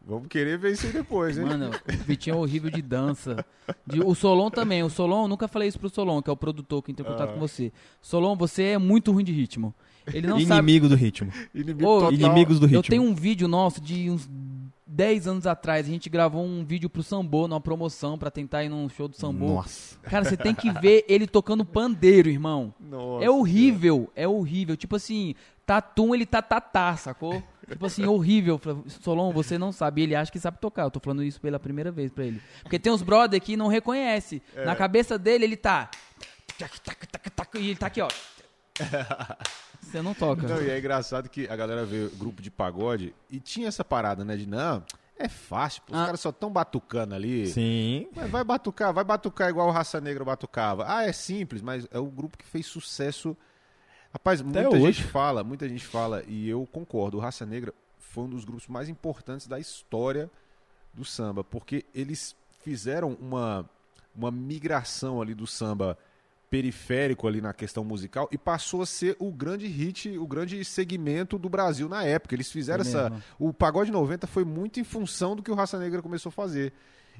[0.04, 1.44] Vamos querer ver isso aí depois, hein?
[1.44, 3.44] Mano, o Vitinho é horrível de dança.
[3.86, 4.82] De- o Solon também.
[4.82, 7.12] O Solon, eu nunca falei isso pro Solon, que é o produtor que entrou em
[7.12, 7.32] contato Ah.
[7.34, 7.70] com você.
[8.00, 9.74] Solon, você é muito ruim de ritmo.
[10.12, 10.62] Ele não sabe.
[10.72, 11.30] Inimigo do ritmo.
[11.54, 12.12] Inimigo Ô, total.
[12.14, 12.78] Inimigos do ritmo.
[12.78, 14.26] Eu tenho um vídeo nosso de uns
[14.88, 15.86] 10 anos atrás.
[15.86, 19.14] A gente gravou um vídeo pro Sambô, numa promoção, pra tentar ir num show do
[19.16, 19.54] Sambô.
[19.54, 19.98] Nossa.
[20.02, 22.74] Cara, você tem que ver ele tocando pandeiro, irmão.
[22.80, 24.76] Nossa, É horrível, é horrível.
[24.76, 25.34] Tipo assim,
[25.66, 27.42] tatum, ele tá tatá, sacou?
[27.68, 28.58] Tipo assim, horrível.
[28.86, 30.02] Solon, você não sabe.
[30.02, 30.84] Ele acha que sabe tocar.
[30.84, 32.40] Eu tô falando isso pela primeira vez pra ele.
[32.62, 34.42] Porque tem uns brother que não reconhece.
[34.56, 34.64] É.
[34.64, 35.90] Na cabeça dele, ele tá...
[37.54, 38.08] E ele tá aqui, ó.
[39.90, 40.46] Você não toca.
[40.46, 44.24] Não, e é engraçado que a galera vê grupo de pagode e tinha essa parada,
[44.24, 44.36] né?
[44.36, 44.82] De não,
[45.18, 46.04] é fácil, pô, os Ah.
[46.06, 47.46] caras só tão batucando ali.
[47.48, 48.08] Sim.
[48.14, 50.84] Mas vai batucar, vai batucar igual o Raça Negra batucava.
[50.86, 53.36] Ah, é simples, mas é o grupo que fez sucesso.
[54.12, 54.80] Rapaz, muita hoje.
[54.80, 58.66] gente fala, muita gente fala, e eu concordo, o Raça Negra foi um dos grupos
[58.66, 60.30] mais importantes da história
[60.94, 63.68] do samba, porque eles fizeram uma,
[64.16, 65.96] uma migração ali do samba
[66.50, 71.38] periférico ali na questão musical e passou a ser o grande hit, o grande segmento
[71.38, 72.34] do Brasil na época.
[72.34, 73.24] Eles fizeram É essa, mesmo.
[73.38, 76.72] o Pagode 90 foi muito em função do que o Raça Negra começou a fazer.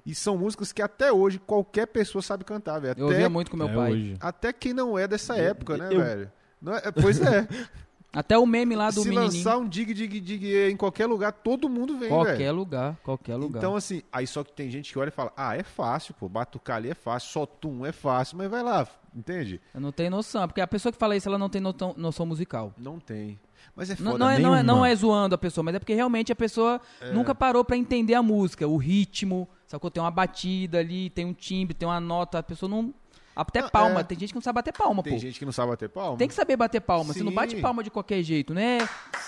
[0.06, 2.98] E são músicas que até hoje qualquer pessoa sabe cantar, velho.
[2.98, 3.92] Eu Até, ouvia muito com meu É pai.
[3.92, 4.16] hoje.
[4.20, 6.32] até quem não é dessa época, né, eu- velho?
[6.62, 7.46] Não é- pois é.
[8.18, 9.32] Até o meme lá do Se menininho.
[9.44, 12.54] lançar um dig, dig, dig em qualquer lugar, todo mundo vem, Qualquer velho.
[12.56, 13.58] lugar, qualquer lugar.
[13.58, 16.28] Então, assim, aí só que tem gente que olha e fala, ah, é fácil, pô,
[16.28, 19.60] batucar ali é fácil, só tum é fácil, mas vai lá, entende?
[19.72, 22.26] Eu não tenho noção, porque a pessoa que fala isso, ela não tem noção, noção
[22.26, 22.74] musical.
[22.76, 23.38] Não tem.
[23.76, 24.24] Mas é Não, foda.
[24.24, 26.80] não é, não, é, não é zoando a pessoa, mas é porque realmente a pessoa
[27.00, 27.12] É.
[27.12, 29.90] nunca parou pra entender a música, o ritmo, sacou?
[29.92, 32.92] Tem uma batida ali, tem um timbre, tem uma nota, a pessoa não...
[33.38, 34.02] Até Não, palma, é.
[34.02, 35.18] tem gente que não sabe bater palma, Tem pô.
[35.20, 36.18] gente que não sabe bater palma.
[36.18, 37.36] Tem que saber bater palma, você não Sim.
[37.36, 38.78] bate palma de qualquer jeito, né?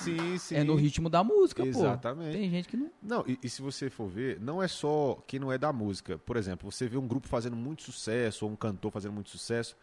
[0.02, 0.56] Sim, sim.
[0.56, 1.68] É no ritmo da música, pô.
[1.68, 2.36] Exatamente.
[2.36, 2.90] Tem gente que não...
[3.00, 6.18] Não, e, e se você for ver, não é só quem não é da música.
[6.18, 9.76] Por exemplo, você vê um grupo fazendo muito sucesso, ou um cantor fazendo muito sucesso,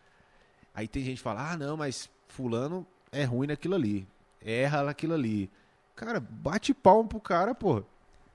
[0.75, 4.05] aí tem gente que fala, ah, não, mas fulano é ruim naquilo ali,
[4.41, 5.49] erra naquilo ali.
[5.95, 7.81] Cara, bate palma pro cara, pô.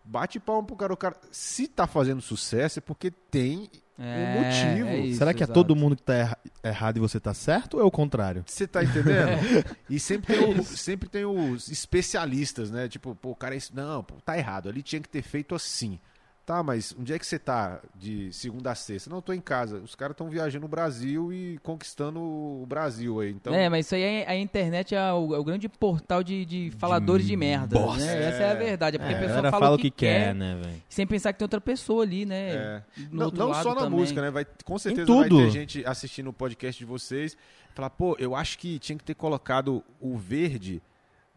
[0.03, 0.93] Bate palma pro cara.
[0.95, 4.35] O cara, se tá fazendo sucesso, é porque tem É,
[4.75, 4.89] motivo.
[4.89, 5.53] é isso, Será que é exato.
[5.61, 8.43] todo mundo que tá erra- errado e você tá certo ou é o contrário?
[8.47, 9.31] Você tá entendendo?
[9.89, 12.89] e sempre tem, o- sempre tem os especialistas, né?
[12.89, 13.71] Tipo, pô, o cara é isso.
[13.75, 14.69] Não, pô, tá errado.
[14.69, 16.01] Ali tinha que ter feito assim.
[16.45, 19.09] Tá, mas onde é que você tá de segunda a sexta?
[19.09, 19.77] Não, eu tô em casa.
[19.79, 23.31] Os caras estão viajando no Brasil e conquistando o Brasil aí.
[23.31, 26.45] Então, É, mas isso aí, é- a internet é o, é o grande portal de,
[26.45, 28.05] de faladores de, merda, bosta.
[28.05, 28.29] né?
[28.29, 30.59] Essa é a verdade, é porque É, a pessoa galera fala, o que, quer, né,
[30.61, 30.83] velho?
[30.89, 32.49] sem pensar que tem outra pessoa ali, né?
[32.51, 32.83] é.
[33.09, 34.01] No não, outro não lado só na também.
[34.01, 34.31] música, né?
[34.33, 35.37] Vai, com certeza tudo.
[35.37, 37.37] vai ter gente assistindo o podcast de vocês
[37.73, 40.83] falar, pô, eu acho que tinha que ter colocado o verde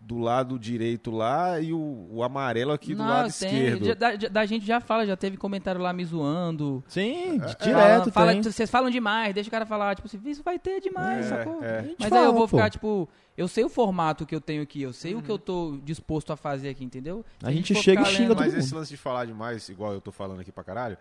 [0.08, 3.96] do lado direito lá e o, o amarelo aqui do Não, lado tem, esquerdo.
[3.96, 6.84] da, da gente já fala, já teve comentário lá me zoando.
[6.88, 8.44] Sim, É, direto Fala- tem.
[8.44, 11.64] Vocês falam demais, deixa o cara falar, tipo assim, isso vai ter demais, É, sacou?
[11.64, 11.80] é.
[11.80, 12.56] A gente Mas aí eu fala, vou pô.
[12.58, 15.36] ficar, tipo, eu sei o formato que eu tenho aqui, eu sei o que eu
[15.36, 15.42] Uhum.
[15.42, 17.26] tô disposto a fazer aqui, entendeu?
[17.40, 18.60] Se A gente for chega e xinga lendo- Mas mundo.
[18.60, 20.98] esse lance de falar demais, igual eu tô falando aqui pra caralho,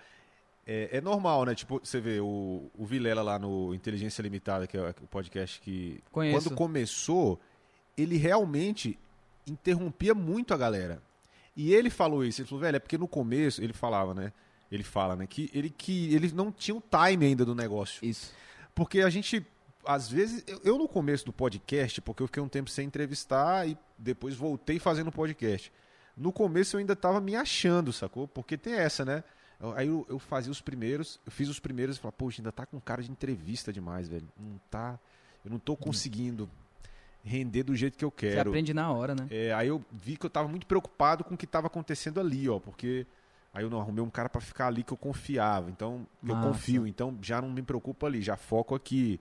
[0.67, 1.55] é, é normal, né?
[1.55, 6.01] Tipo, você vê o, o Vilela lá no Inteligência Limitada, que é o podcast que.
[6.11, 6.49] Conheço.
[6.49, 7.39] Quando começou,
[7.97, 8.99] ele realmente
[9.47, 11.03] interrompia muito a galera.
[11.57, 14.33] E ele falou isso, ele falou, velho, é porque no começo, ele falava, né?
[14.71, 15.27] Ele fala, né?
[15.27, 18.05] Que ele, que ele não tinha o time ainda do negócio.
[18.05, 18.33] Isso.
[18.75, 19.47] Porque a gente,
[19.87, 23.69] às vezes, eu, eu no começo do podcast, porque eu fiquei um tempo sem entrevistar
[23.69, 25.73] e depois voltei fazendo podcast.
[26.17, 28.27] No começo eu ainda tava me achando, sacou?
[28.27, 29.23] Porque tem essa, né?
[29.77, 32.67] Aí eu, eu fazia os primeiros, eu fiz os primeiros e falava, poxa, ainda tá
[32.67, 34.29] com cara de entrevista demais, velho.
[34.39, 34.99] Não tá.
[35.45, 36.51] Eu não tô conseguindo
[37.25, 38.51] render do jeito que eu Você quero.
[38.51, 39.27] aprende na hora, né?
[39.31, 42.49] É, aí eu vi que eu tava muito preocupado com o que tava acontecendo ali,
[42.49, 43.07] ó, porque
[43.53, 46.35] aí eu não arrumei um cara pra ficar ali que eu confiava, então que eu
[46.37, 46.49] Massa.
[46.49, 49.19] confio, então já não me preocupo ali, já foco aqui.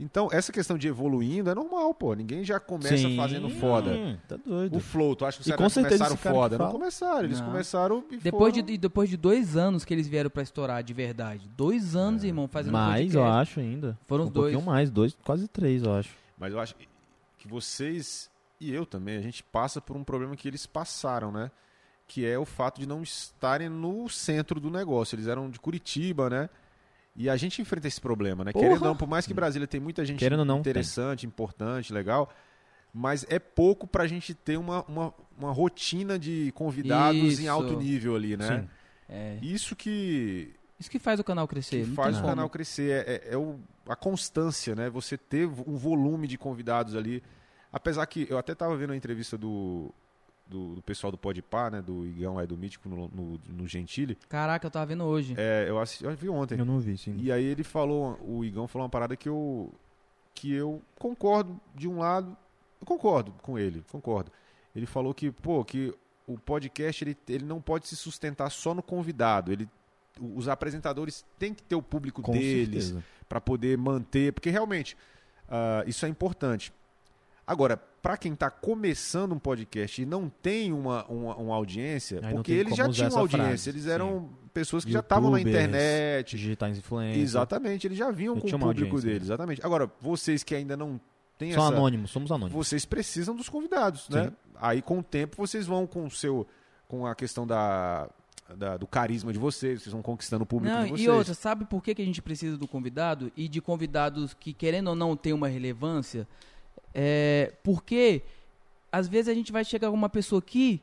[0.00, 2.12] Então, essa questão de evoluindo é normal, pô.
[2.14, 3.16] Ninguém já começa Sim.
[3.16, 4.18] fazendo foda.
[4.26, 4.76] Tá doido.
[4.76, 6.58] O Flow, tu acha que os E caras começaram foda?
[6.58, 7.46] Não começaram, eles Não.
[7.46, 8.66] começaram e Depois foram...
[8.66, 11.48] de, depois de dois anos que eles vieram pra estourar de verdade.
[11.56, 13.16] Dois anos, irmão, fazendo Mais, podcast.
[13.16, 13.96] eu acho ainda.
[14.04, 14.52] Foram um dois.
[14.52, 16.10] pouquinho mais, dois, quase três, eu acho.
[16.36, 16.74] Mas eu acho
[17.44, 18.30] que vocês
[18.60, 21.50] e eu também, a gente passa por um problema que eles passaram, né?
[22.06, 25.14] Que é o fato de não estarem no centro do negócio.
[25.14, 26.48] Eles eram de Curitiba, né?
[27.14, 28.52] E a gente enfrenta esse problema, né?
[28.52, 28.64] Porra!
[28.64, 31.92] Querendo ou não, por mais que Brasília tem muita gente Querendo ou não, interessante, importante,
[31.92, 32.32] legal,
[32.92, 37.50] mas é pouco pra gente ter uma, uma, uma rotina de convidados em Isso.
[37.50, 38.60] alto nível ali, né?
[38.60, 38.68] Sim.
[39.08, 39.38] É.
[39.42, 41.84] Isso que, Isso que faz o canal crescer.
[41.84, 42.28] que faz o como.
[42.30, 43.04] canal crescer.
[43.06, 44.88] É, é- é o- a constância, né?
[44.90, 47.22] Você ter um volume de convidados ali.
[47.72, 49.90] Apesar que eu até tava vendo a entrevista do,
[50.46, 51.82] do, do pessoal do Podpah, né?
[51.82, 54.16] Do Igão aí do Mítico no, no, no Gentili.
[54.28, 55.34] Caraca, eu tava vendo hoje.
[55.36, 56.58] É, eu, assisti, eu vi ontem.
[56.58, 57.16] Eu não vi, sim.
[57.18, 59.72] E aí ele falou, o Igão falou uma parada que eu
[60.34, 62.36] que eu concordo de um lado,
[62.80, 64.32] eu concordo com ele, concordo.
[64.74, 65.94] Ele falou que, pô, que
[66.26, 69.68] o podcast ele, ele não pode se sustentar só no convidado, ele
[70.20, 72.94] os apresentadores têm que ter o público Com deles
[73.28, 74.96] para poder manter, porque realmente
[75.48, 76.72] ah, isso é importante.
[77.46, 82.34] Agora, para quem está começando um podcast e não tem uma, uma, uma audiência, Aí
[82.34, 83.90] porque eles já tinham audiência, frase, eles sim.
[83.90, 87.22] eram pessoas que já estavam na Youtubers, internet, Digitais influencers.
[87.22, 89.64] Exatamente, eles já vinham Eu com o público deles, exatamente.
[89.64, 90.98] Agora, vocês que ainda não
[91.36, 91.74] têm São essa...
[91.74, 92.52] anônimos, somos anônimos.
[92.52, 94.32] Vocês precisam dos convidados, né?
[94.56, 96.46] Aí, com o tempo, vocês vão com o seu...
[96.86, 98.08] Com a questão da,
[98.56, 101.06] da- do carisma de vocês, vocês vão conquistando o público Não, de vocês.
[101.06, 103.32] e outra, sabe por que, que a gente precisa do convidado?
[103.36, 106.26] E de convidados que, querendo ou não, tem uma relevância?
[106.92, 108.22] É, porque,
[108.92, 110.80] às vezes, a gente vai chegar com uma pessoa aqui,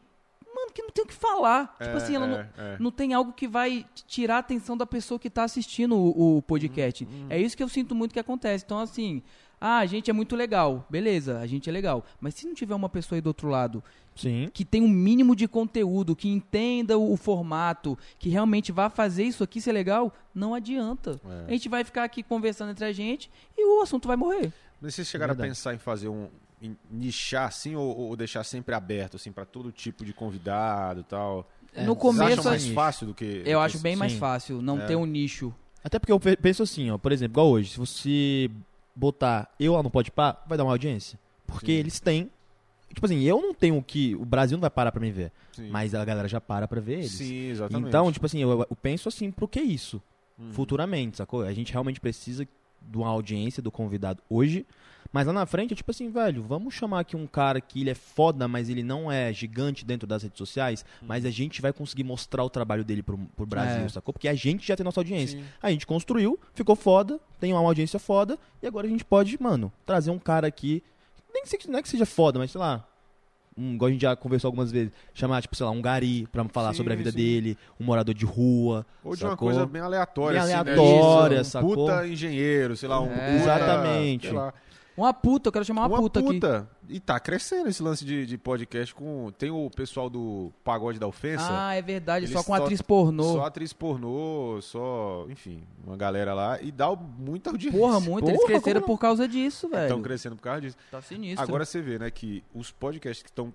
[0.56, 1.76] mano, que não tem o que falar.
[1.80, 2.78] É, tipo assim, ela não, é, é.
[2.80, 6.42] não tem algo que vai tirar a atenção da pessoa que está assistindo o, o
[6.42, 7.06] podcast.
[7.06, 8.66] Uhum, É isso que eu sinto muito que acontece.
[8.66, 9.22] Então, assim,
[9.62, 10.84] ah, a gente é muito legal.
[10.90, 12.04] Beleza, a gente é legal.
[12.20, 13.84] Mas se não tiver uma pessoa aí do outro lado
[14.16, 14.50] Sim.
[14.52, 19.24] que tem um mínimo de conteúdo, que entenda o, o formato, que realmente vá fazer
[19.24, 21.22] isso aqui ser legal, não adianta.
[21.26, 21.46] É.
[21.48, 24.52] A gente vai ficar aqui conversando entre a gente e o assunto vai morrer.
[24.82, 25.50] Mas vocês chegaram a Verdade.
[25.52, 26.28] pensar em fazer um,
[26.62, 31.04] em nichar assim ou, ou deixar sempre aberto assim para todo tipo de convidado e
[31.04, 31.48] tal?
[31.74, 34.18] É, no começo, acham mais fácil do que eu do acho que- bem mais sim.
[34.18, 34.86] fácil não É.
[34.88, 35.54] ter um nicho.
[35.84, 38.52] Até porque eu pe- penso assim, ó, por exemplo, igual hoje, se você
[39.02, 41.20] botar eu lá no Podpah, vai dar uma audiência.
[41.48, 41.80] Porque Sim.
[41.80, 42.30] eles têm.
[42.94, 44.16] Tipo assim, eu não tenho o que.
[44.16, 45.32] O Brasil não vai parar pra me ver.
[45.54, 45.70] Sim.
[45.70, 47.12] Mas a galera já para pra ver eles.
[47.12, 47.88] Sim, exatamente.
[47.88, 50.02] Então, tipo assim, eu, eu penso assim, pro que isso?
[50.38, 50.54] Uhum.
[50.54, 51.42] Futuramente, sacou?
[51.42, 52.48] A gente realmente precisa
[52.82, 54.66] de uma audiência do convidado hoje.
[55.14, 57.90] Mas lá na frente, é tipo assim, velho, vamos chamar aqui um cara que ele
[57.90, 61.08] é foda, mas ele não é gigante dentro das redes sociais, Uhum.
[61.10, 63.90] mas a gente vai conseguir mostrar o trabalho dele pro, pro Brasil, É.
[63.90, 64.14] sacou?
[64.14, 65.38] Porque a gente já tem nossa audiência.
[65.40, 65.46] Sim.
[65.62, 69.72] A gente construiu, ficou foda, tem uma audiência foda, e agora a gente pode, mano,
[69.86, 70.82] trazer um cara aqui,
[71.34, 72.88] nem que, não é que seja foda, mas sei lá,
[73.58, 76.46] um, igual a gente já conversou algumas vezes, chamar, tipo, sei lá, um gari pra
[76.46, 77.18] falar Sim, sobre a vida sim.
[77.18, 78.86] dele, um morador de rua.
[79.04, 79.50] Ou de uma sacou?
[79.50, 80.72] coisa bem aleatória, Bem assim, né?
[80.72, 81.76] aleatória, Um sacou?
[81.76, 83.16] Puta engenheiro, sei lá, um É.
[83.16, 84.28] puta, Exatamente.
[84.28, 84.54] sei lá.
[84.96, 86.40] Uma puta, eu quero chamar uma, puta, aqui.
[86.90, 89.32] E tá crescendo esse lance de, de podcast com.
[89.38, 91.48] Tem o pessoal do Pagode da Ofensa.
[91.50, 93.24] Ah, é verdade, Eles só com só- atriz pornô.
[93.24, 95.26] Só atriz pornô, só.
[95.30, 96.62] Enfim, uma galera lá.
[96.62, 97.80] E dá muita audiência.
[97.80, 98.28] Porra, muito.
[98.28, 98.96] Eles Porra, cresceram como não?
[98.98, 99.84] por causa disso, velho.
[99.84, 100.78] Estão crescendo por causa disso.
[100.92, 101.42] Tá sinistro.
[101.44, 103.54] Agora você vê, né, que os podcasts que estão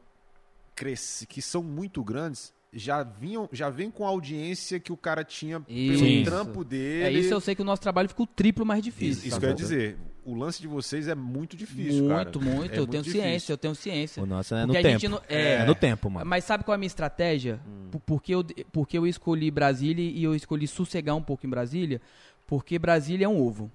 [0.74, 5.24] cresce, que são muito grandes, já vinham, já vem com a audiência que o cara
[5.24, 6.02] tinha Isso.
[6.04, 7.04] pelo trampo dele.
[7.04, 9.12] é isso eu sei que o nosso trabalho ficou triplo mais difícil.
[9.12, 9.40] Isso, isso sacou?
[9.40, 9.98] que eu ia dizer.
[10.28, 12.24] O lance de vocês é muito difícil, cara.
[12.24, 12.74] Muito, muito.
[12.74, 13.22] É eu tenho difícil.
[13.22, 14.20] ciência, eu tenho ciência.
[14.22, 15.08] O nosso é Porque no tempo.
[15.08, 15.52] não- é.
[15.52, 15.64] é.
[15.64, 16.26] no tempo, mano.
[16.28, 17.60] Mas sabe qual é a minha estratégia?
[17.64, 17.88] Hum.
[17.92, 22.00] Por- Porque eu, porque eu escolhi Brasília e eu escolhi sossegar um pouco em Brasília?
[22.44, 23.70] Porque Brasília é um ovo.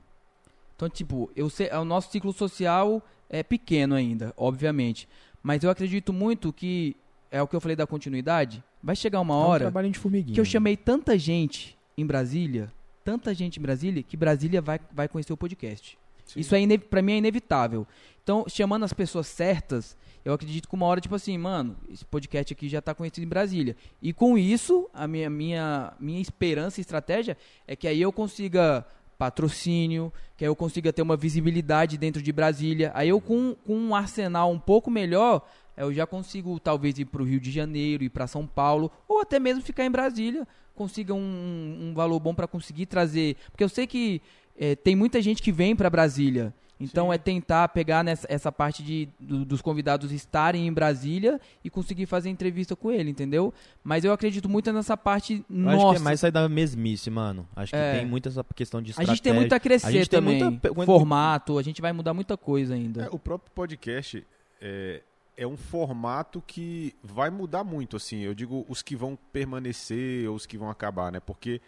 [0.75, 5.07] Então, tipo, eu sei, o nosso ciclo social é pequeno ainda, obviamente.
[5.41, 6.97] Mas eu acredito muito que,
[7.31, 9.99] é o que eu falei da continuidade, vai chegar uma É um hora trabalhinho de
[9.99, 10.33] formiguinha.
[10.35, 12.71] que eu chamei tanta gente em Brasília,
[13.05, 15.97] tanta gente em Brasília, que Brasília vai, vai conhecer o podcast.
[16.33, 16.39] Sim.
[16.39, 17.87] Isso é pra mim é inevitável.
[18.23, 22.53] Então, chamando as pessoas certas, eu acredito que uma hora, tipo assim, mano, esse podcast
[22.53, 23.75] aqui já tá conhecido em Brasília.
[24.01, 27.35] E com isso, a minha, minha, minha esperança e estratégia
[27.67, 28.85] é que aí eu consiga
[29.17, 32.91] patrocínio, que aí eu consiga ter uma visibilidade dentro de Brasília.
[32.93, 37.23] Aí eu, com, com um arsenal um pouco melhor, eu já consigo talvez ir pro
[37.23, 41.77] Rio de Janeiro, ir para São Paulo, ou até mesmo ficar em Brasília, consiga um,
[41.89, 43.37] um valor bom para conseguir trazer.
[43.51, 44.21] Porque eu sei que
[44.57, 46.53] é, tem muita gente que vem para Brasília.
[46.83, 47.13] Então Sim.
[47.13, 52.07] é tentar pegar nessa, essa parte de, do- dos convidados estarem em Brasília e conseguir
[52.07, 53.53] fazer entrevista com ele, entendeu?
[53.83, 55.77] Mas eu acredito muito nessa parte Eu nossa.
[55.77, 57.47] acho que é mais sair da mesmice, mano.
[57.55, 57.97] Acho que É.
[57.99, 59.13] tem muito essa questão de a estratégia.
[59.15, 60.43] gente tem muito a crescer A gente tem também.
[60.43, 63.03] muita- Formato, a gente vai mudar muita coisa ainda.
[63.03, 64.25] É, o próprio podcast
[64.59, 65.03] é,
[65.37, 68.21] é um formato que vai mudar muito, assim.
[68.21, 71.19] Eu digo os que vão permanecer ou os que vão acabar, né?
[71.19, 71.61] Porque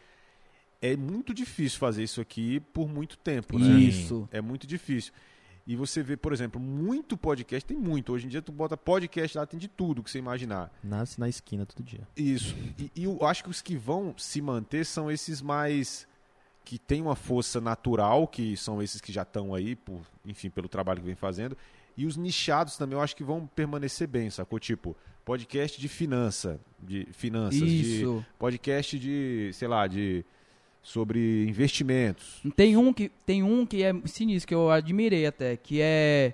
[0.84, 3.80] é muito difícil fazer isso aqui por muito tempo, né?
[3.80, 4.27] Isso.
[4.30, 5.14] É muito difícil.
[5.65, 8.11] E você vê, por exemplo, muito podcast, tem muito.
[8.11, 10.69] Hoje em dia tu bota podcast lá, tem de tudo que você imaginar.
[10.84, 12.05] Nasce na esquina todo dia.
[12.18, 12.53] Isso.
[12.77, 16.05] E, e eu acho que os que vão se manter são esses mais
[16.65, 20.68] que têm uma força natural, que são esses que já estão aí, por, enfim, pelo
[20.68, 21.57] trabalho que vem fazendo.
[21.95, 24.60] E os nichados também eu acho que vão permanecer bem, sacou?
[24.60, 28.26] Tipo, podcast de finança, de finanças, de Isso.
[28.38, 30.26] podcast de, sei lá, de
[30.84, 32.41] sobre investimentos.
[32.55, 36.34] Tem um que tem um que é sinistro que eu admirei até, que é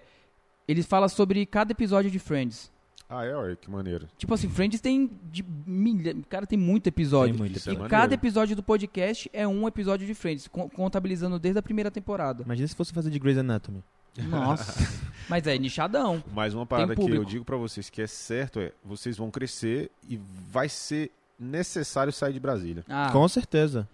[0.68, 2.72] eles falam sobre cada episódio de Friends.
[3.12, 4.08] Ah, é, olha que maneiro.
[4.18, 7.34] Tipo assim, Friends tem de milha, cara tem muito episódio.
[7.34, 7.90] Tem muito é e maneiro.
[7.90, 12.44] cada episódio do podcast é um episódio de Friends, co- contabilizando desde a primeira temporada.
[12.44, 13.84] Imagina se fosse fazer de Grey's Anatomy.
[14.28, 14.74] Nossa.
[15.30, 16.24] Mas é nichadão.
[16.34, 19.90] Mais uma parada que eu digo pra vocês que é certo é, vocês vão crescer
[20.08, 20.20] e
[20.52, 22.84] vai ser necessário sair de Brasília.
[22.88, 23.88] Ah, Com certeza.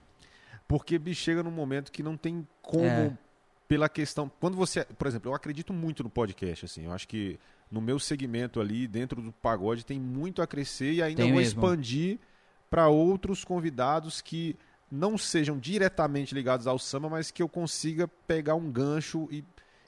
[0.68, 3.18] Porque bicho, chega num momento que não tem como É.
[3.68, 6.86] pela questão, quando você, por exemplo, eu acredito muito no podcast assim.
[6.86, 7.40] Eu acho que
[7.72, 11.40] no meu segmento ali dentro do pagode tem muito a crescer e ainda Tem vou
[11.42, 11.60] mesmo.
[11.62, 12.20] expandir
[12.70, 14.56] para outros convidados que
[14.92, 19.44] não sejam diretamente ligados ao samba, mas que eu consiga pegar um gancho e,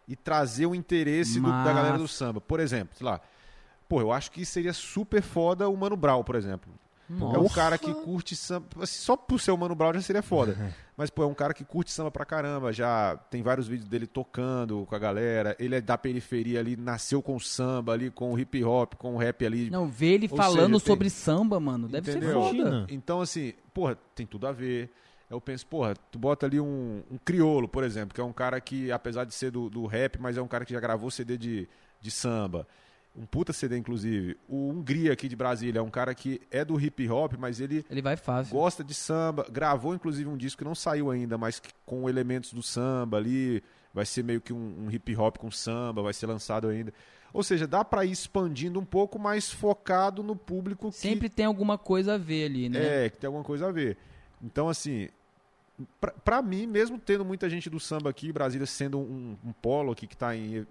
[0.08, 2.42] e trazer o interesse do- da galera do samba.
[2.42, 3.22] Por exemplo, sei lá,
[3.88, 6.72] pô, eu acho que seria super foda o Mano Brown, por exemplo.
[7.10, 7.38] Nossa.
[7.38, 8.66] É um cara que curte samba.
[8.82, 10.58] assim, só por ser o Mano Brown já seria foda.
[10.98, 12.74] Mas, pô, é um cara que curte samba pra caramba.
[12.74, 15.56] Já tem vários vídeos dele tocando com a galera.
[15.60, 19.14] Ele é da periferia ali, nasceu com o samba ali, com o hip hop, com
[19.14, 19.70] o rap ali.
[19.70, 22.30] Não, ver ele Ou falando seja, tem- sobre samba, mano, deve Entendeu?
[22.44, 22.86] ser foda.
[22.90, 24.90] Então, assim, porra, tem tudo a ver.
[25.30, 28.60] Eu penso, porra, tu bota ali um, um criolo, por exemplo, que é um cara
[28.62, 31.38] que, apesar de ser do, do rap, mas é um cara que já gravou CD
[31.38, 31.68] de,
[32.02, 32.66] de samba.
[33.18, 34.38] Um puta CD, inclusive.
[34.48, 37.84] O Hungria aqui de Brasília é um cara que é do hip hop, mas ele
[37.90, 38.54] Ele vai fácil.
[38.56, 42.54] gosta de samba, gravou inclusive um disco que não saiu ainda, mas que- com elementos
[42.54, 43.64] do samba ali,
[43.94, 46.94] vai ser meio que um, um hip hop com samba, vai ser lançado ainda.
[47.34, 51.46] Ou seja, dá pra ir expandindo um pouco, mais focado no público que Sempre tem
[51.46, 53.06] alguma coisa a ver ali, né?
[53.06, 53.98] é, que tem alguma coisa a ver.
[54.44, 55.10] Então, assim,
[56.00, 59.92] pra, pra mim, mesmo tendo muita gente do samba aqui, Brasília sendo um, um polo
[59.92, 60.66] aqui que tá em,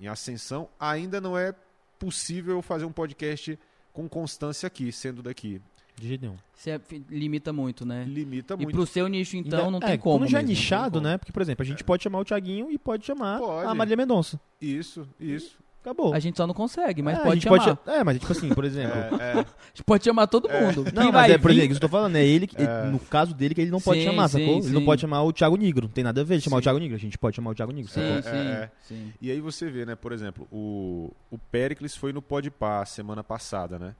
[0.00, 1.54] em ascensão, ainda não é
[1.98, 3.58] possível fazer um podcast
[3.92, 5.60] com constância aqui, sendo daqui.
[5.96, 6.36] De jeito nenhum.
[6.54, 8.04] Você é- limita muito, né?
[8.04, 8.70] Limita E muito.
[8.74, 10.20] pro seu nicho, então, Ainda- não é, tem como.
[10.20, 11.04] Quando já é mesmo, não nichado, como.
[11.06, 11.18] né?
[11.18, 13.66] Porque, por exemplo, a gente pode chamar o Thiaguinho e pode chamar Pode.
[13.68, 14.40] a Marília Mendonça.
[14.60, 15.58] Isso, isso.
[15.82, 16.12] Acabou.
[16.12, 17.76] A gente só não consegue, mas É, pode chamar.
[17.76, 18.98] Pode, é, mas tipo assim, por exemplo.
[19.18, 19.32] É, é.
[19.40, 20.84] A gente pode chamar todo mundo.
[20.92, 22.56] Não, Quem mas vai é, por exemplo, isso que eu tô falando, é ele, que-
[22.60, 22.84] É.
[22.84, 24.58] no caso dele, que ele não pode Sim, chamar, sim, sacou?
[24.58, 24.84] Ele não sim.
[24.86, 26.60] pode chamar o Thiago Negro, não tem nada a ver de chamar Sim.
[26.60, 28.22] o Thiago Negro, a gente pode chamar o Thiago Negro, Sim, sacou?
[28.30, 28.70] sim, É, é.
[28.82, 29.12] sim.
[29.22, 33.78] E aí você vê, né, por exemplo, o, o Pericles foi no Podpah semana passada,
[33.78, 33.94] né?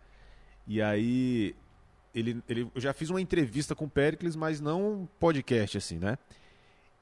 [0.66, 1.54] E aí
[2.14, 5.98] ele, ele, eu já fiz uma entrevista com o Pericles, mas não um podcast assim,
[5.98, 6.18] né?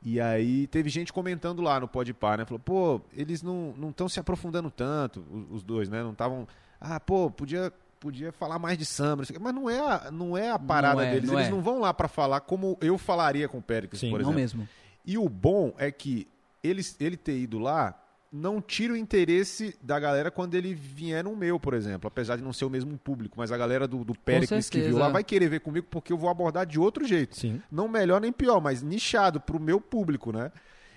[0.02, 2.44] E aí teve gente comentando lá no Podpah, né?
[2.44, 6.02] Falou, pô, eles não estão se aprofundando tanto, os, os dois, né?
[6.02, 6.46] Não estavam,
[6.80, 10.52] ah, pô, podia podia falar mais de samba, não mas não é a, não é
[10.52, 11.50] a parada é, deles, não eles é.
[11.50, 14.40] não vão lá pra falar como eu falaria com o Pericles, Sim, por Não exemplo.
[14.40, 14.68] mesmo.
[15.04, 16.28] E o bom é que
[16.62, 18.00] ele, ele ter ido lá
[18.30, 22.06] não tira o interesse da galera quando ele vier no meu, por exemplo.
[22.09, 24.98] Apesar de não ser o mesmo público, mas a galera do, do Pericles que viu
[24.98, 27.34] lá vai querer ver comigo porque eu vou abordar de outro jeito.
[27.36, 27.62] Sim.
[27.70, 30.52] Não melhor nem pior, mas nichado pro meu público, né?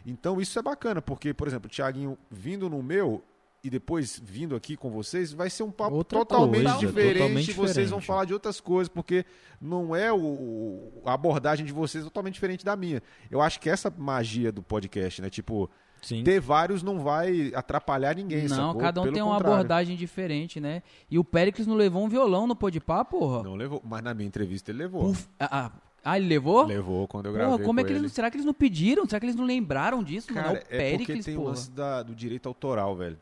[0.06, 3.24] Então isso é bacana, porque, por exemplo, o Thiaguinho vindo no meu
[3.64, 7.14] e depois vindo aqui com vocês, vai ser um papo Outra totalmente coisa, diferente.
[7.20, 8.08] totalmente vocês vão diferente.
[8.08, 9.24] falar de outras coisas, porque
[9.62, 13.02] não é o, o- a abordagem de vocês totalmente diferente da minha.
[13.30, 15.30] Eu acho que essa magia do podcast, né?
[15.30, 15.70] Tipo,
[16.02, 16.24] Sim.
[16.24, 18.82] ter vários não vai atrapalhar ninguém, Não, sacou?
[18.82, 19.54] cada um Pelo tem uma contrário.
[19.56, 20.82] abordagem diferente, né?
[21.10, 23.44] E o Péricles não levou um violão no Podpah, porra?
[23.44, 25.10] Não levou, mas na minha entrevista ele levou.
[25.10, 25.72] Puf, ah, ah,
[26.04, 26.66] ah, ele levou?
[26.66, 28.08] Levou quando eu gravei Porra, como é que eles, ele.
[28.08, 29.06] não- será que eles não pediram?
[29.06, 30.34] Será que eles não lembraram disso?
[30.34, 30.58] Cara, mano?
[30.58, 31.50] É o é porque Péricles, tem o porra.
[31.52, 33.20] lance da- do direito autoral, velho.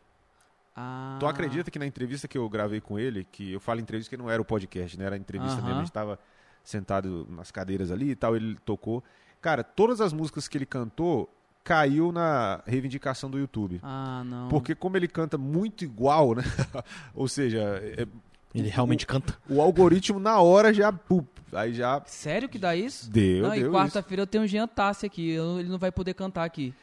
[0.75, 1.17] Ah.
[1.19, 4.15] Tu acredita que na entrevista que eu gravei com ele, que eu falo entrevista que
[4.21, 5.05] não era o podcast, né?
[5.05, 5.65] Era a entrevista Aham.
[5.65, 6.17] mesmo, a gente tava
[6.63, 9.03] sentado nas cadeiras ali e tal, ele tocou.
[9.41, 11.29] Cara, todas as músicas que ele cantou
[11.69, 13.79] caiu na reivindicação do YouTube.
[13.83, 14.49] Ah, não.
[14.49, 16.41] Porque como ele canta muito igual, né?
[17.13, 17.59] Ou seja,
[17.95, 18.07] é-
[18.55, 19.37] Ele realmente canta.
[19.47, 20.91] o algoritmo na hora já...
[20.91, 23.07] pup, aí já Sério que dá isso?
[23.11, 23.77] deu, não, e deu isso.
[23.77, 25.29] quarta-feira eu tenho o Jean Tassi aqui.
[25.29, 26.73] eu- ele não vai poder cantar aqui.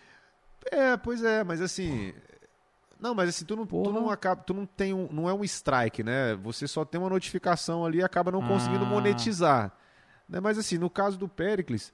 [0.70, 2.14] É, pois é, mas assim.
[3.00, 5.42] Não, mas assim, tu não, tu não acaba, tu não tem um, não é um
[5.44, 6.36] strike, né?
[6.44, 8.88] Você só tem uma notificação ali e acaba não conseguindo Ah.
[8.88, 9.72] monetizar.
[10.28, 10.38] Né?
[10.40, 11.92] Mas assim, no caso do Pericles,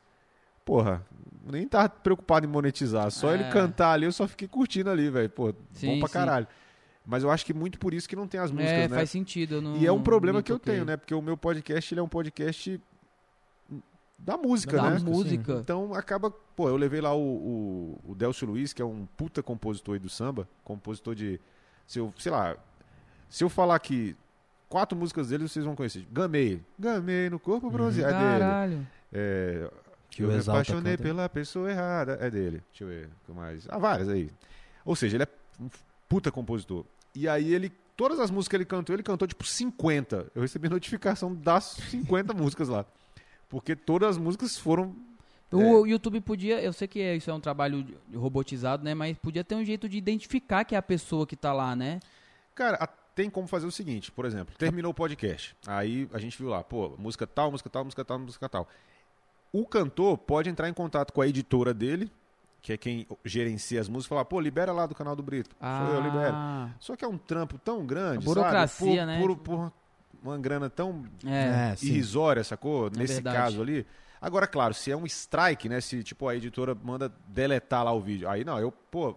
[0.64, 1.04] porra,
[1.44, 3.34] nem tava preocupado em monetizar, só É.
[3.34, 5.28] ele cantar ali, eu só fiquei curtindo ali, velho.
[5.30, 6.12] Pô, Sim, bom pra sim.
[6.14, 6.46] caralho.
[7.04, 8.96] Mas eu acho que muito por isso que não tem as músicas, é, né?
[8.96, 9.60] faz sentido.
[9.60, 10.96] Não, E é um problema que eu tenho, né?
[10.96, 12.80] Porque o meu podcast, ele é um podcast
[14.18, 14.98] da música, Da né?
[15.00, 15.54] música.
[15.54, 16.30] Então acaba.
[16.30, 17.20] Pô, eu levei lá o,
[18.06, 21.40] o, o Delcio Luiz, que é um puta compositor aí do samba, compositor de.
[21.86, 22.56] Se eu, sei lá.
[23.28, 24.14] Se eu falar que
[24.68, 26.06] quatro músicas dele, vocês vão conhecer.
[26.12, 26.62] Gamei.
[26.78, 28.14] Gamei no corpo bronzeado.
[28.14, 28.38] É dele.
[28.38, 28.86] Caralho.
[29.12, 29.70] É,
[30.16, 31.02] Que eu me apaixonei canta.
[31.02, 32.18] pela pessoa errada.
[32.20, 32.62] É dele.
[32.70, 33.08] Deixa eu ver.
[33.24, 33.66] Que mais?
[33.68, 34.30] Ah, várias aí.
[34.84, 35.28] Ou seja, ele é
[35.60, 35.68] um
[36.08, 36.84] puta compositor.
[37.14, 37.70] E aí ele.
[37.96, 40.30] Todas as músicas que ele cantou, ele cantou tipo 50.
[40.34, 42.84] Eu recebi notificação das 50 músicas lá.
[43.48, 44.94] Porque todas as músicas foram.
[45.50, 48.94] O YouTube podia, eu sei que é- isso é um trabalho robotizado, né?
[48.94, 52.00] Mas podia ter um jeito de identificar que é a pessoa que tá lá, né?
[52.54, 55.54] Cara, a- tem como fazer o seguinte, por exemplo, terminou o podcast.
[55.66, 58.66] Aí a gente viu lá, pô, música tal, música tal, música tal, música tal.
[59.52, 62.10] O cantor pode entrar em contato com a editora dele,
[62.62, 65.54] que é quem gerencia as músicas, e falar, pô, libera lá do canal do Brito.
[65.60, 66.34] Sou eu, libero.
[66.34, 68.96] Ah, Só que é um trampo tão grande, burocracia, sabe?
[68.96, 69.20] Por, né?
[69.20, 69.72] Por, por
[70.22, 71.74] uma grana tão é.
[71.74, 72.90] É, irrisória, sacou?
[72.90, 73.36] Nesse verdade.
[73.36, 73.86] caso ali.
[74.20, 75.80] Agora, claro, se é um strike, né?
[75.80, 78.28] Se, tipo, a editora manda deletar lá o vídeo.
[78.28, 79.16] Aí, não, eu, pô...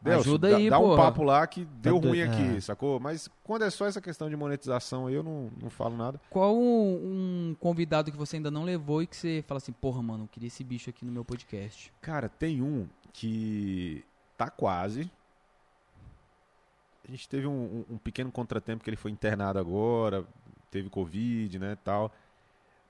[0.00, 2.60] Delcio, Ajuda dá, aí, dá um papo lá que deu Tá ruim aqui, é.
[2.60, 3.00] sacou?
[3.00, 6.20] Mas quando é só essa questão de monetização aí, eu não, não falo nada.
[6.30, 10.00] Qual um, um convidado que você ainda não levou e que você fala assim, porra,
[10.00, 11.92] mano, eu queria esse bicho aqui no meu podcast?
[12.00, 14.04] Cara, tem um que
[14.36, 15.10] tá quase.
[17.06, 20.24] A gente teve um, um- um pequeno contratempo que ele foi internado agora,
[20.70, 22.12] teve Covid, né, tal.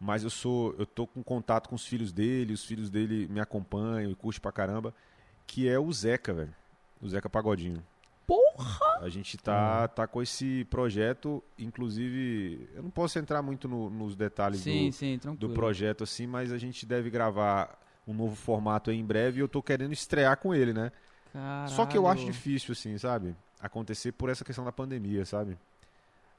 [0.01, 3.41] Mas eu sou, eu tô com contato com os filhos dele, os filhos dele me
[3.41, 4.93] acompanham e curte pra caramba,
[5.47, 6.55] que é o Zeca, velho.
[7.01, 7.83] O Zeca Pagodinho.
[8.27, 8.99] Porra!
[9.01, 14.15] A gente tá, tá com esse projeto, inclusive, eu não posso entrar muito no- nos
[14.17, 18.91] detalhes Sim, do, sim, do projeto assim, mas a gente deve gravar um novo formato
[18.91, 20.91] aí em breve e eu tô querendo estrear com ele, né?
[21.69, 22.33] Só que eu acho Caralho.
[22.33, 23.35] difícil, assim, sabe?
[23.61, 25.57] Acontecer por essa questão da pandemia, sabe?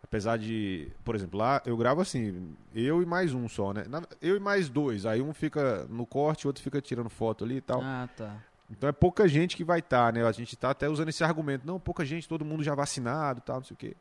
[0.03, 3.83] Apesar de, por exemplo, lá eu gravo assim, eu e mais um só, né?
[4.21, 7.57] Eu e mais dois, aí um fica no corte, o outro fica tirando foto ali
[7.57, 7.81] e tal.
[7.83, 8.37] Ah, tá.
[8.69, 10.23] Então é pouca gente que vai estar, né?
[10.25, 11.65] A gente tá até usando esse argumento.
[11.65, 13.95] Não, pouca gente, todo mundo já vacinado, tal, não sei o quê.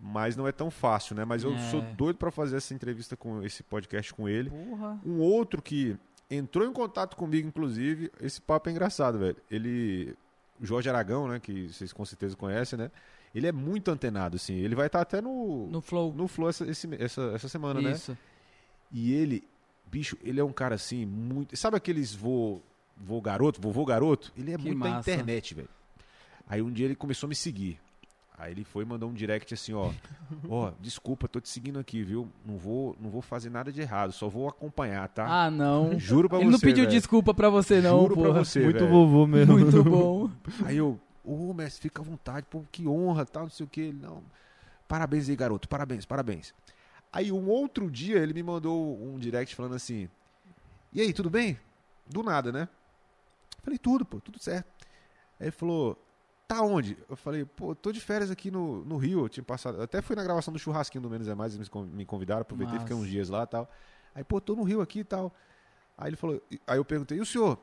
[0.00, 1.24] Mas não é tão fácil, né?
[1.24, 1.58] Mas eu É.
[1.70, 4.50] sou doido para fazer essa entrevista com esse podcast com ele.
[4.50, 5.00] Porra.
[5.04, 5.96] Um outro que
[6.30, 9.36] entrou em contato comigo, inclusive, esse papo é engraçado, velho.
[9.50, 10.16] Ele,
[10.60, 12.90] o Jorge Aragão, né, que vocês com certeza conhecem, né?
[13.34, 14.54] Ele é muito antenado, assim.
[14.54, 16.12] Ele vai estar até no, No Flow.
[16.14, 17.92] no Flow essa, esse- essa, essa semana, né?
[17.92, 18.16] Isso.
[18.92, 19.42] E ele,
[19.86, 21.56] bicho, ele é um cara assim, muito.
[21.56, 22.60] Sabe aqueles vô,
[22.96, 24.32] vô garoto, vovô garoto?
[24.36, 25.10] Ele é Que muito da massa.
[25.10, 25.68] internet, velho.
[26.48, 27.78] Aí um dia ele começou a me seguir.
[28.36, 29.92] Aí ele foi e mandou um direct assim, ó.
[30.48, 32.28] Ó, desculpa, tô te seguindo aqui, viu?
[32.44, 35.24] Não vou, não vou fazer nada de errado, só vou acompanhar, tá?
[35.44, 35.96] Ah, não.
[36.00, 36.52] Juro pra Ele você.
[36.52, 36.90] não pediu velho.
[36.90, 38.44] desculpa pra você, não, Juro pra porra.
[38.44, 38.90] você, Muito velho.
[38.90, 39.56] vovô mesmo.
[39.56, 40.28] Muito bom.
[40.66, 43.80] Aí eu, ô, mestre, fica à vontade, pô, que honra, tal, não sei o que.
[43.82, 44.20] Ele, não.
[44.88, 46.52] Parabéns aí, garoto, parabéns, parabéns.
[47.12, 50.08] Aí um outro dia ele me mandou um direct falando assim:
[50.92, 51.56] E aí, tudo bem?
[52.10, 52.68] Do nada, né?
[53.64, 54.66] Falei, tudo, pô, tudo certo.
[55.40, 55.98] Aí ele falou,
[56.46, 56.96] tá onde?
[57.08, 59.20] Eu falei, pô, tô de férias aqui no, no Rio.
[59.24, 59.80] Eu tinha passado.
[59.82, 62.42] Até fui na gravação do churrasquinho do Menos é Mais, eles me con- me convidaram,
[62.42, 63.70] aproveitei, fiquei uns dias lá e tal.
[64.14, 65.32] Aí, pô, tô no Rio aqui e tal.
[65.96, 67.58] Aí ele falou, aí eu perguntei, e o senhor?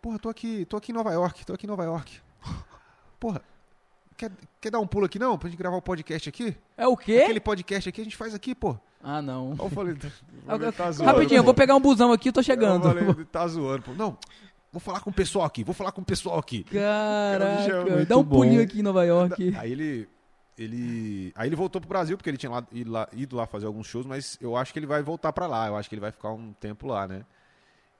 [0.00, 2.20] Porra, tô aqui, tô aqui em Nova York, tô aqui em Nova York.
[3.18, 3.42] Porra,
[4.16, 5.36] quer, quer dar um pulo aqui não?
[5.38, 6.56] Pra gente gravar o podcast aqui?
[6.76, 7.20] É o quê?
[7.24, 8.76] Aquele podcast aqui a gente faz aqui, pô.
[9.02, 9.52] Ah, não.
[9.52, 9.96] Aí eu falei,
[10.48, 11.46] Eu- eu- tá zoando, Rapidinho, eu pô.
[11.46, 12.88] vou pegar um busão aqui, eu tô chegando.
[12.88, 13.92] Eu falei, tá zoando, pô.
[13.92, 14.16] Não,
[14.72, 16.64] vou falar com o pessoal aqui, vou falar com o pessoal aqui.
[16.64, 18.38] Caraca, Muito dá um bom.
[18.38, 19.54] pulinho aqui em Nova York.
[19.56, 20.08] Aí ele.
[20.58, 21.32] Ele.
[21.34, 23.86] Aí ele voltou pro Brasil, porque ele tinha lá, ido, lá, ido lá fazer alguns
[23.86, 25.68] shows, mas eu acho que ele vai voltar pra lá.
[25.68, 27.24] Eu acho que ele vai ficar um tempo lá, né?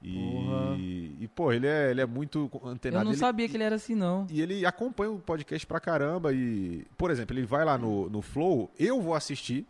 [0.02, 1.16] E.
[1.20, 3.02] E, pô, ele é, ele é muito antenado.
[3.02, 4.26] Eu não ele, sabia que ele era assim, não.
[4.30, 6.32] E ele acompanha o podcast pra caramba.
[6.32, 9.66] E, por exemplo, ele vai lá no, no Flow, eu vou assistir,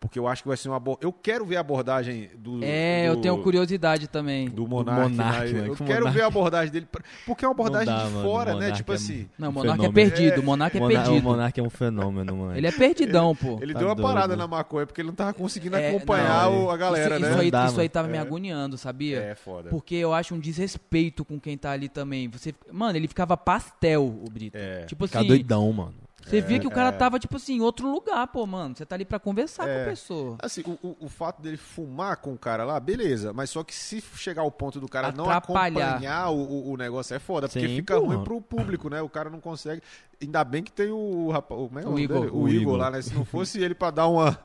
[0.00, 0.76] porque eu acho que vai ser uma.
[0.76, 2.60] abor- Eu quero ver a abordagem do.
[2.62, 4.48] É, do, eu tenho curiosidade também.
[4.48, 5.10] Do Monark.
[5.10, 5.52] Monark, lá.
[5.58, 6.16] mano, eu que quero Monark.
[6.16, 6.88] ver a abordagem dele.
[7.26, 8.54] Porque é uma abordagem dá, de mano, fora, né?
[8.60, 9.28] Monark Tipo é assim.
[9.38, 11.22] Não, o Monark é perdido, É, o Monark é O perdido.
[11.22, 12.56] Monark é um fenômeno, mano.
[12.56, 13.58] Ele é perdidão, pô.
[13.60, 14.06] Ele Tá deu uma doido.
[14.06, 17.24] parada na maconha porque ele não tava conseguindo É, acompanhar não, o- a galera, isso,
[17.24, 17.30] né?
[17.32, 18.20] Isso aí, dá, isso aí tava me É.
[18.20, 19.18] agoniando, sabia?
[19.20, 19.68] É, foda.
[19.68, 22.28] Porque eu acho um desrespeito com quem tá ali também.
[22.28, 24.56] Você, mano, ele ficava pastel, o Brito.
[24.56, 24.84] É.
[24.84, 25.94] Tipo assim, doidão, mano.
[26.28, 26.92] Você via que o cara é.
[26.92, 28.76] tava, tipo assim, em outro lugar, pô, mano.
[28.76, 29.82] Você tá ali pra conversar com É.
[29.82, 30.36] a pessoa.
[30.42, 33.32] Assim, o, o, o fato dele fumar com o cara lá, beleza.
[33.32, 35.88] Mas só que se chegar ao ponto do cara não Atrapalhar.
[35.90, 37.48] acompanhar o, o, o negócio é foda.
[37.48, 38.14] Porque Sim, fica porra.
[38.14, 39.00] ruim pro público, né?
[39.02, 39.82] O cara não consegue.
[40.20, 41.60] Ainda bem que tem o rapaz.
[41.60, 42.20] O, como é O nome Igor.
[42.20, 42.30] dele?
[42.32, 42.76] O, O Igor, Igor.
[42.76, 43.02] lá, né?
[43.02, 44.38] Se não fosse ele pra dar uma,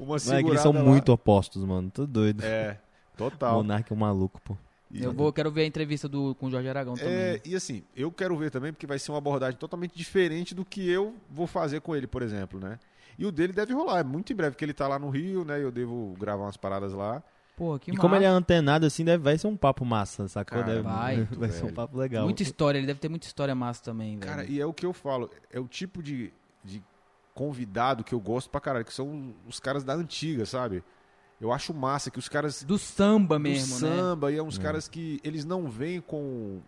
[0.00, 1.90] uma Não é segurada que eles são lá- muito opostos, mano.
[1.90, 2.42] Tô doido.
[2.44, 2.78] É,
[3.14, 3.56] O total.
[3.56, 4.56] Monark é um maluco, pô.
[4.90, 7.12] E- Eu vou, quero ver a entrevista do, com o Jorge Aragão também.
[7.12, 10.64] É, e assim, eu quero ver também, porque vai ser uma abordagem totalmente diferente do
[10.64, 12.78] que eu vou fazer com ele, por exemplo, né?
[13.18, 15.44] E o dele deve rolar, é muito em breve, porque ele tá lá no Rio,
[15.44, 15.62] né?
[15.62, 17.22] Eu devo gravar umas paradas lá.
[17.56, 18.38] Pô, que e como ele é massa.
[18.38, 20.60] antenado assim, deve, vai ser um papo massa, sacou?
[20.60, 22.24] Cara, Deve- vai, vai ser um papo legal.
[22.24, 24.30] Muita história, ele deve ter muita história massa também, velho.
[24.30, 26.30] Cara, e é o que eu falo, é o tipo de,
[26.62, 26.82] de
[27.34, 30.84] convidado que eu gosto pra caralho, que são os caras da antiga, sabe?
[31.40, 33.96] Eu acho massa que os caras Do samba do mesmo, né?
[33.96, 34.62] samba e é uns É.
[34.62, 36.60] caras que eles não vêm com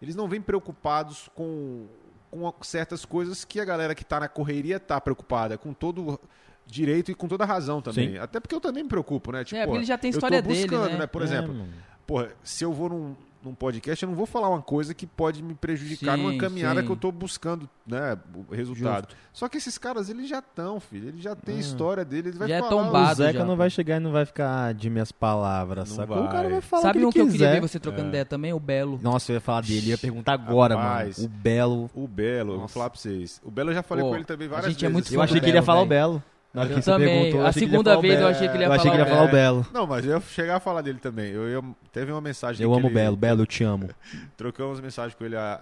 [0.00, 1.86] eles não vêm preocupados com
[2.30, 6.18] com certas coisas que a galera que tá na correria tá preocupada com todo
[6.66, 8.18] direito e com toda razão também Sim.
[8.18, 10.18] até porque eu também me preocupo né tipo É, porque ele já tem eu tô
[10.18, 11.06] história dele, buscando, né?
[11.06, 11.72] por É, exemplo mano.
[12.06, 15.42] porra, se eu vou num, num podcast eu não vou falar uma coisa que pode
[15.42, 16.86] me prejudicar numa Sim, caminhada sim.
[16.86, 18.16] que eu tô buscando né
[18.48, 21.58] o resultado só que esses caras eles já estão filho eles já têm Hum.
[21.58, 23.12] história dele eles vai Já é falar tombado.
[23.12, 25.96] O Zeca já, não vai chegar e não vai ficar "Ah, de minhas palavras, Não
[25.96, 26.18] sacou?
[26.24, 26.50] O cara vai.
[26.52, 28.08] vai falar Sabe o um que que eu ele queria ver você trocando É.
[28.08, 28.52] ideia também?
[28.52, 28.98] O Belo.
[29.02, 31.18] Nossa, eu ia falar dele, ia perguntar agora, Rapaz.
[31.18, 31.28] mano.
[31.28, 31.90] O Belo.
[31.94, 32.74] o Belo eu vou Nossa.
[32.74, 34.78] falar pra vocês o Belo eu já falei Pô, com ele também a várias gente
[34.84, 35.14] é vezes muito assim.
[35.16, 35.86] Eu achei que ele ia falar o.
[35.86, 36.22] Belo.
[36.54, 37.08] Na hora Eu que você também.
[37.08, 38.96] perguntou, eu A ele segunda falar vez eu achei que ele ia Eu achei que
[38.96, 39.66] ele ia falar falar o Belo.
[39.72, 41.30] Não, mas eu ia chegar a falar dele também.
[41.32, 43.16] Eu, eu teve uma mensagem Eu que amo o ele- Belo.
[43.16, 43.88] Belo, eu te amo.
[44.36, 45.36] Trocamos mensagem com ele.
[45.36, 45.60] A...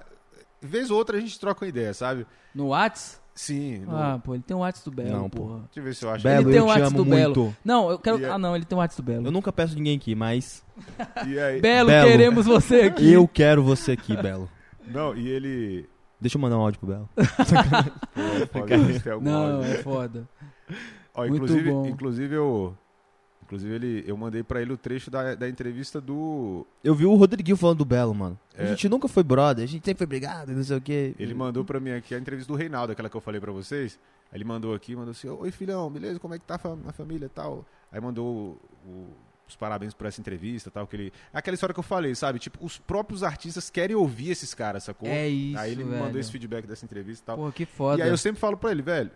[0.60, 2.26] Vez ou outra a gente troca uma ideia, sabe?
[2.54, 3.20] No Whats?
[3.34, 3.84] Sim.
[3.86, 5.42] no- Ah, pô, ele tem o Whats do Belo, Não, pô.
[5.46, 5.58] porra.
[5.60, 6.24] Deixa eu ver se eu acho.
[6.24, 7.34] Belo, tem eu o te Whats do Belo.
[7.36, 7.56] muito.
[7.64, 8.18] Não, eu quero.
[8.20, 9.26] E é- Ah, não, ele tem o Whats do Belo.
[9.26, 10.62] Eu nunca peço ninguém aqui, mas
[11.26, 11.60] E aí...
[11.60, 12.08] Belo, Belo.
[12.10, 13.12] queremos você aqui.
[13.12, 14.50] eu quero você aqui, Belo.
[14.88, 15.88] Não, e ele.
[16.20, 17.08] Deixa eu mandar um áudio pro Belo.
[17.14, 19.70] Pô, é foda, tem algum Não, áudio.
[19.72, 20.28] é foda.
[21.14, 21.86] Ó, muito inclusive, bom.
[21.86, 22.76] inclusive eu.
[23.42, 26.64] Inclusive ele, eu mandei pra ele o trecho da, da entrevista do.
[26.84, 28.38] Eu vi o Rodriguinho falando do Belo, mano.
[28.56, 28.66] A É.
[28.68, 31.16] gente nunca foi brother, a gente sempre foi brigado, não sei o quê.
[31.18, 33.98] Ele mandou pra mim aqui a entrevista do Reinaldo, aquela que eu falei pra vocês.
[34.30, 36.20] Aí ele mandou aqui, mandou assim: Oi filhão, beleza?
[36.20, 37.64] Como é que tá a fam- a família e tal?
[37.90, 38.24] Aí mandou
[38.86, 39.08] o- o-
[39.48, 40.86] os parabéns por essa entrevista e tal.
[40.86, 41.12] Que ele...
[41.34, 42.38] Aquela história que eu falei, sabe?
[42.38, 45.08] Tipo, os próprios artistas querem ouvir esses caras, sacou?
[45.08, 46.04] É isso, Aí ele me velho.
[46.04, 47.36] mandou esse feedback dessa entrevista e tal.
[47.36, 47.98] Porra, que foda.
[47.98, 49.10] E aí eu sempre falo pra ele, velho,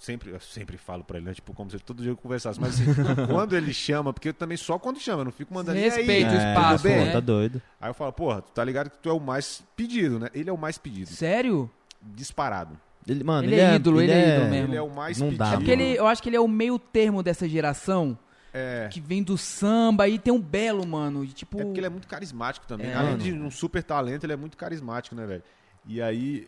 [0.00, 1.34] sempre, eu sempre falo pra ele, né?
[1.34, 2.60] Tipo, como se todo dia eu conversasse.
[2.60, 2.84] Mas assim,
[3.28, 5.78] quando ele chama, porque eu também só quando chama, eu não fico mandando.
[5.78, 7.12] "E aí?" Respeita o É, espaço, pô, né?
[7.12, 7.62] Tá doido.
[7.80, 10.28] Aí eu falo, porra, tu tá ligado que tu é o mais pedido, né?
[10.34, 11.08] Ele é o mais pedido.
[11.10, 11.70] Sério?
[12.02, 12.78] Disparado.
[13.06, 14.68] Ele, mano, Ele é ídolo, ele é ídolo mesmo.
[14.68, 15.38] Ele é o mais Não pedido.
[15.38, 18.16] dá, É porque ele, eu acho que ele é o meio termo dessa geração
[18.52, 18.88] É.
[18.90, 21.26] que vem do samba e tem um belo, mano.
[21.26, 22.88] de Tipo, É porque ele é muito carismático também.
[22.88, 23.22] É, Além mano.
[23.22, 25.42] de um super talento, ele é muito carismático, né, velho?
[25.86, 26.46] E aí.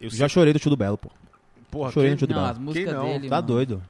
[0.00, 1.10] Eu Já chorei do tio do Belo, pô.
[1.70, 3.04] Porra, chorei quem- no tio do não, as músicas não?
[3.04, 3.28] dele.
[3.28, 3.46] Tá mano.
[3.46, 3.82] doido.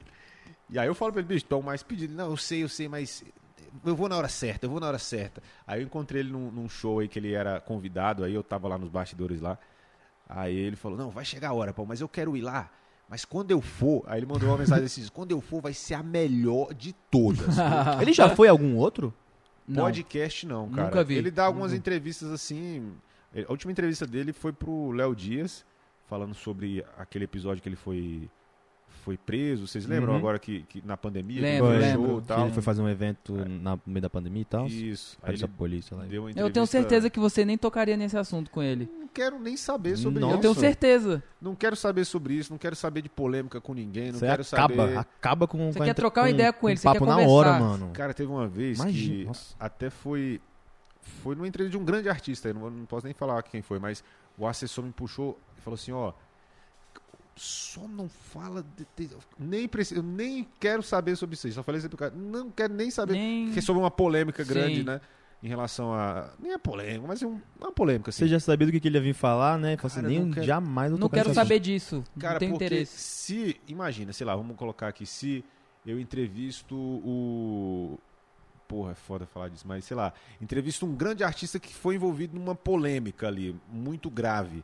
[0.69, 2.13] E aí eu falo pra ele, bicho, o mais pedido.
[2.13, 3.23] Não, eu sei, eu sei, mas
[3.85, 5.41] eu vou na hora certa, eu vou na hora certa.
[5.65, 8.67] Aí eu encontrei ele num, num show aí que ele era convidado, aí eu tava
[8.67, 9.57] lá nos bastidores lá.
[10.27, 12.69] Aí ele falou, não, vai chegar a hora, pô, mas eu quero ir lá.
[13.09, 15.95] Mas quando eu for, aí ele mandou uma mensagem assim, quando eu for vai ser
[15.95, 17.57] a melhor de todas.
[17.99, 19.11] Ele já foi algum outro?
[19.67, 19.83] Não.
[19.85, 20.83] Podcast não, cara.
[20.83, 21.15] Nunca vi.
[21.15, 21.77] Ele dá algumas Uhum.
[21.77, 22.91] entrevistas assim.
[23.35, 25.65] A última entrevista dele foi pro Léo Dias,
[26.09, 28.29] falando sobre aquele episódio que ele foi
[29.03, 29.65] foi preso.
[29.65, 30.19] Vocês lembram Uhum.
[30.19, 32.07] agora que, que na pandemia Lembro, que ele lembro.
[32.09, 32.43] show Que tal?
[32.45, 34.67] ele foi fazer um evento na- no meio da pandemia e tal.
[34.67, 35.17] Isso.
[35.23, 36.03] Aí ele a polícia lá.
[36.05, 38.89] deu Eu tenho certeza que você nem tocaria nesse assunto com ele.
[38.99, 40.35] Não quero nem saber sobre Nossa.
[40.35, 40.59] Eu tenho isso.
[40.59, 41.23] certeza.
[41.41, 42.51] Não quero saber sobre isso.
[42.51, 44.11] Não quero saber de polêmica com ninguém.
[44.11, 44.97] Não Você quero acaba, saber.
[44.97, 47.17] acaba com Você quer entre- trocar uma ideia com ele, com você quer papo na
[47.19, 47.91] hora, mano.
[47.93, 49.55] Cara, teve uma vez Imagina, que nossa.
[49.59, 50.41] até foi
[51.23, 53.79] foi numa entrevista de um grande artista, eu não, não posso nem falar quem foi,
[53.79, 54.03] mas
[54.39, 56.13] o assessor me puxou e falou assim, ó,
[57.35, 61.79] só não fala de, de- nem preciso, eu nem quero saber sobre isso, só falei
[61.79, 63.51] isso pro cara, não quero nem saber Nem...
[63.51, 64.83] que é sobre uma polêmica grande, Sim.
[64.83, 64.99] né?
[65.41, 66.31] Em relação a.
[66.37, 68.25] Nem é polêmica, mas é um- uma polêmica, assim.
[68.25, 69.77] Você já sabia do que, que ele ia vir falar, né?
[69.81, 72.03] Assim, Cara, nem não quero- jamais Não quero saber disso.
[72.19, 72.97] Cara, não tenho porque interesse.
[72.99, 73.61] se.
[73.65, 75.41] Imagina, sei lá, vamos colocar aqui, se
[75.85, 77.97] eu entrevisto o.
[78.69, 82.37] Porra, é foda falar disso, mas sei lá, entrevisto um grande artista que foi envolvido
[82.39, 84.63] numa polêmica ali, muito grave.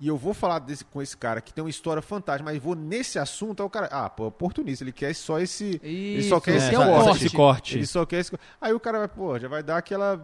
[0.00, 2.74] E eu vou falar desse, com esse cara que tem uma história fantástica, mas vou
[2.74, 3.86] nesse assunto, aí o cara.
[3.90, 5.80] Ah, pô, oportunista, ele quer só esse.
[5.82, 7.24] Isso, só quer É, esse é corte.
[7.26, 7.78] esse corte.
[7.78, 8.32] Ele só quer esse.
[8.60, 10.20] Aí o cara vai, pô, já vai dar aquela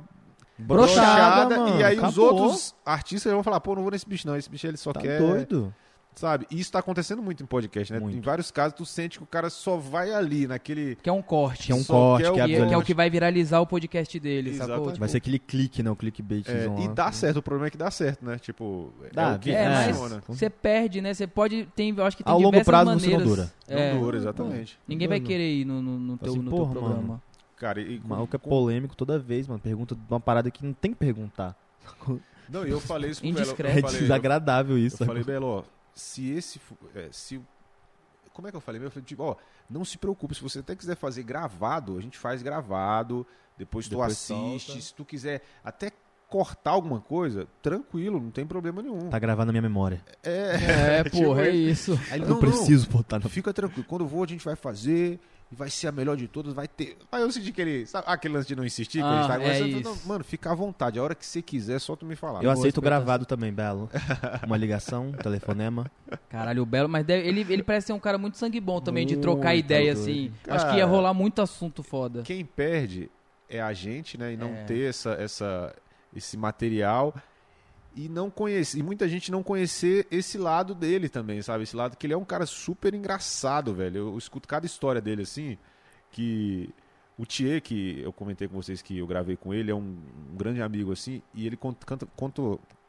[0.58, 1.80] Broxada, broxada, mano.
[1.80, 2.34] e aí os acabou.
[2.34, 5.00] outros artistas vão falar, pô, não vou nesse bicho não, esse bicho ele só Tá
[5.00, 5.74] quer doido.
[6.14, 6.46] Sabe?
[6.50, 7.98] E isso tá acontecendo muito em podcast, né?
[7.98, 8.16] Muito.
[8.16, 10.94] Em vários casos, tu sente que o cara só vai ali, naquele.
[10.96, 11.66] Que é um corte.
[11.66, 12.94] Que é um Só corte, quer o que é, Que é, que é o que
[12.94, 14.84] vai viralizar o podcast dele, Exatamente.
[14.84, 14.98] sacou?
[15.00, 15.90] Vai ser aquele clique, né?
[15.90, 16.46] O clickbait.
[16.48, 18.38] É, e dá certo, o problema é que dá certo, né?
[18.38, 20.22] Tipo, Dá, é o que É, É, funciona.
[20.28, 21.14] mas você perde, né?
[21.14, 21.66] Você pode.
[21.74, 23.26] Tem, eu acho que tem Ao longo prazo você não maneiras.
[23.28, 23.52] dura.
[23.66, 24.78] É, Não dura, exatamente.
[24.86, 25.26] ninguém vai Não.
[25.26, 27.02] querer ir no, no, no teu, Assim, no teu porra, programa.
[27.02, 27.22] mano.
[27.56, 29.60] Cara, e, O maluco é polêmico toda vez, mano.
[29.60, 31.56] Pergunta de uma parada que não tem que perguntar.
[32.48, 33.54] Não, e eu falei isso com o Belo.
[33.64, 35.02] É desagradável isso.
[35.02, 35.62] eu falei, Belo, ó,
[35.94, 36.60] se esse.
[36.94, 37.46] é, se o-
[38.32, 38.82] Como é que eu falei?
[38.82, 39.36] Eu falei, tipo, ó,
[39.68, 43.26] não se preocupe, se você até quiser fazer gravado, a gente faz gravado,
[43.58, 44.80] depois tu Depois assiste, solta.
[44.82, 45.90] se tu quiser até
[46.28, 49.10] cortar alguma coisa, tranquilo, não tem problema nenhum.
[49.10, 50.02] Tá gravado na minha memória.
[50.22, 52.00] É, É, porra, é Tipo, isso.
[52.10, 53.28] Aí Eu não preciso botar no...
[53.28, 55.20] Fica tranquilo, quando eu vou a gente vai fazer
[55.52, 56.96] e vai ser a melhor de todas, vai ter.
[57.12, 57.86] Aí eu senti que ele.
[57.86, 59.00] Sabe aquele lance de não insistir?
[59.00, 60.98] quando a gente Ah, tá é não, mano, fica à vontade.
[60.98, 62.38] A hora que você quiser, só tu me falar.
[62.38, 63.90] Eu Boa aceito gravado também, Belo.
[64.46, 65.90] Uma ligação, um telefonema.
[66.30, 69.06] Caralho, o Belo, mas deve- ele, ele parece ser um cara muito sangue bom também,
[69.06, 70.00] de trocar Muito ideia, doido.
[70.08, 70.32] assim.
[70.44, 72.22] Cara, Acho que ia rolar muito assunto foda.
[72.22, 73.10] Quem perde
[73.48, 74.32] é a gente, né?
[74.32, 74.64] E não É.
[74.64, 75.74] ter essa, essa,
[76.16, 77.14] esse material.
[77.94, 81.64] E não conhecer, e muita gente não conhecer esse lado dele também, sabe?
[81.64, 83.98] Esse lado que ele é um cara super engraçado, velho.
[83.98, 85.58] Eu, escuto cada história dele assim,
[86.10, 86.70] que
[87.18, 89.96] o Thier, que eu comentei com vocês que eu gravei com ele, é um,
[90.32, 92.42] um grande amigo assim, e ele cont- canta, conta,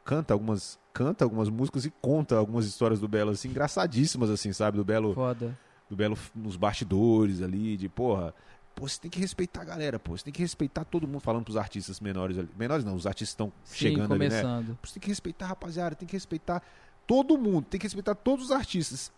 [0.04, 4.76] canta algumas canta algumas músicas e conta algumas histórias do Belo assim, engraçadíssimas assim, sabe?
[4.78, 5.58] Do Belo Foda.
[5.90, 8.32] do Belo nos bastidores ali, de porra.
[8.74, 10.16] Pô, você tem que respeitar a galera, pô.
[10.16, 12.48] Você tem que respeitar todo mundo falando pros artistas menores ali.
[12.58, 14.40] Menores não, os artistas estão chegando ali, né?
[14.40, 14.78] começando.
[14.82, 15.94] Você tem que respeitar, rapaziada.
[15.94, 16.60] Tem que respeitar
[17.06, 17.66] todo mundo.
[17.70, 19.12] Tem que respeitar todos os artistas.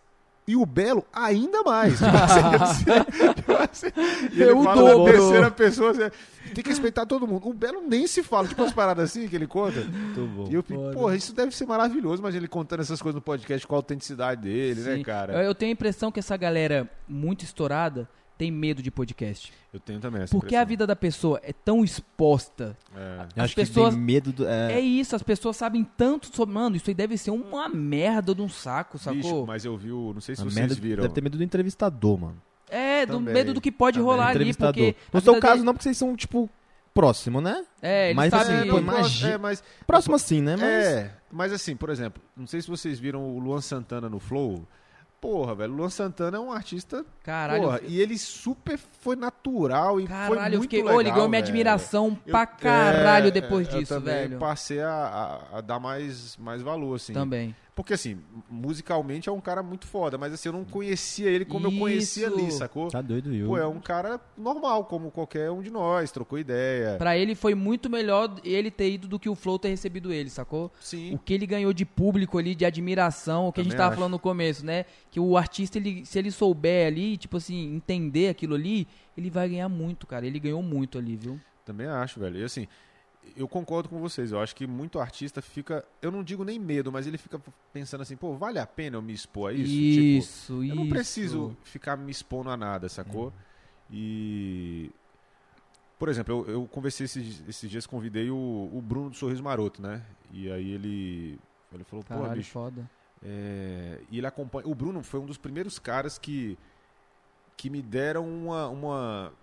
[0.47, 1.99] E o Belo, ainda mais.
[4.31, 5.11] E ele Eu fala na dobro.
[5.13, 5.91] terceira pessoa.
[5.91, 6.09] assim,
[6.53, 7.47] tem que respeitar todo mundo.
[7.47, 8.47] O Belo nem se fala.
[8.47, 9.81] Tipo umas paradas assim que ele conta.
[9.81, 10.47] Muito bom.
[10.49, 12.21] E eu fico, porra, isso deve ser maravilhoso.
[12.23, 15.03] Mas ele contando essas coisas no podcast com a autenticidade dele, né, Sim.
[15.03, 15.33] cara?
[15.33, 19.51] Eu, eu tenho a impressão que essa galera muito estourada tem medo de podcast.
[19.73, 22.77] Eu tenho também essa Porque a vida da pessoa é tão exposta.
[22.95, 23.17] É.
[23.19, 24.47] Eu as acho pessoas- que tem medo do...
[24.47, 24.73] É.
[24.73, 26.53] É, isso, as pessoas sabem tanto sobre.
[26.53, 29.15] Mano, isso aí deve ser uma merda de um saco, sacou?
[29.21, 30.13] Bicho, mas eu vi o.
[30.13, 31.01] Não sei se a vocês merda, viram.
[31.03, 32.41] deve ter medo do entrevistador, mano.
[32.69, 33.33] É, do Também.
[33.33, 34.11] medo do que pode Também.
[34.11, 34.95] rolar ali, porque.
[35.13, 36.49] No seu caso, dele- não, porque vocês são, tipo,
[36.93, 37.63] próximo, né?
[37.81, 38.43] É, ele mas sabe.
[38.53, 40.55] assim, É, pô, imagina- é, mas, Próximo assim, né?
[40.57, 40.63] Mas...
[40.85, 44.65] é, mas assim, por exemplo, não sei se vocês viram o Luan Santana no Flow.
[45.19, 47.03] Porra, velho, o Luan Santana é um artista.
[47.23, 50.79] Caralho, porra, e ele super foi natural e foi caralho, muito eu fiquei.
[50.83, 50.95] legal.
[50.97, 51.51] Ô, ele ganhou minha velho.
[51.51, 54.37] admiração Eu- pra caralho é, depois eu disso, também velho.
[54.39, 54.91] passei a,
[55.51, 57.13] a- a dar mais, mais valor, assim.
[57.13, 57.55] Também.
[57.77, 58.17] Porque, assim,
[58.49, 62.25] musicalmente é um cara muito foda, mas assim, eu não conhecia ele como eu conhecia
[62.25, 62.57] ali, Isso.
[62.57, 62.87] sacou?
[62.87, 63.45] Tá doido, Will.
[63.45, 66.95] Pô, é um cara normal, como qualquer um de nós, trocou ideia.
[66.97, 70.27] Pra ele foi muito melhor ele ter ido do que o Flow ter recebido ele,
[70.27, 70.71] sacou?
[70.79, 71.13] Sim.
[71.13, 73.91] O que ele ganhou de público ali, de admiração, o que a gente Também tava
[73.91, 73.99] acho.
[73.99, 74.85] falando no começo, né?
[75.11, 79.47] Que o artista, ele, se ele souber ali, tipo assim, entender aquilo ali, ele vai
[79.49, 80.25] ganhar muito, cara.
[80.25, 81.39] Ele ganhou muito ali, viu?
[81.63, 82.39] Também acho, velho.
[82.39, 82.67] E assim,
[83.35, 84.31] eu concordo com vocês.
[84.31, 85.83] Eu acho que muito artista fica.
[86.01, 87.39] Eu não digo nem medo, mas ele fica
[87.73, 89.63] pensando assim, pô, vale a pena eu me expor a isso?
[89.71, 90.75] Tipo, Isso, eu isso.
[90.75, 93.33] não preciso ficar me expondo a nada, sacou?
[93.91, 94.91] E.
[95.97, 99.81] Por exemplo, eu, eu conversei esses, esses dias, convidei o, o Bruno do Sorriso Maroto,
[99.81, 100.03] né?
[100.31, 101.39] E aí ele.
[101.73, 102.51] Ele falou, pô, Caralho, bicho.
[102.51, 102.89] foda.
[103.23, 104.67] É, e ele acompanha.
[104.67, 106.57] O Bruno foi um dos primeiros caras que,
[107.55, 109.33] que me deram uma, uma.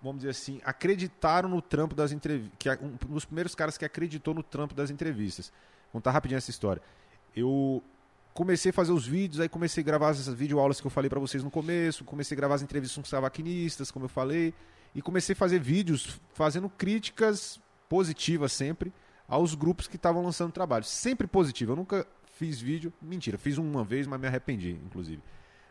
[0.00, 2.78] Vamos dizer assim, acreditaram no trampo das entrevistas.
[2.82, 5.52] Um dos primeiros caras que acreditou no trampo das entrevistas.
[5.86, 6.80] Vou contar rapidinho essa história.
[7.34, 7.82] Eu
[8.32, 11.18] comecei a fazer os vídeos, aí comecei a gravar essas videoaulas que eu falei pra
[11.18, 14.54] vocês no começo, comecei a gravar as entrevistas com os cavaquinistas, como eu falei,
[14.94, 18.92] e comecei a fazer vídeos fazendo críticas positivas sempre
[19.26, 20.84] aos grupos que estavam lançando trabalho.
[20.84, 21.72] Sempre positivo.
[21.72, 25.20] Eu nunca fiz vídeo, mentira, fiz uma vez, mas me arrependi, inclusive.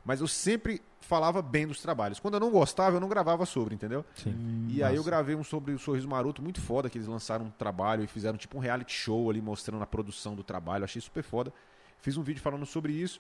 [0.08, 2.18] Mas eu sempre falava bem dos trabalhos.
[2.18, 4.06] Quando eu não gostava, eu não gravava sobre, entendeu?
[4.16, 4.66] Sim.
[4.70, 7.50] E aí eu gravei um sobre o Sorriso Maroto muito foda, que eles lançaram um
[7.52, 10.86] trabalho e fizeram tipo um reality show ali mostrando a produção do trabalho.
[10.86, 11.52] Achei super foda.
[12.00, 13.20] Fiz um vídeo falando sobre isso.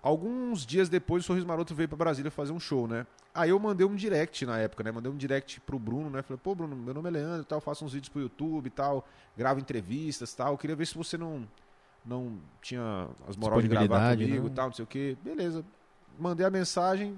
[0.00, 3.04] Alguns dias depois o Sorriso Maroto veio pra Brasília fazer um show, né?
[3.34, 4.92] Aí eu mandei um direct na época, né?
[4.92, 6.22] Mandei um direct pro Bruno, né?
[6.22, 8.70] Falei, pô, Bruno, meu nome é Leandro e tal, faço uns vídeos pro YouTube e
[8.70, 9.04] tal,
[9.36, 10.52] gravo entrevistas e tal.
[10.52, 11.48] Eu queria ver se você não,
[12.06, 14.50] não tinha as moral de gravar comigo né?
[14.52, 15.16] e tal, não sei o quê.
[15.20, 15.64] Beleza.
[16.20, 17.16] Mandei a mensagem.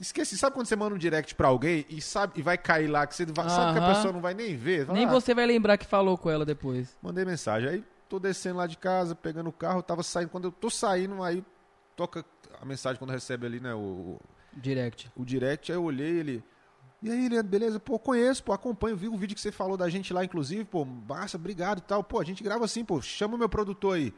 [0.00, 3.06] Esqueci, sabe quando você manda um direct pra alguém e sabe e vai cair lá,
[3.06, 4.86] que você vai- sabe que a pessoa não vai nem ver?
[4.86, 6.96] Fala, Nem "Ah, você vai lembrar que falou com ela depois.
[7.00, 7.68] Mandei mensagem.
[7.68, 10.30] Aí tô descendo lá de casa, pegando o carro, tava saindo.
[10.30, 11.44] Quando eu tô saindo, aí
[11.94, 12.24] toca
[12.60, 14.18] a mensagem quando recebe ali, né, o,
[14.54, 15.10] Direct.
[15.14, 15.70] o direct.
[15.70, 16.44] Aí eu olhei ele.
[17.00, 17.78] E aí, Leandro, beleza?
[17.80, 20.84] Pô, conheço, pô, acompanho, vi o vídeo que você falou da gente lá, inclusive, pô,
[20.84, 22.02] massa, obrigado e tal.
[22.02, 24.12] Pô, a gente grava assim, pô, chama o meu produtor aí.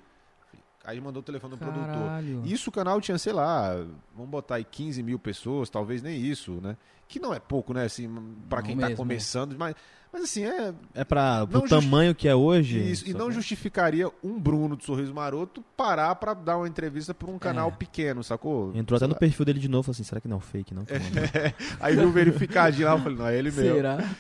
[0.85, 1.87] Aí mandou o telefone do produtor.
[1.87, 2.43] Caralho.
[2.45, 3.75] Isso o canal tinha, sei lá,
[4.15, 6.77] vamos botar aí 15 mil pessoas, talvez nem isso, né?
[7.09, 8.07] Que não é pouco, né, assim,
[8.49, 8.97] pra Não quem tá mesmo.
[8.97, 9.75] começando, mas,
[10.13, 12.79] mas assim, é, É pra, pro Não justi- tamanho que é hoje.
[12.79, 17.13] isso, e não que- justificaria um Bruno do Sorriso Maroto parar pra dar uma entrevista
[17.15, 17.73] pra um canal É.
[17.73, 18.71] pequeno, sacou?
[18.75, 20.83] Entrou até no perfil dele de novo, falou assim, será que não é fake, não?
[20.83, 20.91] mandei?"
[21.81, 23.75] Aí viu verificadinho lá, eu falei, não, é ele mesmo.
[23.75, 24.11] Será?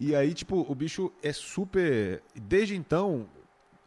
[0.00, 2.22] E aí, tipo, o bicho é super.
[2.40, 3.26] Desde então,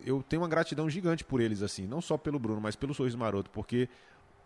[0.05, 1.88] eu tenho uma gratidão gigante por eles, assim.
[1.88, 3.88] Não só pelo Bruno, mas pelo Sorriso Maroto, porque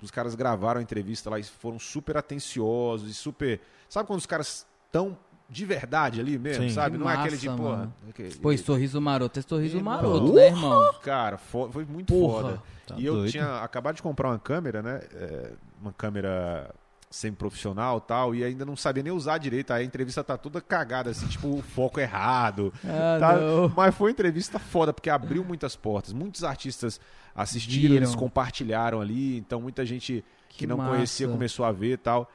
[0.02, 3.60] os caras gravaram a entrevista lá e foram super atenciosos e super.
[3.90, 5.18] Sabe quando os caras estão
[5.50, 6.70] de verdade ali mesmo, Sim.
[6.74, 6.98] sabe?
[6.98, 7.94] Que não é aquele de, massa, porra.
[8.42, 9.96] Pô, esse sorriso maroto, esse sorriso Irmão.
[9.96, 10.94] maroto, né, irmão?
[11.04, 12.42] Cara, fo- foi muito Porra.
[12.42, 12.64] foda.
[12.88, 13.32] Tá e eu doido.
[13.32, 15.02] tinha acabado de comprar uma câmera, né?
[15.14, 15.52] É,
[15.82, 16.74] uma câmera
[17.16, 19.72] semi-profissional tal, e ainda não sabia nem usar direito.
[19.72, 22.74] Aí a entrevista tá toda cagada, assim, tipo, o foco errado.
[22.84, 23.36] Ah, Tá?
[23.76, 26.14] Mas foi uma entrevista foda, porque abriu muitas portas.
[26.14, 27.00] Muitos artistas
[27.36, 27.96] assistiram, Viram.
[27.96, 30.92] eles compartilharam ali, então muita gente que, Que não massa.
[30.92, 32.30] conhecia começou a ver e tal.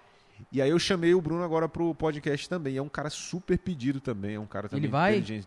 [0.50, 2.76] E aí eu chamei o Bruno agora pro podcast também.
[2.78, 5.10] É um cara super pedido também, é um cara também Ele vai?
[5.17, 5.47] inteligente.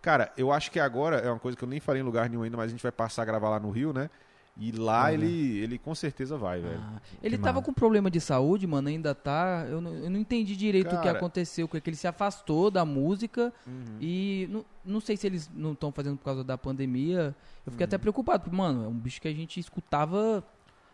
[0.00, 2.42] Cara, eu acho que agora é uma coisa que eu nem falei em lugar nenhum
[2.42, 4.08] ainda, mas a gente vai passar a gravar lá no Rio, né?
[4.54, 6.78] E lá ele, ele com certeza vai, velho.
[6.78, 7.64] Ah, ele Que tava massa.
[7.66, 9.66] com problema de saúde, mano, ainda tá.
[9.68, 11.16] Eu não, eu não entendi direito o que Cara.
[11.16, 13.96] aconteceu com ele, que ele se afastou da música Uhum.
[13.98, 17.34] e não, não sei se eles não estão fazendo por causa da pandemia.
[17.64, 17.88] Eu fiquei Uhum.
[17.88, 20.44] até preocupado, porque, mano, é um bicho que a gente escutava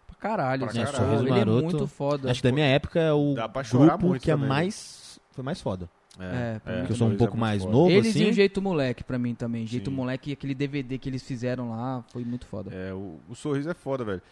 [0.06, 0.60] pra caralho.
[0.62, 1.04] Pra assim, caralho.
[1.18, 2.30] Sorriso Ele é muito foda.
[2.30, 4.48] Acho que da minha época é o Dá pra chorar grupo muito que é também.
[4.48, 5.18] mais...
[5.32, 5.90] Foi mais foda.
[6.20, 7.72] É, pra mim Que eu sou um dois pouco muito mais foda.
[7.72, 8.24] novo, Eles assim.
[8.26, 9.66] e o Jeito Moleque pra mim também.
[9.66, 9.97] Jeito Sim.
[9.97, 12.74] Moleque e aquele DVD que eles fizeram lá foi muito foda.
[12.74, 14.22] É, o, o sorriso é foda, velho.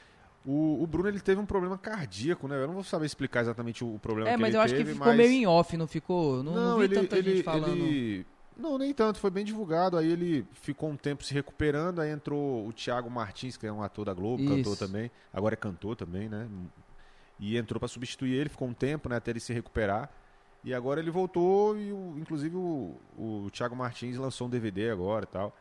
[0.45, 2.57] O, o Bruno ele teve um problema cardíaco, né?
[2.63, 4.75] Eu não vou saber explicar exatamente o, o problema É, que mas ele eu acho
[4.75, 5.17] teve, que ficou mas...
[5.17, 6.43] meio em off, não ficou?
[6.43, 7.69] Não, não vi ele, tanta ele, gente falando.
[7.73, 9.97] ele- Não, nem tanto, foi bem divulgado.
[9.97, 12.01] Aí ele ficou um tempo se recuperando.
[12.01, 14.55] Aí entrou o Thiago Martins, que é um ator da Globo, Isso.
[14.55, 15.11] cantor também.
[15.33, 16.47] Agora é cantor também, né?
[17.39, 19.17] E entrou pra substituir ele, ficou um tempo, né?
[19.17, 20.09] Até ele se recuperar.
[20.67, 25.25] E agora ele voltou e, o- inclusive, o, o Thiago Martins lançou um DVD agora
[25.25, 25.57] e tal.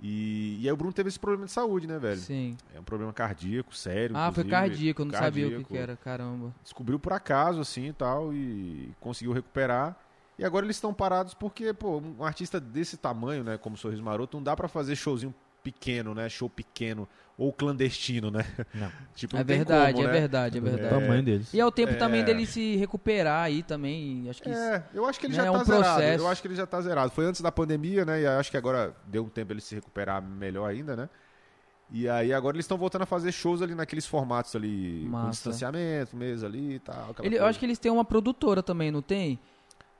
[0.00, 2.18] E, e aí o Bruno teve esse problema de saúde, né, velho?
[2.18, 2.56] Sim.
[2.74, 4.16] É um problema cardíaco, sério.
[4.16, 5.70] Ah, foi cardíaco, eu não sabia o que, Cardíaco.
[5.74, 6.52] que era, caramba.
[6.62, 9.94] Descobriu por acaso, assim e tal, e conseguiu recuperar.
[10.38, 14.38] E agora eles estão parados porque, pô, um artista desse tamanho, né, como Sorriso Maroto,
[14.38, 17.06] não dá pra fazer showzinho pequeno, né, show pequeno
[17.38, 18.44] ou clandestino, né?
[18.74, 18.90] Não.
[19.16, 20.20] tipo, É não tem verdade, como, é né?
[20.20, 20.88] verdade, é O verdade.
[20.88, 21.52] tamanho deles.
[21.54, 21.96] E é o tempo É.
[21.96, 24.28] também dele se recuperar aí também.
[24.28, 25.82] Acho que É, eu acho que ele né, já é tá um zerado.
[25.84, 26.22] processo.
[26.24, 27.10] Eu acho que ele já tá zerado.
[27.10, 28.20] Foi antes da pandemia, né?
[28.22, 31.08] E acho que agora deu um tempo ele se recuperar melhor ainda, né?
[31.90, 35.30] E aí agora eles estão voltando a fazer shows ali naqueles formatos ali, com Massa.
[35.30, 37.14] distanciamento, mesa ali e tal.
[37.22, 39.38] Ele, eu acho que eles têm uma produtora também, não tem?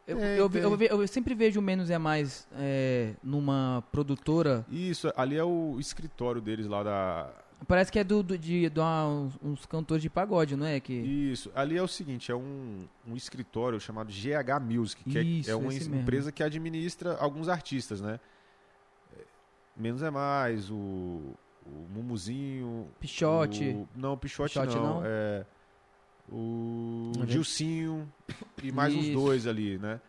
[0.07, 0.89] Eu, Tem, eu, ve- tem.
[0.91, 4.67] eu eu sempre vejo o Menos é Mais é, numa produtora.
[4.69, 7.31] Isso, ali é o escritório deles lá da...
[7.69, 10.81] Parece que é do, do- de, de uma- uns, uns cantores de pagode, não é?
[10.81, 15.23] Que, Isso, ali é o seguinte, é um, um escritório chamado GH Music, que é-
[15.23, 16.03] Isso, é, uma esse em- mesmo.
[16.03, 18.19] empresa que administra alguns artistas, né?
[19.17, 19.21] É,
[19.77, 22.89] Menos é Mais, o, o Mumuzinho...
[22.99, 23.69] Pichote.
[23.69, 25.03] o- não, Pichote, Pichote não, não?
[25.05, 25.47] é...
[26.31, 28.11] O Não, Gilcinho
[28.63, 29.15] e mais uns Isso.
[29.15, 30.01] dois ali, né?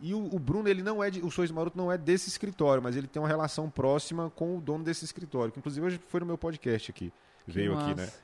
[0.00, 2.82] E o, o Bruno, ele não é de, o Sorriso Maroto não é desse escritório,
[2.82, 6.18] mas ele tem uma relação próxima com o dono desse escritório, que inclusive hoje foi
[6.20, 7.12] no meu podcast aqui,
[7.44, 8.02] Que veio aqui, né?
[8.06, 8.18] massa.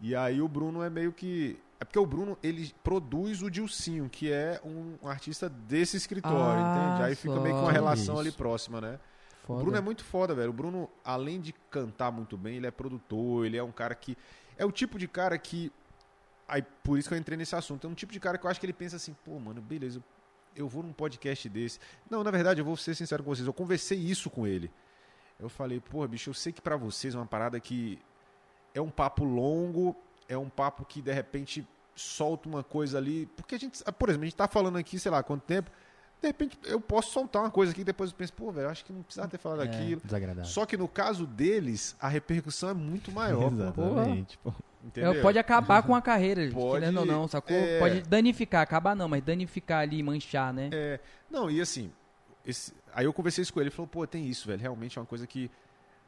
[0.00, 1.58] E aí o Bruno é meio que.
[1.80, 6.88] É porque o Bruno, ele produz o Dilcinho, que é um artista desse escritório, Ah,
[6.88, 7.02] entende?
[7.08, 8.20] Aí fica meio que uma relação Isso.
[8.20, 8.98] ali próxima, né?
[9.44, 9.60] Foda.
[9.60, 10.50] O Bruno é muito foda, velho.
[10.50, 14.16] O Bruno, além de cantar muito bem, ele é produtor, ele é um cara que.
[14.58, 15.72] É o tipo de cara que.
[16.46, 17.86] Aí, por isso que eu entrei nesse assunto.
[17.86, 20.02] É um tipo de cara que eu acho que ele pensa assim, pô, mano, beleza,
[20.54, 21.78] eu vou num podcast desse.
[22.10, 24.70] Não, na verdade, eu vou ser sincero com vocês, eu conversei isso com ele.
[25.40, 27.98] Eu falei, pô, bicho, eu sei que pra vocês é uma parada que
[28.74, 29.96] é um papo longo,
[30.28, 33.26] é um papo que de repente solta uma coisa ali.
[33.36, 35.70] Porque a gente, por exemplo, a gente tá falando aqui, sei lá, quanto tempo.
[36.20, 38.84] De repente eu posso soltar uma coisa aqui e depois eu penso, pô, velho, acho
[38.84, 39.64] que não precisava ter falado É.
[39.64, 40.00] aquilo.
[40.04, 40.44] Desagradável.
[40.44, 44.38] Só que no caso deles, a repercussão é muito maior, pô, Exatamente.
[44.38, 44.52] pô.
[44.84, 45.12] Entendeu?
[45.12, 47.56] É, pode acabar com a carreira, Pode, querendo ou não, sacou?
[47.56, 47.78] é.
[47.78, 50.68] Pode danificar, acabar não, mas danificar ali, manchar, né?
[50.72, 51.90] É, não, e assim,
[52.44, 55.00] esse- aí eu conversei isso com ele, ele falou, pô, tem isso, velho, realmente é
[55.00, 55.50] uma coisa que,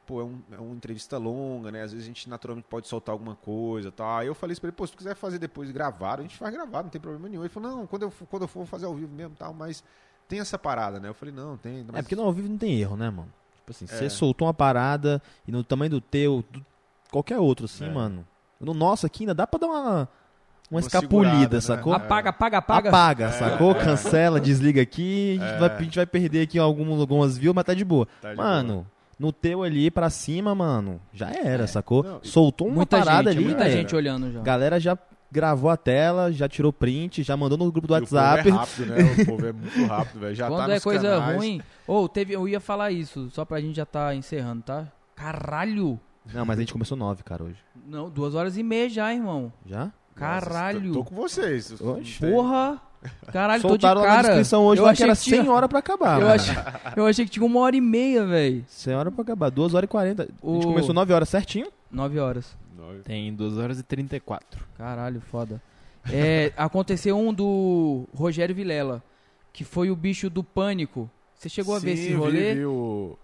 [0.06, 3.12] pô, é, um, é uma entrevista longa, né, às vezes a gente naturalmente pode soltar
[3.12, 5.70] alguma coisa, tá, aí eu falei isso pra ele, pô, se tu quiser fazer depois
[5.70, 8.26] gravado, a gente faz gravado, não tem problema nenhum, ele falou, não, quando eu, for-
[8.26, 9.82] quando eu for vou fazer ao vivo mesmo, tal, mas
[10.28, 11.96] tem essa parada, né, eu falei, não, tem, mas...
[11.96, 13.32] É porque no ao vivo não tem erro, né, mano?
[13.56, 13.88] Tipo assim, É.
[13.88, 16.64] você soltou uma parada e no tamanho do teu, do
[17.10, 17.90] qualquer outro, assim, É.
[17.90, 18.24] mano.
[18.60, 20.08] No nosso aqui ainda dá pra dar uma, uma,
[20.70, 21.60] Uma escapulida, segurada, né?
[21.60, 21.92] sacou?
[21.92, 21.96] É.
[21.96, 22.88] Apaga, apaga, apaga.
[22.88, 23.74] Apaga, sacou?
[23.74, 25.58] Cancela, desliga aqui, a gente, É.
[25.58, 28.06] vai, a gente vai perder aqui algum, algumas views, mas tá de boa.
[28.22, 28.86] Tá de mano,
[29.18, 32.02] no teu ali pra cima, mano, já era, sacou?
[32.02, 33.76] Não, Soltou uma muita parada gente, ali, muita velho.
[33.76, 34.40] gente olhando já.
[34.40, 34.96] Galera já
[35.30, 38.48] gravou a tela, já tirou print, já mandou no grupo do E o povo WhatsApp.
[38.48, 41.08] é rápido, né, o povo é muito rápido, velho, já Quando tá é nos coisa
[41.08, 41.36] canais.
[41.36, 41.60] ruim.
[41.86, 44.86] Ou teve, eu ia falar isso, só pra gente já tá encerrando, tá?
[45.14, 45.98] Caralho!
[46.34, 47.56] Não, mas a gente começou nove, cara, hoje.
[47.86, 49.52] Não, duas horas e meia já, irmão.
[49.64, 49.90] Já?
[50.14, 50.92] Caralho!
[50.92, 51.78] Tô, tô com vocês.
[51.80, 52.18] Oxe.
[52.18, 52.80] Porra!
[53.32, 54.28] Caralho, Soltaram tô de na cara.
[54.28, 56.20] descrição hoje eu achei que era que tinha- 100 horas pra acabar.
[56.20, 56.32] eu, mano.
[56.34, 56.54] achei,
[56.96, 58.64] eu achei que tinha uma hora e meia, velho.
[58.66, 60.22] 100 horas pra acabar, 2 horas e 40.
[60.22, 61.68] A gente O- começou 9 horas certinho.
[61.90, 62.56] Nove horas.
[62.76, 64.64] Não, Tem 2 horas e 34.
[64.76, 65.62] Caralho, foda.
[66.10, 69.02] É, aconteceu um do Rogério Vilela,
[69.52, 71.08] que foi o bicho do pânico.
[71.34, 72.54] Você chegou a ver esse Sim, rolê?
[72.54, 73.16] Vi, vi o...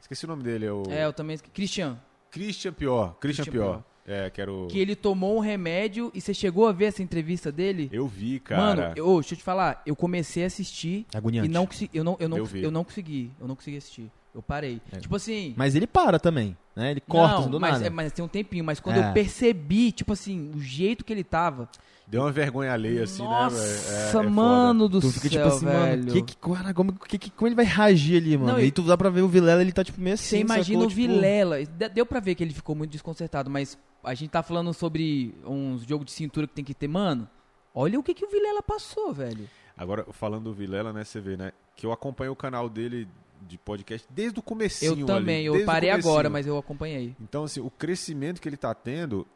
[0.00, 1.34] Esqueci o nome dele, é o É, eu também.
[1.34, 1.96] esque- Christian.
[2.38, 3.16] Christian Pior.
[3.20, 3.72] Christian, Christian Pior.
[3.74, 3.84] Pior.
[4.06, 4.68] É, que era o...
[4.68, 7.90] Que ele tomou um remédio e você chegou a ver essa entrevista dele?
[7.92, 8.62] Eu vi, cara.
[8.62, 11.46] Mano, eu, ô, deixa eu te falar, eu comecei a assistir Agoniante.
[11.46, 13.30] e não, eu, não, eu, não, Eu eu não consegui.
[13.38, 14.10] Eu não consegui assistir.
[14.38, 14.80] Eu parei.
[14.92, 14.98] É.
[14.98, 15.52] Tipo assim.
[15.56, 16.92] Mas ele para também, né?
[16.92, 17.86] Ele corta não, assim, do mas, nada.
[17.86, 18.62] é, mas tem um tempinho.
[18.64, 19.08] Mas quando É.
[19.08, 21.68] eu percebi, tipo assim, o jeito que ele tava.
[22.06, 23.96] Deu uma vergonha alheia, assim, nossa, né, velho?
[23.98, 24.30] É- é foda.
[24.30, 25.98] mano do Tu fica céu, tipo assim, velho.
[26.04, 28.52] mano, que, que, como, que, que- como ele vai reagir ali, mano?
[28.52, 30.38] Não, e e- tu dá pra ver o Vilela, ele tá tipo meio assim, Você
[30.38, 30.86] imagina sacou?
[30.86, 31.64] o Tipo, Vilela.
[31.66, 35.34] De- Deu pra ver que ele ficou muito desconcertado, mas a gente tá falando sobre
[35.44, 37.28] uns jogos de cintura que tem que ter, mano.
[37.74, 39.46] Olha o que, que o Vilela passou, velho.
[39.76, 43.06] Agora, falando do Vilela, né, você vê, né, que eu acompanho o canal dele
[43.42, 47.14] de podcast desde o comecinho Eu também, ali, eu o parei agora, mas eu acompanhei.
[47.20, 49.26] Então, assim, o crescimento que ele tá tendo...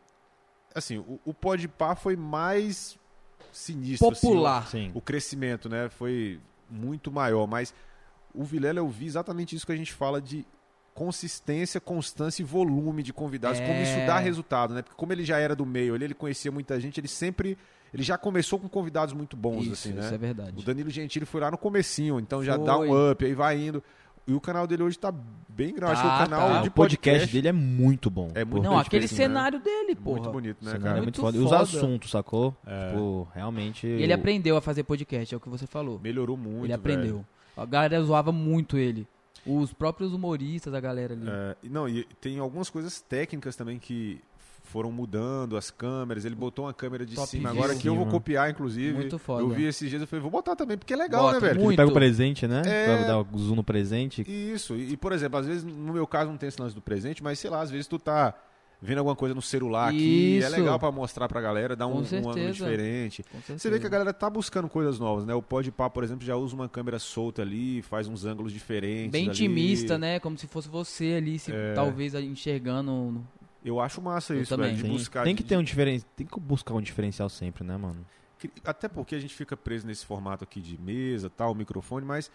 [0.75, 2.99] Assim, o, o Podpah foi mais
[3.53, 4.67] sinistro, assim, Popular.
[4.69, 4.91] Sim.
[4.95, 6.41] o crescimento, né, foi
[6.71, 7.75] muito maior, mas
[8.35, 10.47] o Vilela eu vi exatamente isso que a gente fala de
[10.95, 13.67] consistência, constância e volume de convidados, É.
[13.67, 14.83] como isso dá resultado, né?
[14.83, 17.57] Porque como ele já era do meio, ele, ele conhecia muita gente, ele sempre,
[17.93, 20.15] ele já começou com convidados muito bons, isso, assim, isso né?
[20.15, 20.53] é verdade.
[20.59, 22.65] O Danilo Gentili foi lá no comecinho, então já Foi.
[22.65, 23.83] dá um up, aí vai indo.
[24.25, 25.13] E o canal dele hoje tá
[25.49, 25.95] bem grande.
[25.95, 26.63] Acho que o Tá, canal tá.
[26.63, 28.31] de o podcast, dele é muito bom.
[28.37, 29.09] É muito Não, aquele né?
[29.09, 30.21] cenário dele, porra.
[30.21, 30.99] muito bonito, O né, cenário cara?
[30.99, 31.37] é muito foda.
[31.37, 32.55] E os assuntos, sacou?
[32.65, 32.91] É.
[32.91, 33.85] Tipo, realmente...
[33.85, 35.99] Ele o- aprendeu a fazer podcast, é o que você falou.
[36.01, 37.15] Melhorou muito, ele aprendeu.
[37.17, 37.27] velho.
[37.57, 39.09] A galera zoava muito ele.
[39.45, 41.27] Os próprios humoristas, a galera ali.
[41.29, 44.21] É, não, e tem algumas coisas técnicas também que
[44.73, 48.07] foram mudando, as câmeras, ele botou uma câmera de Top cima, agora que eu vou
[48.07, 48.95] copiar, inclusive.
[48.95, 49.43] Muito foda.
[49.43, 51.61] Eu vi esses dias, eu falei, vou botar também, porque é legal, Bota, né, velho?
[51.61, 51.77] Muito.
[51.77, 52.63] pega o presente, né?
[52.65, 52.87] É.
[52.87, 54.23] Pra dar o zoom no presente.
[54.27, 57.23] Isso, e, por exemplo, às vezes, no meu caso não tem esse lance do presente,
[57.23, 58.35] mas sei lá, às vezes tu tá
[58.81, 60.37] vendo alguma coisa no celular aqui.
[60.43, 60.57] É Isso.
[60.57, 63.25] legal pra mostrar pra galera, dar um, um ângulo diferente.
[63.47, 65.35] Você vê que a galera tá buscando coisas novas, né?
[65.35, 69.13] O Podpah, por exemplo, já usa uma câmera solta ali, faz uns ângulos diferentes.
[69.13, 69.31] Bem ali.
[69.31, 70.19] intimista, né?
[70.19, 71.75] Como se fosse você ali, se, É.
[71.75, 73.23] talvez enxergando.
[73.65, 75.25] Eu acho massa isso, velho, de Tem, buscar.
[75.25, 76.01] tem que ter um diferen...
[76.17, 78.05] tem que buscar um diferencial sempre, né, mano?
[78.65, 82.29] Até porque a gente fica preso nesse formato aqui de mesa, tal, microfone, mas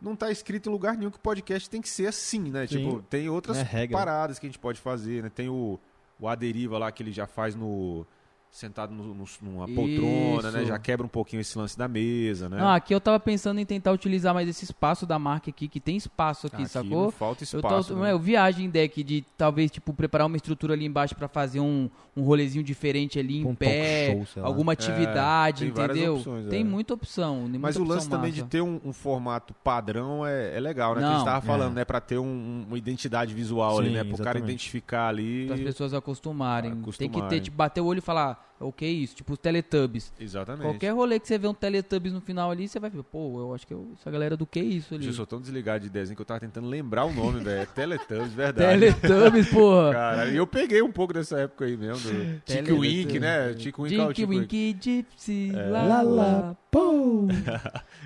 [0.00, 2.66] não tá escrito em lugar nenhum que o podcast tem que ser assim, né?
[2.66, 2.78] Sim.
[2.78, 5.28] Tipo, tem outras É paradas que a gente pode fazer, né?
[5.28, 5.78] Tem o,
[6.18, 8.06] o Aderiva lá que ele já faz no
[8.54, 10.58] sentado no- no- numa poltrona, né?
[10.60, 10.68] Isso.
[10.68, 12.56] Já quebra um pouquinho esse lance da mesa, né?
[12.58, 15.80] Não, aqui eu tava pensando em tentar utilizar mais esse espaço da marca aqui, que
[15.80, 17.02] tem espaço aqui, Aqui sacou?
[17.06, 17.94] não falta Eu, espaço.
[17.94, 18.12] tô, né?
[18.12, 22.22] eu viagem deck de talvez tipo preparar uma estrutura ali embaixo pra fazer um, um
[22.22, 26.14] rolezinho diferente ali em Um pé, show, alguma atividade, tem várias entendeu?
[26.16, 26.64] opções, tem é.
[26.64, 27.48] muita opção.
[27.50, 28.50] tem Mas muita o lance opção também de massa.
[28.50, 31.00] ter um, um formato padrão é, é legal, né?
[31.00, 31.74] que a Não, gente tava falando, é.
[31.80, 31.84] né?
[31.84, 34.04] Pra ter um- um- uma identidade visual ali, Sim, né?
[34.04, 34.44] Pro cara exatamente.
[34.52, 35.46] identificar ali.
[35.46, 36.70] Para as pessoas acostumarem.
[36.70, 37.28] Tem que Acostumarem.
[37.28, 39.16] ter, tipo, bater o olho e falar, o que é isso?
[39.16, 40.12] Tipo, os Teletubbies.
[40.18, 40.62] Exatamente.
[40.64, 43.54] Qualquer rolê que você vê um Teletubbies no final ali, você vai ver, pô, eu
[43.54, 45.06] acho que eu, essa galera do que é isso ali?
[45.06, 47.62] Eu sou tão desligado de desenho que eu tava tentando lembrar o nome, velho.
[47.62, 48.78] É Teletubbies, verdade.
[48.78, 49.92] Teletubbies, porra.
[49.92, 52.80] Cara, e eu peguei um pouco dessa época aí mesmo, do Tico Teletubbies.
[53.06, 53.54] Wink, né?
[53.54, 54.76] Tico Wink, Tico Wink.
[54.80, 55.66] Gypsy, É.
[55.68, 57.26] lá, Lá, lá, lá, pô.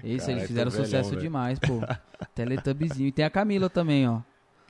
[0.03, 1.81] Isso, Caralho, eles fizeram sucesso demais, pô.
[2.35, 3.09] Teletubbieszinho.
[3.09, 4.21] E tem a Camila também, ó.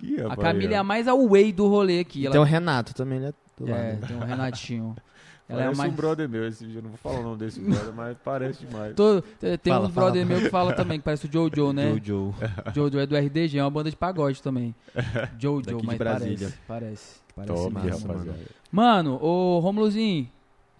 [0.02, 2.24] Ih, A Camila é a mais away do rolê aqui.
[2.26, 2.32] Ela...
[2.32, 3.32] tem o Renato também, né?
[3.56, 4.06] Do É, lado.
[4.06, 4.96] tem o Renatinho.
[5.48, 5.92] Ela é Parece mais...
[5.92, 6.78] um brother meu esse vídeo.
[6.78, 8.92] Eu não vou falar o nome desse brother, mas parece demais.
[8.96, 10.34] Tô- Tem Fala, um fala, brother fala.
[10.34, 11.90] meu que fala também, que parece o Jojo, né?
[12.04, 12.34] Jojo.
[12.74, 14.74] Jojo é do RDG, é uma banda de pagode também.
[15.38, 16.52] Jojo, Daqui de mas Brasília.
[16.66, 16.66] parece.
[16.66, 17.20] Parece.
[17.34, 18.38] Parece Top, massa, rapaziada.
[18.70, 20.28] Mano, ô Romulozinho,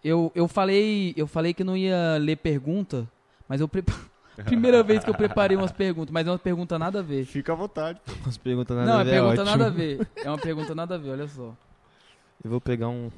[0.04, 3.08] eu, eu falei, eu falei que não ia ler pergunta,
[3.48, 3.94] mas eu prepa...
[4.44, 7.24] primeira vez que eu preparei umas perguntas, mas é uma pergunta nada a ver.
[7.24, 8.00] Fica à vontade.
[8.22, 9.44] Umas perguntas nada não, a é ver, pergunta ótimo.
[9.46, 10.08] nada a ver.
[10.16, 11.54] É uma pergunta nada a ver, olha só.
[12.44, 13.10] Eu vou pegar um,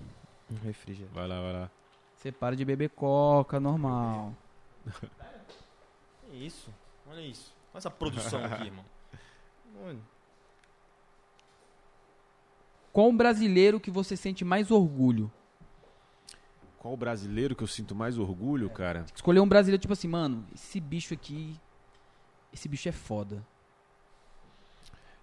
[0.50, 1.14] um refrigerante.
[1.14, 1.70] Vai lá, vai lá.
[2.16, 4.34] Você para de beber coca, normal.
[6.28, 6.72] Que isso?
[7.08, 7.54] Olha isso.
[7.72, 8.84] Olha essa produção aqui, irmão.
[9.82, 9.98] Olha.
[12.92, 15.30] Qual brasileiro que você sente mais orgulho?
[16.78, 19.04] Qual o brasileiro que eu sinto mais orgulho, cara?
[19.14, 21.54] Escolher um brasileiro tipo assim, mano, esse bicho aqui,
[22.52, 23.46] esse bicho é foda.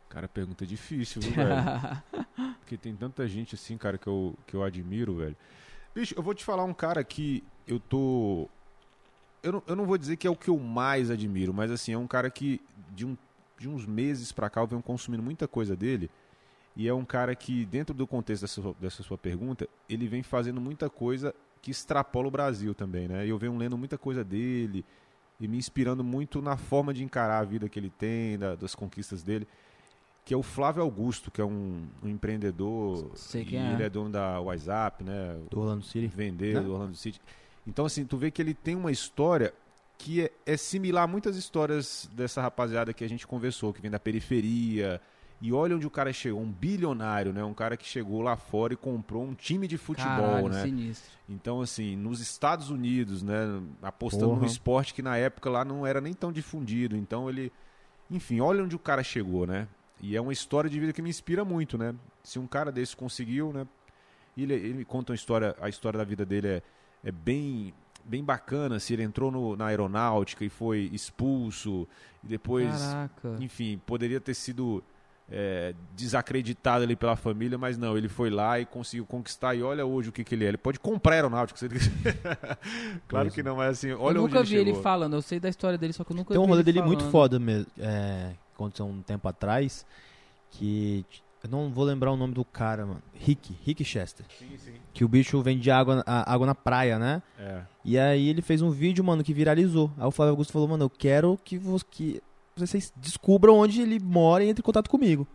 [0.07, 2.46] Cara, pergunta difícil, viu, velho?
[2.67, 5.37] Porque tem tanta gente assim, cara, que eu, que eu admiro, velho.
[5.95, 8.49] Bicho, eu vou te falar um cara que eu tô.
[9.41, 11.93] Eu não, eu não vou dizer que é o que eu mais admiro, mas assim,
[11.93, 12.59] é um cara que
[12.93, 13.15] de, um,
[13.57, 16.11] de uns meses pra cá eu venho consumindo muita coisa dele.
[16.75, 20.21] E é um cara que, dentro do contexto dessa, sua- dessa sua pergunta, ele vem
[20.21, 23.25] fazendo muita coisa que extrapola o Brasil também, né?
[23.25, 24.83] Eu venho lendo muita coisa dele
[25.39, 28.75] e me inspirando muito na forma de encarar a vida que ele tem, da- das
[28.75, 29.47] conquistas dele
[30.27, 33.11] que é o Flávio Augusto, que é um, um empreendedor.
[33.15, 33.71] Sei e quem é.
[33.71, 35.39] Ele é dono da WhatsApp, né?
[35.49, 36.07] Do Orlando City.
[36.13, 36.59] Vendeu, Né?
[36.67, 37.21] do Orlando City.
[37.65, 39.53] Então, assim, tu vê que ele tem uma história
[39.97, 43.89] que é, é similar a muitas histórias dessa rapaziada que a gente conversou, que vem
[43.89, 44.99] da periferia.
[45.39, 47.41] E olha onde o cara chegou, um bilionário, né?
[47.45, 50.61] Um cara que chegou lá fora e comprou um time de futebol, Caralho, né?
[50.61, 51.09] sinistro.
[51.29, 53.61] Então, assim, nos Estados Unidos, né?
[53.81, 54.41] Apostando Porra.
[54.41, 56.97] no esporte que na época lá não era nem tão difundido.
[56.97, 57.49] Então ele.
[58.11, 59.69] Enfim, olha onde o cara chegou, né?
[60.01, 61.93] E é uma história de vida que me inspira muito, né?
[62.23, 63.65] Se um cara desse conseguiu, né?
[64.35, 66.61] e Ele, ele conta uma história, a história da vida dele é,
[67.03, 67.73] é bem,
[68.05, 68.79] bem bacana.
[68.79, 71.87] Se ele entrou no- na aeronáutica e foi expulso,
[72.23, 73.37] e depois Caraca.
[73.39, 74.83] enfim, poderia ter sido
[75.29, 79.55] é, desacreditado ali pela família, mas não, ele foi lá e conseguiu conquistar.
[79.55, 80.49] E olha hoje o que, que ele é.
[80.49, 81.57] Ele pode comprar aeronáutica.
[81.59, 81.97] se ele quiser.
[83.09, 84.81] claro que não, mas assim, olha eu onde nunca ele vi ele chegou.
[84.83, 86.81] falando, eu sei da história dele, só que eu nunca Tem um rolê ele dele
[86.81, 87.11] muito falando.
[87.11, 87.67] foda mesmo.
[87.79, 89.85] É, aconteceu um tempo atrás.
[90.51, 91.05] Que.
[91.43, 93.01] Eu não vou lembrar o nome do cara, mano.
[93.13, 93.55] Rick.
[93.63, 94.25] Rick Chester.
[94.39, 94.73] Sim, sim.
[94.91, 97.21] Que o bicho vende água, a- água na praia, né?
[97.39, 97.61] É.
[97.85, 99.91] E aí ele fez um vídeo, mano, que viralizou.
[99.97, 102.19] Aí o Flávio Augusto falou, mano, eu quero que, vo- que
[102.55, 105.27] vocês descubram onde ele mora e entre em contato comigo.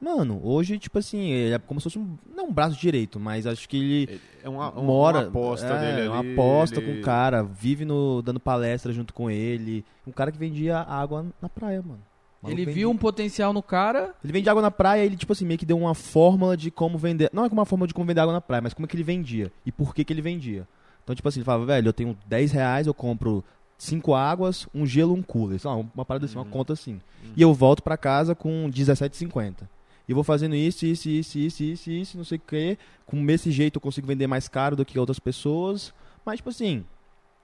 [0.00, 2.16] Mano, hoje, tipo assim, ele é como se fosse um.
[2.34, 5.18] Não um braço direito, mas acho que ele É uma, uma, mora.
[5.20, 6.08] uma aposta é, dele ali.
[6.08, 9.84] Uma aposta ele- com o cara, vive no, dando palestra junto com ele.
[10.06, 12.00] Um cara que vendia água na praia, mano.
[12.44, 15.32] Ele vendia- viu um potencial no cara, Ele vende água na praia e ele, tipo
[15.32, 17.28] assim, meio que deu uma fórmula de como vender.
[17.32, 19.02] Não é uma fórmula de como vender água na praia, mas como é que ele
[19.02, 19.50] vendia.
[19.64, 20.66] E por que que ele vendia.
[21.02, 23.44] Então, tipo assim, ele falava, velho, eu tenho 10 reais, eu compro
[23.78, 25.58] cinco águas, um gelo, um cooler.
[25.58, 26.50] Sei lá, uma parada assim, uma Uhum.
[26.50, 27.00] conta assim.
[27.36, 29.68] E eu volto pra casa com 17,50.
[30.08, 32.78] E eu vou fazendo isso, isso, isso, isso, isso, isso, não sei o que.
[33.04, 35.92] Com esse jeito eu consigo vender mais caro do que outras pessoas.
[36.24, 36.84] Mas, tipo assim,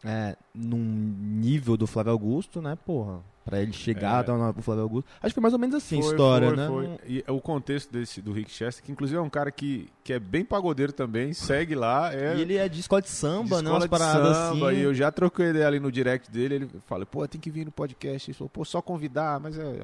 [0.05, 3.21] é, num nível do Flávio Augusto, né, porra.
[3.45, 4.21] Pra ele chegar É.
[4.21, 5.09] até o o Flávio Augusto.
[5.21, 6.67] Acho que foi mais ou menos assim a Foi, história, foi, né?
[6.69, 6.99] foi.
[7.09, 10.21] E o contexto desse, do Rick Chester, que inclusive é um cara que, que é
[10.21, 12.15] bem pagodeiro também, segue lá.
[12.15, 13.63] É, E ele é de escola de de samba, né?
[13.63, 14.79] escola Umas de paradas samba, assim.
[14.79, 16.55] E eu já troquei ideia ali no direct dele.
[16.55, 18.31] Ele fala, pô, tem que vir no podcast.
[18.31, 19.75] Ele falou, pô, só convidar, mas é,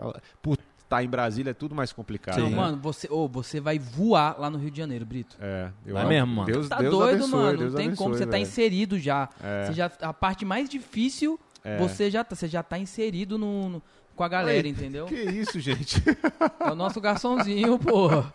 [0.41, 2.37] por estar em Brasília é tudo mais complicado.
[2.37, 2.49] Sim.
[2.51, 2.57] Né?
[2.57, 5.37] mano, você, ô, você vai voar lá no Rio de Janeiro, Brito.
[5.41, 6.09] É, eu Vai amo.
[6.11, 6.47] mesmo, mano.
[6.47, 7.59] Deus, Tá Deus doido, abençoe, mano.
[7.59, 8.09] Deus não tem como.
[8.11, 8.43] abençoe, Você tá velho.
[8.43, 9.29] inserido já.
[9.43, 9.67] É.
[9.67, 9.91] Você já.
[10.01, 11.39] A parte mais difícil,
[11.75, 11.79] É.
[11.79, 12.35] você já tá.
[12.37, 13.83] Você já tá inserido no, no-
[14.17, 15.07] com a galera, Ai, entendeu?
[15.07, 16.03] Que isso, gente?
[16.61, 18.33] É o nosso garçomzinho, porra.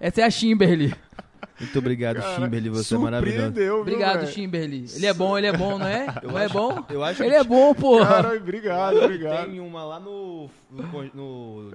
[0.00, 0.94] Essa é a Kimberly.
[1.60, 2.68] Muito obrigado, Cara, Kimberly.
[2.70, 3.42] Você é maravilhoso.
[3.44, 4.26] Surpreendeu, viu, Obrigado?
[4.26, 4.86] Kimberly.
[4.92, 6.06] Ele é bom, ele é bom, não é?
[6.22, 6.84] Eu não é acho- bom?
[6.90, 8.06] Eu acho Ele que é bom, porra.
[8.06, 9.46] Cara, obrigado, obrigado.
[9.50, 11.72] tem uma lá no, no, no-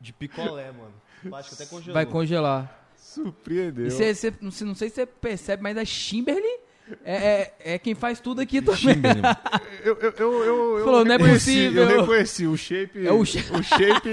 [0.00, 1.36] de picolé, mano.
[1.36, 1.94] Acho que até congelou.
[1.94, 2.76] Vai congelar.
[2.96, 3.86] Surpreendeu.
[3.86, 6.58] E cê, cê- não sei não sei se você percebe, mas a Kimberly
[7.04, 8.96] é, é, é quem faz tudo aqui também.
[9.82, 11.88] Eu, eu, eu, eu, eu Falou, não é possível.
[11.88, 13.62] Eu reconheci, o shape, É o o shape.
[13.62, 14.10] shape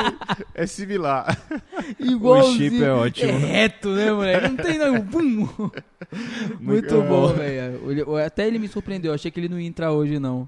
[0.56, 1.38] é similar.
[2.00, 2.72] Igualzinho.
[2.72, 3.32] chip é ótimo.
[3.32, 4.48] É reto, né, moleque?
[4.48, 5.00] Não tem não.
[5.02, 5.48] Bum.
[6.60, 8.16] Muito bom, velho.
[8.26, 9.14] Até ele me surpreendeu.
[9.14, 10.48] Achei que ele não ia entrar hoje, não.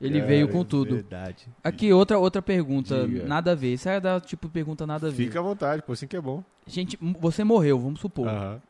[0.00, 0.94] Ele É, veio com tudo.
[0.96, 1.46] Verdade.
[1.62, 3.06] Aqui, outra, outra pergunta.
[3.06, 3.26] Diga.
[3.26, 3.74] Nada a ver.
[3.74, 5.24] Isso é da tipo pergunta nada a ver.
[5.26, 6.42] Fica à vontade, pô, assim que é bom.
[6.66, 8.28] Gente, você morreu, vamos supor.
[8.28, 8.60] Aham.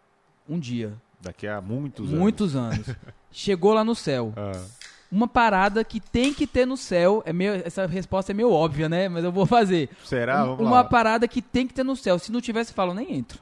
[0.49, 0.93] Um dia.
[1.25, 2.19] Daqui a muitos anos.
[2.21, 2.87] muitos anos.
[3.33, 4.33] Chegou lá no céu.
[4.37, 4.65] Ah,
[5.11, 7.23] Uma parada que tem que ter no céu.
[7.27, 9.09] É meio, essa resposta é meio óbvia, né?
[9.09, 9.89] Mas eu vou fazer.
[10.05, 10.45] será?
[10.45, 12.19] Um- uma parada que tem que ter no céu.
[12.19, 13.41] Se não tivesse, falo, nem entro.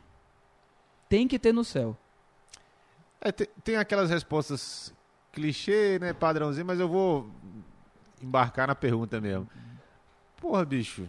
[1.09, 1.97] Tem que ter no céu.
[3.21, 4.93] É, te- tem aquelas respostas
[5.33, 7.31] clichê, né, padrãozinho, mas eu vou
[8.23, 9.49] embarcar na pergunta mesmo.
[10.41, 11.09] Porra, bicho.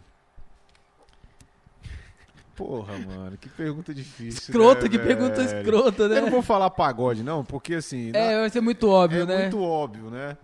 [2.55, 4.39] Porra, mano, que pergunta difícil.
[4.41, 5.59] Escrota, né, que pergunta velho?
[5.59, 6.17] escrota, né?
[6.17, 8.11] Eu não vou falar pagode, não, porque assim.
[8.11, 9.37] na- É, vai ser muito óbvio, é né?
[9.41, 10.37] muito óbvio, né?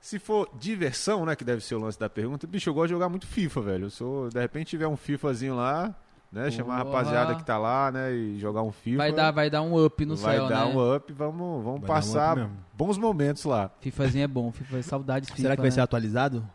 [0.00, 2.92] Se for diversão, né, que deve ser o lance da pergunta, bicho, eu gosto de
[2.92, 3.84] jogar muito FIFA, velho.
[3.86, 5.94] Eu sou, de repente tiver um FIFAzinho lá,
[6.30, 8.98] né, chamar a rapaziada que tá lá, né, e jogar um FIFA.
[8.98, 10.74] Vai dar, vai dar um up no vai céu, dar né?
[10.74, 13.70] um up, vamos, vamos Vai dar um passar up bons momentos lá.
[13.80, 15.74] FIFAzinho é bom, FIFA, saudades FIFA, Será que vai né?
[15.74, 16.46] ser atualizado?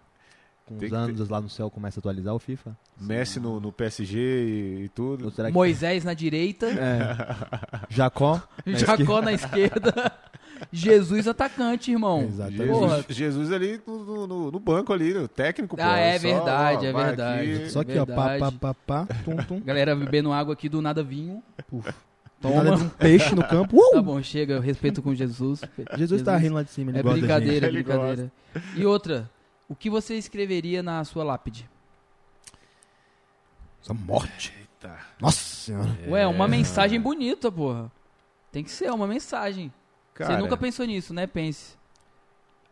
[0.70, 2.78] Com os anos lá no céu começa a atualizar o FIFA?
[3.00, 5.32] Messi no, no PSG e, e tudo.
[5.32, 5.52] Que...
[5.52, 7.16] Moisés na direita, É.
[7.90, 8.42] Jacó?
[8.66, 10.12] na Jacó na esquerda,
[10.72, 12.22] Jesus atacante, irmão.
[12.22, 12.66] Exatamente.
[12.68, 15.82] Jesus, Jesus ali no, no- no banco ali, o técnico, pô.
[15.84, 17.52] Ah, é só, verdade, ó, é verdade.
[17.54, 17.70] aqui.
[17.70, 18.06] Só aqui, ó.
[18.06, 18.58] Pá, Verdade.
[18.60, 19.14] pá, pá, pá.
[19.24, 19.60] Tum, tum.
[19.62, 21.42] Galera bebendo água aqui, do nada vinho.
[21.72, 21.94] Nada
[22.42, 22.76] Toma.
[22.78, 23.78] de um peixe no campo.
[23.78, 23.92] Uh!
[23.96, 25.62] Tá bom, chega, eu respeito com Jesus.
[25.98, 26.92] Jesus tá rindo lá de cima.
[26.92, 28.32] Ele É brincadeira, é brincadeira.
[28.76, 29.30] E outra,
[29.70, 31.70] o que você escreveria na sua lápide?
[33.82, 34.54] Essa morte.
[34.60, 34.98] Eita.
[35.22, 35.98] Nossa senhora.
[36.08, 37.92] Ué, uma mensagem bonita, porra.
[38.52, 39.72] Tem que ser uma mensagem.
[40.16, 41.28] Cara, Você nunca pensou nisso, né?
[41.28, 41.78] Pense.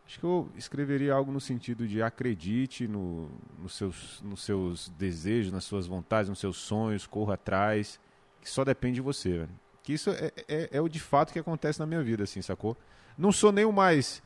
[0.04, 5.52] Acho que eu escreveria algo no sentido de acredite no, nos, seus, nos seus desejos,
[5.52, 8.00] nas suas vontades, nos seus sonhos, corra atrás,
[8.40, 9.50] que só depende de você, velho.
[9.82, 12.76] Que isso é, é, é o de fato que acontece na minha vida, assim, sacou?
[13.16, 14.22] Não sou nem o mais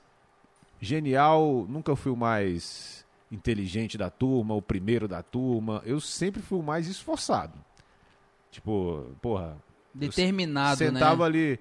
[0.82, 5.80] genial, nunca fui o mais inteligente da turma, o primeiro da turma.
[5.86, 7.56] Eu sempre fui o mais esforçado.
[8.50, 9.56] Tipo, porra,
[9.94, 11.24] Determinado, sentava né?
[11.24, 11.60] ali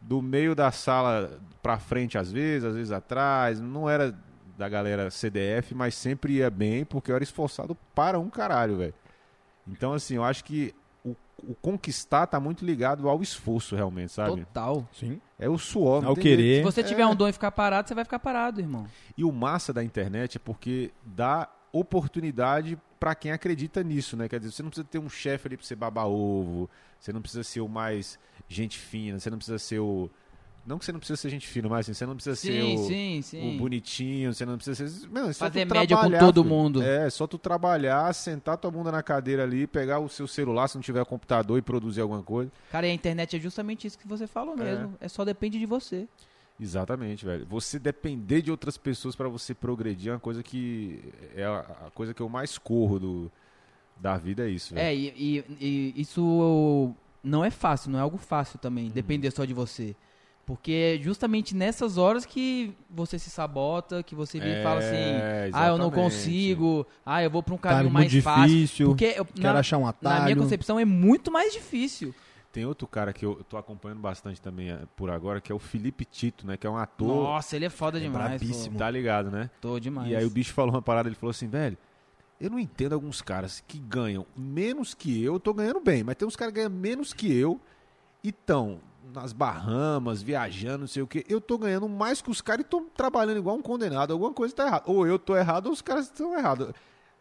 [0.00, 3.60] do meio da sala pra frente às vezes, às vezes atrás.
[3.60, 4.16] Não era
[4.56, 8.94] da galera CDF, mas sempre ia bem porque eu era esforçado para um caralho, velho.
[9.66, 10.72] Então, assim, eu acho que
[11.46, 14.44] o, conquistar tá muito ligado ao esforço, realmente, sabe?
[14.44, 14.88] Total.
[14.92, 15.20] Sim.
[15.38, 16.02] É o suor.
[16.02, 16.58] não Ao tem querer.
[16.58, 17.06] Se você tiver É.
[17.06, 18.86] um dom e ficar parado, você vai ficar parado, irmão.
[19.16, 24.28] E o massa da internet é porque dá oportunidade pra quem acredita nisso, né?
[24.28, 27.20] Quer dizer, você não precisa ter um chefe ali pra você babar ovo, você não
[27.20, 30.10] precisa ser o mais gente fina, você não precisa ser o.
[30.64, 32.74] Não que você não precisa ser gente fina, mas assim, você não precisa ser Sim,
[32.74, 33.56] o, sim, o sim.
[33.58, 35.08] bonitinho, você não precisa ser.
[35.10, 36.54] Não, é Fazer média com todo filho.
[36.54, 36.82] mundo.
[36.82, 40.76] É, só tu trabalhar, sentar tua bunda na cadeira ali, pegar o seu celular, se
[40.76, 42.50] não tiver computador e produzir alguma coisa.
[42.70, 44.94] Cara, e a internet é justamente isso que você falou mesmo.
[45.00, 46.06] É, só depende de você.
[46.60, 47.44] Exatamente, velho.
[47.46, 51.02] Você depender de outras pessoas pra você progredir é uma coisa que.
[51.34, 53.32] É a, coisa que eu mais corro do,
[53.96, 54.86] da vida, é isso, velho.
[54.86, 55.08] É, e,
[55.58, 58.90] e- e isso não é fácil, não é algo fácil também, Uhum.
[58.92, 59.96] depender só de você.
[60.56, 64.96] Porque é justamente nessas horas que você se sabota, que você vem e fala assim,
[64.96, 65.94] É, ah, eu não exatamente.
[65.94, 68.46] consigo, ah, eu vou pra um caminho mais fácil.
[68.48, 68.86] difícil.
[68.88, 70.18] Porque eu- Quero na, achar um atalho.
[70.18, 72.14] na minha concepção é muito mais difícil.
[72.52, 75.58] Tem outro cara que eu, tô acompanhando bastante também eh, por agora, que é o
[75.58, 76.54] Felipe Tito, né?
[76.58, 77.08] Que é um ator.
[77.24, 78.28] Nossa, ele é foda É demais.
[78.38, 78.76] brabíssimo.
[78.78, 79.48] Tá ligado, né?
[79.58, 80.10] Tô demais.
[80.10, 81.78] E aí o bicho falou uma parada, ele falou assim, velho,
[82.38, 86.14] eu não entendo alguns caras que ganham menos que eu, eu tô ganhando bem, mas
[86.16, 87.58] tem uns caras que ganham menos que eu
[88.22, 88.80] e estão
[89.12, 91.24] nas Bahamas, viajando, não sei o que.
[91.28, 94.12] Eu tô ganhando mais que os caras e tô trabalhando igual um condenado.
[94.12, 94.84] Alguma coisa tá errada.
[94.86, 96.72] Ou eu tô errado ou os caras estão errados.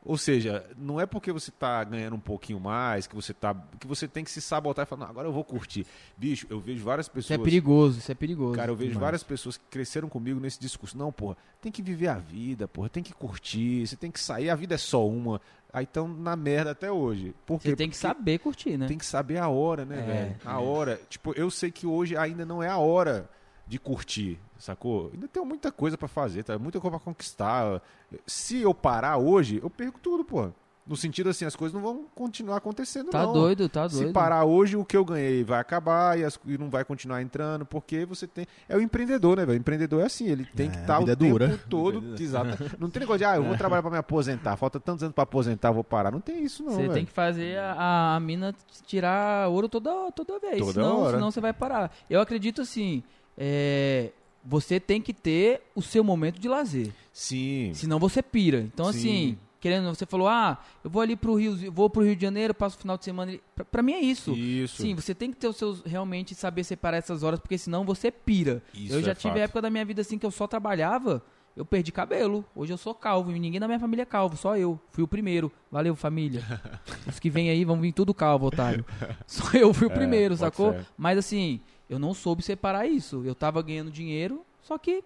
[0.04, 3.56] Ou seja, não é porque você tá ganhando um pouquinho mais, que você tá.
[3.80, 5.86] que você tem que se sabotar e falar, não, agora eu vou curtir.
[6.18, 7.40] Bicho, eu vejo várias Isso pessoas.
[7.40, 8.56] é perigoso, isso é perigoso.
[8.56, 9.02] Cara, eu vejo Demais.
[9.04, 10.98] várias pessoas que cresceram comigo nesse discurso.
[10.98, 14.50] Não, porra, tem que viver a vida, porra, tem que curtir, você tem que sair,
[14.50, 15.40] a vida é só uma.
[15.74, 17.34] Aí estão na merda até hoje.
[17.46, 17.70] Por quê?
[17.70, 18.88] Você tem que Porque saber curtir, né?
[18.88, 20.36] tem que saber a hora, né, É, velho?
[20.46, 20.64] A é.
[20.64, 21.00] hora.
[21.10, 23.30] Tipo, eu sei que hoje ainda não é a hora
[23.68, 25.10] de curtir, sacou?
[25.14, 26.60] Ainda tem muita coisa pra fazer, tá?
[26.60, 27.82] Muita coisa pra conquistar.
[28.28, 30.52] Se eu parar hoje, eu perco tudo, pô.
[30.86, 33.32] No sentido assim, as coisas não vão continuar acontecendo, Tá não.
[33.34, 34.08] doido, tá doido.
[34.08, 37.22] Se parar hoje, o que eu ganhei vai acabar e, as- e não vai continuar
[37.22, 38.48] entrando, porque você tem.
[38.68, 39.58] É o empreendedor, né, velho?
[39.58, 41.60] O empreendedor é assim, ele tem que É, a estar o vida é tempo dura.
[41.70, 42.02] todo.
[42.20, 42.58] Exato.
[42.80, 45.24] Não tem negócio de, ah, eu vou trabalhar pra me aposentar, falta tantos anos pra
[45.24, 46.10] aposentar, eu vou parar.
[46.12, 46.74] Não tem isso, não.
[46.74, 48.54] Você tem que fazer a, a mina
[48.88, 50.58] tirar ouro toda, toda vez.
[50.58, 51.18] Toda senão, hora.
[51.18, 51.96] senão você vai parar.
[52.10, 53.04] Eu acredito assim.
[53.38, 54.12] é,
[54.44, 56.92] você tem que ter o seu momento de lazer.
[57.14, 57.72] Sim.
[57.76, 58.60] Senão você pira.
[58.62, 58.98] Então, Sim.
[58.98, 62.54] assim, querendo, você falou, ah, eu vou ali pro Rio, vou pro Rio de Janeiro,
[62.54, 63.40] passo o final de semana.
[63.56, 64.34] Pra, pra mim é isso.
[64.34, 64.82] Isso.
[64.82, 65.82] Sim, você tem que ter os seus.
[65.84, 68.62] Realmente saber separar essas horas, porque senão você pira.
[68.74, 69.44] Isso eu já é tive fato.
[69.44, 71.24] época da minha vida assim que eu só trabalhava,
[71.56, 72.44] eu perdi cabelo.
[72.56, 74.80] Hoje eu sou calvo e ninguém da minha família é calvo, só eu.
[74.90, 75.52] Fui o primeiro.
[75.72, 76.44] Valeu, família.
[77.08, 78.84] Os que vêm aí vão vir tudo calvo, otário.
[79.28, 80.74] Só eu fui o É, primeiro, pode sacou?
[80.74, 80.86] ser.
[80.98, 83.22] Mas assim, eu não soube separar isso.
[83.26, 85.04] Eu tava ganhando dinheiro, só que.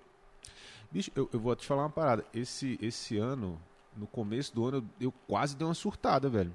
[0.91, 2.23] Bicho, eu, eu vou te falar uma parada.
[2.33, 3.59] Esse, esse ano,
[3.95, 6.53] no começo do ano, eu, eu quase dei uma surtada, velho.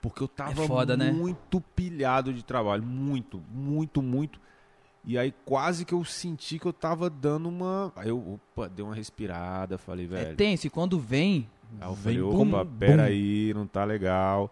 [0.00, 1.10] Porque eu tava É foda, né?
[1.12, 2.82] muito pilhado de trabalho.
[2.82, 4.40] Muito, muito, muito.
[5.04, 7.92] E aí quase que eu senti que eu tava dando uma.
[7.96, 10.36] Aí eu, opa, dei uma respirada, falei, É velho.
[10.36, 10.66] tenso.
[10.66, 11.48] E quando vem,
[11.80, 12.78] Aí eu Vem falei, bum, opa, bum.
[12.78, 14.50] peraí, não tá legal.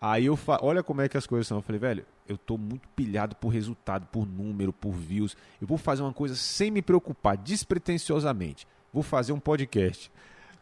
[0.00, 0.58] Aí eu fa...
[0.62, 1.58] olha como é que as coisas são.
[1.58, 5.36] Eu falei, velho, eu tô muito pilhado por resultado, por número, por views.
[5.60, 8.66] Eu vou fazer uma coisa sem me preocupar, despretensiosamente.
[8.92, 10.10] Vou fazer um podcast.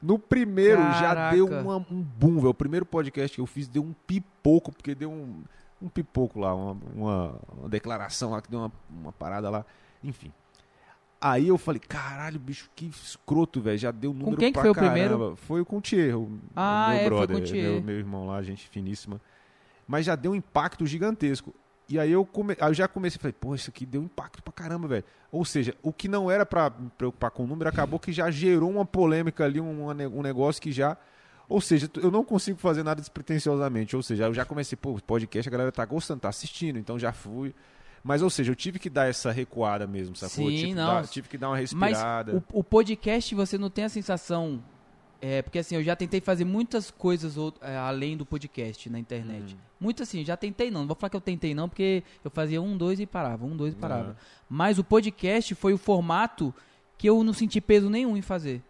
[0.07, 1.35] No primeiro já Caraca.
[1.37, 2.51] deu uma- um boom, velho.
[2.51, 5.43] O primeiro podcast que eu fiz deu um pipoco, porque deu um,
[5.81, 9.65] um pipoco lá, uma, uma- uma declaração lá, que deu uma, uma parada lá.
[10.03, 10.31] Enfim.
[11.21, 13.79] Aí eu falei, caralho, bicho, que escroto, velho.
[13.79, 14.93] Já deu número quem que foi o caramba.
[14.93, 15.37] primeiro?
[15.37, 17.53] Foi com o Thier, o, Ah, o meu é, brother, com o.
[17.53, 19.19] Meu, meu irmão lá, gente finíssima.
[19.89, 21.55] Mas já deu um impacto gigantesco.
[21.89, 22.57] E aí eu, come...
[22.59, 25.05] aí eu já comecei, falei, pô, isso aqui deu impacto pra caramba, velho.
[25.31, 28.31] Ou seja, o que não era pra me preocupar com o número, acabou que já
[28.31, 30.97] gerou uma polêmica ali, um, um negócio que já...
[31.47, 33.95] Ou seja, eu não consigo fazer nada despretensiosamente.
[33.95, 37.13] Ou seja, eu já comecei, pô, podcast, a galera tá gostando, tá assistindo, então já
[37.13, 37.55] fui.
[38.03, 40.49] Mas, ou seja, eu tive que dar essa recuada mesmo, sacou?
[40.49, 40.87] Sim, tive, que não.
[40.87, 42.45] dar- tive que dar uma Mas respirada.
[42.53, 44.63] o, o podcast você não tem a sensação.
[45.27, 48.99] É, porque assim, eu já tentei fazer muitas coisas out- é, além do podcast na
[48.99, 49.55] internet.
[49.55, 49.59] Uhum.
[49.81, 50.81] Muito assim, já tentei não.
[50.81, 53.57] Não vou falar que eu tentei não, porque eu fazia um, dois e parava, um,
[53.57, 54.09] dois e parava.
[54.11, 54.15] Uhum.
[54.51, 56.53] Mas o podcast foi o formato
[56.99, 58.61] que eu não senti peso nenhum em fazer.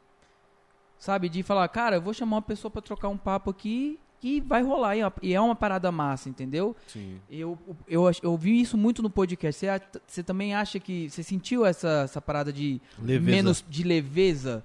[0.98, 1.28] Sabe?
[1.28, 4.62] De falar, cara, eu vou chamar uma pessoa pra trocar um papo aqui e vai
[4.62, 4.96] rolar.
[5.22, 6.74] E é uma- é parada massa, entendeu?
[6.86, 7.20] Sim.
[7.28, 7.58] Eu,
[7.88, 9.58] eu, eu vi isso muito no podcast.
[9.60, 11.10] Você, você também acha que.
[11.10, 13.30] Você sentiu essa, essa parada de Leveza.
[13.36, 14.64] menos de leveza?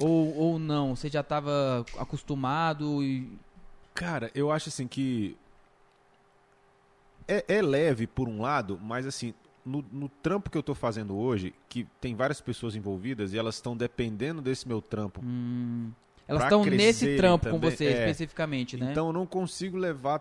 [0.00, 0.96] Ou, ou não?
[0.96, 3.38] Você já estava acostumado e.
[3.94, 5.36] Cara, eu acho assim que
[7.28, 9.32] é, é leve por um lado, mas assim,
[9.64, 13.54] no, no trampo que eu tô fazendo hoje, que tem várias pessoas envolvidas e elas
[13.54, 15.20] estão dependendo desse meu trampo.
[15.22, 15.92] Hum,
[16.26, 17.92] elas estão nesse trampo com também, você é.
[17.92, 18.90] especificamente, né?
[18.90, 20.20] Então eu não consigo levar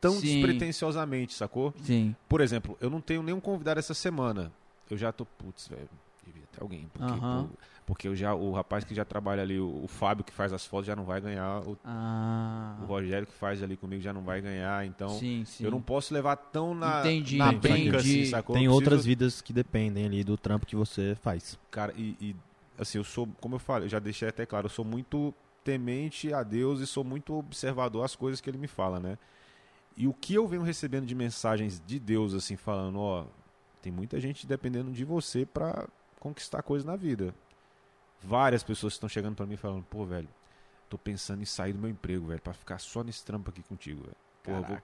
[0.00, 0.20] tão Sim.
[0.20, 1.72] despretensiosamente, sacou?
[1.82, 2.14] Sim.
[2.28, 4.52] Por exemplo, eu não tenho nenhum convidado essa semana.
[4.90, 5.88] Eu já tô, putz, velho,
[6.22, 6.88] devia ter alguém.
[6.92, 7.48] Porque, Aham.
[7.48, 7.58] pô,
[7.92, 10.64] porque eu já, o rapaz que já trabalha ali, o, o Fábio que faz as
[10.64, 11.60] fotos, já não vai ganhar.
[11.60, 12.78] O, Ah.
[12.80, 14.86] o Rogério que faz ali comigo já não vai ganhar.
[14.86, 15.62] Então, sim, sim.
[15.62, 17.68] eu não posso levar tão na, Entendi, na entendi.
[17.82, 18.56] brinca, assim, sacou?
[18.56, 21.58] Tem outras vidas que dependem ali do trampo que você faz.
[21.70, 22.36] Cara, e, e,
[22.78, 26.32] assim, eu sou, como eu falei, eu já deixei até claro, eu sou muito temente
[26.32, 29.18] a Deus e sou muito observador às coisas que ele me fala, né?
[29.94, 33.26] E o que eu venho recebendo de mensagens de Deus, assim, falando, ó,
[33.82, 35.86] tem muita gente dependendo de você pra
[36.18, 37.34] conquistar coisas na vida.
[38.22, 40.28] Várias pessoas estão chegando pra mim falando, pô, velho,
[40.88, 44.02] tô pensando em sair do meu emprego, velho, pra ficar só nesse trampo aqui contigo,
[44.02, 44.16] velho.
[44.42, 44.78] Pô, vou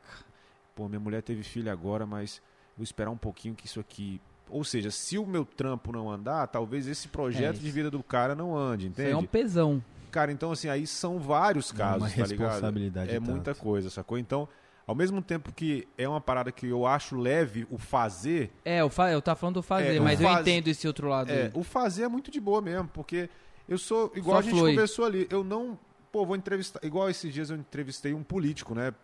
[0.75, 2.41] pô, minha mulher teve filho agora, mas
[2.77, 4.21] vou esperar um pouquinho que isso aqui.
[4.49, 7.75] Ou seja, se o meu trampo não andar, talvez esse projeto É, de isso.
[7.75, 9.11] vida do cara não ande, Isso entende?
[9.11, 9.83] é um pesão.
[10.11, 12.49] Cara, então assim, aí são vários casos, uma tá ligado?
[12.49, 13.11] responsabilidade.
[13.11, 13.31] É tanto.
[13.31, 14.17] muita coisa, sacou?
[14.17, 14.49] Então,
[14.89, 18.89] ao mesmo tempo que é uma parada que eu acho leve o fazer, É, eu,
[18.89, 21.31] fa eu tava falando do fazer, É, mas eu faz- entendo esse outro lado.
[21.31, 21.51] é, aí.
[21.55, 23.29] o fazer é muito de boa mesmo, porque
[23.69, 24.71] eu sou igual Só a gente flui.
[24.73, 25.79] conversou ali, eu não,
[26.11, 28.95] pô, vou entrevistar, igual esses dias eu entrevistei um político, né?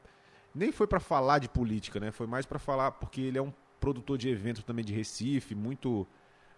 [0.55, 2.11] Nem foi pra falar de política, né?
[2.11, 6.07] Foi mais pra falar porque ele é um produtor de evento também de Recife, muito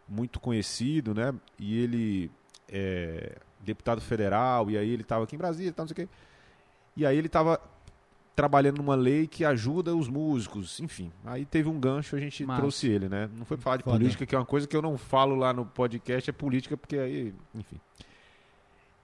[0.08, 1.34] muito conhecido, né?
[1.58, 2.30] E ele
[2.68, 6.06] é deputado federal e aí ele tava aqui em Brasília, e tal, não sei o
[6.06, 6.14] quê.
[6.96, 7.60] E aí ele tava
[8.36, 11.10] trabalhando numa lei que ajuda os músicos, enfim.
[11.24, 12.60] Aí teve um gancho, a gente Massa.
[12.60, 13.30] trouxe ele, né?
[13.36, 13.96] Não foi falar de Foda.
[13.96, 16.98] política, que é uma coisa que eu não falo lá no podcast, é política, porque
[16.98, 17.80] aí, enfim.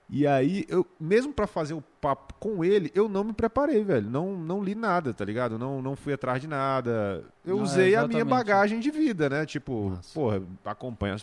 [0.09, 4.07] E aí, eu, mesmo pra fazer o papo com ele, eu não me preparei, velho.
[4.07, 5.57] Não, não li nada, tá ligado?
[5.57, 7.23] Não, não fui atrás de nada.
[7.43, 9.45] Eu Não, é, usei a minha bagagem de vida, né?
[9.47, 10.13] Tipo, Massa.
[10.13, 11.15] porra, acompanha.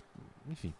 [0.48, 0.74] Enfim.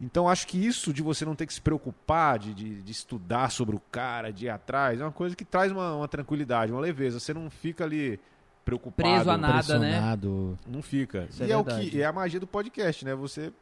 [0.00, 3.50] Então acho que isso de você não ter que se preocupar, de, de, de estudar
[3.50, 6.80] sobre o cara, de ir atrás, é uma coisa que traz uma, uma tranquilidade, uma
[6.80, 7.20] leveza.
[7.20, 8.18] Você não fica ali
[8.64, 9.08] preocupado.
[9.08, 9.98] Preso a nada, né?
[10.66, 11.26] Não fica.
[11.30, 13.14] Isso e é é, o que é a magia do podcast, né?
[13.14, 13.52] Você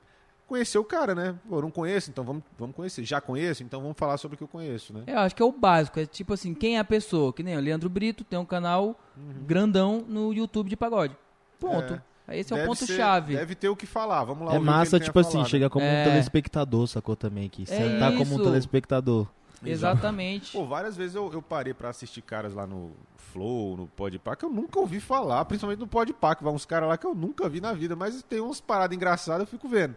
[0.47, 1.36] conhecer o cara, né?
[1.49, 3.05] Pô, eu não conheço, então vamos, vamos conhecer.
[3.05, 5.05] Já conheço, então vamos falar sobre o que eu conheço, né?
[5.07, 6.00] Eu acho que é o básico.
[6.00, 7.32] É tipo assim, quem é a pessoa?
[7.32, 9.44] Que nem o Leandro Brito tem um canal Uhum.
[9.47, 11.16] grandão no YouTube de pagode.
[11.58, 12.02] Ponto.
[12.39, 13.34] Esse é o Deve ponto-chave.
[13.36, 14.25] Deve ter o que falar.
[14.25, 14.55] Vamos lá.
[14.55, 15.49] É massa, tipo assim, falar, né?
[15.50, 16.02] chega como É.
[16.02, 17.67] um telespectador, sacou também aqui.
[17.67, 19.26] Sentar como um telespectador.
[19.65, 20.52] Exatamente.
[20.52, 24.44] Pô, várias vezes eu, eu parei pra assistir caras lá no Flow, no Podpah, que
[24.44, 27.49] eu nunca ouvi falar, principalmente no Podpah, que vai uns caras lá que eu nunca
[27.49, 29.94] vi na vida, mas tem umas paradas engraçadas, eu fico vendo.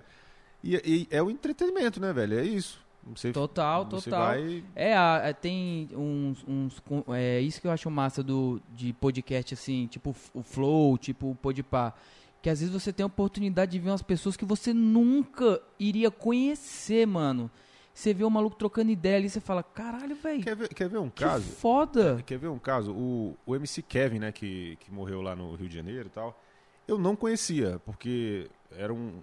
[0.63, 2.37] E, e é o entretenimento, né, velho?
[2.39, 2.81] É isso.
[3.13, 4.27] Você, Total, você total.
[4.27, 4.63] vai...
[4.75, 9.53] É, a- é, tem uns, uns É isso que eu acho massa do, de podcast,
[9.53, 11.93] assim, tipo o Flow, tipo o Podpah.
[12.43, 16.11] Que às vezes você tem a oportunidade de ver umas pessoas que você nunca iria
[16.11, 17.49] conhecer, mano.
[17.93, 20.97] Você vê o maluco trocando ideia ali, você fala, caralho, velho, Quer ver, quer ver
[20.97, 21.45] um que caso?
[21.45, 22.21] foda.
[22.25, 22.91] Quer ver um caso?
[22.91, 26.37] O, o MC Kevin, né, que, que morreu lá no Rio de Janeiro e tal,
[26.85, 29.21] eu não conhecia, porque era um,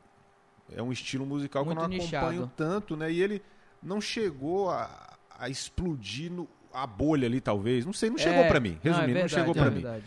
[0.74, 2.26] é um estilo musical que eu Muito não nichado.
[2.26, 3.12] acompanho tanto, né?
[3.12, 3.42] E ele
[3.82, 7.84] não chegou a, a explodir no, a bolha ali, talvez.
[7.84, 8.78] Não sei, não chegou É, pra mim.
[8.82, 10.02] não, é Resumindo, não, verdade, chegou é pra mim.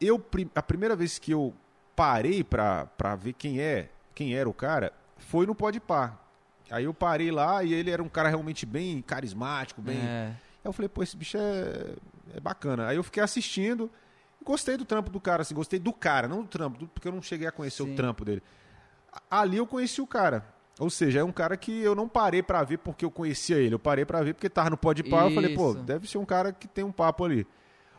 [0.00, 0.24] Eu,
[0.56, 1.54] a primeira vez que eu
[1.98, 6.16] parei pra, pra ver quem é, quem era o cara, foi no Podpah.
[6.70, 9.98] Aí eu parei lá e ele era um cara realmente bem carismático, bem...
[9.98, 10.26] É.
[10.28, 11.94] Aí eu falei, pô, esse bicho é,
[12.36, 12.86] é bacana.
[12.86, 13.90] Aí eu fiquei assistindo,
[14.44, 17.20] gostei do trampo do cara, assim, gostei do cara, não do trampo, porque eu não
[17.20, 17.92] cheguei a conhecer Sim.
[17.92, 18.44] o trampo dele.
[19.28, 20.44] Ali eu conheci o cara.
[20.78, 23.74] Ou seja, é um cara que eu não parei pra ver porque eu conhecia ele,
[23.74, 26.52] eu parei pra ver porque tava no Podpah, eu falei, pô, deve ser um cara
[26.52, 27.44] que tem um papo ali.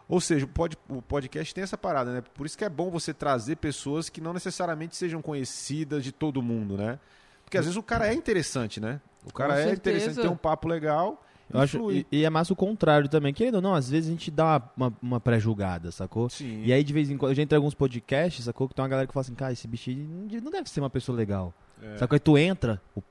[0.10, 2.24] Ou seja, o, pod- o podcast tem essa parada, né?
[2.34, 6.42] Por isso que é bom você trazer pessoas que não necessariamente sejam conhecidas de todo
[6.42, 6.98] mundo, né?
[7.46, 9.00] Porque às vezes o cara é interessante, né?
[9.24, 9.98] O cara é certeza.
[9.98, 11.24] interessante, tem um papo legal.
[11.52, 13.34] Eu e acho, e, e é massa o contrário também.
[13.34, 16.30] Querendo ou não, às vezes a gente dá uma, uma, uma pré-julgada, sacou?
[16.30, 16.64] Sim.
[16.64, 18.68] E aí, de vez em quando, eu já entrei em alguns podcasts, sacou?
[18.68, 19.92] Que tem uma galera que fala assim, cara, esse bicho
[20.44, 21.54] não deve ser uma pessoa legal.
[21.82, 21.98] É.
[21.98, 22.16] Sacou?
[22.16, 23.02] Aí tu entra, o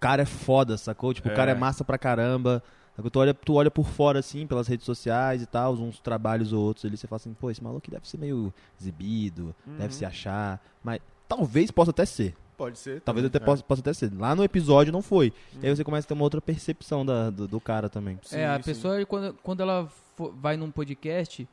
[0.00, 1.12] cara é foda, sacou?
[1.14, 1.32] Tipo, É.
[1.32, 2.62] o cara é massa pra caramba.
[2.96, 3.10] Sacou?
[3.10, 6.62] Tu olha, tu olha por fora, assim, pelas redes sociais e tal, uns trabalhos ou
[6.64, 9.76] outros ali, você fala assim, pô, esse maluco deve ser meio exibido, Uhum.
[9.76, 10.60] deve se achar.
[10.82, 12.34] Mas talvez possa até ser.
[12.56, 13.02] Pode ser.
[13.02, 14.10] Talvez também, até possa, possa até ser.
[14.16, 15.26] Lá no episódio não foi.
[15.26, 15.76] E aí Uhum.
[15.76, 18.18] você começa a ter uma outra percepção da- do, do cara também.
[18.22, 18.62] Sim, é, a sim.
[18.62, 21.46] pessoa, quando, quando ela for- vai num podcast,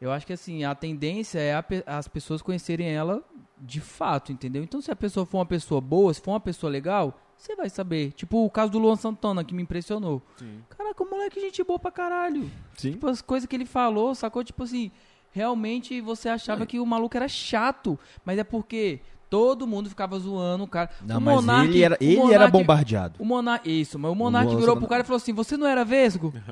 [0.00, 3.22] eu acho que assim, a tendência é a as pessoas conhecerem ela
[3.60, 4.64] de fato, entendeu?
[4.64, 7.70] Então, se a pessoa for uma pessoa boa, se for uma pessoa legal, você vai
[7.70, 8.12] saber.
[8.12, 10.20] Tipo o caso do Luan Santana, que me impressionou.
[10.36, 10.60] Sim.
[10.76, 12.50] Caraca, o moleque é gente boa pra caralho.
[12.76, 12.92] Sim.
[12.92, 14.44] Tipo, as coisas que ele falou, sacou?
[14.44, 14.90] Tipo assim,
[15.32, 20.64] realmente você achava que o maluco era chato, mas é porque todo mundo ficava zoando
[20.64, 20.90] o cara.
[21.02, 23.14] Não, o mas Monark- ele era, ele era Monark- bombardeado.
[23.18, 25.56] O Monark, isso, mas o Monark Luan virou Santana- pro cara e falou assim: Você
[25.56, 26.32] não era vesgo?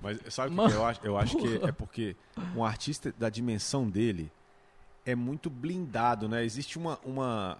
[0.00, 1.00] Mas sabe o que eu acho?
[1.04, 2.16] Eu acho que é porque
[2.56, 4.30] um artista da dimensão dele
[5.04, 6.44] é muito blindado, né?
[6.44, 7.58] Existe uma, uma,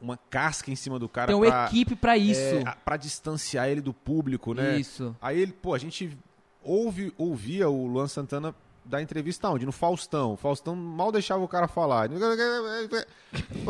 [0.00, 2.40] uma casca em cima do cara Tem uma pra, equipe pra isso.
[2.40, 4.78] é, a- pra distanciar ele do público, né?
[4.78, 5.14] Isso.
[5.20, 6.16] Aí ele, pô, a gente
[6.62, 8.54] ouve, ouvia o Luan Santana
[8.84, 9.66] dar entrevista onde?
[9.66, 10.32] No Faustão.
[10.32, 12.08] O Faustão mal deixava o cara falar.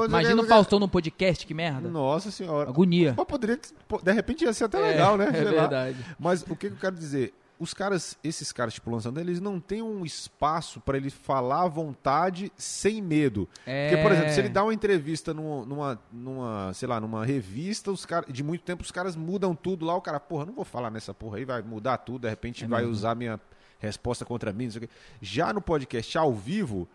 [0.06, 1.88] Imagina o Faustão no podcast, que merda.
[1.88, 2.68] Nossa senhora.
[2.68, 3.14] Agonia.
[3.16, 3.58] Mas poderia,
[4.02, 5.28] de repente ia ser até É, legal, né?
[5.28, 5.50] É Sei lá.
[5.62, 5.96] verdade.
[6.18, 7.32] Mas o que, que eu quero dizer?
[7.60, 11.68] Os caras, esses caras, tipo, lançando, eles não têm um espaço pra ele falar à
[11.68, 13.48] vontade sem medo.
[13.66, 13.88] É...
[13.88, 17.90] Porque, por exemplo, se ele dá uma entrevista numa, numa, numa, sei lá, numa revista,
[17.90, 20.64] os cara, de muito tempo os caras mudam tudo lá, o cara, porra, não vou
[20.64, 22.92] falar nessa porra aí, vai mudar tudo, de repente É vai mesmo.
[22.92, 23.40] usar minha
[23.80, 24.94] resposta contra mim, não sei o quê.
[25.20, 26.88] Já no podcast ao vivo,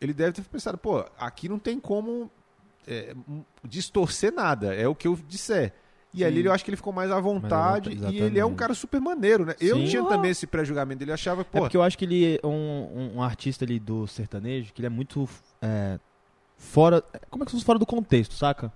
[0.00, 2.30] ele deve ter pensado, pô, aqui não tem como
[2.86, 3.14] é,
[3.64, 5.72] distorcer nada, é o que eu disser.
[6.12, 6.46] E ali Sim.
[6.46, 9.00] eu acho que ele ficou mais à vontade vontade, e ele é um cara super
[9.00, 9.54] maneiro, né?
[9.60, 9.84] Eu Sim.
[9.84, 12.46] tinha também esse pré-julgamento dele, eu achava, É pô, porque eu acho que ele é
[12.46, 15.28] um, um, um artista ali do sertanejo, que ele é muito
[15.62, 16.00] é,
[16.56, 17.02] fora.
[17.30, 18.72] Como é que se fosse fora do contexto, saca?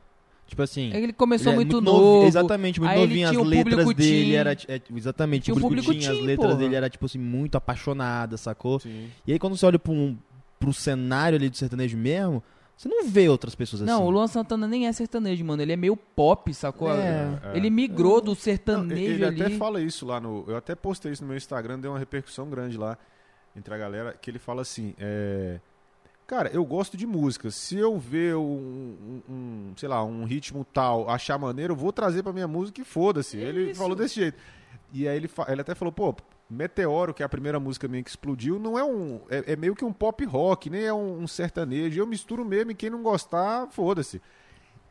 [0.47, 0.89] Tipo assim.
[0.91, 2.27] É que ele começou ele é muito, novo- novo.
[2.27, 3.27] Exatamente, muito novinho.
[3.27, 4.35] As tinha letras dele teen.
[4.37, 4.53] era.
[4.53, 6.59] é, exatamente, Tinha o público público teen, as letras porra.
[6.61, 8.79] dele era, tipo assim, muito apaixonada, sacou?
[8.79, 9.09] Sim.
[9.27, 10.17] E aí quando você olha pra um,
[10.61, 12.43] pro cenário ali do sertanejo mesmo,
[12.77, 13.91] Você não vê outras pessoas assim.
[13.91, 15.63] Não, o Luan Santana nem é sertanejo, mano.
[15.63, 16.91] Ele é meio pop, sacou?
[16.93, 17.39] É.
[17.55, 19.43] Ele migrou do Não, sertanejo ele ali.
[19.43, 20.45] até fala isso lá no.
[20.49, 22.99] Eu até postei isso no meu Instagram, deu uma repercussão grande lá
[23.57, 25.61] entre a galera, que ele fala assim, é.
[26.27, 27.51] Cara, eu gosto de música.
[27.51, 31.93] Se eu ver um, um- um, sei lá, um ritmo tal, achar maneiro, eu vou
[31.93, 33.37] trazer pra minha música e foda-se.
[33.37, 33.79] Ele Isso.
[33.81, 34.39] falou desse jeito.
[34.93, 36.15] E aí ele, ele até falou, pô,
[36.49, 39.21] Meteoro, que é a primeira música minha que explodiu, não é um.
[39.31, 41.99] É, é meio que um pop rock, nem é um, um sertanejo.
[42.01, 44.21] Eu misturo mesmo e quem não gostar, foda-se.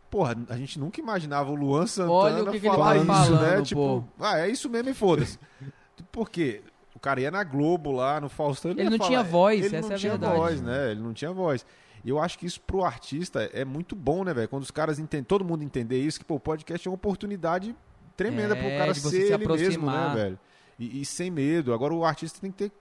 [0.09, 2.97] Porra, a gente nunca imaginava o Luan Santana Olha o que que ele falar tá
[2.97, 3.55] isso, falando, né?
[3.57, 3.61] pô.
[3.63, 5.39] Tipo, ah, é isso mesmo e foda-se.
[6.11, 6.61] Por quê?
[6.95, 8.71] O cara ia na Globo lá, no Faustão.
[8.71, 10.37] Ele ia não falar- tinha voz, ele essa não é a tinha verdade.
[10.37, 10.91] voz, né?
[10.91, 11.65] Ele não tinha voz.
[12.05, 14.47] E eu acho que isso pro artista é muito bom, né, velho?
[14.49, 17.75] Quando os caras entendem, todo mundo entender isso, que pô, o podcast é uma oportunidade
[18.15, 20.39] tremenda É, pro cara ser se ele mesmo, né, velho?
[20.79, 21.73] E, e sem medo.
[21.73, 22.71] Agora o artista tem que ter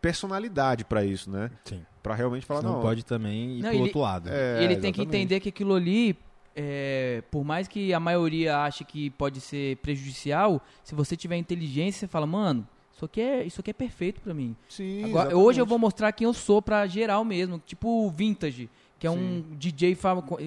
[0.00, 1.50] personalidade pra isso, né?
[1.64, 1.84] Sim.
[2.02, 4.28] Pra realmente falar, não, não pode também ir Não, pro ele- outro lado.
[4.30, 5.02] É, ele tem que exatamente.
[5.16, 6.16] entender que aquilo ali,
[6.56, 12.00] é, por mais que a maioria ache que pode ser prejudicial, se você tiver inteligência,
[12.00, 14.56] você fala, mano, isso aqui é, isso aqui é perfeito pra mim.
[14.68, 15.34] Sim, Agora, exatamente.
[15.46, 19.10] hoje eu vou mostrar quem eu sou pra geral mesmo, tipo o Vintage, que é
[19.10, 19.96] um DJ,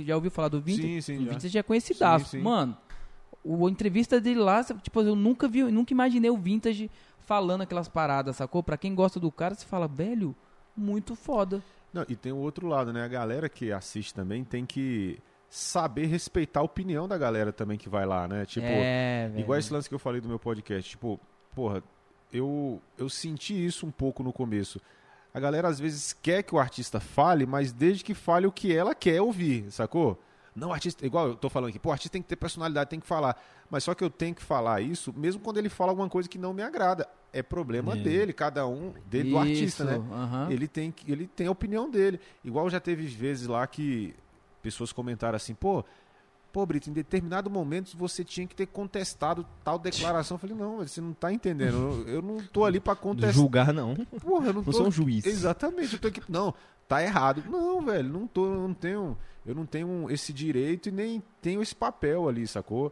[0.05, 0.87] já ouviu falar do Vintage?
[0.87, 1.31] Sim, sim, o já.
[1.33, 2.25] Vintage é conhecidaço.
[2.25, 2.43] Sim, sim.
[2.43, 2.75] Mano,
[3.43, 6.89] o, a entrevista dele lá, tipo, eu nunca vi, eu nunca imaginei o Vintage
[7.19, 8.63] falando aquelas paradas, sacou?
[8.63, 10.35] Pra quem gosta do cara, você fala, velho,
[10.75, 11.61] muito foda.
[11.93, 13.03] Não, e tem o outro lado, né?
[13.03, 17.87] A galera que assiste também tem que saber respeitar a opinião da galera também que
[17.87, 18.45] vai lá, né?
[18.45, 20.89] Tipo, é, igual esse lance que eu falei do meu podcast.
[20.89, 21.19] Tipo,
[21.53, 21.83] porra,
[22.31, 24.81] eu, eu senti isso um pouco no começo.
[25.31, 28.75] A galera às vezes quer que o artista fale, mas desde que fale o que
[28.75, 30.19] ela quer ouvir, sacou?
[30.55, 33.07] Não, artista, igual eu tô falando aqui, pô, artista tem que ter personalidade, tem que
[33.07, 33.35] falar.
[33.69, 36.37] Mas só que eu tenho que falar isso, mesmo quando ele fala alguma coisa que
[36.37, 37.07] não me agrada.
[37.31, 37.95] É problema É.
[37.95, 39.99] dele, cada um, dele, do artista, né?
[40.51, 42.19] Ele tem, ele tem a opinião dele.
[42.43, 44.13] Igual já teve vezes lá que
[44.61, 45.83] pessoas comentaram assim, pô,
[46.51, 50.35] pô, Brito, em determinado momento você tinha que ter contestado tal declaração.
[50.35, 51.75] Eu falei, não, você não tá entendendo.
[52.05, 53.33] Eu, eu não tô ali pra contestar.
[53.33, 53.95] Julgar não.
[54.21, 54.73] Porra, eu não, Não tô...
[54.73, 55.25] sou um juiz.
[55.25, 56.21] Exatamente, eu tô aqui.
[56.29, 56.53] Não,
[56.87, 57.43] tá errado.
[57.49, 61.61] Não, velho, não tô, eu não tenho, eu não tenho esse direito e nem tenho
[61.61, 62.91] esse papel ali, sacou?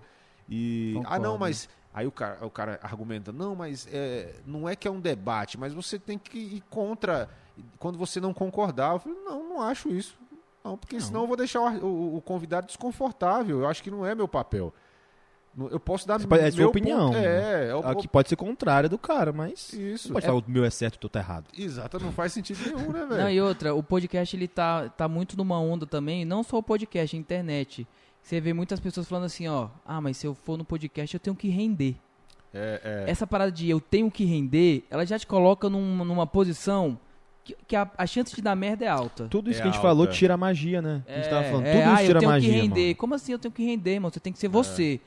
[0.50, 1.40] E ah, não, Concordo.
[1.40, 5.00] mas aí o cara, o cara argumenta, não, mas é, não é que é um
[5.00, 7.30] debate, mas você tem que ir contra
[7.80, 8.94] quando você não concordar.
[8.94, 10.18] Eu falei, não, não acho isso.
[10.64, 11.02] Não, porque Não.
[11.06, 13.62] senão eu vou deixar o, o- o convidado desconfortável.
[13.62, 14.74] Eu acho que não é meu papel.
[15.70, 18.90] Eu posso dar pode- é sua opinião, ponto- É, é o- Aqui pode ser contrário
[18.90, 19.74] do cara, mas.
[19.74, 20.08] isso.
[20.08, 21.46] Não pode falar o meu é certo e o teu tá errado.
[21.58, 23.22] Exato, não faz sentido nenhum, né, velho?
[23.22, 26.64] Não, e outra, o podcast ele tá, tá muito numa onda também, não só o
[26.64, 27.86] podcast, a internet.
[28.24, 31.20] Você vê muitas pessoas falando assim, ó, ah, mas se eu for no podcast eu
[31.20, 31.96] tenho que render.
[32.54, 33.12] É, é.
[33.12, 36.98] Essa parada de eu tenho que render, ela já te coloca num- numa posição
[37.44, 39.28] que, que a, a chance de dar merda é alta.
[39.28, 39.88] Tudo isso É que a gente alta.
[39.90, 41.02] falou tira a magia, né?
[41.08, 42.50] A gente tava falando, é, tudo ah, isso tira eu tenho magia.
[42.54, 42.82] que render.
[42.84, 42.96] mano.
[42.96, 44.14] Como assim eu tenho que render, mano?
[44.14, 45.02] Você tem que ser você.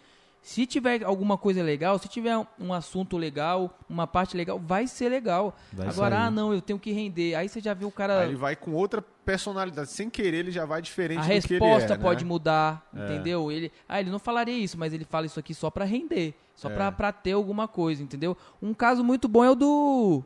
[0.47, 5.08] Se tiver alguma coisa legal, se tiver um, assunto legal, uma parte legal, vai ser
[5.08, 5.56] legal.
[5.73, 6.24] Vai Agora, sair.
[6.26, 7.34] ah, não, eu tenho que render.
[7.34, 8.20] Aí você já viu o cara.
[8.20, 9.89] Aí ele vai com outra personalidade.
[9.89, 12.28] Sem querer, ele já vai diferente A do que ele resposta é, pode né?
[12.28, 13.05] mudar, É.
[13.06, 13.50] entendeu?
[13.50, 16.68] Ele, ah, ele não falaria isso, mas ele fala isso aqui só pra render, só
[16.68, 16.74] É.
[16.74, 18.36] pra, pra ter alguma coisa, entendeu?
[18.60, 20.23] Um caso muito bom é o do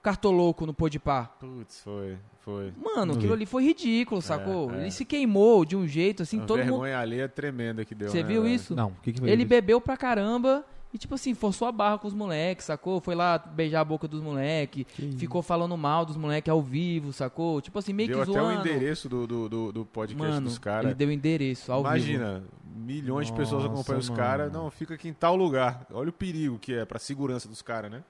[0.00, 1.24] Cartoloco no Podpah.
[1.40, 2.16] Putz, foi,
[2.46, 2.72] foi.
[2.80, 4.72] Mano, aquilo ali foi ridículo, sacou?
[4.72, 4.82] é.
[4.82, 6.68] Ele se queimou de um jeito assim, Uma todo mundo.
[6.70, 8.54] vergonha alheia tremenda que deu, Você né, viu velho?
[8.54, 8.74] isso?
[8.76, 9.48] Não, o que, que foi Ele isso?
[9.48, 13.00] bebeu pra caramba e, tipo assim, forçou a barra com os moleques, sacou?
[13.00, 14.86] Foi lá beijar a boca dos moleques,
[15.18, 17.60] ficou falando mal dos moleques ao vivo, sacou?
[17.60, 18.58] Tipo assim, meio Deu que até zoando.
[18.58, 20.84] o endereço do, do, do, do podcast Mano, dos caras.
[20.86, 21.88] ele deu o endereço ao vivo.
[21.96, 22.44] Imagina,
[22.76, 24.22] milhões de pessoas Nossa, acompanham os mano.
[24.22, 24.52] caras.
[24.52, 25.84] Não, fica aqui em tal lugar.
[25.92, 28.04] Olha o perigo que é pra segurança dos caras, né?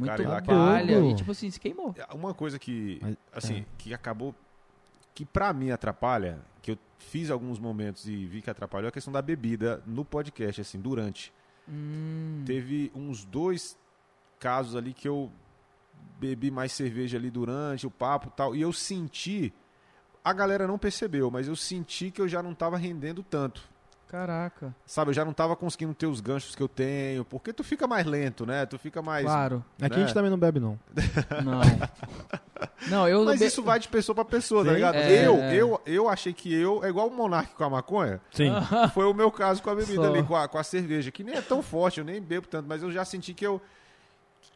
[0.00, 1.00] Muito cara palha.
[1.00, 1.94] E, tipo assim, se queimou.
[2.14, 3.64] Uma coisa que, Mas- assim, é.
[3.78, 4.34] que acabou.
[5.14, 8.92] Que pra mim atrapalha, que eu fiz alguns momentos e vi que atrapalhou, é a
[8.92, 11.32] questão da bebida no podcast, assim, durante.
[11.68, 12.42] Hum.
[12.46, 13.78] Teve uns dois
[14.38, 15.30] casos ali que eu
[16.18, 19.52] bebi mais cerveja ali durante o papo e tal, e eu senti.
[20.22, 23.68] A galera não percebeu, mas eu senti que eu já não tava rendendo tanto.
[24.10, 24.74] Caraca.
[24.84, 27.86] Sabe, eu já não tava conseguindo ter os ganchos que eu tenho, porque tu fica
[27.86, 28.66] mais lento, né?
[28.66, 29.24] Tu fica mais.
[29.24, 29.64] Claro.
[29.80, 30.02] Aqui a né?
[30.04, 30.76] gente também não bebe, não.
[31.44, 31.60] Não.
[32.88, 33.24] Não, eu.
[33.24, 34.76] Mas be- isso vai de pessoa pra pessoa, tá Sim.
[34.76, 34.94] ligado?
[34.96, 35.54] É, eu, é.
[35.54, 38.50] eu, eu achei que eu, é igual o Monark com a maconha, Sim.
[38.92, 40.08] foi o meu caso com a bebida Só.
[40.12, 42.66] ali, com a, com a cerveja, que nem é tão forte, eu nem bebo tanto,
[42.68, 43.60] mas eu já senti que eu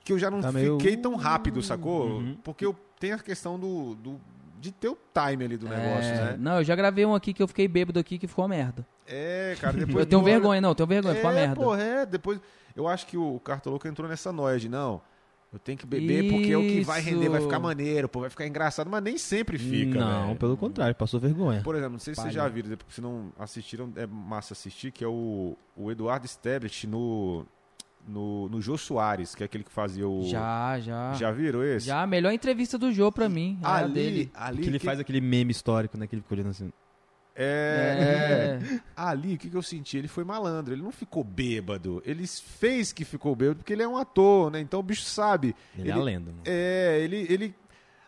[0.04, 2.06] que eu já não Tá meio- fiquei tão rápido, sacou?
[2.08, 2.36] Uhum.
[2.44, 4.20] Porque eu tenho a questão do, do
[4.64, 6.36] de ter o time ali do negócio, É, né?
[6.38, 8.86] Não, eu já gravei um aqui que eu fiquei bêbado aqui que ficou uma merda.
[9.06, 11.54] É, cara, depois eu tenho hora- vergonha, não, eu tenho vergonha, ficou uma é, merda.
[11.56, 12.40] porra, é, depois
[12.74, 15.00] eu acho que o Cartoloco entrou nessa noia de não,
[15.52, 17.62] Eu tenho que beber porque é o que vai render, vai ficar Isso.
[17.62, 20.38] maneiro, pô, vai ficar engraçado, mas nem sempre fica, Não, velho.
[20.38, 21.60] pelo contrário, passou vergonha.
[21.62, 25.04] Por exemplo, não sei se vocês já viram, se não assistiram, é massa assistir, que
[25.04, 27.46] é o, o Eduardo Stablish no,
[28.06, 30.24] no, no Jô Soares, que é aquele que fazia o...
[30.24, 31.12] Já, já.
[31.14, 31.86] Já viram esse?
[31.86, 33.58] Já, a melhor entrevista do Jô pra mim.
[33.62, 34.30] é Ali, dele.
[34.34, 36.06] ali Que ele que- faz aquele meme histórico, né?
[36.06, 36.72] Que ele ficou olhando assim.
[37.36, 38.80] É, É.
[38.96, 39.96] Ali, o que, que eu senti?
[39.98, 42.00] Ele foi malandro, ele não ficou bêbado.
[42.06, 44.60] Ele fez que ficou bêbado porque ele é um ator, né?
[44.60, 45.54] Então o bicho sabe.
[45.76, 46.42] Ele, é a Ele- lenda, mano.
[46.44, 47.26] É, ele.
[47.28, 47.54] ele...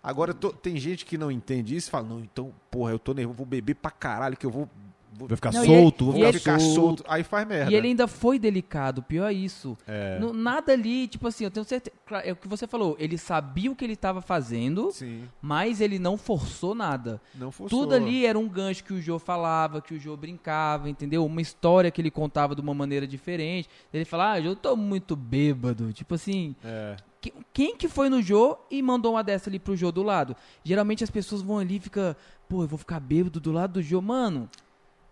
[0.02, 3.12] Agora, tô- tem gente que não entende isso e fala: Não, então, porra, eu tô
[3.12, 4.70] nervoso, vou beber pra caralho, que eu vou.
[5.18, 7.04] Vou Vai ficar Não, e solto, ele- vou ficar ficar ele- solto.
[7.08, 7.70] Aí faz merda.
[7.70, 9.76] E ele ainda foi delicado, pior é isso.
[9.86, 10.18] É.
[10.18, 11.96] No- nada ali, tipo assim, eu tenho certeza.
[12.24, 15.98] É o que você falou, ele sabia o que ele estava fazendo, Sim, mas ele
[15.98, 17.20] não forçou nada.
[17.34, 17.80] não forçou.
[17.80, 21.24] Tudo ali era um gancho que o Jô falava, que o Jô brincava, entendeu?
[21.24, 23.68] Uma história que ele contava de uma maneira diferente.
[23.92, 25.92] Ele falava, ah, eu tô muito bêbado.
[25.92, 26.96] Tipo assim, É.
[27.20, 30.36] que- quem que foi no Jô e mandou uma dessa ali pro Jô do lado?
[30.64, 32.14] Geralmente as pessoas vão ali e ficam,
[32.48, 34.00] pô, eu vou ficar bêbado do lado do Jô.
[34.00, 34.48] Mano,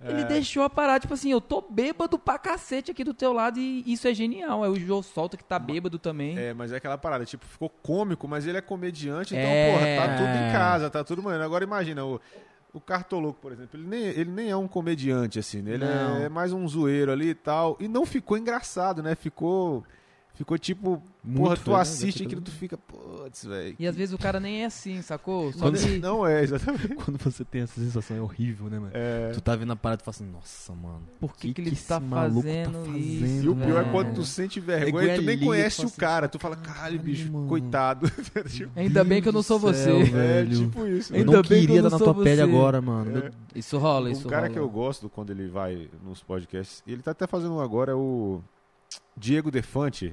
[0.05, 0.25] ele É.
[0.25, 3.83] deixou a parada, tipo assim, eu tô bêbado pra cacete aqui do teu lado e
[3.87, 4.63] isso é genial.
[4.63, 6.39] Aí o Jô solta que tá bêbado também.
[6.39, 9.73] É, mas é aquela parada, tipo, ficou cômico, mas ele é comediante, então, É.
[9.73, 11.45] porra, tá tudo em casa, tá tudo maneiro.
[11.45, 12.21] Agora imagina, o,
[12.73, 15.73] o Cartoloco, por exemplo, ele nem, ele nem é um comediante, assim, né?
[15.75, 16.17] Ele Não.
[16.19, 17.77] é mais um zoeiro ali e tal.
[17.81, 19.15] E não ficou engraçado, né?
[19.15, 19.85] Ficou.
[20.35, 21.77] Ficou tipo, Muito porra, tu né?
[21.81, 23.77] assiste aquilo, tu fica, putz, velho.
[23.79, 25.53] E às vezes o cara nem é assim, sacou?
[25.53, 25.99] Só Quando- que...
[26.01, 26.89] Não é, exatamente.
[26.97, 28.91] Quando você tem essa sensação, é horrível, né, mano?
[28.93, 29.31] É.
[29.33, 31.03] Tu tá vendo a parada e fala assim, nossa, mano.
[31.21, 33.45] Por que, que que ele que tá maluco tá fazendo, fazendo, isso?
[33.45, 33.91] E o pior é velho?
[33.93, 36.29] quando tu sente É vergonha e tu nem liga, conhece tu o assim, cara.
[36.29, 38.11] Tu fala, caralho, bicho, mano." coitado.
[38.51, 39.85] Tipo, Ainda bem que eu não sou você.
[39.85, 40.65] céu, é velho.
[40.67, 41.13] tipo isso.
[41.15, 43.11] Eu Ainda não bem que eu queria não estar na tua pele agora, mano.
[43.19, 43.23] É.
[43.23, 44.53] Meu- Isso rola, Um isso cara rola.
[44.53, 47.95] que eu gosto quando ele vai nos podcasts, ele tá até fazendo um agora, é
[47.95, 48.41] o
[49.17, 50.13] Diego Defante.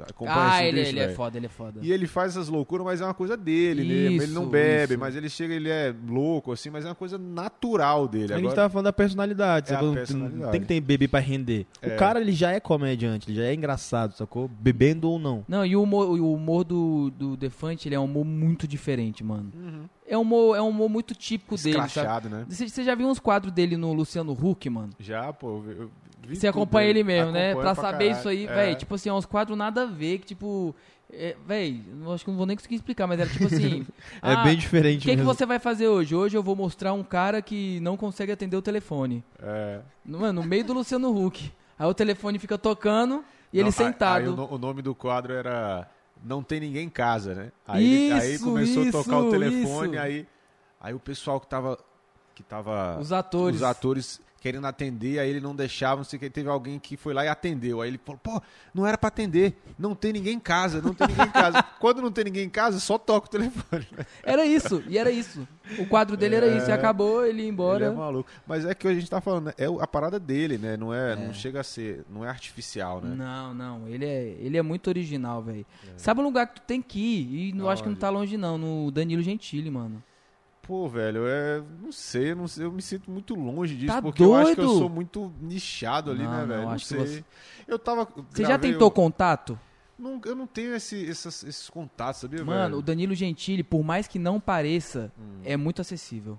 [0.00, 1.78] Acompanha Ah, ele, ele é foda, ele é foda.
[1.80, 4.22] E ele faz essas loucuras, mas é uma coisa dele mesmo.
[4.24, 5.00] Ele não Isso, bebe, isso.
[5.00, 8.34] mas ele chega, ele é louco, assim, mas é uma coisa natural dele.
[8.34, 9.94] A gente tava falando da personalidade, É sacou?
[9.94, 10.50] personalidade.
[10.50, 11.64] Tem que ter bebê pra render.
[11.80, 11.94] É.
[11.94, 14.48] O cara, ele já é comediante, ele já é engraçado, sacou?
[14.48, 15.44] Bebendo ou não.
[15.46, 19.22] Não, e o humor, o humor do, do Defante, ele é um humor muito diferente,
[19.22, 19.52] mano.
[19.54, 19.84] Uhum.
[20.06, 21.86] É um humor, é um humor muito típico dele, sabe?
[21.88, 22.44] Escrachado, né?
[22.48, 24.90] Você, você já viu uns quadros dele no Luciano Huck, mano?
[24.98, 25.62] Já, pô.
[25.66, 25.90] eu-
[26.26, 27.00] vi Você acompanha dele.
[27.00, 27.50] ele mesmo, né?
[27.52, 28.18] Acompanho Pra saber caralho.
[28.18, 28.54] isso aí, É.
[28.54, 28.76] velho.
[28.76, 30.74] Tipo assim, é uns quadros nada a ver, que tipo...
[31.12, 33.86] É, véi, acho que não vou nem conseguir explicar, mas era tipo assim...
[34.22, 35.32] É ah, bem O diferente que, que mesmo.
[35.32, 36.14] você vai fazer hoje?
[36.14, 39.22] Hoje eu vou mostrar um cara que não consegue atender o telefone.
[39.40, 39.80] É.
[40.04, 41.52] Mano, no meio do Luciano Huck.
[41.78, 44.22] Aí o telefone fica tocando e ele Não, aí- sentado.
[44.22, 45.86] Aí, o, no- o nome do quadro era
[46.24, 47.52] Não Tem Ninguém em Casa, né?
[47.68, 50.00] Aí, ele- aí Isso, começou a tocar o isso, telefone, isso.
[50.02, 50.26] aí,
[50.80, 51.78] aí o pessoal que tava.
[52.34, 53.56] Que tava Os atores.
[53.56, 56.98] os atores querendo atender, aí ele não deixava, não sei o que, teve alguém que
[56.98, 57.80] foi lá e atendeu.
[57.80, 58.42] Aí ele falou, pô,
[58.74, 61.62] não era pra atender, não tem ninguém em casa, não tem ninguém em casa.
[61.80, 63.88] Quando não tem ninguém em casa, só toca o telefone.
[64.22, 65.48] Era isso, e era isso.
[65.78, 67.86] O quadro dele era isso, e acabou, ele ia embora.
[67.86, 68.28] Ele é maluco.
[68.46, 69.54] Mas é que a gente tá falando, né?
[69.56, 70.76] é a parada dele, né?
[70.76, 71.16] Não é, É.
[71.16, 73.14] não chega a ser, não é artificial, né?
[73.16, 75.64] Não, não, ele é, ele é muito original, velho.
[75.96, 77.48] Sabe um lugar que tu tem que ir?
[77.48, 78.58] E não acho que não tá longe, não.
[78.58, 80.02] No Danilo Gentili, mano.
[80.66, 84.00] Pô, velho, é, não sei, eu não sei, eu me sinto muito longe disso, Tá
[84.02, 84.78] porque eu acho que eu doido?
[84.78, 86.68] sou muito nichado ali, Não, né, não, velho?
[86.70, 86.98] Não, que sei.
[86.98, 87.24] você-
[87.68, 89.58] Eu tava Você já tentou o- contato?
[89.98, 92.82] Não, eu não tenho esse- essas- esses contatos, sabia, Mano, o velho?
[92.82, 96.38] Danilo Gentili, por mais que não pareça, Hum, é muito acessível.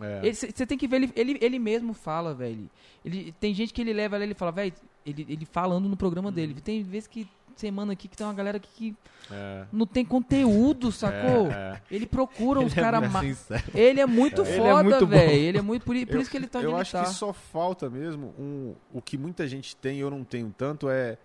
[0.00, 0.32] é.
[0.32, 2.70] Você tem que ver, ele, ele, ele mesmo fala, velho.
[3.04, 4.72] Ele, tem gente que ele leva ele fala, velho,
[5.04, 6.34] ele, ele falando no programa Uhum.
[6.34, 6.54] dele.
[6.62, 7.28] Tem vezes que
[7.60, 8.96] semana aqui que tem uma galera aqui que
[9.30, 9.64] é.
[9.72, 11.50] não tem conteúdo, sacou?
[11.50, 11.80] É, é.
[11.90, 13.00] Ele procura os Ele é caras.
[13.00, 13.62] muito ma- sincero.
[13.74, 15.32] Ele é muito Ele é foda, velho.
[15.32, 15.84] Ele é muito.
[15.84, 17.04] Por, por Eu- isso que ele tá Eu acho tá.
[17.04, 21.18] que só falta mesmo um, o que muita gente tem eu não tenho tanto é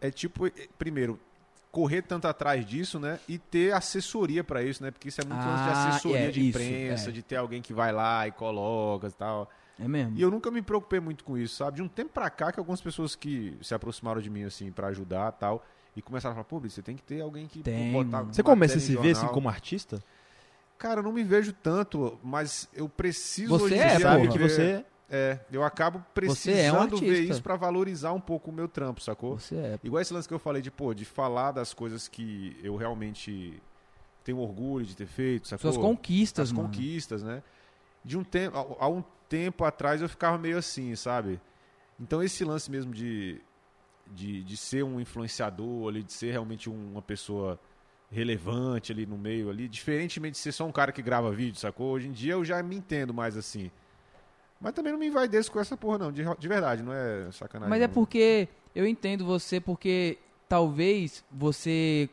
[0.00, 0.44] é tipo
[0.78, 1.18] primeiro
[1.70, 3.18] correr tanto atrás disso, né?
[3.28, 4.90] E ter assessoria pra isso, né?
[4.90, 7.12] Porque isso é muito lance de Ah, assessoria é, de isso, imprensa, é.
[7.12, 9.50] de ter alguém que vai lá e coloca e tal.
[9.78, 10.16] É mesmo.
[10.18, 11.76] E eu nunca me preocupei muito com isso, sabe?
[11.76, 14.88] De um tempo pra cá que algumas pessoas que se aproximaram de mim assim pra
[14.88, 15.64] ajudar e tal
[15.96, 18.22] e começaram a falar, pô, você tem que ter alguém que Tem, botar.
[18.22, 20.02] Você começa a se ver assim jornal." como artista?
[20.76, 24.28] Cara, eu não me vejo tanto, mas eu preciso Você hoje é, dia Você sabe
[24.28, 28.50] que você é, eu acabo Você é um precisando ver isso pra valorizar um pouco
[28.50, 29.38] o meu trampo, sacou?
[29.38, 29.78] Você é.
[29.82, 33.60] Igual esse lance que eu falei de, pô, de falar das coisas que eu realmente
[34.22, 35.72] tenho orgulho de ter feito, sacou?
[35.72, 36.68] Suas conquistas, As mano.
[36.68, 37.42] conquistas, né?
[38.04, 41.40] De um tempo, há- há um tempo atrás eu ficava meio assim, sabe?
[42.00, 43.40] Então esse lance mesmo de,
[44.06, 47.58] de, de ser um influenciador ali, de ser realmente um- uma pessoa
[48.10, 51.92] relevante ali no meio ali, diferentemente de ser só um cara que grava vídeo, sacou?
[51.92, 53.70] Hoje em dia eu já me entendo mais assim.
[54.60, 57.70] Mas também não me envaideço com essa porra não, de, de verdade, não é sacanagem.
[57.70, 62.08] Mas é porque eu entendo você, porque talvez você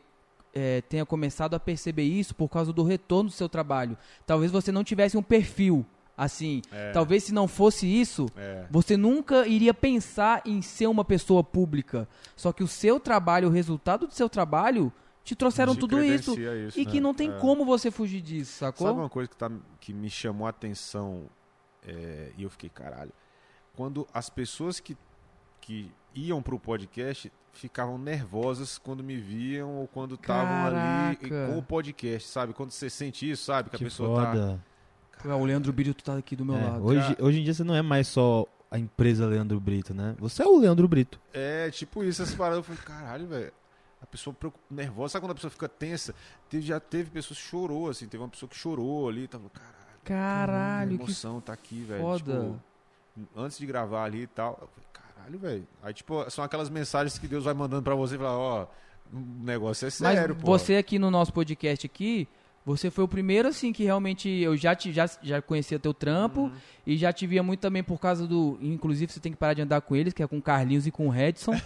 [0.54, 3.96] é, tenha começado a perceber isso por causa do retorno do seu trabalho.
[4.26, 5.84] Talvez você não tivesse um perfil
[6.16, 6.62] assim.
[6.72, 6.92] É.
[6.92, 8.66] Talvez se não fosse isso, É.
[8.70, 12.08] você nunca iria pensar em ser uma pessoa pública.
[12.34, 16.38] Só que o seu trabalho, o resultado do seu trabalho, te trouxeram Te tudo isso.
[16.40, 16.90] isso, E né?
[16.90, 17.38] que não tem É.
[17.38, 18.86] como você fugir disso, sacou?
[18.86, 21.24] Sabe uma coisa que, tá, que me chamou a atenção
[21.86, 23.12] é, e eu fiquei, caralho,
[23.74, 24.96] quando as pessoas que,
[25.60, 31.62] que iam pro podcast ficavam nervosas quando me viam ou quando estavam ali com o
[31.62, 32.52] podcast, sabe?
[32.52, 33.70] Quando você sente isso, sabe?
[33.70, 34.58] Que, Que a pessoa tá...
[35.22, 36.84] Pô, o Leandro Brito tá aqui do meu É, lado.
[36.84, 40.14] hoje, hoje em dia você não é mais só a empresa Leandro Brito, né?
[40.18, 41.20] Você é o Leandro Brito.
[41.32, 42.58] É, tipo isso, essas paradas.
[42.58, 43.52] Eu falei, caralho, velho.
[44.00, 44.36] A pessoa
[44.70, 46.14] nervosa, sabe quando a pessoa fica tensa?
[46.50, 49.76] Teve, já teve pessoas que chorou, assim, teve uma pessoa que chorou ali, tava, caralho.
[50.04, 52.00] Caralho, a que emoção tá aqui, velho.
[52.02, 52.34] foda.
[52.34, 52.60] Tipo,
[53.36, 55.68] antes de gravar ali e tal, eu falei, caralho, velho.
[55.82, 58.66] Aí, tipo, são aquelas mensagens que Deus vai mandando pra você e fala, ó,
[59.12, 60.46] o negócio é Mas sério, pô.
[60.46, 62.28] você aqui no nosso podcast aqui,
[62.66, 66.42] você foi o primeiro assim que realmente eu já te, já, já conhecia teu trampo
[66.42, 66.52] Uhum.
[66.84, 69.62] e já te via muito também por causa do, inclusive você tem que parar de
[69.62, 71.52] andar com eles, que é com o Carlinhos e com o Redson.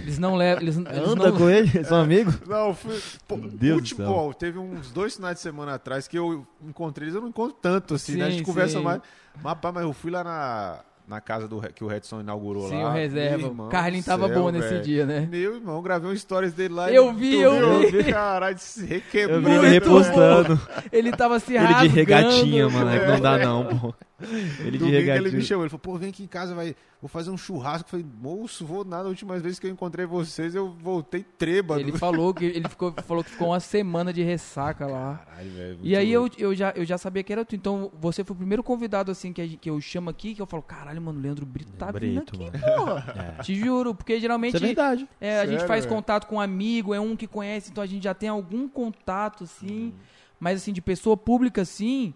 [0.00, 1.68] Eles não levam, eles, eles Anda não, com ele?
[1.84, 2.40] São amigos?
[2.46, 2.98] Não, fui.
[3.28, 7.20] Pô, Deus futebol, teve uns dois finais de semana atrás que eu encontrei eles, eu
[7.20, 8.26] não encontro tanto assim, né?
[8.26, 8.84] A gente Sim, conversa sim.
[8.84, 9.02] mais.
[9.34, 12.82] Mas, rapaz, mas eu fui lá na, na casa do, que o Redson inaugurou Sim,
[12.82, 12.90] lá.
[12.90, 13.46] o reserva.
[13.48, 14.82] O Carlinhos do tava céu, bom nesse velho.
[14.82, 15.28] dia, né?
[15.30, 16.90] Meu irmão, gravei um stories dele lá.
[16.90, 18.02] Eu vi, eu viu?
[18.02, 18.12] vi.
[18.12, 19.38] Caralho, se requebrou.
[19.38, 20.60] Eu vi ele repostando.
[20.92, 21.94] Ele tava se Ele de rasgando.
[21.94, 22.90] regatinha, mano.
[22.90, 23.94] é que Não dá não, pô.
[24.18, 27.30] Ele de ele me chamou, ele falou, pô, vem aqui em casa, vai, vou fazer
[27.30, 27.86] um churrasco.
[27.86, 31.80] Eu falei, moço, vou nada, a última vez que eu encontrei vocês, eu voltei trêbado.
[31.80, 35.22] Ele falou que ele ficou, falou que ficou uma semana de ressaca lá.
[35.26, 35.78] Caralho, velho.
[35.82, 37.54] E aí eu, eu, já, eu já sabia que era tu.
[37.54, 40.46] Então você foi o primeiro convidado assim que, a que eu chamo aqui, que eu
[40.46, 42.76] falo, caralho, mano, o Leandro Brito tá vindo Brito, aqui, mano.
[42.76, 43.36] porra.
[43.38, 43.42] É.
[43.42, 45.08] Te juro, porque geralmente Isso é verdade.
[45.20, 45.94] é, a gente Sério, faz velho?
[45.94, 49.44] contato com um amigo, é um que conhece, então a gente já tem algum contato,
[49.44, 49.92] assim.
[50.40, 52.14] Mas assim, de pessoa pública, assim.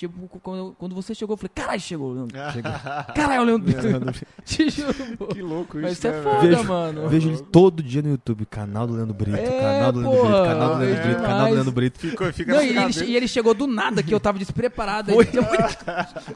[0.00, 2.34] Tipo, quando, quando você chegou, eu falei, caralho, chegou, Leandro.
[2.54, 2.72] Chegou.
[3.14, 4.26] Caralho, Leandro Brito.
[4.46, 4.94] Te juro.
[5.26, 6.40] Que louco isso, Mas isso é né, foda?
[6.40, 7.08] Vejo- mano.
[7.10, 8.46] Vejo ele todo dia no YouTube.
[8.46, 11.48] Canal do Leandro Brito, É, canal do Leandro Brito, canal do Leandro é Brito, canal
[11.48, 11.54] do.
[11.54, 12.00] Leandro Brito.
[12.00, 15.12] Ficou, fica Não, e ele, e ele chegou do nada, que eu tava despreparado.
[15.12, 15.26] Aí,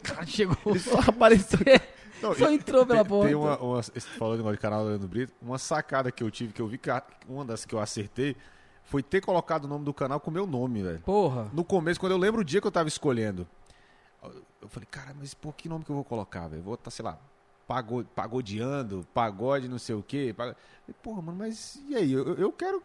[0.03, 0.59] cara, chegou.
[0.67, 1.61] Ele só apareceu.
[2.21, 3.27] Não, Só entrou pela tem, porta.
[3.29, 6.61] Tem uma, uma, falando de canal do Leandro Brito, uma sacada que eu tive, que
[6.61, 6.91] eu vi que
[7.27, 8.37] uma das que eu acertei,
[8.95, 11.01] foi ter colocado o nome do canal com o meu nome, velho.
[11.01, 11.51] Porra.
[11.53, 13.45] No começo, quando eu lembro o dia que eu tava escolhendo,
[14.63, 16.63] eu falei, cara, mas pô, que nome que eu vou colocar, velho?
[16.63, 17.19] Vou estar, sei lá,
[17.67, 20.33] pago- pagodeando, pagode não sei o quê.
[20.37, 20.55] Pag...
[21.03, 22.13] Porra, mano, mas e aí?
[22.13, 22.81] Eu, eu quero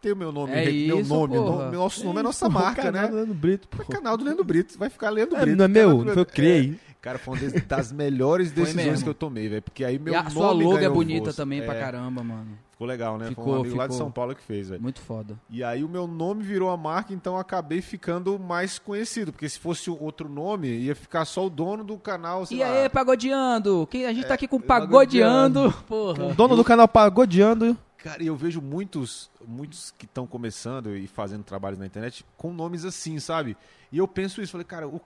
[0.00, 2.82] ter o meu nome, É meu isso, nome, nome- nosso nome é nossa Porra, marca,
[2.82, 3.08] canal né?
[3.08, 3.84] do Leandro Brito, pô.
[3.84, 5.56] canal do Leandro Brito, vai ficar Leandro É, Brito.
[5.58, 6.80] não é canal meu, não foi eu criei.
[7.02, 9.60] Cara, foi uma das- melhores decisões que eu tomei, velho.
[9.60, 12.56] Porque aí meu e a nome sua logo é bonita também pra É, caramba, mano.
[12.70, 13.26] Ficou legal, né?
[13.28, 14.06] Ficou, foi um amigo lá de ficou.
[14.06, 14.80] São Paulo que fez, velho.
[14.80, 15.36] Muito foda.
[15.50, 19.32] E aí o meu nome virou a marca, então eu acabei ficando mais conhecido.
[19.32, 22.70] Porque se fosse outro nome, ia ficar só o dono do canal, sei E lá.
[22.82, 23.86] aí, pagodeando?
[23.90, 25.72] Quem, a gente tá aqui com pagodeando.
[25.72, 25.84] pagodeando.
[25.88, 26.26] Porra.
[26.32, 27.76] O dono do canal pagodeando.
[27.98, 32.52] Cara, e eu vejo muitos, muitos que estão começando e fazendo trabalhos na internet com
[32.52, 33.56] nomes assim, sabe?
[33.92, 35.00] E eu penso isso, falei, cara, o-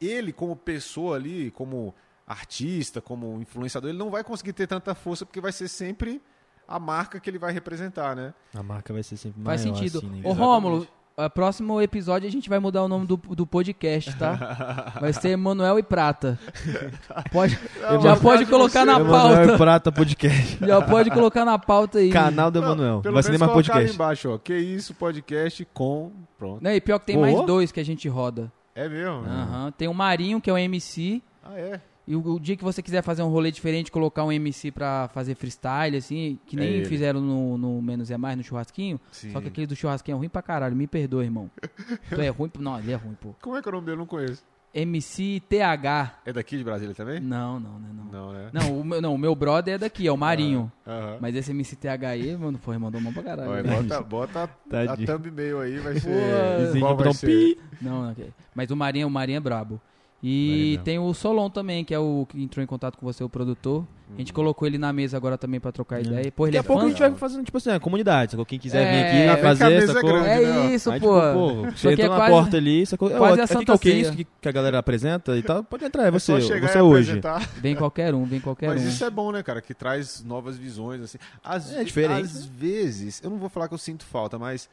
[0.00, 1.94] ele como pessoa ali, como
[2.26, 6.22] artista, como influenciador, ele não vai conseguir ter tanta força porque vai ser sempre
[6.66, 8.32] a marca que ele vai representar, né?
[8.54, 9.98] A marca vai ser sempre Faz maior, sentido.
[9.98, 10.20] assim, né?
[10.24, 10.86] Ô, Rômulo,
[11.34, 14.94] próximo episódio a gente vai mudar o nome do, do podcast, tá?
[15.00, 16.38] Vai ser Emanuel e Prata.
[17.32, 17.58] Pode,
[18.00, 19.52] já mas pode colocar na Emanuel pauta.
[19.54, 20.58] e Prata Podcast.
[20.64, 22.10] Já pode colocar na pauta aí.
[22.10, 23.00] Canal do Não, Emanuel.
[23.02, 23.94] pelo Vai ser mais podcast.
[23.94, 24.38] embaixo, ó.
[24.38, 26.12] Que isso, podcast com...
[26.38, 26.62] Pronto.
[26.62, 28.50] Né, E pior que tem mais dois que a gente roda.
[28.80, 29.24] É mesmo?
[29.26, 29.72] Aham.
[29.72, 31.22] Tem o Marinho, que é o MC.
[31.42, 31.80] Ah, é?
[32.06, 35.08] E o, o dia que você quiser fazer um rolê diferente, colocar um MC pra
[35.12, 36.84] fazer freestyle, assim, que É nem ele.
[36.86, 38.98] fizeram no, no Menos é Mais, no churrasquinho.
[39.12, 39.30] Sim.
[39.32, 40.74] Só que aquele do churrasquinho é ruim pra caralho.
[40.74, 41.50] Me perdoa, irmão.
[42.08, 42.50] tu é ruim?
[42.58, 43.34] Não, ele é ruim, pô.
[43.40, 43.96] Como é que é o nome dele?
[43.96, 44.42] Eu não conheço.
[44.72, 46.20] MC TH.
[46.24, 47.20] É daqui de Brasília também?
[47.20, 48.04] Não, não, não, não.
[48.10, 48.50] Não, né?
[48.52, 50.70] Não, o meu, não, o meu brother é daqui, é o Marinho.
[50.86, 51.18] Aham.
[51.20, 53.50] Mas esse MCTH aí, mano, foi, mandou mão pra caralho.
[53.50, 53.82] Olha, né?
[53.82, 56.80] bota, bota a thumb mail aí, vai ser.
[56.80, 57.26] Pô, vai um ser?
[57.26, 57.60] pi.
[57.80, 58.32] Não, não, ok.
[58.54, 59.80] Mas o Marinho, o Marinho é brabo.
[60.22, 63.24] E é tem o Solon também, que é o que entrou em contato com você,
[63.24, 63.86] o produtor.
[64.14, 66.32] A gente colocou ele na mesa agora também pra trocar ideia.
[66.32, 66.86] Pô, ele Daqui é a pouco fã.
[66.86, 68.32] a gente vai fazendo, tipo assim, a comunidade.
[68.32, 68.44] Sacou?
[68.44, 70.10] Quem quiser É, vir aqui a fazer, é sacou?
[70.10, 70.74] grande, É né?
[70.74, 71.14] isso, Aí, pô.
[71.20, 73.08] tipo, pô, Só você que entra é na quase- porta ali, sacou?
[73.08, 75.62] quase Ó, a aqui Santa que é isso que, que a galera apresenta e tal.
[75.62, 77.10] Pode entrar, é você, É chegar você e hoje.
[77.18, 77.48] apresentar.
[77.60, 78.88] Vem qualquer um, vem qualquer Mas um.
[78.88, 79.62] isso é bom, né, cara?
[79.62, 81.18] Que traz novas visões, assim.
[81.42, 84.68] Às, É diferente, Às vezes, eu não vou falar que eu sinto falta, mas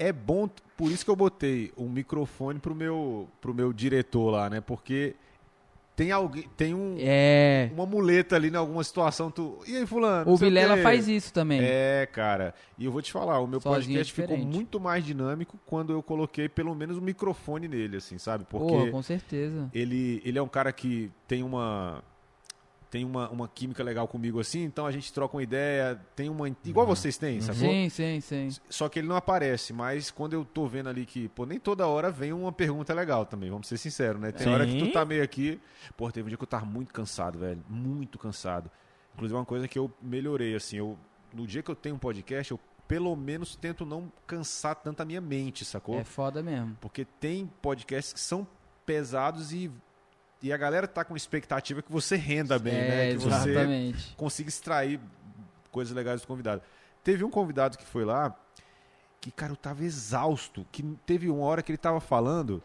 [0.00, 4.48] é bom, por isso que eu botei um microfone pro meu, pro meu diretor lá,
[4.48, 4.60] né?
[4.60, 5.14] Porque
[5.94, 7.68] tem alguém, tem um, É.
[7.74, 9.58] uma muleta ali em alguma situação, tu.
[9.66, 10.30] E aí, fulano?
[10.30, 10.82] O Vilela quê.
[10.82, 11.60] faz isso também.
[11.62, 12.54] É, cara.
[12.78, 14.54] E eu vou te falar, o meu Sozinho é podcast ficou diferente.
[14.54, 18.44] muito mais dinâmico quando eu coloquei pelo menos um microfone nele, assim, sabe?
[18.48, 19.68] Pô, Porque com certeza.
[19.74, 22.02] ele, ele é um cara que tem uma
[22.90, 26.48] tem uma, uma química legal comigo assim, então a gente troca uma ideia, tem uma
[26.64, 27.70] igual vocês têm, sacou?
[27.70, 28.48] Sim, sim, sim.
[28.68, 31.86] Só que ele não aparece, mas quando eu tô vendo ali que, pô, nem toda
[31.86, 34.32] hora vem uma pergunta legal também, vamos ser sinceros, né?
[34.32, 34.52] Tem Sim.
[34.52, 35.60] hora que tu tá meio aqui,
[35.96, 38.68] pô, teve um dia que eu tava muito cansado, velho, muito cansado.
[39.14, 40.98] Inclusive uma coisa que eu melhorei assim, eu
[41.32, 45.04] no dia que eu tenho um podcast, eu pelo menos tento não cansar tanto a
[45.04, 45.96] minha mente, sacou?
[45.96, 46.76] É foda mesmo.
[46.80, 48.44] Porque tem podcasts que são
[48.84, 49.70] pesados e
[50.42, 53.10] e a galera tá com expectativa que você renda bem, é, né?
[53.12, 54.14] Que você exatamente.
[54.16, 55.00] consiga extrair
[55.70, 56.62] coisas legais do convidado.
[57.04, 58.34] Teve um convidado que foi lá
[59.20, 60.66] que, cara, eu tava exausto.
[60.72, 62.62] Que teve uma hora que ele tava falando,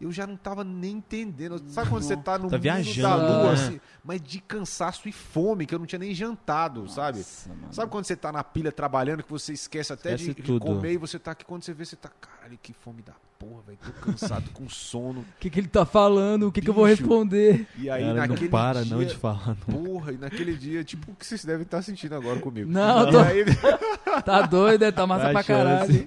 [0.00, 1.62] eu já não tava nem entendendo.
[1.68, 3.52] Sabe quando você tá no Tá mundo viajando, da lua, né?
[3.52, 7.18] assim, mas de cansaço e fome, que eu não tinha nem jantado, sabe?
[7.18, 7.72] Nossa, mano.
[7.72, 10.64] Sabe quando você tá na pilha trabalhando, que você esquece até de, Esquece de tudo.
[10.66, 13.62] comer e você tá aqui, quando você vê, você tá, caralho, que fome da porra,
[13.66, 15.20] velho, tô cansado, com sono.
[15.20, 16.48] O que, que ele tá falando?
[16.48, 17.66] O que, que eu vou responder?
[17.78, 19.56] E aí Cara, naquele não para dia, não de falar.
[19.66, 19.84] não.
[19.84, 22.70] Porra, e naquele dia, tipo, o que vocês devem estar sentindo agora comigo.
[22.70, 23.44] Não, e, tô- aí,
[24.24, 24.92] Tá doido, né?
[24.92, 26.06] Tá massa Vai, pra caralho.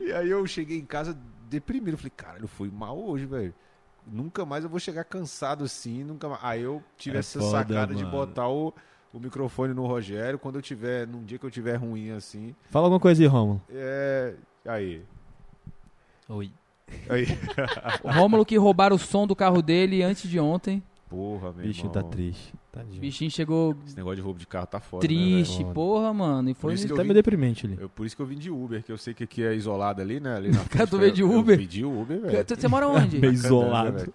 [0.00, 1.16] e aí eu cheguei em casa
[1.48, 1.96] deprimido.
[1.96, 3.54] Falei, caralho, eu fui mal hoje, velho.
[4.06, 6.40] Nunca mais eu vou chegar cansado assim, nunca mais.
[6.42, 8.16] Aí eu tive É essa foda, sacada de mano.
[8.16, 8.74] botar o,
[9.12, 12.54] o microfone no Rogério quando eu tiver, num dia que eu tiver ruim assim.
[12.70, 13.62] Fala alguma coisa aí, Romulo.
[13.70, 14.34] É.
[14.66, 15.02] Aí.
[16.30, 16.50] Oi.
[17.08, 17.26] Aí.
[18.02, 20.82] O Rômulo que roubaram o som do carro dele antes de ontem.
[21.08, 22.02] Porra, meu Bichinho irmão.
[22.04, 22.54] tá triste.
[22.54, 23.00] O Tadinho.
[23.00, 25.02] bichinho chegou Esse negócio de roubo de carro tá foda.
[25.02, 25.74] Né, triste, velho?
[25.74, 26.48] porra, mano.
[26.50, 27.76] E foi Por isso que eu Tá vim- meio deprimente ali.
[27.80, 30.00] eu, por isso que eu vim de Uber, que eu sei que aqui é isolado
[30.00, 30.36] ali, né?
[30.36, 31.54] Ali na Cara, tu veio de eu- Uber?
[31.56, 32.44] Eu pedi Uber, velho.
[32.48, 33.18] Você mora onde?
[33.18, 34.12] Meio Candanga, isolado.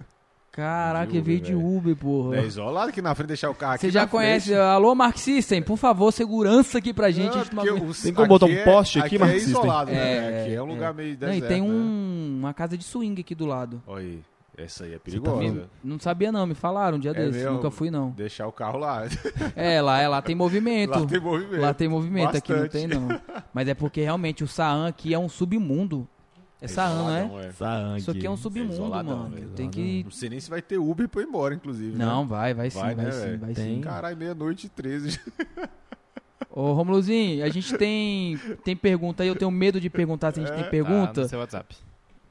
[0.56, 1.56] Caraca, De ele veio Uber, de.
[1.78, 2.38] Uber, porra.
[2.38, 4.48] É isolado aqui na frente, deixar o carro aqui Você já na conhece?
[4.48, 4.60] frente.
[4.62, 7.34] Alô, Mark System, por favor, segurança aqui pra gente.
[7.54, 9.50] Não, a gente os- Tem como botar um aqui é- poste aqui, aqui é System?
[9.50, 9.98] isolado, né?
[9.98, 10.74] É, aqui é um é.
[10.74, 11.68] lugar meio Não, deserto, e tem né?
[11.68, 13.84] um, uma casa de swing aqui do lado.
[13.86, 14.20] Olha aí,
[14.58, 15.40] essa aí é tá perigosa.
[15.40, 15.70] vendo?
[15.84, 17.36] Não sabia não, me falaram um dia É desses.
[17.36, 17.56] mesmo?
[17.56, 18.12] Nunca fui não.
[18.12, 19.04] Deixar o carro lá.
[19.58, 20.92] É, lá, é, lá tem movimento.
[20.98, 21.62] Lá tem movimento.
[21.62, 22.88] Lá tem movimento, aqui não Bastante.
[22.88, 23.20] tem não.
[23.54, 26.08] Mas é porque realmente o Saan aqui é um submundo.
[26.62, 27.26] É Saan, é?
[27.26, 27.52] Isoladão, é.
[27.52, 28.00] Sangue.
[28.00, 29.36] Isso aqui é um submundo, isoladão, mano.
[29.36, 29.50] velho.
[29.50, 30.04] Tem que.
[30.04, 31.98] Não sei nem se vai ter Uber pra ir embora, inclusive.
[31.98, 32.06] né?
[32.06, 33.40] Não, vai, vai sim, Vai, vai, né, sim, velho?
[33.40, 33.76] vai Tem.
[33.76, 33.82] sim.
[33.82, 35.20] Caralho, meia-noite e 13.
[36.50, 40.44] Ô, Romulozinho, a gente tem, tem pergunta aí, eu tenho medo de perguntar se a
[40.44, 40.56] gente É.
[40.56, 41.22] tem Tá pergunta.
[41.24, 41.76] no seu WhatsApp.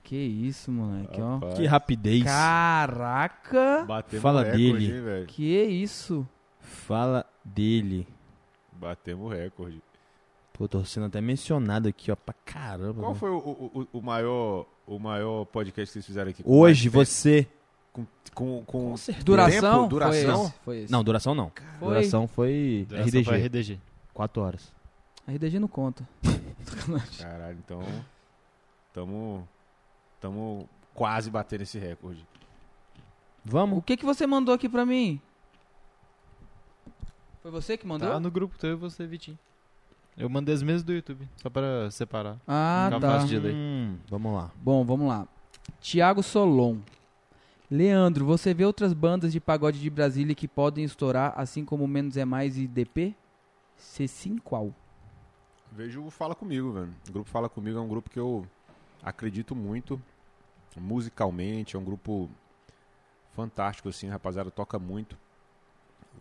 [0.02, 1.38] Que isso, moleque, ó.
[1.54, 2.24] Que rapidez.
[2.24, 3.84] Caraca!
[3.86, 4.86] Batemos Fala recorde, dele.
[4.96, 5.26] hein, velho?
[5.26, 6.26] Que isso?
[6.60, 8.06] Fala dele.
[8.72, 9.80] Batemos recorde.
[10.54, 12.94] Pô, tô sendo até mencionado aqui, ó, pra caramba.
[12.94, 13.14] Qual mano.
[13.16, 16.42] foi o, o, o- o maior, o maior podcast que vocês fizeram aqui?
[16.44, 17.42] Com Hoje você.
[17.92, 18.08] tempo?
[18.32, 19.82] Com, com, Duração?
[19.82, 19.88] Tempo?
[19.88, 20.36] Duração?
[20.36, 20.92] Foi esse, foi esse.
[20.92, 21.52] Não, duração não.
[21.78, 21.88] Foi.
[21.88, 23.24] Duração foi Duração RDG.
[23.24, 23.80] foi RDG.
[24.12, 24.72] 4 horas.
[25.28, 26.08] RDG não conta.
[27.20, 27.82] Caralho, então.
[28.92, 29.46] Tamo.
[30.20, 32.20] Tamo quase batendo esse recorde.
[33.44, 33.82] O Vamos?
[33.84, 35.20] que que você mandou aqui pra mim?
[37.42, 38.08] Foi você que mandou?
[38.08, 39.38] Tá no grupo teu e você, Vitinho.
[40.16, 42.38] Eu mandei as mesmas do YouTube, só pra separar.
[42.46, 43.10] Ah, Fica tá.
[43.12, 43.54] fácil de ler.
[43.54, 44.50] Hum, vamos lá.
[44.56, 45.26] Bom, vamos lá.
[45.80, 46.78] Tiago Solon.
[47.70, 52.16] Leandro, você vê outras bandas de pagode de Brasília que podem estourar, assim como Menos
[52.16, 53.14] é Mais e DP?
[53.76, 54.72] Se sim, qual?
[55.72, 56.94] Vejo o Fala Comigo, velho.
[57.08, 58.46] O grupo Fala Comigo é um grupo que eu
[59.02, 60.00] acredito muito
[60.76, 61.74] musicalmente.
[61.74, 62.30] É um grupo
[63.32, 64.08] fantástico, assim.
[64.08, 65.18] A rapaziada toca muito.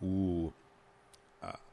[0.02, 0.52] O,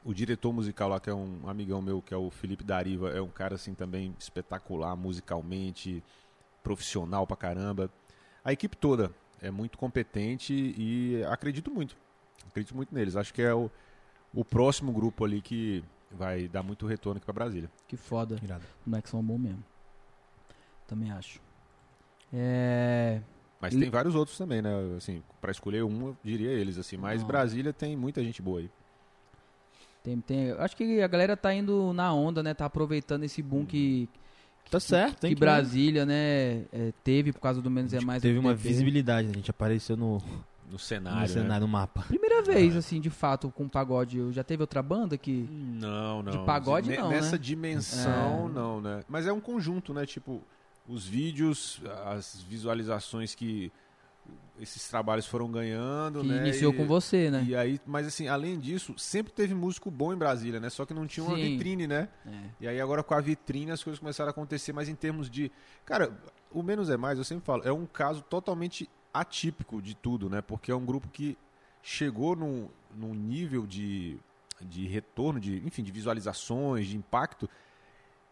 [0.04, 3.22] o diretor musical lá, que é um amigão meu, que é o Felipe Dariva, é
[3.22, 6.04] um cara, assim, também espetacular musicalmente,
[6.64, 7.90] profissional pra caramba.
[8.44, 11.96] A equipe toda é muito competente e acredito muito.
[12.48, 13.16] Acredito muito neles.
[13.16, 13.70] Acho que é o,
[14.34, 17.70] o próximo grupo ali que vai dar muito retorno aqui pra Brasília.
[17.88, 18.38] Que foda.
[18.44, 18.64] Irado.
[18.82, 19.64] Os moleques são bom mesmo.
[20.88, 21.40] Também acho.
[22.34, 23.22] É...
[23.60, 24.72] Mas Le- tem vários outros também, né?
[24.98, 26.98] Assim, pra escolher um, eu diria eles, assim.
[26.98, 27.28] Mas Não.
[27.28, 28.72] Brasília tem muita gente boa aí.
[30.04, 30.52] Tem, tem...
[30.54, 32.54] Acho que a galera tá indo na onda, né?
[32.54, 34.10] Tá aproveitando esse boom que,
[34.70, 36.64] Tá certo, tem que que Brasília, né?
[36.72, 38.22] é, teve por causa do Menos é Mais.
[38.22, 41.60] Teve uma visibilidade, a gente apareceu no, No no cenário, cenário, né?
[41.60, 42.04] no mapa.
[42.08, 44.32] Primeira vez, assim, de fato, com pagode.
[44.32, 45.46] Já teve outra banda que...
[45.52, 46.32] Não, não.
[46.32, 47.38] De pagode, Ne- não, Nessa né?
[47.38, 48.54] dimensão, É.
[48.54, 49.04] não, né?
[49.10, 50.06] Mas é um conjunto, né?
[50.06, 50.42] Tipo,
[50.88, 53.72] os vídeos, as visualizações que
[54.62, 56.38] esses trabalhos foram ganhando, Que né?
[56.48, 57.44] iniciou E- com você, né?
[57.48, 60.70] E aí, mas assim, além disso, sempre teve músico bom em Brasília, né?
[60.70, 61.42] Só que não tinha uma Sim.
[61.58, 62.08] vitrine, né?
[62.26, 62.32] É.
[62.62, 65.52] E aí agora com a vitrine as coisas começaram a acontecer, mas em termos de.
[65.86, 66.16] Cara,
[66.52, 70.42] o menos é mais, eu sempre falo, é um caso totalmente atípico de tudo, né?
[70.42, 71.38] Porque é um grupo que
[71.84, 74.18] chegou num, num nível de,
[74.62, 77.50] de retorno, de, enfim, de visualizações, de impacto,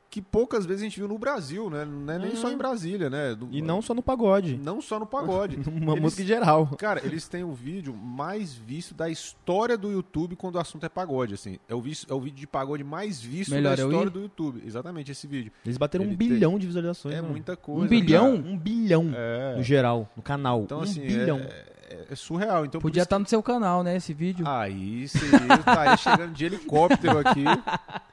[0.09, 1.85] que poucas vezes a gente viu no Brasil, né?
[1.85, 2.35] Não é nem Uhum.
[2.35, 3.35] só em Brasília, né?
[3.35, 4.57] Do- E não só no pagode.
[4.57, 5.57] não só no pagode.
[5.69, 6.65] Uma Eles- música em geral.
[6.79, 10.89] Cara, eles têm o vídeo mais visto da história do YouTube quando o assunto é
[10.89, 11.59] pagode, assim.
[11.69, 14.21] É o, vis- é o vídeo de pagode mais visto Melhor da eu história do
[14.21, 14.63] YouTube.
[14.65, 15.51] Exatamente, esse vídeo.
[15.63, 17.13] Eles bateram Ele um tem- bilhão de visualizações.
[17.13, 17.31] É mano.
[17.33, 17.87] muita coisa.
[17.87, 18.37] bilhão?
[18.37, 18.49] cara.
[18.49, 19.55] Um bilhão É.
[19.57, 20.61] no geral, no canal.
[20.63, 21.37] Então, um assim, bilhão.
[21.37, 22.65] é, é- é surreal.
[22.65, 24.43] Então, Podia estar no seu canal, né, esse vídeo.
[24.43, 27.43] que- Aí seria, eu estaria chegando de helicóptero aqui.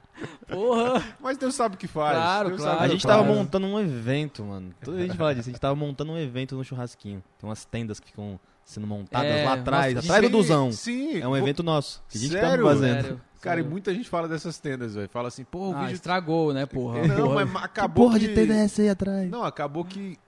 [0.48, 1.02] Porra!
[1.20, 2.16] Mas Deus sabe o que faz.
[2.16, 2.78] Claro, Deus claro.
[2.78, 3.36] A que gente tava faz.
[3.36, 4.72] montando um evento, mano.
[4.82, 5.48] Toda a gente fala disso.
[5.48, 7.22] A gente tava montando um evento no churrasquinho.
[7.38, 10.72] Tem umas tendas que ficam sendo montadas É, lá atrás, nossa, atrás do Duzão.
[10.72, 11.20] Sim.
[11.20, 12.02] É um evento nosso.
[12.08, 12.64] Que a gente Sério?
[12.64, 13.02] tava fazendo.
[13.02, 15.08] Sério, Cara, e muita gente fala dessas tendas, velho.
[15.08, 15.94] Fala assim, pô, o Ah, vídeo...
[15.94, 17.06] estragou, né, porra?
[17.06, 17.44] Não, porra.
[17.46, 18.26] mas Que acabou porra que...
[18.28, 19.30] de tenda é essa aí atrás?
[19.30, 20.18] Não, acabou que,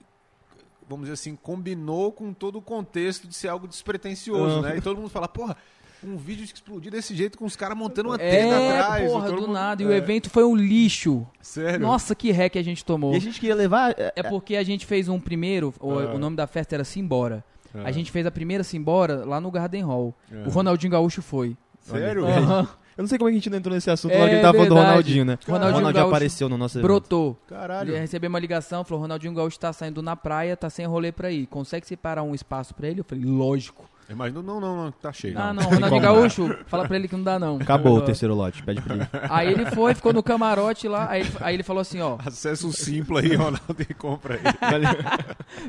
[0.87, 4.61] vamos dizer assim, combinou com todo o contexto de ser algo despretensioso, Ah.
[4.69, 4.77] né?
[4.77, 5.57] E todo mundo fala, porra,
[6.03, 9.11] um vídeo de explodir desse jeito com os caras montando uma tenda É, atrás.
[9.11, 9.83] porra, do mundo- nada.
[9.83, 11.25] E o É, evento foi um lixo.
[11.41, 11.79] Sério?
[11.79, 13.13] Nossa, que ré que a gente tomou.
[13.13, 13.91] E a gente queria levar.
[13.97, 16.13] é, É porque a gente fez um primeiro, o, Ah.
[16.15, 17.43] o nome da festa era Simbora.
[17.73, 17.81] Ah.
[17.85, 20.13] A gente fez a primeira Simbora lá no Garden Hall.
[20.31, 20.43] Ah.
[20.47, 21.55] O Ronaldinho Gaúcho foi.
[21.81, 22.25] Sério?
[22.25, 22.67] Aham.
[22.97, 24.35] Eu não sei como é que a gente não entrou nesse assunto É hora que
[24.35, 24.75] ele tava falando do.
[24.75, 25.37] Ronaldinho, né?
[25.47, 26.85] Ronaldinho o Ronaldinho Gaúcho apareceu no nosso evento.
[26.85, 27.37] Brotou.
[27.47, 27.91] Caralho.
[27.93, 31.31] Ele recebeu uma ligação, falou: Ronaldinho Gaúcho tá saindo na praia, tá sem rolê pra
[31.31, 31.45] ir.
[31.47, 32.99] Consegue separar um espaço pra ele?
[32.99, 33.89] Eu falei: lógico.
[34.15, 35.37] Mas não, não, não, não, tá cheio.
[35.37, 36.01] Ah, não, tem Ronaldinho.
[36.01, 37.57] Gaúcho, fala pra ele que não dá não.
[37.57, 39.07] Acabou o terceiro lote, pede pra ele.
[39.29, 42.65] Aí ele foi, ficou no camarote lá, aí, ele- aí ele falou assim: ó, Acessa
[42.65, 44.41] o Simpla aí, Ronaldo, e compra aí.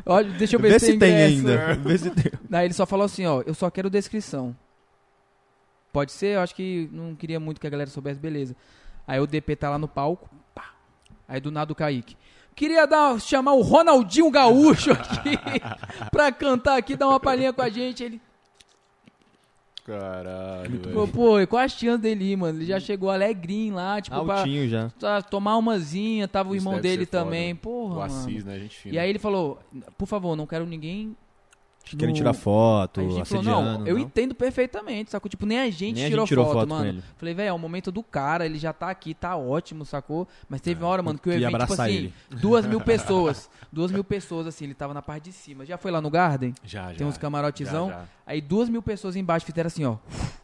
[0.06, 1.48] olha, deixa eu ver Vê se se tem ingresso.
[1.48, 1.74] ainda.
[1.88, 2.32] Vê se tem.
[2.52, 4.56] Aí ele só falou assim, ó, eu só quero descrição.
[5.92, 8.54] Pode ser, eu acho que não queria muito que a galera soubesse, beleza.
[9.06, 10.70] Aí o DP tá lá no palco, pá.
[11.28, 12.16] Aí do nada o Kaique.
[12.54, 15.38] Queria dar, chamar o Ronaldinho Gaúcho aqui
[16.12, 18.04] pra cantar aqui, dar uma palhinha com a gente.
[18.04, 18.20] Ele,
[19.84, 21.08] Caralho, pô, velho.
[21.08, 22.58] pô, qual a chance dele ir, mano?
[22.58, 24.90] Ele já chegou alegrinho lá, tipo, pra, Altinho já.
[24.98, 27.24] pra tomar umazinha, tava o Isso irmão dele ser foda.
[27.24, 28.04] também, porra, O mano.
[28.04, 28.94] Assis, né, gente fina.
[28.94, 29.58] E aí ele falou,
[29.98, 31.16] por favor, não quero ninguém
[31.84, 33.78] Querem tirar foto, a gente falou, assediando.
[33.80, 35.28] não, eu entendo perfeitamente, sacou?
[35.28, 37.02] Tipo, nem a gente, Nem a tirou, gente tirou foto, foto mano.
[37.16, 40.28] Falei, velho, é o momento do cara, ele já tá aqui, tá ótimo, sacou?
[40.48, 42.14] Mas teve uma hora, mano, que o evento, tipo assim, ele.
[42.30, 45.66] duas mil pessoas, duas mil pessoas, assim, ele tava na parte de cima.
[45.66, 46.54] Já foi lá no Garden?
[46.64, 46.98] Já, já.
[46.98, 47.88] Tem uns camarotezão.
[47.88, 48.04] Já, já.
[48.24, 49.96] Aí duas mil pessoas embaixo fizeram assim, ó.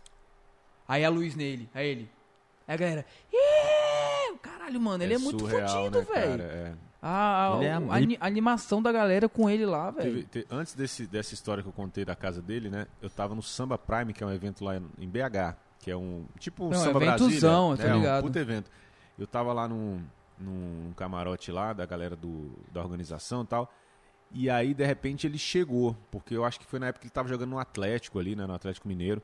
[0.89, 2.11] Aí a luz nele, aí ele.
[2.67, 6.79] Aí a galera, "Ih, caralho, mano, ele é, muito surreal, fodido, né, velho.
[7.07, 7.11] É.
[7.11, 10.27] A, a- Ele é- a ani- a animação da galera com ele lá, velho.
[10.51, 12.87] Antes desse, dessa história que eu contei da casa dele, né?
[13.01, 16.25] Eu tava no Samba Prime, que é um evento lá em- BH, que é um
[16.39, 17.93] tipo um Não, Samba eventozão, eu Brasília.
[17.93, 18.25] tô é, ligado.
[18.25, 18.71] um puto evento.
[19.19, 20.03] Eu tava lá num,
[20.39, 23.73] num camarote lá da galera do, da organização e tal.
[24.33, 27.13] E aí, de repente, ele chegou, porque eu acho que foi na época que ele
[27.13, 28.45] tava jogando no Atlético ali, né?
[28.47, 29.23] No Atlético Mineiro.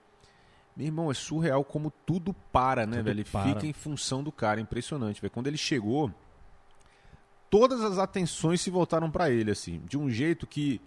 [0.77, 3.21] Meu irmão, é surreal como tudo para, né, Tudo velho?
[3.21, 3.43] Ele para.
[3.53, 5.31] fica em função do cara, impressionante, velho.
[5.31, 6.11] Quando ele chegou,
[7.53, 10.81] todas as atenções se voltaram pra ele, assim, de um jeito que,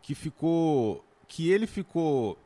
[0.00, 1.04] que ficou.
[1.28, 2.38] que ele ficou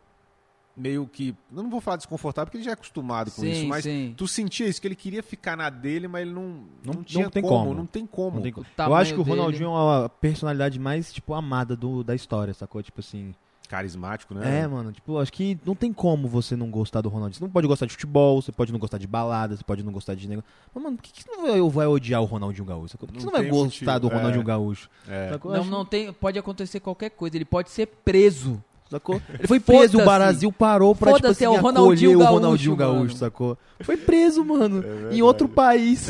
[0.77, 1.29] meio que.
[1.55, 4.13] Eu não vou falar desconfortável, porque ele já é acostumado com sim, isso, mas sim.
[4.17, 6.43] tu sentia isso, que ele queria ficar na dele, mas ele não,
[6.85, 7.75] não, Não- tinha não tem como, como.
[7.75, 8.37] Não tem como.
[8.37, 9.37] Não tem co- O Eu acho que o dele.
[9.37, 12.83] Ronaldinho é a personalidade mais, tipo, amada do, da história, sacou?
[12.83, 13.33] Tipo assim.
[13.71, 14.63] Carismático, né?
[14.63, 17.39] É, mano, tipo, acho que não tem como você não gostar do Ronaldinho.
[17.39, 19.93] Você não pode gostar de futebol, você pode não gostar de balada, você pode não
[19.93, 20.51] gostar de negócio.
[20.75, 22.99] Mas, mano, por que, que você não vai, vai odiar o Ronaldinho Gaúcho?
[22.99, 24.45] Por que Não você não vai gostar motivo, do Ronaldinho é.
[24.45, 24.91] Gaúcho?
[25.09, 25.29] É.
[25.31, 25.53] Sacou?
[25.53, 28.61] Não, Acho- não tem, pode acontecer qualquer coisa, ele pode ser preso.
[28.91, 29.23] Sacou?
[29.39, 30.05] Ele foi preso, o.
[30.05, 33.17] Brasil parou pra, tipo Foda-se, assim, é o Ronaldinho acolher o Gaúcho, Ronaldinho Gaúcho, mano.
[33.17, 33.59] sacou?
[33.83, 34.83] Foi preso, mano,
[35.13, 36.09] É em outro país.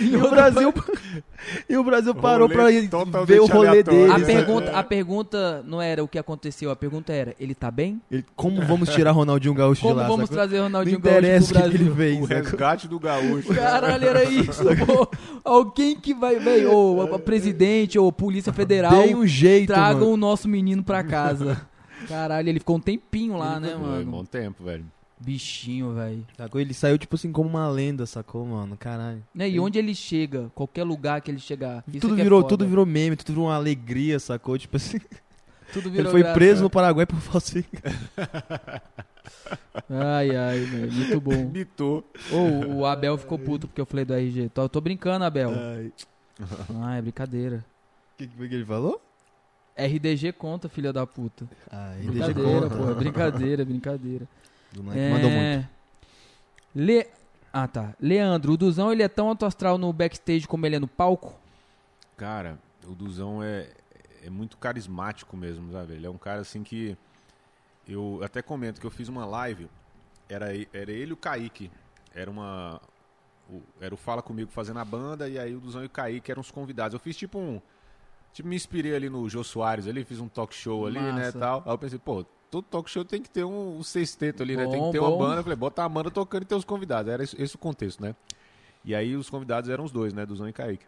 [0.00, 0.72] e o Brasil
[1.68, 2.90] e o Brasil parou totalmente
[3.26, 4.10] ver o rolê dele.
[4.12, 7.70] A Eles- pergunta, a pergunta não era o que aconteceu, a pergunta era, ele tá
[7.70, 8.00] bem?
[8.10, 10.06] Ele- como vamos tirar Ronaldinho Gaúcho Como de lá?
[10.08, 10.36] vamos sacou?
[10.36, 11.96] trazer Não Ronaldinho Gaúcho interessa pro o que, ele Brasil?
[11.96, 12.20] fez.
[12.20, 13.54] O resgate do gaúcho.
[13.54, 15.08] Caralho, era isso, pô.
[15.44, 20.12] Alguém que vai, velho, ou a presidente, ou Polícia Federal, Dei um jeito, tragam mano.
[20.12, 21.60] o nosso menino pra casa.
[22.08, 24.10] Caralho, ele ficou um tempinho lá, né, Foi mano?
[24.10, 24.84] bom tempo, velho.
[25.18, 26.26] Bichinho, velho.
[26.54, 28.76] Ele saiu, tipo assim, como uma lenda, sacou, mano?
[28.76, 29.22] Caralho.
[29.34, 29.48] Né?
[29.48, 32.48] E onde ele chega, qualquer lugar que ele chegar, tudo é virou, foda.
[32.50, 34.58] tudo virou meme, tudo virou uma alegria, sacou?
[34.58, 34.98] Tipo assim,
[35.72, 36.34] Tudo ele virou foi graça.
[36.34, 37.92] preso no Paraguai por falsificar.
[39.90, 41.46] Ai, ai, velho, muito bom.
[41.52, 42.04] Mitou.
[42.32, 44.48] Ô, o Abel ficou puto porque eu falei do RG.
[44.50, 45.50] Tô, tô brincando, Abel.
[45.50, 45.92] Ai.
[46.98, 47.64] É brincadeira.
[48.14, 49.00] O que, que ele falou?
[49.76, 51.46] RDG conta, filha da puta.
[51.70, 52.90] Ah, Brincadeira, pô.
[52.90, 54.28] é Brincadeira, brincadeira.
[54.78, 55.42] O moleque mandou muito.
[55.44, 55.68] É...
[56.74, 57.06] Le...
[57.52, 57.94] Ah, tá.
[58.00, 61.34] Leandro, o Duzão ele é tão alto astral no backstage como ele é no palco?
[62.16, 63.68] Cara, o Duzão é,
[64.24, 65.94] é muito carismático mesmo, sabe?
[65.94, 66.96] Ele é um cara assim que.
[67.88, 69.68] Eu até comento que eu fiz uma live,
[70.28, 71.70] era, era ele e o Kaique.
[72.14, 72.80] Era uma.
[73.48, 76.30] o- era o Fala Comigo fazendo a banda, e aí o Duzão e o Kaique
[76.30, 76.94] eram os convidados.
[76.94, 77.60] Eu fiz tipo um.
[78.32, 81.38] Tipo, me inspirei ali no Jô Soares ali, fiz um talk show ali, né, Massa.
[81.38, 81.62] tal.
[81.64, 82.26] Aí eu pensei, pô,
[82.62, 84.66] todo talk show tem que ter um, um sexteto ali, né?
[84.66, 85.18] Tem Bom, que ter uma bom.
[85.18, 85.36] banda.
[85.40, 87.10] Eu falei, bota a Amanda tocando e ter os convidados.
[87.12, 88.14] Era esse, esse o contexto, né?
[88.84, 90.24] E aí os convidados eram os dois, né?
[90.24, 90.84] Duzão e Kaique.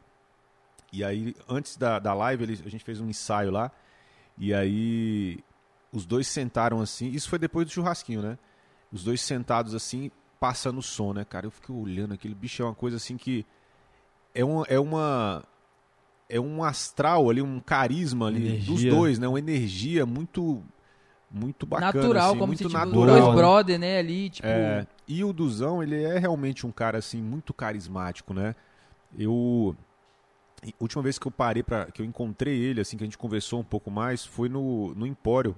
[0.93, 3.71] E aí, antes da, da live, eles- a gente fez um ensaio lá.
[4.39, 5.39] E aí,
[5.93, 7.09] os dois sentaram assim.
[7.11, 8.39] Isso foi depois do churrasquinho, né?
[8.93, 11.47] Os dois sentados assim, passando o som, né, cara?
[11.47, 13.45] Eu fiquei olhando, aquele bicho é uma coisa assim que.
[14.35, 14.65] É uma.
[14.69, 15.45] É uma
[16.31, 18.91] é um astral ali, um carisma ali dos Energia.
[18.91, 19.27] dois, né?
[19.27, 20.63] Uma energia muito
[21.31, 23.07] muito bacana, natural, assim, como muito se tipo, natural.
[23.07, 24.47] dois brother, né, ali, tipo...
[24.47, 28.55] É, e o Duzão, ele é realmente um cara assim muito carismático, né?
[29.19, 29.77] Eu
[30.63, 33.19] a última vez que eu parei para que eu encontrei ele, assim que a gente
[33.19, 35.55] conversou um pouco mais, foi no, no Empório.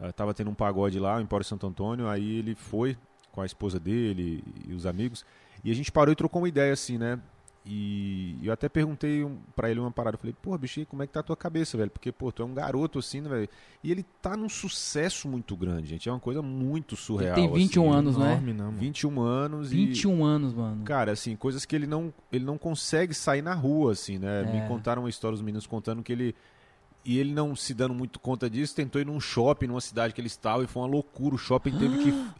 [0.00, 2.96] Ah, tava tendo um pagode lá, o Empório Santo Antônio, aí ele foi
[3.30, 5.24] com a esposa dele e os amigos,
[5.64, 7.18] e a gente parou e trocou uma ideia assim, né?
[7.64, 11.02] E eu até perguntei um, pra ele uma parada, eu falei, pô, bicho, e como
[11.02, 11.90] é que tá a tua cabeça, velho?
[11.90, 13.48] Porque, pô, tu é um garoto assim, né, velho?
[13.84, 16.08] E ele tá num sucesso muito grande, gente.
[16.08, 17.36] É uma coisa muito surreal.
[17.36, 17.98] tem 21 assim.
[17.98, 18.32] anos, não é?
[18.32, 18.78] Enorme, não, mano.
[18.78, 20.82] 21 anos 21 anos, mano.
[20.82, 24.42] e cara, assim, coisas que ele não ele não consegue sair na rua assim, né?
[24.42, 24.52] É.
[24.52, 26.34] Me contaram uma história os meninos contando que ele
[27.04, 30.20] e ele não se dando muito conta disso, tentou ir num shopping numa cidade que
[30.20, 32.30] ele estava e foi uma loucura, o shopping teve que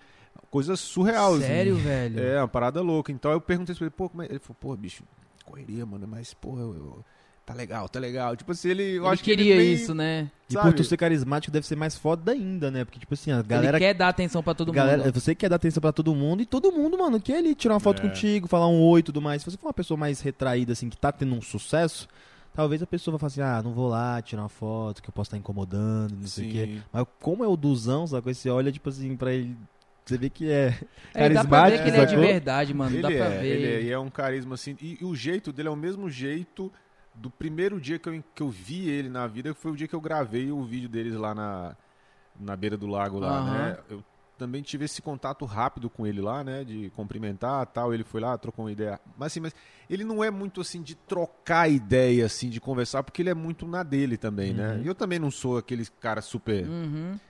[0.53, 1.47] coisa surreal, assim.
[1.47, 2.21] Sério, velho?
[2.23, 3.11] É, uma parada louca.
[3.11, 4.27] Então eu perguntei pra ele, pô, como é?
[4.27, 5.03] Ele falou, pô, bicho,
[5.45, 7.05] correria, mano, mas porra, eu- eu-
[7.45, 8.37] tá legal, tá legal.
[8.37, 10.31] Tipo assim, ele eu Ele acho que queria ele nem- isso, né?
[10.49, 10.67] E sabe?
[10.69, 12.85] por tu ser carismático deve ser mais foda ainda, né?
[12.85, 13.79] Porque, tipo assim, a galera.
[13.79, 15.19] Ele quer dar atenção pra todo galera, mundo.
[15.19, 17.81] você quer dar atenção pra todo mundo e todo mundo, mano, quer ali tirar uma
[17.81, 18.09] foto É.
[18.09, 19.43] contigo, falar um oi e tudo mais.
[19.43, 22.07] Se você for uma pessoa mais retraída, assim, que tá tendo um sucesso,
[22.55, 25.13] talvez a pessoa vá falar assim: ah, não vou lá tirar uma foto, que eu
[25.15, 26.67] posso estar incomodando, não sei o quê.
[26.67, 26.83] Sim.
[26.93, 28.35] Mas como é o Duzão, sabe?
[28.35, 29.57] Você olha, tipo assim, pra ele.
[30.05, 30.79] Você vê que é.
[31.15, 32.97] É, dá pra ver carismático, que ele é de verdade, mano.
[32.97, 33.47] Ele dá pra é, ver.
[33.47, 34.77] ele é, e é um carisma assim.
[34.81, 36.73] E, e o jeito dele é o mesmo jeito
[37.15, 39.87] do primeiro dia que eu, que eu vi ele na vida, que foi o dia
[39.87, 41.77] que eu gravei o vídeo deles lá na,
[42.39, 43.53] na beira do lago lá, Aham.
[43.53, 43.79] né?
[43.91, 44.05] Eu
[44.39, 46.65] também tive esse contato rápido com ele lá, né?
[46.65, 47.95] De cumprimentar tal.
[47.95, 48.99] Ele foi lá, trocou uma ideia.
[49.17, 49.55] Mas assim, mas
[49.89, 53.69] ele não é muito assim de trocar ideia, assim, de conversar, porque ele é muito
[53.69, 54.75] na dele também, né?
[54.75, 54.83] Uhum.
[54.83, 56.67] E eu também não sou aquele cara super.
[56.67, 57.21] Uhum.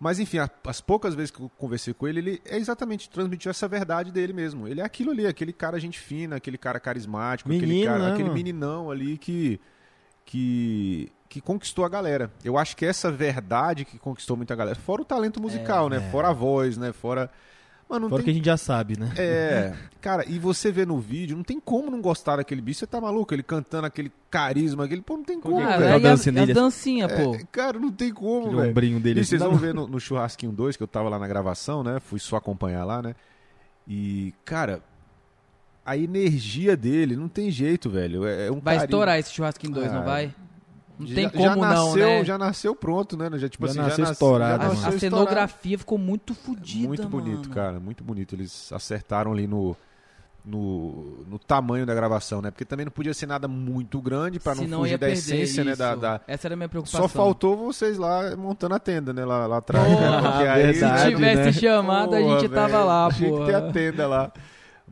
[0.00, 3.68] Mas enfim, as poucas vezes que eu conversei com ele, ele é exatamente transmitiu essa
[3.68, 4.66] verdade dele mesmo.
[4.66, 8.12] Ele é aquilo ali, aquele cara gente fina, aquele cara carismático, aquele, Menino, cara, né,
[8.14, 9.60] aquele meninão ali que,
[10.24, 12.28] que que conquistou a galera.
[12.44, 15.98] Eu acho que essa verdade que conquistou muita galera, fora o talento musical, né?
[15.98, 16.10] é.
[16.10, 16.92] Fora a voz, né?
[16.92, 17.30] Fora
[17.90, 19.12] Mano, não Fora tem que a gente já sabe, né?
[19.18, 22.78] é, cara, e você vê no vídeo, não tem como não gostar daquele bicho.
[22.78, 23.34] Você tá maluco?
[23.34, 25.02] Ele cantando aquele carisma, aquele.
[25.02, 25.84] Pô, não tem como, Ah, que velho.
[25.84, 25.90] é?
[25.90, 27.34] e a, dancinha a dancinha, pô.
[27.34, 28.70] É, cara, não tem como, Aquele velho.
[28.70, 29.18] ombrinho dele.
[29.18, 29.58] E assim, vocês vão não.
[29.58, 31.98] ver no, no Churrasquinho 2, que eu tava lá na gravação, né?
[31.98, 33.14] Fui só acompanhar lá, né?
[33.88, 34.80] E, cara,
[35.84, 38.24] a energia dele não tem jeito, velho.
[38.24, 38.84] É, é um Vai carisma.
[38.84, 40.34] estourar esse churrasquinho 2, não Ah, vai?
[41.00, 41.56] Não Já- tem já como não,
[41.86, 42.24] nasceu, né?
[42.24, 43.30] Já nasceu pronto, né?
[43.38, 44.68] Já, tipo Já assim, nasceu já estourado, A, mano.
[44.74, 45.16] nasceu a estourado.
[45.24, 47.54] cenografia ficou muito fodida, Muito bonito, mano.
[47.54, 47.80] cara.
[47.80, 48.34] Muito bonito.
[48.34, 49.76] Eles acertaram ali no,
[50.44, 52.50] no, no tamanho da gravação, né?
[52.50, 55.76] Porque também não podia ser nada muito grande pra não Senão fugir da essência, né?
[55.76, 56.00] Da, isso.
[56.00, 57.02] da- Essa era a minha preocupação.
[57.02, 59.24] Só faltou vocês lá montando a tenda, né?
[59.24, 59.86] Lá, lá atrás.
[59.86, 60.30] Porra, né?
[60.30, 61.52] Porque aí- verdade, Se tivesse né?
[61.52, 63.38] chamado, a gente tava velho, lá, Tinha pô.
[63.40, 64.32] que ter a tenda lá.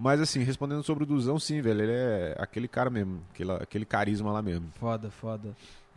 [0.01, 1.83] Mas assim, respondendo sobre o Duzão, sim, velho.
[1.83, 3.21] Ele é aquele cara mesmo.
[3.35, 4.69] Aquele, aquele carisma lá mesmo.
[4.79, 5.49] Foda, foda.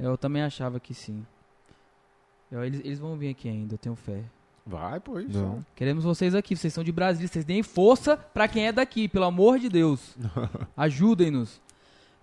[0.01, 1.25] Eu também achava que sim.
[2.51, 4.23] Eu- eles, eles vão vir aqui ainda, eu tenho fé.
[4.65, 5.19] Vai, pô.
[5.19, 5.37] Isso.
[5.37, 5.65] Não.
[5.75, 9.25] Queremos vocês aqui, vocês são de Brasília, vocês deem força pra quem é daqui, pelo
[9.25, 10.15] amor de Deus.
[10.75, 11.61] Ajudem-nos.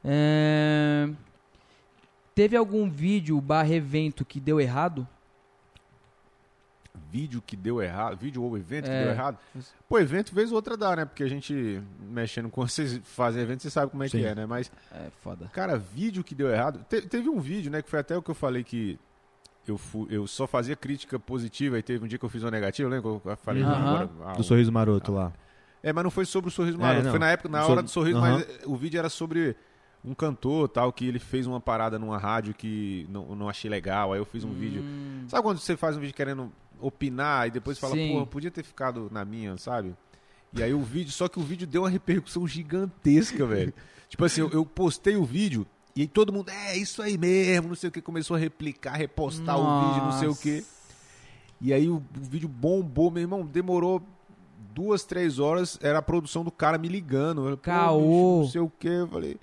[0.05, 1.09] É,
[2.35, 5.07] Teve algum vídeo barra evento que deu errado?
[7.11, 8.17] Vídeo que deu errado.
[8.17, 9.03] Vídeo ou evento que É.
[9.05, 9.39] deu errado.
[9.89, 11.05] Pô, evento vez ou outra dá, né?
[11.05, 14.19] Porque a gente, mexendo com vocês, fazem evento, você sabe como é Sim.
[14.19, 14.47] que é, né?
[14.47, 15.49] Mas, É, foda.
[15.53, 16.85] cara, vídeo que deu errado.
[16.89, 17.81] Te- teve um vídeo, né?
[17.83, 18.99] Que foi até o que eu falei que.
[19.67, 22.51] Eu, fu- eu só fazia crítica positiva e teve um dia que eu fiz uma
[22.51, 23.21] negativa, lembra?
[23.21, 23.75] que Eu falei Aham.
[23.89, 25.31] agora, ah, Do um- sorriso maroto lá.
[25.83, 27.05] É, mas não foi sobre o sorriso É, maroto.
[27.05, 27.11] não.
[27.11, 28.39] foi na época, na Sobre- hora do sorriso, Aham.
[28.39, 29.55] mas o vídeo era sobre
[30.05, 34.13] um cantor tal, que ele fez uma parada numa rádio que não, não achei legal.
[34.13, 34.81] Aí eu fiz um vídeo.
[34.83, 38.13] Hum, Sabe quando você faz um vídeo querendo opinar e depois fala, Sim.
[38.13, 39.95] porra, podia ter ficado na minha, sabe?
[40.53, 43.73] E aí o vídeo, só que o vídeo deu uma repercussão gigantesca, velho.
[44.09, 47.69] Tipo assim, eu, eu postei o vídeo e aí todo mundo, é isso aí mesmo,
[47.69, 50.65] não sei o que, começou a replicar, repostar o vídeo, não sei o que.
[51.61, 54.03] E aí o, o vídeo bombou, meu irmão, demorou
[54.73, 57.43] duas, três horas, era a produção do cara me ligando.
[57.43, 57.99] Pô, Caô.
[57.99, 59.37] bicho, não sei o que, eu falei,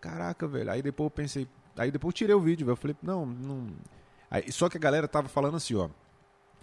[0.00, 0.70] caraca, velho.
[0.70, 2.72] Aí depois eu pensei, Aí depois eu tirei o vídeo, velho.
[2.72, 3.66] Eu falei, não, não.
[4.30, 5.88] Aí, só que a galera tava falando assim, ó.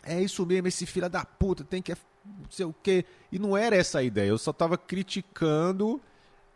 [0.03, 1.93] É isso mesmo, esse filho da puta tem que.
[1.93, 3.06] Não sei o quê.
[3.32, 4.30] E não era essa a ideia.
[4.30, 5.99] Eu só tava criticando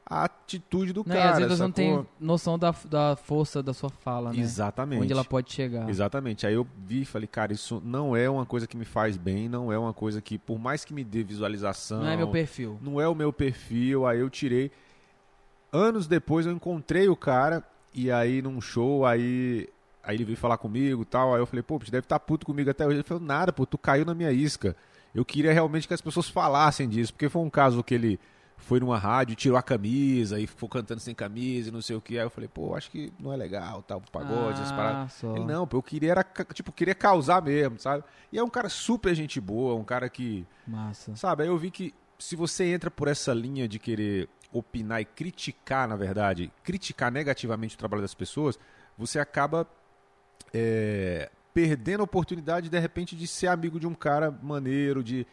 [0.09, 1.31] a atitude do Não, e cara.
[1.31, 1.73] às vezes você não sacou?
[1.73, 4.39] tem noção da, da força da sua fala, né?
[4.39, 5.03] Exatamente.
[5.03, 5.89] Onde ela pode chegar.
[5.89, 6.47] Exatamente.
[6.47, 9.49] Aí eu vi e falei, cara, isso não é uma coisa que me faz bem,
[9.49, 12.79] não é uma coisa que, por mais que me dê visualização, Não é meu perfil.
[12.81, 14.71] não é o meu perfil, aí eu tirei.
[15.73, 17.61] Anos depois eu encontrei o cara,
[17.93, 19.67] e aí num show, aí,
[20.07, 22.45] aí ele veio falar comigo e tal, aí eu falei, pô, você deve estar puto
[22.45, 22.95] comigo até hoje.
[22.95, 24.73] Ele falou, nada, pô, tu caiu na minha isca.
[25.13, 28.17] Eu queria realmente que as pessoas falassem disso, porque foi um caso que ele
[28.55, 32.01] foi numa rádio, tirou a camisa e ficou cantando sem camisa e não sei o
[32.01, 32.17] que.
[32.17, 34.95] Aí eu falei, pô, acho que não é legal, tal, pagode, essas paradas.
[35.03, 35.35] ah, só.
[35.35, 38.03] Ele, não, pô, eu queria era, tipo, queria causar mesmo, sabe?
[38.31, 41.15] E é um cara super gente boa, um cara que, Massa.
[41.17, 41.43] sabe?
[41.43, 45.85] Aí eu vi que se você entra por essa linha de querer opinar e criticar,
[45.85, 48.57] na verdade, criticar negativamente o trabalho das pessoas,
[48.97, 49.67] você acaba
[50.53, 55.25] é, perdendo a oportunidade, de repente, de ser amigo de um cara maneiro, de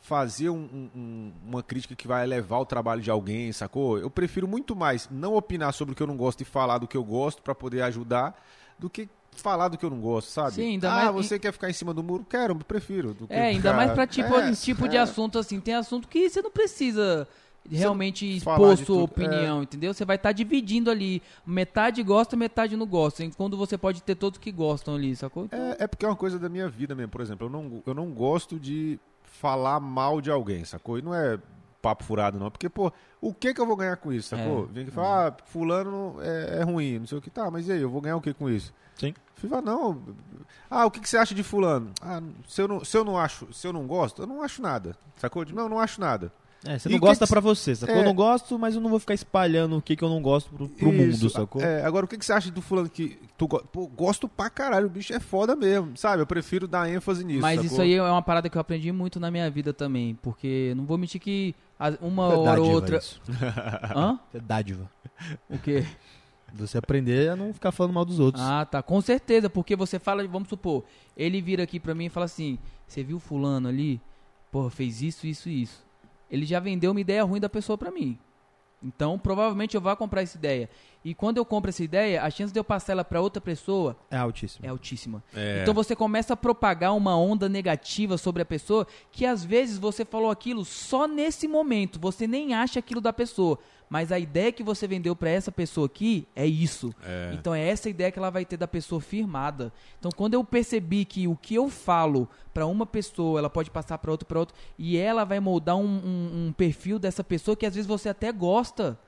[0.00, 3.98] fazer um- um- um- uma crítica que vai elevar o trabalho de alguém, sacou?
[3.98, 6.86] Eu prefiro muito mais não opinar sobre o que eu não gosto e falar do
[6.86, 8.40] que eu gosto para poder ajudar,
[8.78, 10.52] do que falar do que eu não gosto, sabe?
[10.52, 12.24] Sim, ainda ah, mais- você quer ficar em cima do muro?
[12.28, 13.16] Quero, prefiro.
[13.28, 15.00] É, ainda ficar- mais pra tipo, É, tipo de é.
[15.00, 15.60] assunto assim.
[15.60, 17.26] Tem assunto que você não precisa
[17.70, 19.92] realmente expor sua tudo, opinião, entendeu?
[19.92, 21.22] Você vai estar dividindo ali.
[21.46, 23.28] Metade gosta, metade não gosta.
[23.36, 25.44] Quando você pode ter todos que gostam ali, sacou?
[25.46, 27.10] Então, É, é porque é uma coisa da minha vida mesmo.
[27.10, 30.98] Por exemplo, eu não, eu não gosto de falar mal de alguém, sacou?
[30.98, 31.38] E não é
[31.82, 32.50] papo furado, não.
[32.50, 34.64] Porque, pô, o que que eu vou ganhar com isso, sacou?
[34.64, 34.72] É.
[34.72, 37.30] Vem aqui e fala, ah, fulano é, é ruim, não sei o que.
[37.30, 38.72] Tá, mas e aí, eu vou ganhar o que com isso?
[38.96, 39.14] Sim.
[39.36, 40.02] Fiva, não.
[40.70, 41.92] Ah, o que, que você acha de fulano?
[42.00, 44.62] Ah, se eu, não, se eu não acho, se eu não gosto, eu não acho
[44.62, 44.96] nada.
[45.16, 45.44] Sacou?
[45.44, 46.32] Não, eu não acho nada.
[46.66, 47.94] É, você E não gosta que- pra você, sacou?
[47.94, 48.00] É.
[48.00, 50.50] Eu não gosto, mas eu não vou ficar espalhando o que, que eu não gosto
[50.52, 51.62] pro, pro mundo, sacou?
[51.62, 54.50] É, agora, o que, que você acha do fulano que tu go- pô, gosto pra
[54.50, 56.22] caralho, o bicho é foda mesmo, sabe?
[56.22, 57.40] Eu prefiro dar ênfase nisso.
[57.42, 57.66] Mas sacou?
[57.72, 60.14] isso aí é uma parada que eu aprendi muito na minha vida também.
[60.22, 61.54] Porque não vou mentir que
[62.00, 62.96] uma É hora ou dádiva outra.
[62.98, 63.20] isso.
[63.94, 64.18] Hã?
[64.34, 64.90] É dádiva.
[65.48, 65.84] O quê?
[66.54, 68.42] Você aprender a não ficar falando mal dos outros.
[68.42, 68.82] Ah, tá.
[68.82, 70.84] Com certeza, porque você fala, vamos supor,
[71.16, 74.00] ele vira aqui pra mim e fala assim: Você viu fulano ali?
[74.50, 75.84] Porra, fez isso, isso e isso.
[76.30, 78.18] Ele já vendeu uma ideia ruim da pessoa pra mim.
[78.82, 80.68] Então, provavelmente eu vou comprar essa ideia.
[81.04, 83.96] E quando eu compro essa ideia, a chance de eu passar ela pra outra pessoa
[84.10, 84.66] É altíssimo.
[84.66, 85.24] é altíssima.
[85.34, 85.60] É.
[85.62, 90.04] Então você começa a propagar uma onda negativa sobre a pessoa que às vezes você
[90.04, 93.58] falou aquilo só nesse momento, você nem acha aquilo da pessoa,
[93.88, 96.92] mas a ideia que você vendeu pra essa pessoa aqui é isso.
[97.04, 97.30] É.
[97.34, 99.72] Então é essa ideia que ela vai ter da pessoa firmada.
[99.98, 103.98] Então quando eu percebi que o que eu falo pra uma pessoa, ela pode passar
[103.98, 107.66] pra outra, pra outra, e ela vai moldar um, um- um perfil dessa pessoa que
[107.66, 108.98] às vezes você até gosta.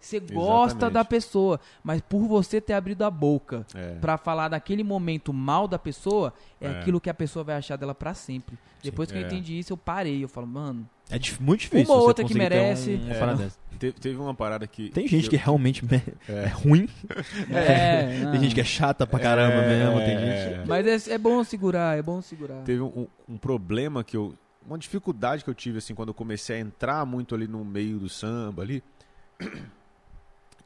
[0.00, 0.94] Você gosta Exatamente.
[0.94, 3.94] da pessoa, mas por você ter abrido a boca É.
[3.96, 6.70] pra falar naquele momento mal da pessoa, é, É.
[6.78, 8.56] aquilo que a pessoa vai achar dela pra sempre.
[8.80, 9.26] Depois que eu É.
[9.26, 10.22] entendi isso, eu parei.
[10.22, 11.92] Eu falo, mano, É dif- muito difícil.
[11.92, 12.92] Uma outra que merece.
[12.92, 13.18] um- uma É.
[13.18, 13.58] parada dessa.
[14.00, 14.90] Teve, uma parada que.
[14.90, 16.46] Tem gente que eu- realmente me- é, É.
[16.46, 16.88] ruim.
[17.50, 18.18] é.
[18.20, 18.32] não.
[18.32, 19.98] Tem gente que é chata pra caramba É, mesmo.
[19.98, 20.54] Tem é.
[20.58, 20.68] gente.
[20.68, 22.62] Mas é, é bom segurar, é bom segurar.
[22.62, 24.34] Teve um, um problema que eu.
[24.64, 27.98] Uma dificuldade que eu tive, assim, quando eu comecei a entrar muito ali no meio
[27.98, 28.82] do samba ali.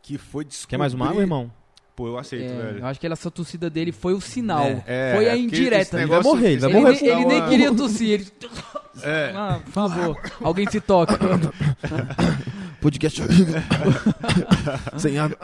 [0.02, 0.70] Que foi descobrir...
[0.70, 1.50] Quer mais uma água, irmão?
[1.94, 2.78] Pô, eu aceito, É, velho.
[2.80, 4.64] eu acho que essa tossida dele foi o sinal.
[4.64, 5.98] É, é, foi a indireta.
[5.98, 7.00] Ele vai morrer, ele vai ele, morrer.
[7.02, 8.08] nem, ele nem uma- queria tossir.
[8.08, 8.26] Ele...
[9.02, 9.32] É.
[9.34, 11.18] Ah, por favor, alguém se toca.
[12.78, 13.22] Podcast.
[14.98, 15.38] Sem água.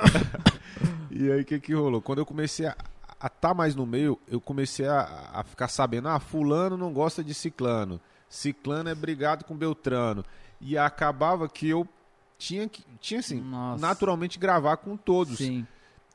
[1.10, 2.02] E aí, o que que rolou?
[2.02, 2.76] Quando eu comecei a
[3.26, 7.32] estar mais no meio, eu comecei a, a ficar sabendo, ah, fulano não gosta de
[7.32, 10.22] ciclano, ciclano é brigado com beltrano.
[10.60, 11.88] E acabava que eu
[12.38, 13.80] tinha que, tinha assim, Nossa.
[13.84, 15.38] naturalmente gravar com todos.
[15.38, 15.66] Sim.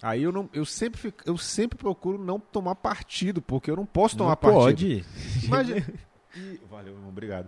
[0.01, 3.85] Aí eu não, eu sempre, fico- eu sempre procuro não tomar partido, porque eu não
[3.85, 4.59] posso tomar Não partido.
[4.63, 5.05] pode.
[5.43, 5.85] Imagina.
[6.35, 7.47] E- valeu, irmão, obrigado.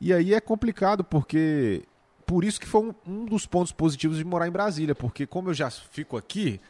[0.00, 1.82] E aí é complicado porque
[2.24, 5.50] por isso que foi um, um dos pontos positivos de morar em Brasília, porque como
[5.50, 6.60] eu já fico aqui,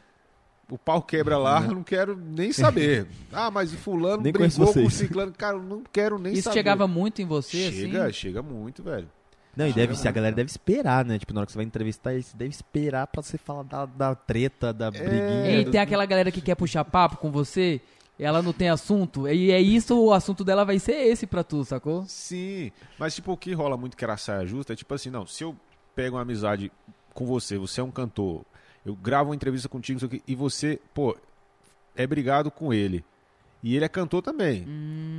[0.70, 3.06] o pau quebra lá, eu não quero nem saber.
[3.30, 6.44] Ah, mas o fulano Nem brigou com o ciclano, cara, eu não quero nem Isso
[6.44, 6.54] saber.
[6.56, 8.12] chegava muito em você, chega, assim?
[8.14, 9.08] chega muito, velho.
[9.56, 11.18] Não, e deve é ser, a galera deve esperar, né?
[11.18, 14.14] Tipo, na hora que você vai entrevistar, você deve esperar pra você falar da, da
[14.14, 15.60] treta, da briguinha.
[15.60, 17.80] E do- tem aquela galera que quer puxar papo com você,
[18.18, 21.64] ela não tem assunto, e é isso, o assunto dela vai ser esse pra tu,
[21.64, 22.04] sacou?
[22.06, 25.26] Sim, mas tipo, o que rola muito que era saia justa é tipo assim, não,
[25.26, 25.56] se eu
[25.94, 26.70] pego uma amizade
[27.14, 28.44] com você, você é um cantor,
[28.84, 31.16] eu gravo uma entrevista contigo, não sei o quê, e você, pô,
[31.96, 33.04] é brigado com ele.
[33.62, 34.64] E ele é cantor também.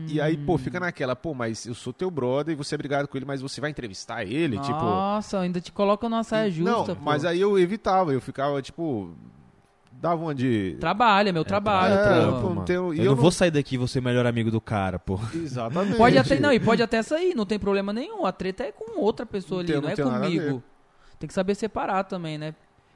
[0.07, 3.07] E aí, pô, fica naquela, pô, mas eu sou teu brother e você é brigado
[3.07, 4.71] com ele, mas você vai entrevistar ele, tipo.
[4.79, 7.01] Nossa, ainda te colocam numa saia justa, Não, pô.
[7.03, 9.11] mas aí eu evitava, eu ficava, tipo,
[9.91, 10.75] dava uma de.
[10.79, 11.93] Trabalha, meu trabalho.
[11.93, 12.03] é, pô.
[12.31, 14.03] trampo, pô, tem- e Eu, eu não não- vou sair daqui e vou ser o
[14.03, 15.19] melhor amigo do cara, pô.
[15.35, 15.97] Exatamente.
[15.97, 18.25] Pode até, não, e pode até sair, não tem problema nenhum.
[18.25, 20.63] A treta é com outra pessoa Não ali, tem- não, não é comigo.
[21.19, 22.55] Tem que saber separar também, né?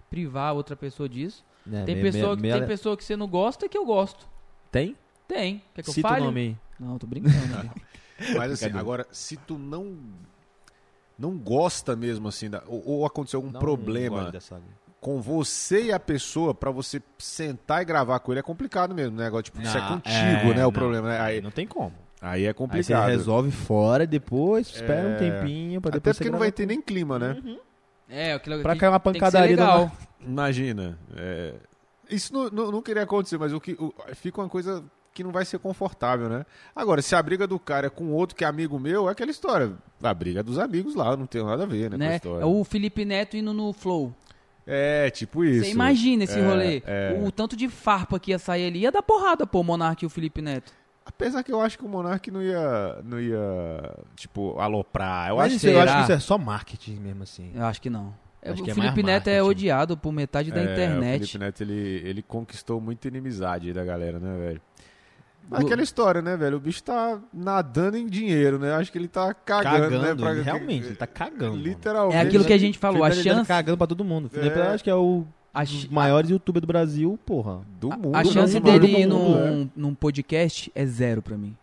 [0.10, 1.46] Privar outra pessoa disso.
[1.72, 3.86] É, tem, meio- pessoa, meio- que- meio- tem pessoa que você não gosta que eu
[3.86, 4.28] gosto.
[4.72, 4.96] Tem?
[5.28, 5.62] Tem.
[5.74, 6.26] Quer que Cita eu o fale?
[6.26, 6.58] nome aí.
[6.80, 7.36] Não, tô brincando.
[7.48, 7.70] né?
[8.38, 9.98] Mas assim, agora, se tu não.
[11.18, 14.34] Não gosta mesmo, assim, da- ou, ou aconteceu algum um problema
[15.00, 19.16] com você e a pessoa, pra você sentar e gravar com ele é complicado mesmo,
[19.16, 19.26] né?
[19.28, 20.12] Agora, tipo, isso é Não, contigo,
[20.52, 20.62] é, né?
[20.64, 20.72] O não.
[20.74, 21.20] problema, né?
[21.22, 21.94] Aí, Não tem como.
[22.22, 23.08] aí é Aí você complicado.
[23.08, 25.18] resolve fora e depois espera um É.
[25.18, 27.42] tempinho pra Até depois porque você não vai ter nem clima, né?
[28.10, 29.92] é, aquilo Pra que cair uma pancadaria legal.
[30.20, 30.98] Imagina.
[31.16, 31.54] é,
[32.10, 34.84] Isso não, não, não queria acontecer, mas o que o- fica uma coisa
[35.16, 36.46] que não vai ser confortável, né?
[36.76, 39.32] Agora, se a briga do cara é com outro que é amigo meu, é aquela
[39.32, 39.72] história.
[40.04, 41.98] A briga é dos amigos lá, não tem nada a ver, né?
[41.98, 42.16] com a Né?
[42.18, 42.44] história.
[42.44, 44.14] É o Felipe Neto indo no Flow.
[44.68, 45.66] É, tipo isso.
[45.66, 46.84] Você imagina esse É, rolê.
[46.86, 47.18] é.
[47.24, 50.06] O tanto de farpa que ia sair ali ia dar porrada, pô, o Monark e
[50.06, 50.74] o Felipe Neto.
[51.06, 55.30] Apesar que eu acho que o Monark não ia, não ia tipo, aloprar.
[55.30, 57.52] Eu Mas acho isso, eu acho que isso é só marketing mesmo assim.
[57.56, 58.14] Eu acho que não.
[58.42, 60.72] É, Acho o que é Felipe mais Neto é odiado por metade da É, O
[60.72, 61.20] internet.
[61.20, 64.62] Felipe Neto, ele, ele conquistou muita inimizade aí da galera, né, velho?
[65.52, 66.58] Aquela história, né, velho?
[66.58, 68.74] O bicho tá nadando em dinheiro, né?
[68.74, 70.16] Acho que ele tá cagando, Cagando, né?
[70.16, 71.56] pra- realmente, ele tá cagando.
[71.58, 72.18] Literalmente.
[72.18, 74.28] É aquilo que a gente falou, a Neto chance, cagando pra todo mundo.
[74.30, 74.62] Felipe É.
[74.62, 75.24] eu acho que é o
[75.66, 77.62] ch- maiores youtubers do Brasil, porra.
[77.80, 78.16] Do a- mundo.
[78.16, 78.26] a né?
[78.32, 79.68] chance mundo, dele ir num, é.
[79.76, 81.56] num podcast é zero pra mim.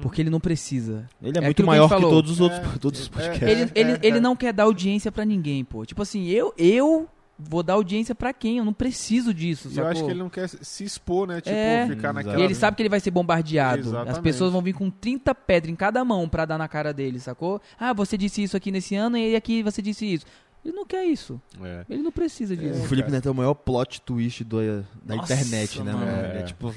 [0.00, 1.06] Porque ele não precisa.
[1.20, 2.10] Ele é, É muito que maior que, falou.
[2.10, 3.42] todos os outros, É, todos os é, podcasts.
[3.48, 5.84] ele, ele, é, ele não quer dar audiência pra ninguém, pô.
[5.84, 8.58] Tipo assim, eu, eu vou dar audiência pra quem?
[8.58, 9.90] Eu não preciso disso, E eu sacou?
[9.90, 11.40] acho que ele não quer se expor, né?
[11.40, 11.86] Tipo, É.
[11.88, 12.38] ficar naquela.
[12.40, 13.80] E ele sabe que ele vai ser bombardeado.
[13.82, 14.22] As Exatamente.
[14.22, 17.60] pessoas vão vir com 30 pedras em cada mão pra dar na cara dele, sacou?
[17.78, 20.26] Ah, você disse isso aqui nesse ano e aqui você disse isso.
[20.64, 21.40] Ele não quer isso.
[21.62, 21.84] É.
[21.88, 22.80] Ele não precisa O disso.
[22.88, 23.12] Felipe cara.
[23.18, 24.58] Neto é o maior plot twist do,
[25.02, 26.10] da Nossa, internet, né, mano.
[26.10, 26.40] É.
[26.40, 26.74] É tipo.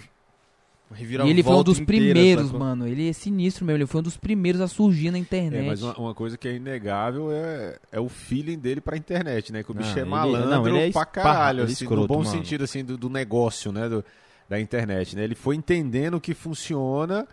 [1.00, 2.88] E ele foi um dos primeiros, mano.
[2.88, 3.78] Ele é sinistro mesmo.
[3.78, 5.66] Ele foi um dos primeiros a surgir na É, internet.
[5.68, 9.64] mas uma, uma coisa que é inegável é, é o feeling dele pra internet, né?
[9.64, 11.92] Que o bicho Não, é ele- malandro não, ele é pra caralho, é assim, no
[11.92, 12.30] escroto, bom mano.
[12.30, 13.88] sentido, assim, do, do negócio, né?
[13.88, 14.03] Do-
[14.50, 15.24] da internet, né?
[15.24, 17.26] Ele foi entendendo o que funciona,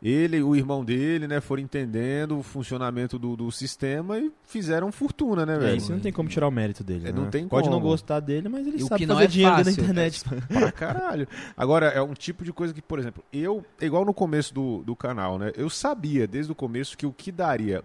[0.00, 1.40] ele e o irmão dele, né?
[1.40, 5.76] Foram entendendo o funcionamento do, do sistema e fizeram fortuna, né, É, velho?
[5.76, 7.08] isso não tem como tirar o mérito dele.
[7.08, 7.20] É, né?
[7.20, 7.88] não tem Pode não como.
[7.90, 9.76] gostar dele, mas ele E o sabe que não fazer é dinheiro fácil.
[9.76, 10.24] da internet.
[10.48, 11.26] Pra caralho.
[11.56, 14.94] Agora, é um tipo de coisa que, por exemplo, eu, igual no começo do, do
[14.94, 15.50] canal, né?
[15.56, 17.82] Eu sabia desde o começo que o que daria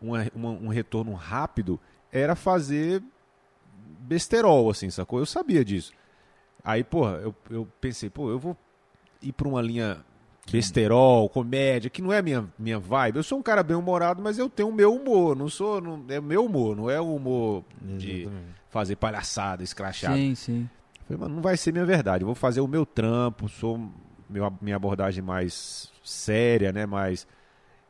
[0.00, 1.80] uma- uma- um retorno rápido
[2.12, 3.02] era fazer
[4.00, 5.18] besterol, assim, sacou?
[5.18, 5.92] Eu sabia disso.
[6.62, 8.56] Aí, porra, eu, eu pensei, pô, eu vou
[9.20, 10.04] ir pra uma linha
[10.50, 13.16] besterol, comédia, que não é minha, minha vibe.
[13.16, 15.36] Eu sou um cara bem humorado, mas eu tenho o meu humor.
[15.36, 15.80] Não sou.
[15.80, 18.46] Não, é meu humor, não é o humor de Exatamente.
[18.68, 20.16] fazer palhaçada, escrachada.
[20.16, 20.70] Sim, sim.
[21.06, 22.22] Falei, mano, não vai ser minha verdade.
[22.22, 23.78] Eu vou fazer o meu trampo, sou
[24.28, 26.86] meu, minha abordagem mais séria, né?
[26.86, 27.26] Mais.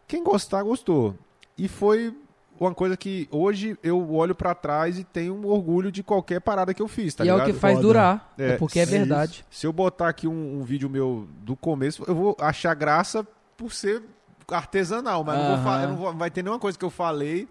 [0.07, 1.16] Quem gostar, gostou.
[1.57, 2.15] E foi
[2.58, 6.73] uma coisa que hoje eu olho pra trás e tenho um orgulho de qualquer parada
[6.73, 7.49] que eu fiz, tá e é ligado?
[7.49, 7.86] o que faz Foda.
[7.86, 8.34] durar.
[8.39, 9.44] É, É, porque é se- verdade.
[9.50, 13.26] Se eu botar aqui um, um vídeo meu do começo, eu vou achar graça
[13.57, 14.02] por ser
[14.49, 15.65] artesanal, mas não, vou Aham.
[15.65, 17.49] fa- eu não vou- vai ter nenhuma coisa que eu falei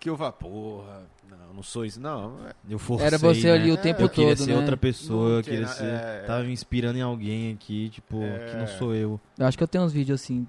[0.00, 2.36] que eu vou, porra, não, não sou isso, não.
[2.46, 3.72] É- Eu forcei, Era você ali né?
[3.74, 4.58] o tempo Eu queria todo, ser né?
[4.58, 5.84] outra pessoa, Não eu queria ser.
[5.86, 8.50] é, Tava me inspirando em alguém aqui, tipo, É.
[8.50, 9.20] que não sou eu.
[9.36, 10.46] Eu acho que eu tenho uns vídeos assim.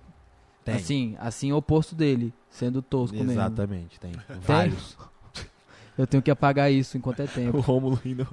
[0.64, 0.76] Tem.
[0.76, 2.34] Assim, assim oposto dele.
[2.50, 3.32] Sendo tosco mesmo.
[3.32, 4.12] Exatamente, tem.
[4.42, 4.98] Vários.
[5.98, 7.60] Eu tenho que apagar isso enquanto é tempo.
[7.60, 8.28] Rômulo rindo.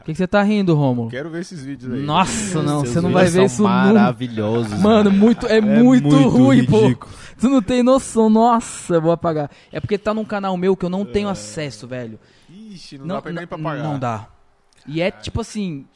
[0.00, 1.10] O que, que você tá rindo, Rômulo?
[1.10, 2.02] Quero ver esses vídeos aí.
[2.02, 2.80] Nossa, não.
[2.80, 3.74] Seus Você não vai ver são isso nunca.
[3.74, 4.80] maravilhosos.
[4.80, 6.80] Mano, muito, é, muito, ruim, pô.
[6.80, 7.12] ridículo.
[7.38, 8.28] Tu não tem noção.
[8.30, 9.50] Nossa, eu vou apagar.
[9.70, 12.18] É porque tá num canal meu que eu não tenho acesso, velho.
[12.48, 13.82] Ixi, não, dá pra nem pra pagar.
[13.82, 14.28] Não dá.
[14.86, 15.86] E é tipo assim.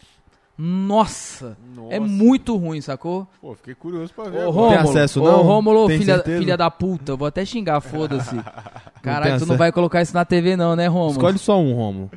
[0.56, 1.94] Nossa, Nossa.
[1.94, 3.26] é muito ruim, sacou?
[3.40, 4.46] Pô, fiquei curioso pra ver.
[4.46, 4.50] Ô.
[4.50, 5.42] Rômulo, acesso, ô, não?
[5.42, 8.36] Rômulo, Tem filha, filha da puta, eu vou até xingar, foda-se.
[9.02, 9.56] Caralho, tu não acesso.
[9.56, 11.12] vai colocar isso na TV não, né, Rômulo?
[11.12, 12.10] Escolhe só um, Rômulo.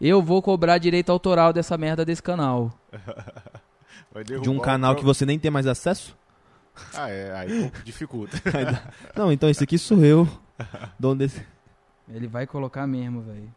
[0.00, 2.72] Eu vou cobrar direito autoral dessa merda desse canal.
[4.12, 6.16] Vai De um canal que você nem tem mais acesso?
[6.94, 8.40] Ah, é, aí dificulta.
[9.16, 10.28] Não, então esse aqui sou eu.
[10.98, 11.44] Dono desse.
[12.08, 13.52] Ele vai colocar mesmo, velho.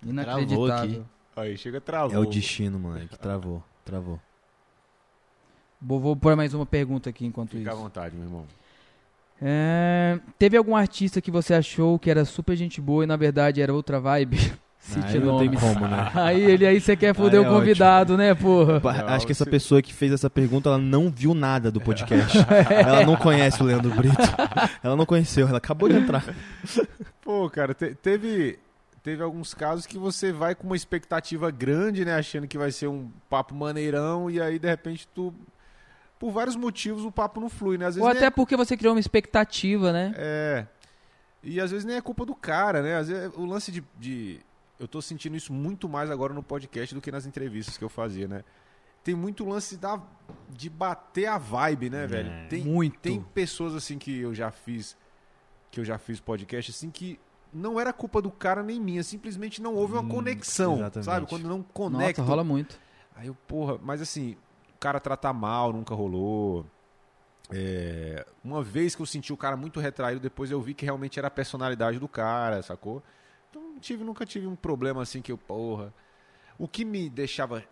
[0.00, 1.04] Travou Inacreditável.
[1.40, 2.14] Aí chega travou.
[2.14, 3.18] É o destino, moleque.
[3.18, 3.62] Travou.
[3.84, 4.18] Travou.
[5.80, 7.82] Vou, vou pôr mais uma pergunta aqui enquanto Fica à isso.
[7.82, 8.44] vontade, meu irmão.
[9.42, 13.62] É, teve algum artista que você achou que era super gente boa e na verdade
[13.62, 14.36] era outra vibe?
[14.80, 15.60] Cite Aí não tem nomes.
[15.60, 16.10] como, né?
[16.14, 18.80] Aí ele aí você quer foder Aí é o convidado, né, porra?
[18.80, 22.38] Não, Acho que essa pessoa que fez essa pergunta, ela não viu nada do podcast.
[22.70, 24.16] ela não conhece o Leandro Brito.
[24.82, 26.24] Ela não conheceu, ela acabou de entrar.
[27.20, 28.58] Pô, cara, te- teve,
[29.02, 32.14] teve alguns casos que você vai com uma expectativa grande, né?
[32.14, 35.34] Achando que vai ser um papo maneirão, e aí de repente tu.
[36.18, 37.86] Por vários motivos o papo não flui, né?
[37.86, 40.12] Às vezes Ou até porque você criou uma expectativa, né?
[40.16, 40.66] É.
[41.42, 42.96] E às vezes nem é culpa do cara, né?
[42.96, 44.40] Às vezes o lance de, de-
[44.78, 47.88] Eu tô sentindo isso muito mais agora no podcast do que nas entrevistas que eu
[47.88, 48.44] fazia, né?
[49.02, 49.98] Tem muito lance da,
[50.50, 52.30] de bater a vibe, né, velho?
[52.50, 52.98] Tem, Muito.
[52.98, 54.94] tem pessoas assim que eu já fiz.
[55.70, 57.18] Que eu já fiz podcast, assim, que
[57.52, 61.04] não era culpa do cara nem minha, simplesmente não houve uma Hum, conexão, exatamente.
[61.04, 61.26] sabe?
[61.26, 62.22] Quando não Nossa, conecta.
[62.22, 62.80] rola muito.
[63.14, 64.36] Aí eu, porra, mas assim,
[64.74, 66.64] o cara tratar mal, nunca rolou.
[67.52, 71.18] É, uma vez que eu senti o cara muito retraído, depois eu vi que realmente
[71.18, 73.02] era a personalidade do cara, sacou?
[73.50, 75.92] Então tive, nunca tive um problema assim que eu, porra.
[76.56, 77.64] O que me deixava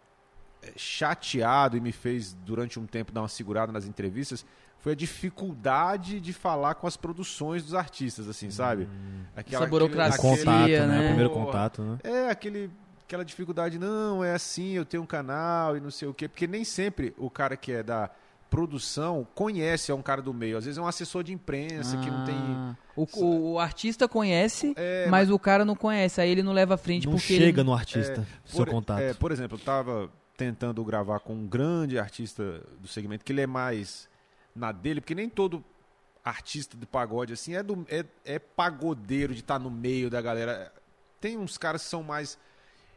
[0.63, 4.45] é, chateado e me fez durante um tempo dar uma segurada nas entrevistas
[4.81, 8.89] foi a dificuldade de falar com as produções dos artistas, assim, sabe?
[9.37, 10.87] Aquela, Essa burocracia, O contato, né?
[10.87, 11.01] né?
[11.01, 11.45] O primeiro Porra.
[11.47, 11.99] contato, né?
[12.05, 12.71] É, aquele,
[13.05, 16.29] aquela dificuldade, não, é assim, eu tenho um canal e não sei o quê.
[16.29, 18.11] Porque nem sempre o cara que é da
[18.49, 20.57] produção conhece, é um cara do meio.
[20.57, 22.35] Às vezes é um assessor de imprensa que não tem.
[22.35, 26.21] Ah, O, o- o artista conhece, É, mas o cara não conhece.
[26.21, 27.63] Aí ele não leva à frente Não porque chega ele...
[27.69, 29.01] no artista, seu por, contato.
[29.01, 33.43] é, por exemplo, eu tava tentando gravar com um grande artista do segmento, que ele
[33.43, 34.08] é mais
[34.59, 35.65] na dele, porque nem todo
[36.25, 40.73] artista de pagode assim é, do, é, é pagodeiro de estar no meio da galera.
[41.21, 42.39] Tem uns caras que são mais.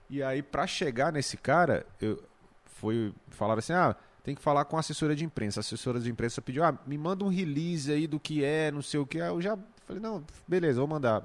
[0.10, 2.22] E aí, pra chegar nesse cara, eu
[2.66, 5.60] foi falaram assim: ah, tem que falar com a assessora de imprensa.
[5.60, 8.82] A assessora de imprensa pediu: ah, me manda um release aí do que é, não
[8.82, 9.22] sei o que.
[9.22, 11.24] Aí eu já falei: não, beleza, vou mandar.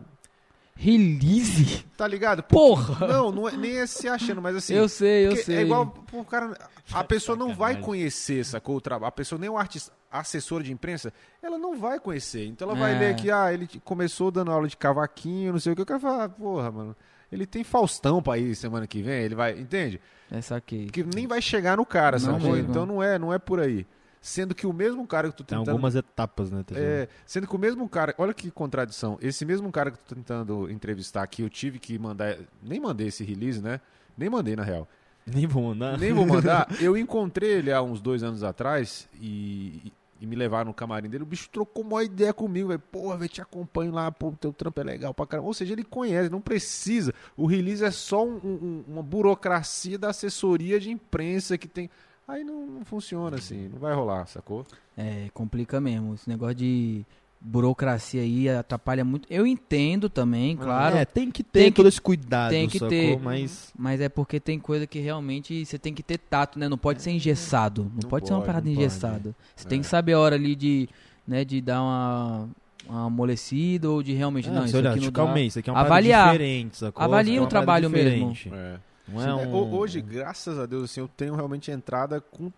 [0.79, 1.85] Release?
[1.97, 2.43] Tá ligado?
[2.43, 3.07] Porra!
[3.07, 4.75] Não, não é, nem é se achando, mas assim.
[4.75, 5.57] eu sei, eu porque sei.
[5.57, 6.55] É igual o cara.
[6.93, 8.77] A pessoa não vai conhecer, sacou?
[8.77, 9.09] O trabalho.
[9.09, 11.13] A pessoa, nem o artista, assessora de imprensa,
[11.43, 12.47] ela não vai conhecer.
[12.47, 12.99] Então ela vai É.
[12.99, 15.83] ler que, ah, ele começou dando aula de cavaquinho, não sei o que.
[15.83, 16.97] Eu quero falar, porra, mano.
[17.31, 19.59] Ele tem Faustão pra ir semana que vem, ele vai.
[19.59, 20.01] Entende?
[20.31, 20.87] É, saquei.
[20.87, 22.57] Que nem vai chegar no cara, Não sacou?
[22.57, 23.87] Então não é, não é por aí.
[24.21, 25.71] Sendo que o mesmo cara que eu tô Tem tentando.
[25.73, 26.63] algumas etapas, né?
[26.65, 26.81] TG?
[26.81, 29.19] É, sendo que o mesmo cara, olha que contradição.
[29.21, 33.07] Esse mesmo cara que eu tô tentando entrevistar aqui, eu tive que mandar, nem mandei
[33.09, 33.81] esse release, né?
[34.19, 34.89] Nem mandei na real.
[35.25, 35.99] Nem vou mandar.
[35.99, 36.69] Nem vou mandar.
[36.81, 41.23] Eu encontrei ele há uns dois anos atrás e, e me levaram no camarim dele.
[41.25, 42.81] O bicho trocou uma ideia comigo, velho.
[42.81, 45.49] Porra, velho, te acompanho lá, pô, teu trampo é legal pra caramba.
[45.49, 47.13] Ou seja, ele conhece, não precisa.
[47.37, 51.91] O release é só um- um- uma burocracia da assessoria de imprensa que tem.
[52.29, 54.67] Aí não, não funciona assim, não vai rolar, sacou?
[54.97, 56.15] É, complica mesmo.
[56.15, 57.05] Esse negócio de
[57.47, 59.27] burocracia aí atrapalha muito.
[59.31, 60.97] Eu entendo também, claro.
[60.97, 62.89] É, tem que ter Tem que- todo esse cuidado, tem que sacou?
[62.89, 63.19] ter.
[63.21, 66.69] Mas Mas é porque tem coisa que realmente você tem que ter tato, né?
[66.69, 67.85] Não pode ser engessado.
[67.85, 69.35] Não, Não pode, ser uma parada engessada.
[69.55, 69.83] Você tem É.
[69.83, 70.89] que saber a hora ali de,
[71.27, 72.49] né, de dar uma,
[72.89, 75.39] uma amolecida ou de realmente, É, não, isso olha, aqui não calma dá.
[75.41, 76.19] aí, isso aqui é uma Avaliar.
[76.25, 77.03] parada diferente, sacou?
[77.05, 78.33] Avalia é o trabalho mesmo.
[78.33, 78.51] diferente.
[78.53, 78.79] É.
[79.09, 79.55] Não é Sim, um...
[79.55, 82.51] ho- Hoje, graças a Deus, assim, eu tenho realmente entrada com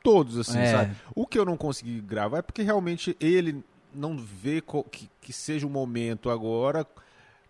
[0.00, 0.66] todos, assim, É.
[0.70, 0.94] sabe?
[1.12, 3.64] O que eu não consegui gravar é porque realmente ele
[3.98, 6.86] não vê que, que seja o momento agora,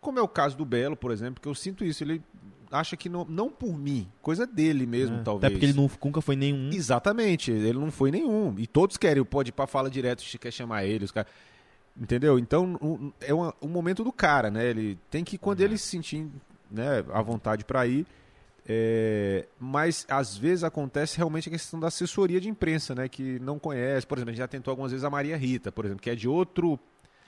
[0.00, 2.02] como é o caso do Belo, por exemplo, que eu sinto isso.
[2.02, 2.22] Ele
[2.70, 5.44] acha que não, não por mim, coisa dele mesmo, É, talvez.
[5.44, 6.70] Até porque ele não, nunca foi nenhum.
[6.72, 8.54] Exatamente, ele não foi nenhum.
[8.58, 11.30] E todos querem, pode ir pra fala direto, se quer chamar ele, os caras.
[12.00, 12.38] Entendeu?
[12.38, 14.66] Então, um- é uma- um momento do cara, né?
[14.66, 16.26] Ele tem que, quando ele se sentir
[16.70, 18.06] né, à vontade pra ir.
[18.70, 23.08] É, mas às vezes acontece realmente a questão da assessoria de imprensa, né?
[23.08, 24.06] Que não conhece.
[24.06, 26.14] Por exemplo, a gente já tentou algumas vezes a Maria Rita, por exemplo, que é
[26.14, 26.78] de outro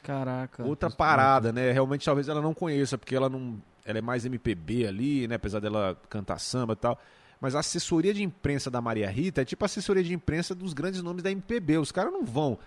[0.03, 0.63] Caraca.
[0.65, 1.73] outra parada, né?
[1.73, 3.57] Realmente talvez ela não conheça, porque ela não.
[3.87, 5.37] Ela é mais MPB ali, né?
[5.37, 7.01] Apesar dela cantar samba e tal.
[7.41, 10.75] Mas a assessoria de imprensa da Maria Rita é tipo a assessoria de imprensa dos
[10.75, 11.79] grandes nomes da MPB.
[11.79, 12.59] Os caras não vão.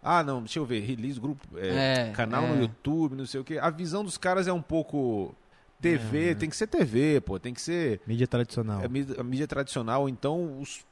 [0.00, 2.54] Ah, não, deixa eu ver, release, grupo, é, É, canal é.
[2.54, 3.58] no YouTube, não sei o quê.
[3.60, 5.34] A visão dos caras é um pouco.
[5.80, 6.34] TV, É, né?
[6.34, 8.82] tem que ser TV, pô, tem que ser Mídia tradicional.
[8.84, 10.84] a mídia, a mídia tradicional, então os,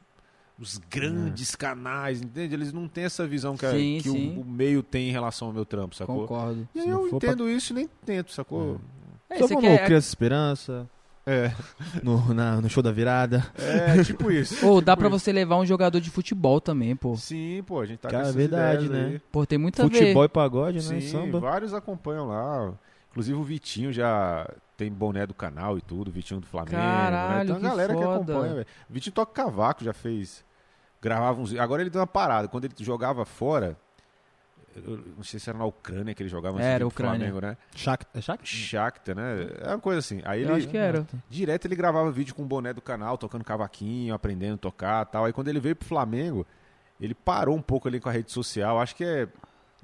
[0.59, 0.81] os É.
[0.91, 2.55] grandes canais, entende?
[2.55, 4.41] Eles não têm essa visão que, a- Sim, que o-.
[4.41, 6.21] O, meio tem em relação ao meu trampo, sacou?
[6.23, 6.69] Concordo.
[6.75, 8.81] E aí eu for pra- entendo isso e nem tento, sacou?
[9.31, 9.85] É, Só você como quer...
[9.87, 10.89] Criança Esperança,
[11.27, 11.51] É,
[12.03, 13.43] no, na- no show da virada.
[13.57, 14.65] é, tipo isso.
[14.67, 17.17] Ou dá pra Tipo você levar um jogador de futebol também, pô.
[17.17, 19.13] Sim, pô, a gente tá Cara, com essas verdade, ideias né?
[19.15, 19.21] aí.
[19.33, 19.99] Pô, tem muito a ver.
[19.99, 21.01] Futebol e pagode, né?
[21.01, 21.41] Sim, Samba.
[21.41, 22.75] vários acompanham lá.
[23.15, 24.45] Inclusive o Vitinho já
[24.77, 26.77] tem boné do canal e tudo, o Vitinho do Flamengo.
[26.77, 26.83] né?
[26.83, 28.15] Caralho, Tem uma que galera que foda.
[28.17, 28.67] acompanha, velho.
[28.91, 30.45] O Vitinho toca cavaco, já fez.
[31.01, 31.55] Gravava uns.
[31.55, 32.49] Agora ele deu uma parada.
[32.49, 33.77] Quando ele jogava fora.
[34.75, 37.19] eu não sei se era na Ucrânia que ele jogava antes Era, pro Ucrânia.
[37.31, 37.57] Flamengo, né?
[37.77, 38.45] Shak- é Shakhtar?
[38.47, 39.47] Shakhtar, né?
[39.61, 40.21] É uma coisa assim.
[40.25, 41.07] Aí Eu ele, acho que era.
[41.31, 45.25] Direto ele gravava vídeo com o boné do canal, tocando cavaquinho, aprendendo a tocar tal.
[45.27, 46.45] Aí quando ele veio pro Flamengo,
[47.01, 48.81] ele parou um pouco ali com a rede social.
[48.81, 49.29] Acho que é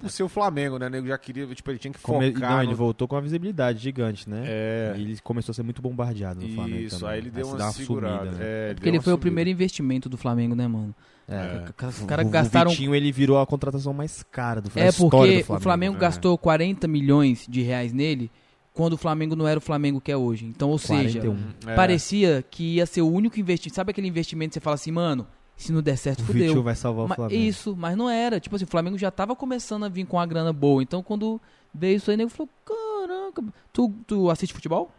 [0.01, 0.87] por ser o Flamengo, né?
[0.87, 2.51] O nego já queria, tipo, ele tinha que Come- focar.
[2.53, 4.43] Não, ele no- voltou com uma visibilidade gigante, né?
[4.47, 4.95] É.
[4.97, 7.59] E ele começou a ser muito bombardeado no Flamengo Isso, aí ele deu se uma,
[7.59, 8.17] dá segurada.
[8.27, 8.45] sumida, né?
[8.71, 10.95] É, Porque ele deu foi uma o primeiro investimento do Flamengo, né, mano?
[11.29, 11.65] É.
[11.87, 12.71] Os O- caras o gastaram.
[12.71, 15.61] Vitinho, ele virou a contratação mais cara do É da história porque do Flamengo.
[15.61, 16.01] o Flamengo é.
[16.01, 18.31] gastou 40 milhões de reais nele
[18.75, 20.45] quando o Flamengo não era o Flamengo que é hoje.
[20.47, 21.37] Então, ou seja, 41.
[21.37, 21.71] sumida.
[21.71, 21.75] É.
[21.77, 23.77] parecia que ia ser o único investimento.
[23.77, 25.27] Sabe aquele investimento que você fala assim, mano,
[25.63, 26.43] se não der certo, O fudeu.
[26.43, 27.41] Vitinho vai salvar o Ma- Flamengo.
[27.43, 28.39] isso, mas não era.
[28.41, 30.83] Tipo assim, o Flamengo já tava começando a vir com a grana boa.
[30.83, 31.41] Então, quando
[31.75, 34.91] veio isso aí, o nego falou: caraca, tu, tu assiste futebol?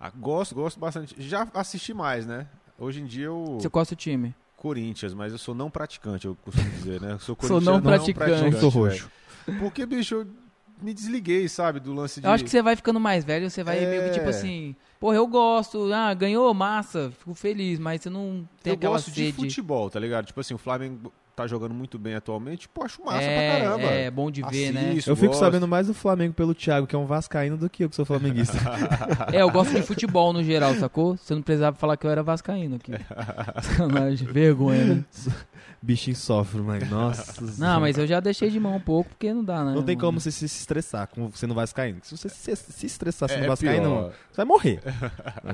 [0.00, 1.14] Ah, gosto, gosto bastante.
[1.18, 2.46] Já assisti mais, né?
[2.78, 3.58] Hoje em dia eu.
[3.60, 4.34] Você qual é o seu time?
[4.56, 7.12] Corinthians, mas eu sou não praticante, eu costumo dizer, né?
[7.12, 8.50] Eu sou Sou não corintiano, praticante.
[8.54, 9.08] Não sou roxo.
[9.46, 9.58] velho.
[9.60, 10.26] Porque, bicho, eu
[10.82, 12.26] me desliguei, sabe, do lance de.
[12.26, 13.86] Eu acho que você vai ficando mais velho, você vai É.
[13.88, 18.48] meio que tipo assim, porra, eu gosto, ah, ganhou, massa, fico feliz, mas você não
[18.62, 19.32] tem eu aquela gosto de sede.
[19.36, 20.26] futebol, tá ligado?
[20.26, 23.82] Tipo assim, o Flamengo tá jogando muito bem atualmente, pô, acho massa é, pra caramba.
[23.90, 24.90] é bom de ver, né?
[24.92, 25.40] Assisto, Eu fico gosto.
[25.40, 28.06] sabendo mais do Flamengo pelo Thiago, que é um vascaíno, do que eu, que sou
[28.06, 28.56] flamenguista.
[29.32, 31.16] É, eu gosto de futebol no geral, sacou?
[31.16, 32.92] Você não precisava falar que eu era vascaíno aqui.
[33.62, 35.04] Sacanagem, vergonha, né?
[35.82, 37.44] Bichinho sofre, mas nossa.
[37.58, 39.72] Não, mas eu já deixei de mão um pouco, porque não dá, né?
[39.74, 40.08] Não tem mano?
[40.08, 41.98] como você se estressar com você no vascaíno.
[42.02, 44.12] Se você se, se estressar É, sendo é vascaíno, pior.
[44.30, 44.80] você vai morrer.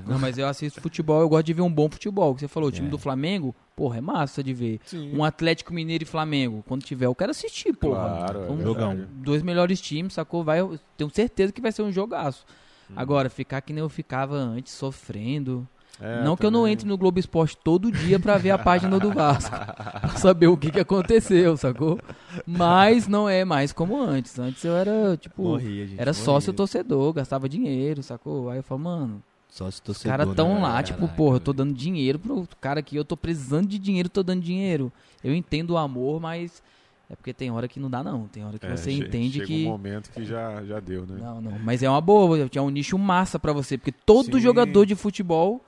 [0.07, 2.35] Não, mas eu assisto futebol, eu gosto de ver um bom futebol.
[2.35, 2.91] Que você falou, o time É.
[2.91, 4.81] do Flamengo, porra, é massa de ver.
[4.85, 5.17] Sim.
[5.17, 8.01] Um Atlético Mineiro e Flamengo, quando tiver, eu quero assistir, porra.
[8.01, 9.07] Claro, é São verdade.
[9.15, 10.45] dois melhores times, sacou?
[10.45, 12.45] Vai, eu tenho certeza que vai ser um jogaço.
[12.91, 12.95] Hum.
[12.97, 15.67] Agora, ficar que nem eu ficava antes, sofrendo.
[16.01, 18.99] É, não que eu não entre no Globo Esporte todo dia pra ver a página
[18.99, 19.55] do Vasco.
[20.01, 22.01] pra saber o que, que aconteceu, sacou?
[22.47, 24.39] Mas não é mais como antes.
[24.39, 26.01] Antes eu era, tipo, Morria, gente.
[26.01, 26.25] era morria.
[26.25, 28.51] sócio torcedor, gastava dinheiro, sacou?
[28.51, 30.17] Aí eu falo, mano, Sócio os torcedor.
[30.19, 30.61] caras tão né?
[30.63, 33.79] lá, tipo, Caraca, porra, eu tô dando dinheiro pro cara aqui, eu tô precisando de
[33.79, 34.91] dinheiro, tô dando dinheiro.
[35.23, 36.63] Eu entendo o amor, mas
[37.11, 39.35] é porque tem hora que não dá não, tem hora que É, você che- entende
[39.35, 41.19] chega que um momento que já, já deu, né?
[41.21, 44.41] não, não, mas é uma boa, é um nicho massa pra você, porque todo Sim.
[44.41, 45.63] jogador de futebol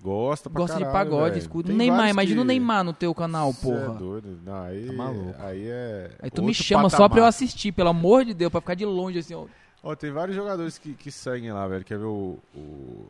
[0.00, 1.38] Gosta pra gosta de caralho, pagode, velho.
[1.38, 1.68] escuta.
[1.68, 3.94] Tem Neymar, imagina o que- Neymar no teu canal, Cê É porra.
[3.98, 4.38] doido.
[4.44, 5.34] Não, aí, Tá maluco.
[5.40, 6.10] Aí é.
[6.22, 7.10] Aí tu me chama só patamar.
[7.10, 9.46] pra eu assistir, pelo amor de Deus, pra ficar de longe assim, ó.
[9.86, 11.84] Ó, tem vários jogadores que, que seguem lá, velho.
[11.84, 12.40] Quer ver o.
[12.52, 13.06] o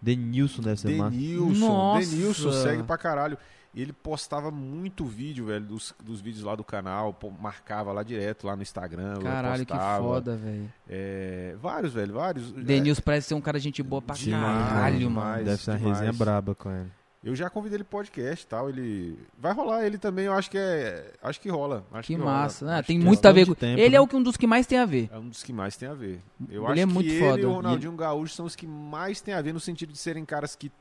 [0.00, 1.10] Denilson deve ser massa.
[1.10, 1.58] Denilson.
[1.58, 2.08] Nossa.
[2.08, 3.36] Denilson segue pra caralho.
[3.74, 7.12] E ele postava muito vídeo, velho, dos, dos vídeos lá do canal.
[7.12, 9.18] pô, marcava lá direto, lá no Instagram.
[9.20, 10.72] Caralho, que foda, velho.
[10.88, 12.52] É, vários, velho, vários.
[12.52, 15.26] Denilson parece ser um cara gente boa pra Demais, caralho, demais.
[15.32, 15.44] mano.
[15.44, 15.98] Deve ser uma demais.
[15.98, 16.90] resenha braba com ele.
[17.22, 18.68] Eu já convidei ele pro podcast e tal.
[18.70, 19.18] Ele.
[19.38, 21.12] Vai rolar ele também, eu acho que é.
[21.22, 21.84] Acho que rola.
[21.92, 22.32] Acho Que que rola.
[22.32, 22.66] massa.
[22.70, 23.34] Ah, Acho tem que muito a rola.
[23.34, 23.54] ver com.
[23.54, 23.96] tempo, ele né?
[23.96, 25.10] é o que um dos que mais tem a ver.
[25.12, 26.22] É um dos que mais tem a ver.
[26.48, 27.32] Eu Ele acho é muito que foda.
[27.34, 29.98] ele e o Ronaldinho Gaúcho são os que mais tem a ver no sentido de
[29.98, 30.72] serem caras que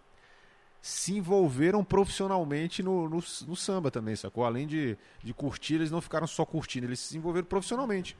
[0.82, 4.46] se envolveram profissionalmente no, no, no samba também, sacou?
[4.46, 8.16] Além de, de curtir, eles não ficaram só curtindo, eles se envolveram profissionalmente.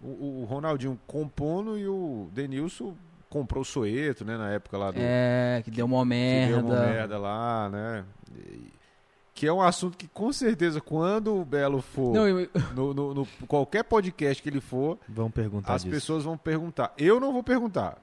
[0.00, 2.96] O, o Ronaldinho compondo e o Denilson
[3.30, 4.98] comprou o Soeto, né, na época lá do...
[5.00, 6.56] É, que deu uma que merda.
[6.62, 8.04] deu uma merda lá, né?
[8.36, 8.70] E-
[9.32, 13.14] Que é um assunto que, com certeza, quando o Belo for Não, eu- no, no-
[13.14, 15.94] no- qualquer podcast que ele for, Vão perguntar as disso.
[15.94, 16.92] pessoas vão perguntar.
[16.98, 17.96] Eu não vou perguntar.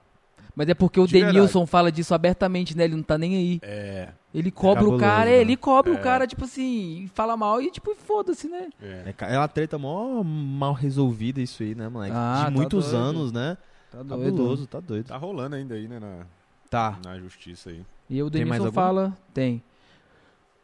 [0.56, 1.36] mas é porque o De verdade.
[1.36, 2.86] Denilson fala disso abertamente, né?
[2.86, 3.60] Ele não tá nem aí.
[3.62, 4.10] É.
[4.34, 5.38] Ele cobra o cabuloso, cara, né?
[5.42, 5.96] ele cobra É.
[5.96, 8.70] o cara, tipo assim, fala mal e tipo, foda-se, né?
[8.82, 9.14] É.
[9.20, 12.14] É, é uma treta mó mal resolvida isso aí, né, moleque?
[12.16, 12.98] Ah, de tá muitos doido.
[12.98, 13.56] anos, né?
[13.92, 15.08] Tá Cabuloso, tá doido.
[15.08, 16.26] Tá rolando ainda aí, né, na,
[16.70, 16.98] Tá.
[17.06, 17.86] na justiça aí.
[18.10, 19.64] E o Tem mais Denilson fala, tem.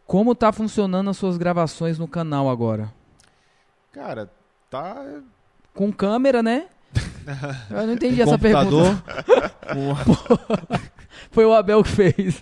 [0.06, 2.93] Como tá funcionando as suas gravações no canal agora?
[3.92, 4.30] Cara,
[4.69, 5.22] tá.
[5.74, 6.68] Com câmera, né?
[7.72, 9.02] Eu não entendi Um essa computador,
[9.66, 10.84] pergunta.
[11.32, 12.42] Foi o Abel que fez.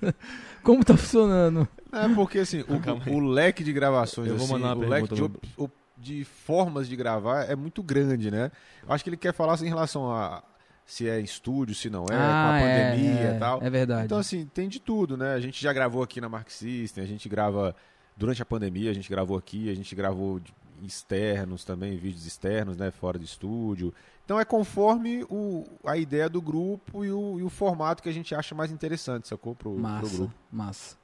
[0.64, 1.68] Como tá funcionando?
[1.92, 2.64] É porque assim,
[3.08, 5.64] o, o leque de gravações, Eu vou assim, mandar uma o leque de, pergunta op-
[5.66, 8.52] op- de formas de gravar é muito grande, né?
[8.86, 10.42] Eu acho que ele quer falar assim, em relação a
[10.86, 13.64] se é estúdio, se não é, com a pandemia é, e tal.
[13.64, 14.06] É verdade.
[14.06, 15.34] Então, assim, tem de tudo, né?
[15.34, 17.76] A gente já gravou aqui na Mark System, a gente grava
[18.16, 20.42] durante a pandemia, a gente gravou aqui, a gente gravou
[20.84, 22.92] externos também, vídeos externos, né?
[22.92, 23.94] Fora do estúdio.
[24.26, 28.14] Então é conforme o, a ideia do grupo e o, e o formato que a
[28.14, 29.56] gente acha mais interessante, sacou?
[29.56, 30.34] Pro, pro massa, grupo.
[30.52, 31.01] massa.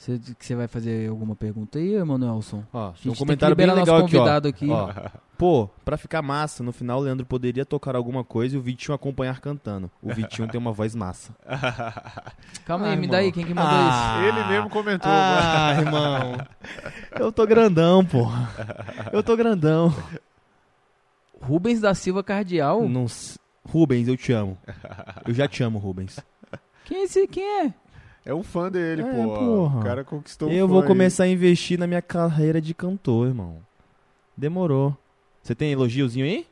[0.00, 2.64] Você que você vai fazer alguma pergunta aí, Emanuelson?
[2.72, 4.18] Ó, um comentário bem legal nosso aqui, ó.
[4.20, 4.70] convidado aqui.
[4.70, 4.94] Ó,
[5.36, 8.94] Pô, pra ficar massa, no final o Leandro poderia tocar alguma coisa e o Vitinho
[8.94, 9.90] acompanhar cantando.
[10.02, 11.36] O Vitinho tem uma voz massa.
[12.64, 13.10] Calma aí, me irmão.
[13.10, 14.22] dá aí, quem que mandou Ah.
[14.26, 15.12] Ele mesmo comentou.
[15.12, 16.46] Ah, irmão.
[17.18, 18.48] Eu tô grandão, porra.
[19.12, 19.88] Eu tô grandão.
[19.90, 20.20] isso?
[21.42, 22.88] Rubens da Silva Cardial?
[22.88, 23.04] Não
[23.68, 24.56] Rubens, eu te amo.
[25.28, 26.18] Eu já te amo, Rubens.
[26.86, 27.26] Quem é esse?
[27.28, 27.74] Quem é?
[28.24, 29.34] É um fã dele, É, pô.
[29.34, 29.80] porra.
[29.80, 30.86] O cara conquistou um Eu fã vou aí.
[30.88, 33.58] começar a investir na minha carreira de cantor, irmão.
[34.36, 34.96] Demorou.
[35.42, 36.46] Você tem elogiozinho aí?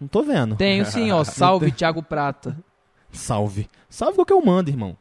[0.00, 0.56] Não tô vendo.
[0.56, 1.24] Tenho sim, ó.
[1.24, 2.56] Salve, Thiago Prata.
[3.12, 3.68] Salve.
[3.88, 4.96] Salve qual que eu mando, irmão.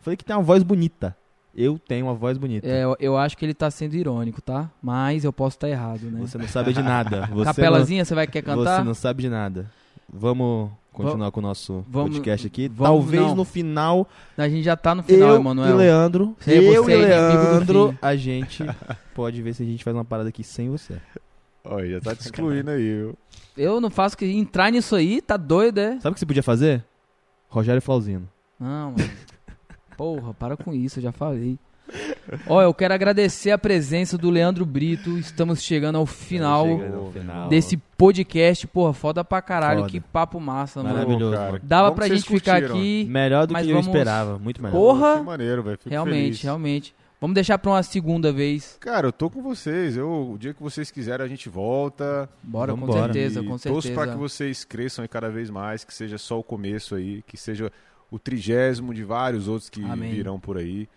[0.00, 1.16] Falei que tem uma voz bonita.
[1.54, 2.66] Eu tenho uma voz bonita.
[2.68, 4.70] É, eu, eu acho que ele tá sendo irônico, tá?
[4.80, 6.20] Mas eu posso estar errado, né?
[6.20, 7.26] Você não sabe de nada.
[7.32, 8.76] Você Capelazinha, você vai querer não, cantar?
[8.78, 9.68] Você não sabe de nada.
[10.12, 12.68] Vamos continuar com o nosso vamos- podcast aqui.
[12.68, 13.34] vamos- Talvez não.
[13.36, 15.70] no final, A gente já tá no final, eu Emanuel.
[15.70, 18.64] e Leandro, Você- eu você e é Leandro, a gente
[19.14, 21.00] pode ver se a gente faz uma parada aqui sem você.
[21.64, 23.14] Olha, já tá te excluindo aí, viu?
[23.56, 26.00] Eu não faço que entrar nisso aí, tá doido, é?
[26.00, 26.82] Sabe o que você podia fazer?
[27.48, 28.28] Rogério Flauzino.
[28.58, 28.96] Não, mano.
[29.96, 31.58] Porra, para com isso, eu já falei.
[32.46, 35.18] Ó, eu quero agradecer a presença do Leandro Brito.
[35.18, 37.48] Estamos chegando ao final chegando ao final.
[37.48, 38.66] desse podcast.
[38.66, 39.80] Porra, foda pra caralho.
[39.80, 39.90] Foda.
[39.90, 40.94] Que papo massa, mano.
[40.94, 41.60] Maravilhoso, cara.
[41.62, 42.76] Dava pra gente ficar curtiram.
[42.78, 43.06] aqui.
[43.08, 44.74] Melhor do Mas que eu vamos- esperava, muito melhor.
[44.76, 45.16] Porra!
[45.18, 45.78] Que maneiro, velho.
[45.86, 46.42] Realmente, feliz.
[46.42, 46.94] realmente.
[47.20, 48.76] Vamos deixar pra uma segunda vez.
[48.78, 49.96] Cara, eu tô com vocês.
[49.96, 52.28] Eu, o dia que vocês quiserem, a gente volta.
[52.40, 53.04] Bora, com Vambora.
[53.12, 53.94] certeza, E com Torço certeza.
[53.94, 57.36] pra que vocês cresçam aí cada vez mais, que seja só o começo aí, que
[57.36, 57.72] seja
[58.08, 60.12] o trigésimo de vários outros que Amém.
[60.12, 60.88] virão por aí.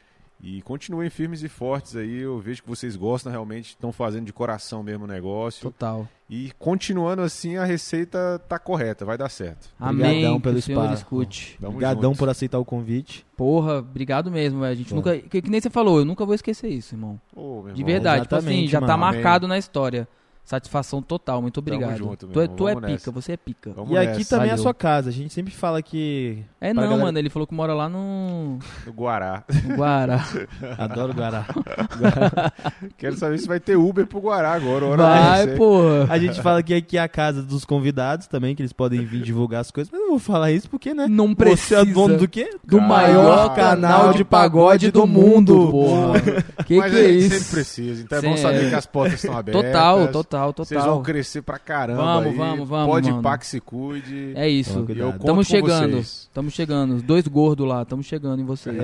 [0.43, 2.17] E continuem firmes e fortes aí.
[2.21, 5.61] Eu vejo que vocês gostam realmente, estão fazendo de coração mesmo o negócio.
[5.61, 6.07] Total.
[6.27, 9.69] E continuando assim, a receita tá correta, vai dar certo.
[9.79, 10.25] Amém.
[10.25, 10.93] Obrigadão pelo espaço.
[10.95, 11.57] escute.
[11.59, 12.17] Tamo Obrigadão junto.
[12.19, 13.25] por aceitar o convite.
[13.37, 14.71] Porra, obrigado mesmo, velho.
[14.71, 14.95] A gente Pô.
[14.95, 15.17] nunca.
[15.19, 17.19] Que, que nem você falou, eu nunca vou esquecer isso, irmão.
[17.35, 18.23] Ô, meu De irmão, verdade.
[18.23, 18.99] Tipo assim, exatamente, já tá mano.
[19.13, 20.07] marcado na história.
[20.43, 21.97] Satisfação total, muito obrigado.
[21.97, 23.11] junto, meu tu é, irmão, tu é vamos pica, nessa.
[23.11, 23.71] você é pica.
[23.73, 24.29] Vamos e aqui nessa.
[24.31, 24.63] também é a Valeu.
[24.63, 25.09] sua casa.
[25.09, 27.17] A gente sempre fala que É Pra não, galera- mano.
[27.19, 29.43] Ele falou que mora lá no, No Guará.
[29.63, 30.25] no Guará.
[30.77, 31.45] adoro Guará.
[32.97, 34.85] Quero saber se vai ter Uber pro Guará agora.
[34.85, 36.07] Hora Vai, porra.
[36.09, 39.21] A gente fala que aqui é a casa dos convidados também, que eles podem vir
[39.21, 39.89] divulgar as coisas.
[39.91, 41.07] Mas eu não vou falar isso porque, né?
[41.07, 41.81] Não Você precisa.
[41.81, 42.49] é dono do quê?
[42.63, 46.19] do maior canal de pagode do mundo, porra.
[46.65, 47.29] Que Mas que é isso?
[47.35, 48.69] sempre precisa, então é bom saber é.
[48.69, 49.61] que as portas estão abertas.
[49.63, 51.01] Total, total, Vocês vão total.
[51.03, 52.01] crescer pra caramba.
[52.03, 52.37] Vamos, aí.
[52.37, 53.23] vamos, vamos, Pode mano.
[53.23, 54.33] pá que se cuide.
[54.35, 54.85] É isso.
[54.89, 55.97] E com chegando.
[55.99, 56.95] Estamos chegando.
[56.95, 58.75] Os dois gordos lá, estamos chegando em vocês.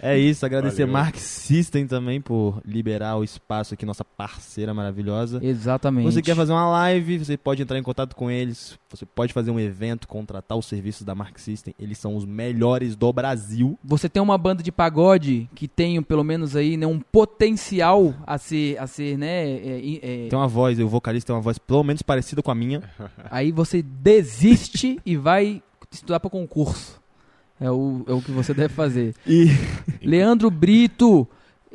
[0.00, 0.92] É isso, agradecer Valeu.
[0.92, 5.40] Mark System também por liberar o espaço aqui, nossa parceira maravilhosa.
[5.42, 6.04] Exatamente.
[6.12, 9.50] Você quer fazer uma live, você pode entrar em contato com eles, você pode fazer
[9.50, 13.78] um evento, contratar os serviços da Mark System, eles são os melhores do Brasil.
[13.82, 18.38] Você tem uma banda de pagode que tem pelo menos aí né, um potencial a
[18.38, 19.50] ser, a ser né?
[19.50, 22.54] é, é, Tem uma voz, o vocalista tem uma voz pelo menos parecida com a
[22.54, 22.82] minha.
[23.30, 27.02] Aí você desiste e vai estudar para concurso.
[27.60, 29.14] É o, é o que você deve fazer.
[29.26, 29.46] E
[30.02, 31.26] Leandro Brito,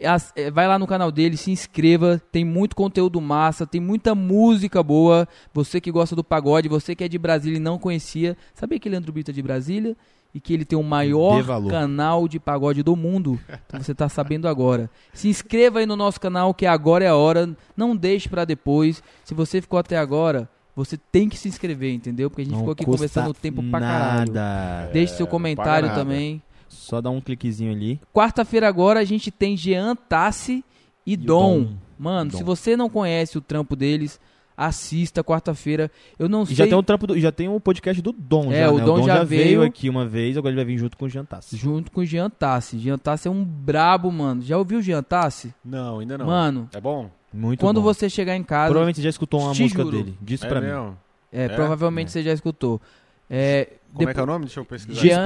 [0.05, 2.21] as- é, vai lá no canal dele, se inscreva.
[2.31, 5.27] Tem muito conteúdo massa, tem muita música boa.
[5.53, 8.89] Você que gosta do pagode, você que é de Brasília e não conhecia, sabia que
[8.89, 9.95] Leandro Brito é de Brasília?
[10.31, 13.39] E que ele tem o maior canal de pagode do mundo.
[13.65, 14.87] Então você tá sabendo agora.
[15.11, 17.49] Se inscreva aí no nosso canal, que agora é a hora.
[17.75, 19.01] Não deixe pra depois.
[19.23, 22.29] Se você ficou até agora, você tem que se inscrever, entendeu?
[22.29, 24.31] Porque a gente não ficou aqui conversando o tempo pra caralho.
[24.33, 24.89] nada.
[24.93, 26.43] Deixe seu É, comentário também.
[26.69, 27.99] Só dá um cliquezinho ali.
[28.13, 30.63] Quarta-feira agora a gente tem Jean Tassi
[31.05, 31.59] e, o Dom.
[31.63, 31.73] Dom.
[31.97, 32.37] Mano, Dom.
[32.37, 34.19] se você não conhece o trampo deles,
[34.55, 35.89] assista quarta-feira.
[36.17, 36.55] Eu não E sei.
[36.57, 38.83] já tem o trampo do, já tem o podcast do Dom, É, já, o né?
[38.85, 39.61] Dom já veio veio.
[39.63, 41.57] aqui uma vez, agora ele vai vir junto com o Jantassi.
[41.57, 42.77] Junto com o Jean Tassi.
[42.77, 44.41] Jean Tassi é um brabo, mano.
[44.41, 45.53] Já ouviu o Jean Tassi?
[45.65, 46.25] Não, ainda não.
[46.27, 47.09] Mano, É bom?
[47.33, 47.83] Muito quando bom.
[47.83, 48.67] você chegar em casa.
[48.69, 49.97] Provavelmente você já escutou uma música juro.
[49.97, 50.17] dele.
[50.21, 50.93] Diz é pra mim.
[51.31, 51.49] É, É?
[51.49, 52.11] provavelmente É.
[52.11, 52.81] você já escutou.
[53.29, 54.45] É, Como é que é o nome?
[54.45, 55.01] Deixa eu pesquisar.
[55.01, 55.17] Diz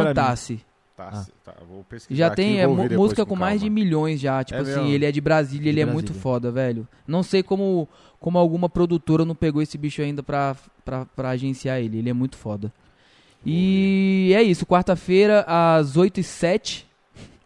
[0.96, 1.26] Tá, Ah.
[1.44, 4.44] tá, vou pesquisar Já tem é, música com mais de milhões já.
[4.44, 4.88] Tipo É assim, mesmo?
[4.90, 6.22] ele é de Brasília, ele é muito Brasília.
[6.22, 6.88] foda, velho.
[7.08, 7.88] Não sei como,
[8.20, 10.56] como alguma produtora não pegou esse bicho ainda pra,
[10.86, 11.98] pra, pra agenciar ele.
[11.98, 12.72] Ele é muito foda.
[13.46, 16.88] E é isso, quarta-feira, às 8 e 7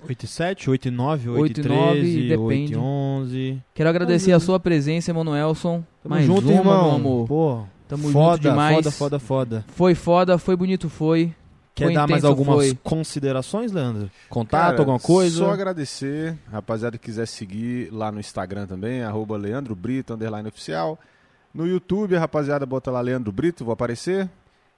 [0.07, 2.73] 8 e 7, 8 e 9, 8, 8 e e 9, 13, 8 depende.
[2.73, 3.63] e 11.
[3.73, 5.83] Quero agradecer a sua presença, Emanuelson.
[6.03, 6.83] Tamo Mais junto, uma, irmão.
[6.85, 7.27] meu amor.
[7.27, 8.75] Pô, Tamo foda, junto demais.
[8.75, 9.65] foda, foda, foda.
[9.69, 11.33] Foi foda, foi bonito, foi.
[11.77, 12.77] Quer dar mais algumas foi.
[12.83, 14.09] considerações, Leandro?
[14.29, 15.37] Contato, Cara, alguma coisa?
[15.37, 16.35] Só agradecer.
[16.51, 20.99] Rapaziada que quiser seguir lá no Instagram também, arroba Leandro Brito, underline oficial.
[21.53, 24.29] No YouTube, a rapaziada bota lá Leandro Brito, vou aparecer.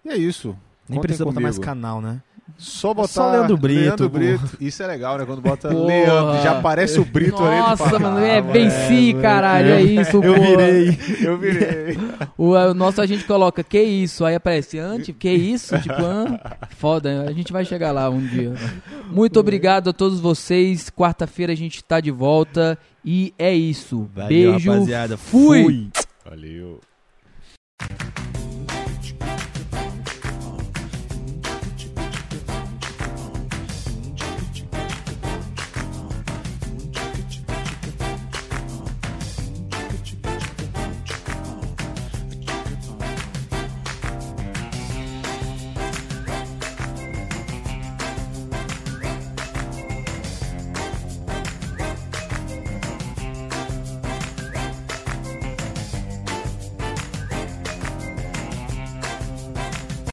[0.03, 0.49] E é isso.
[0.87, 1.43] Nem Contem precisa botar comigo.
[1.55, 2.21] mais canal, né?
[2.57, 4.09] Só botar Só Leandro Brito, Leandro.
[4.09, 4.57] Brito.
[4.59, 5.25] Isso é legal, né?
[5.25, 5.85] Quando bota Porra.
[5.85, 7.51] Leandro, já aparece o Brito ali.
[7.55, 10.41] ele Nossa, mano, "Ah, é, venci, é, caralho, eu- é isso, Eu pô.
[10.41, 10.99] virei.
[11.21, 11.97] Eu virei.
[12.37, 14.23] O, o nosso a gente coloca, que isso?
[14.25, 15.77] Aí aparece, antes, que isso?
[15.79, 16.39] Tipo, hã?
[16.77, 18.53] Foda, a gente vai chegar lá um dia.
[19.11, 20.89] Muito obrigado a todos vocês.
[20.89, 22.77] Quarta-feira a gente tá de volta.
[23.03, 24.09] E é isso.
[24.13, 24.71] Valeu, Beijo.
[24.71, 25.17] rapaziada.
[25.17, 25.63] Fui.
[25.63, 25.89] Fui.
[26.29, 26.79] Valeu.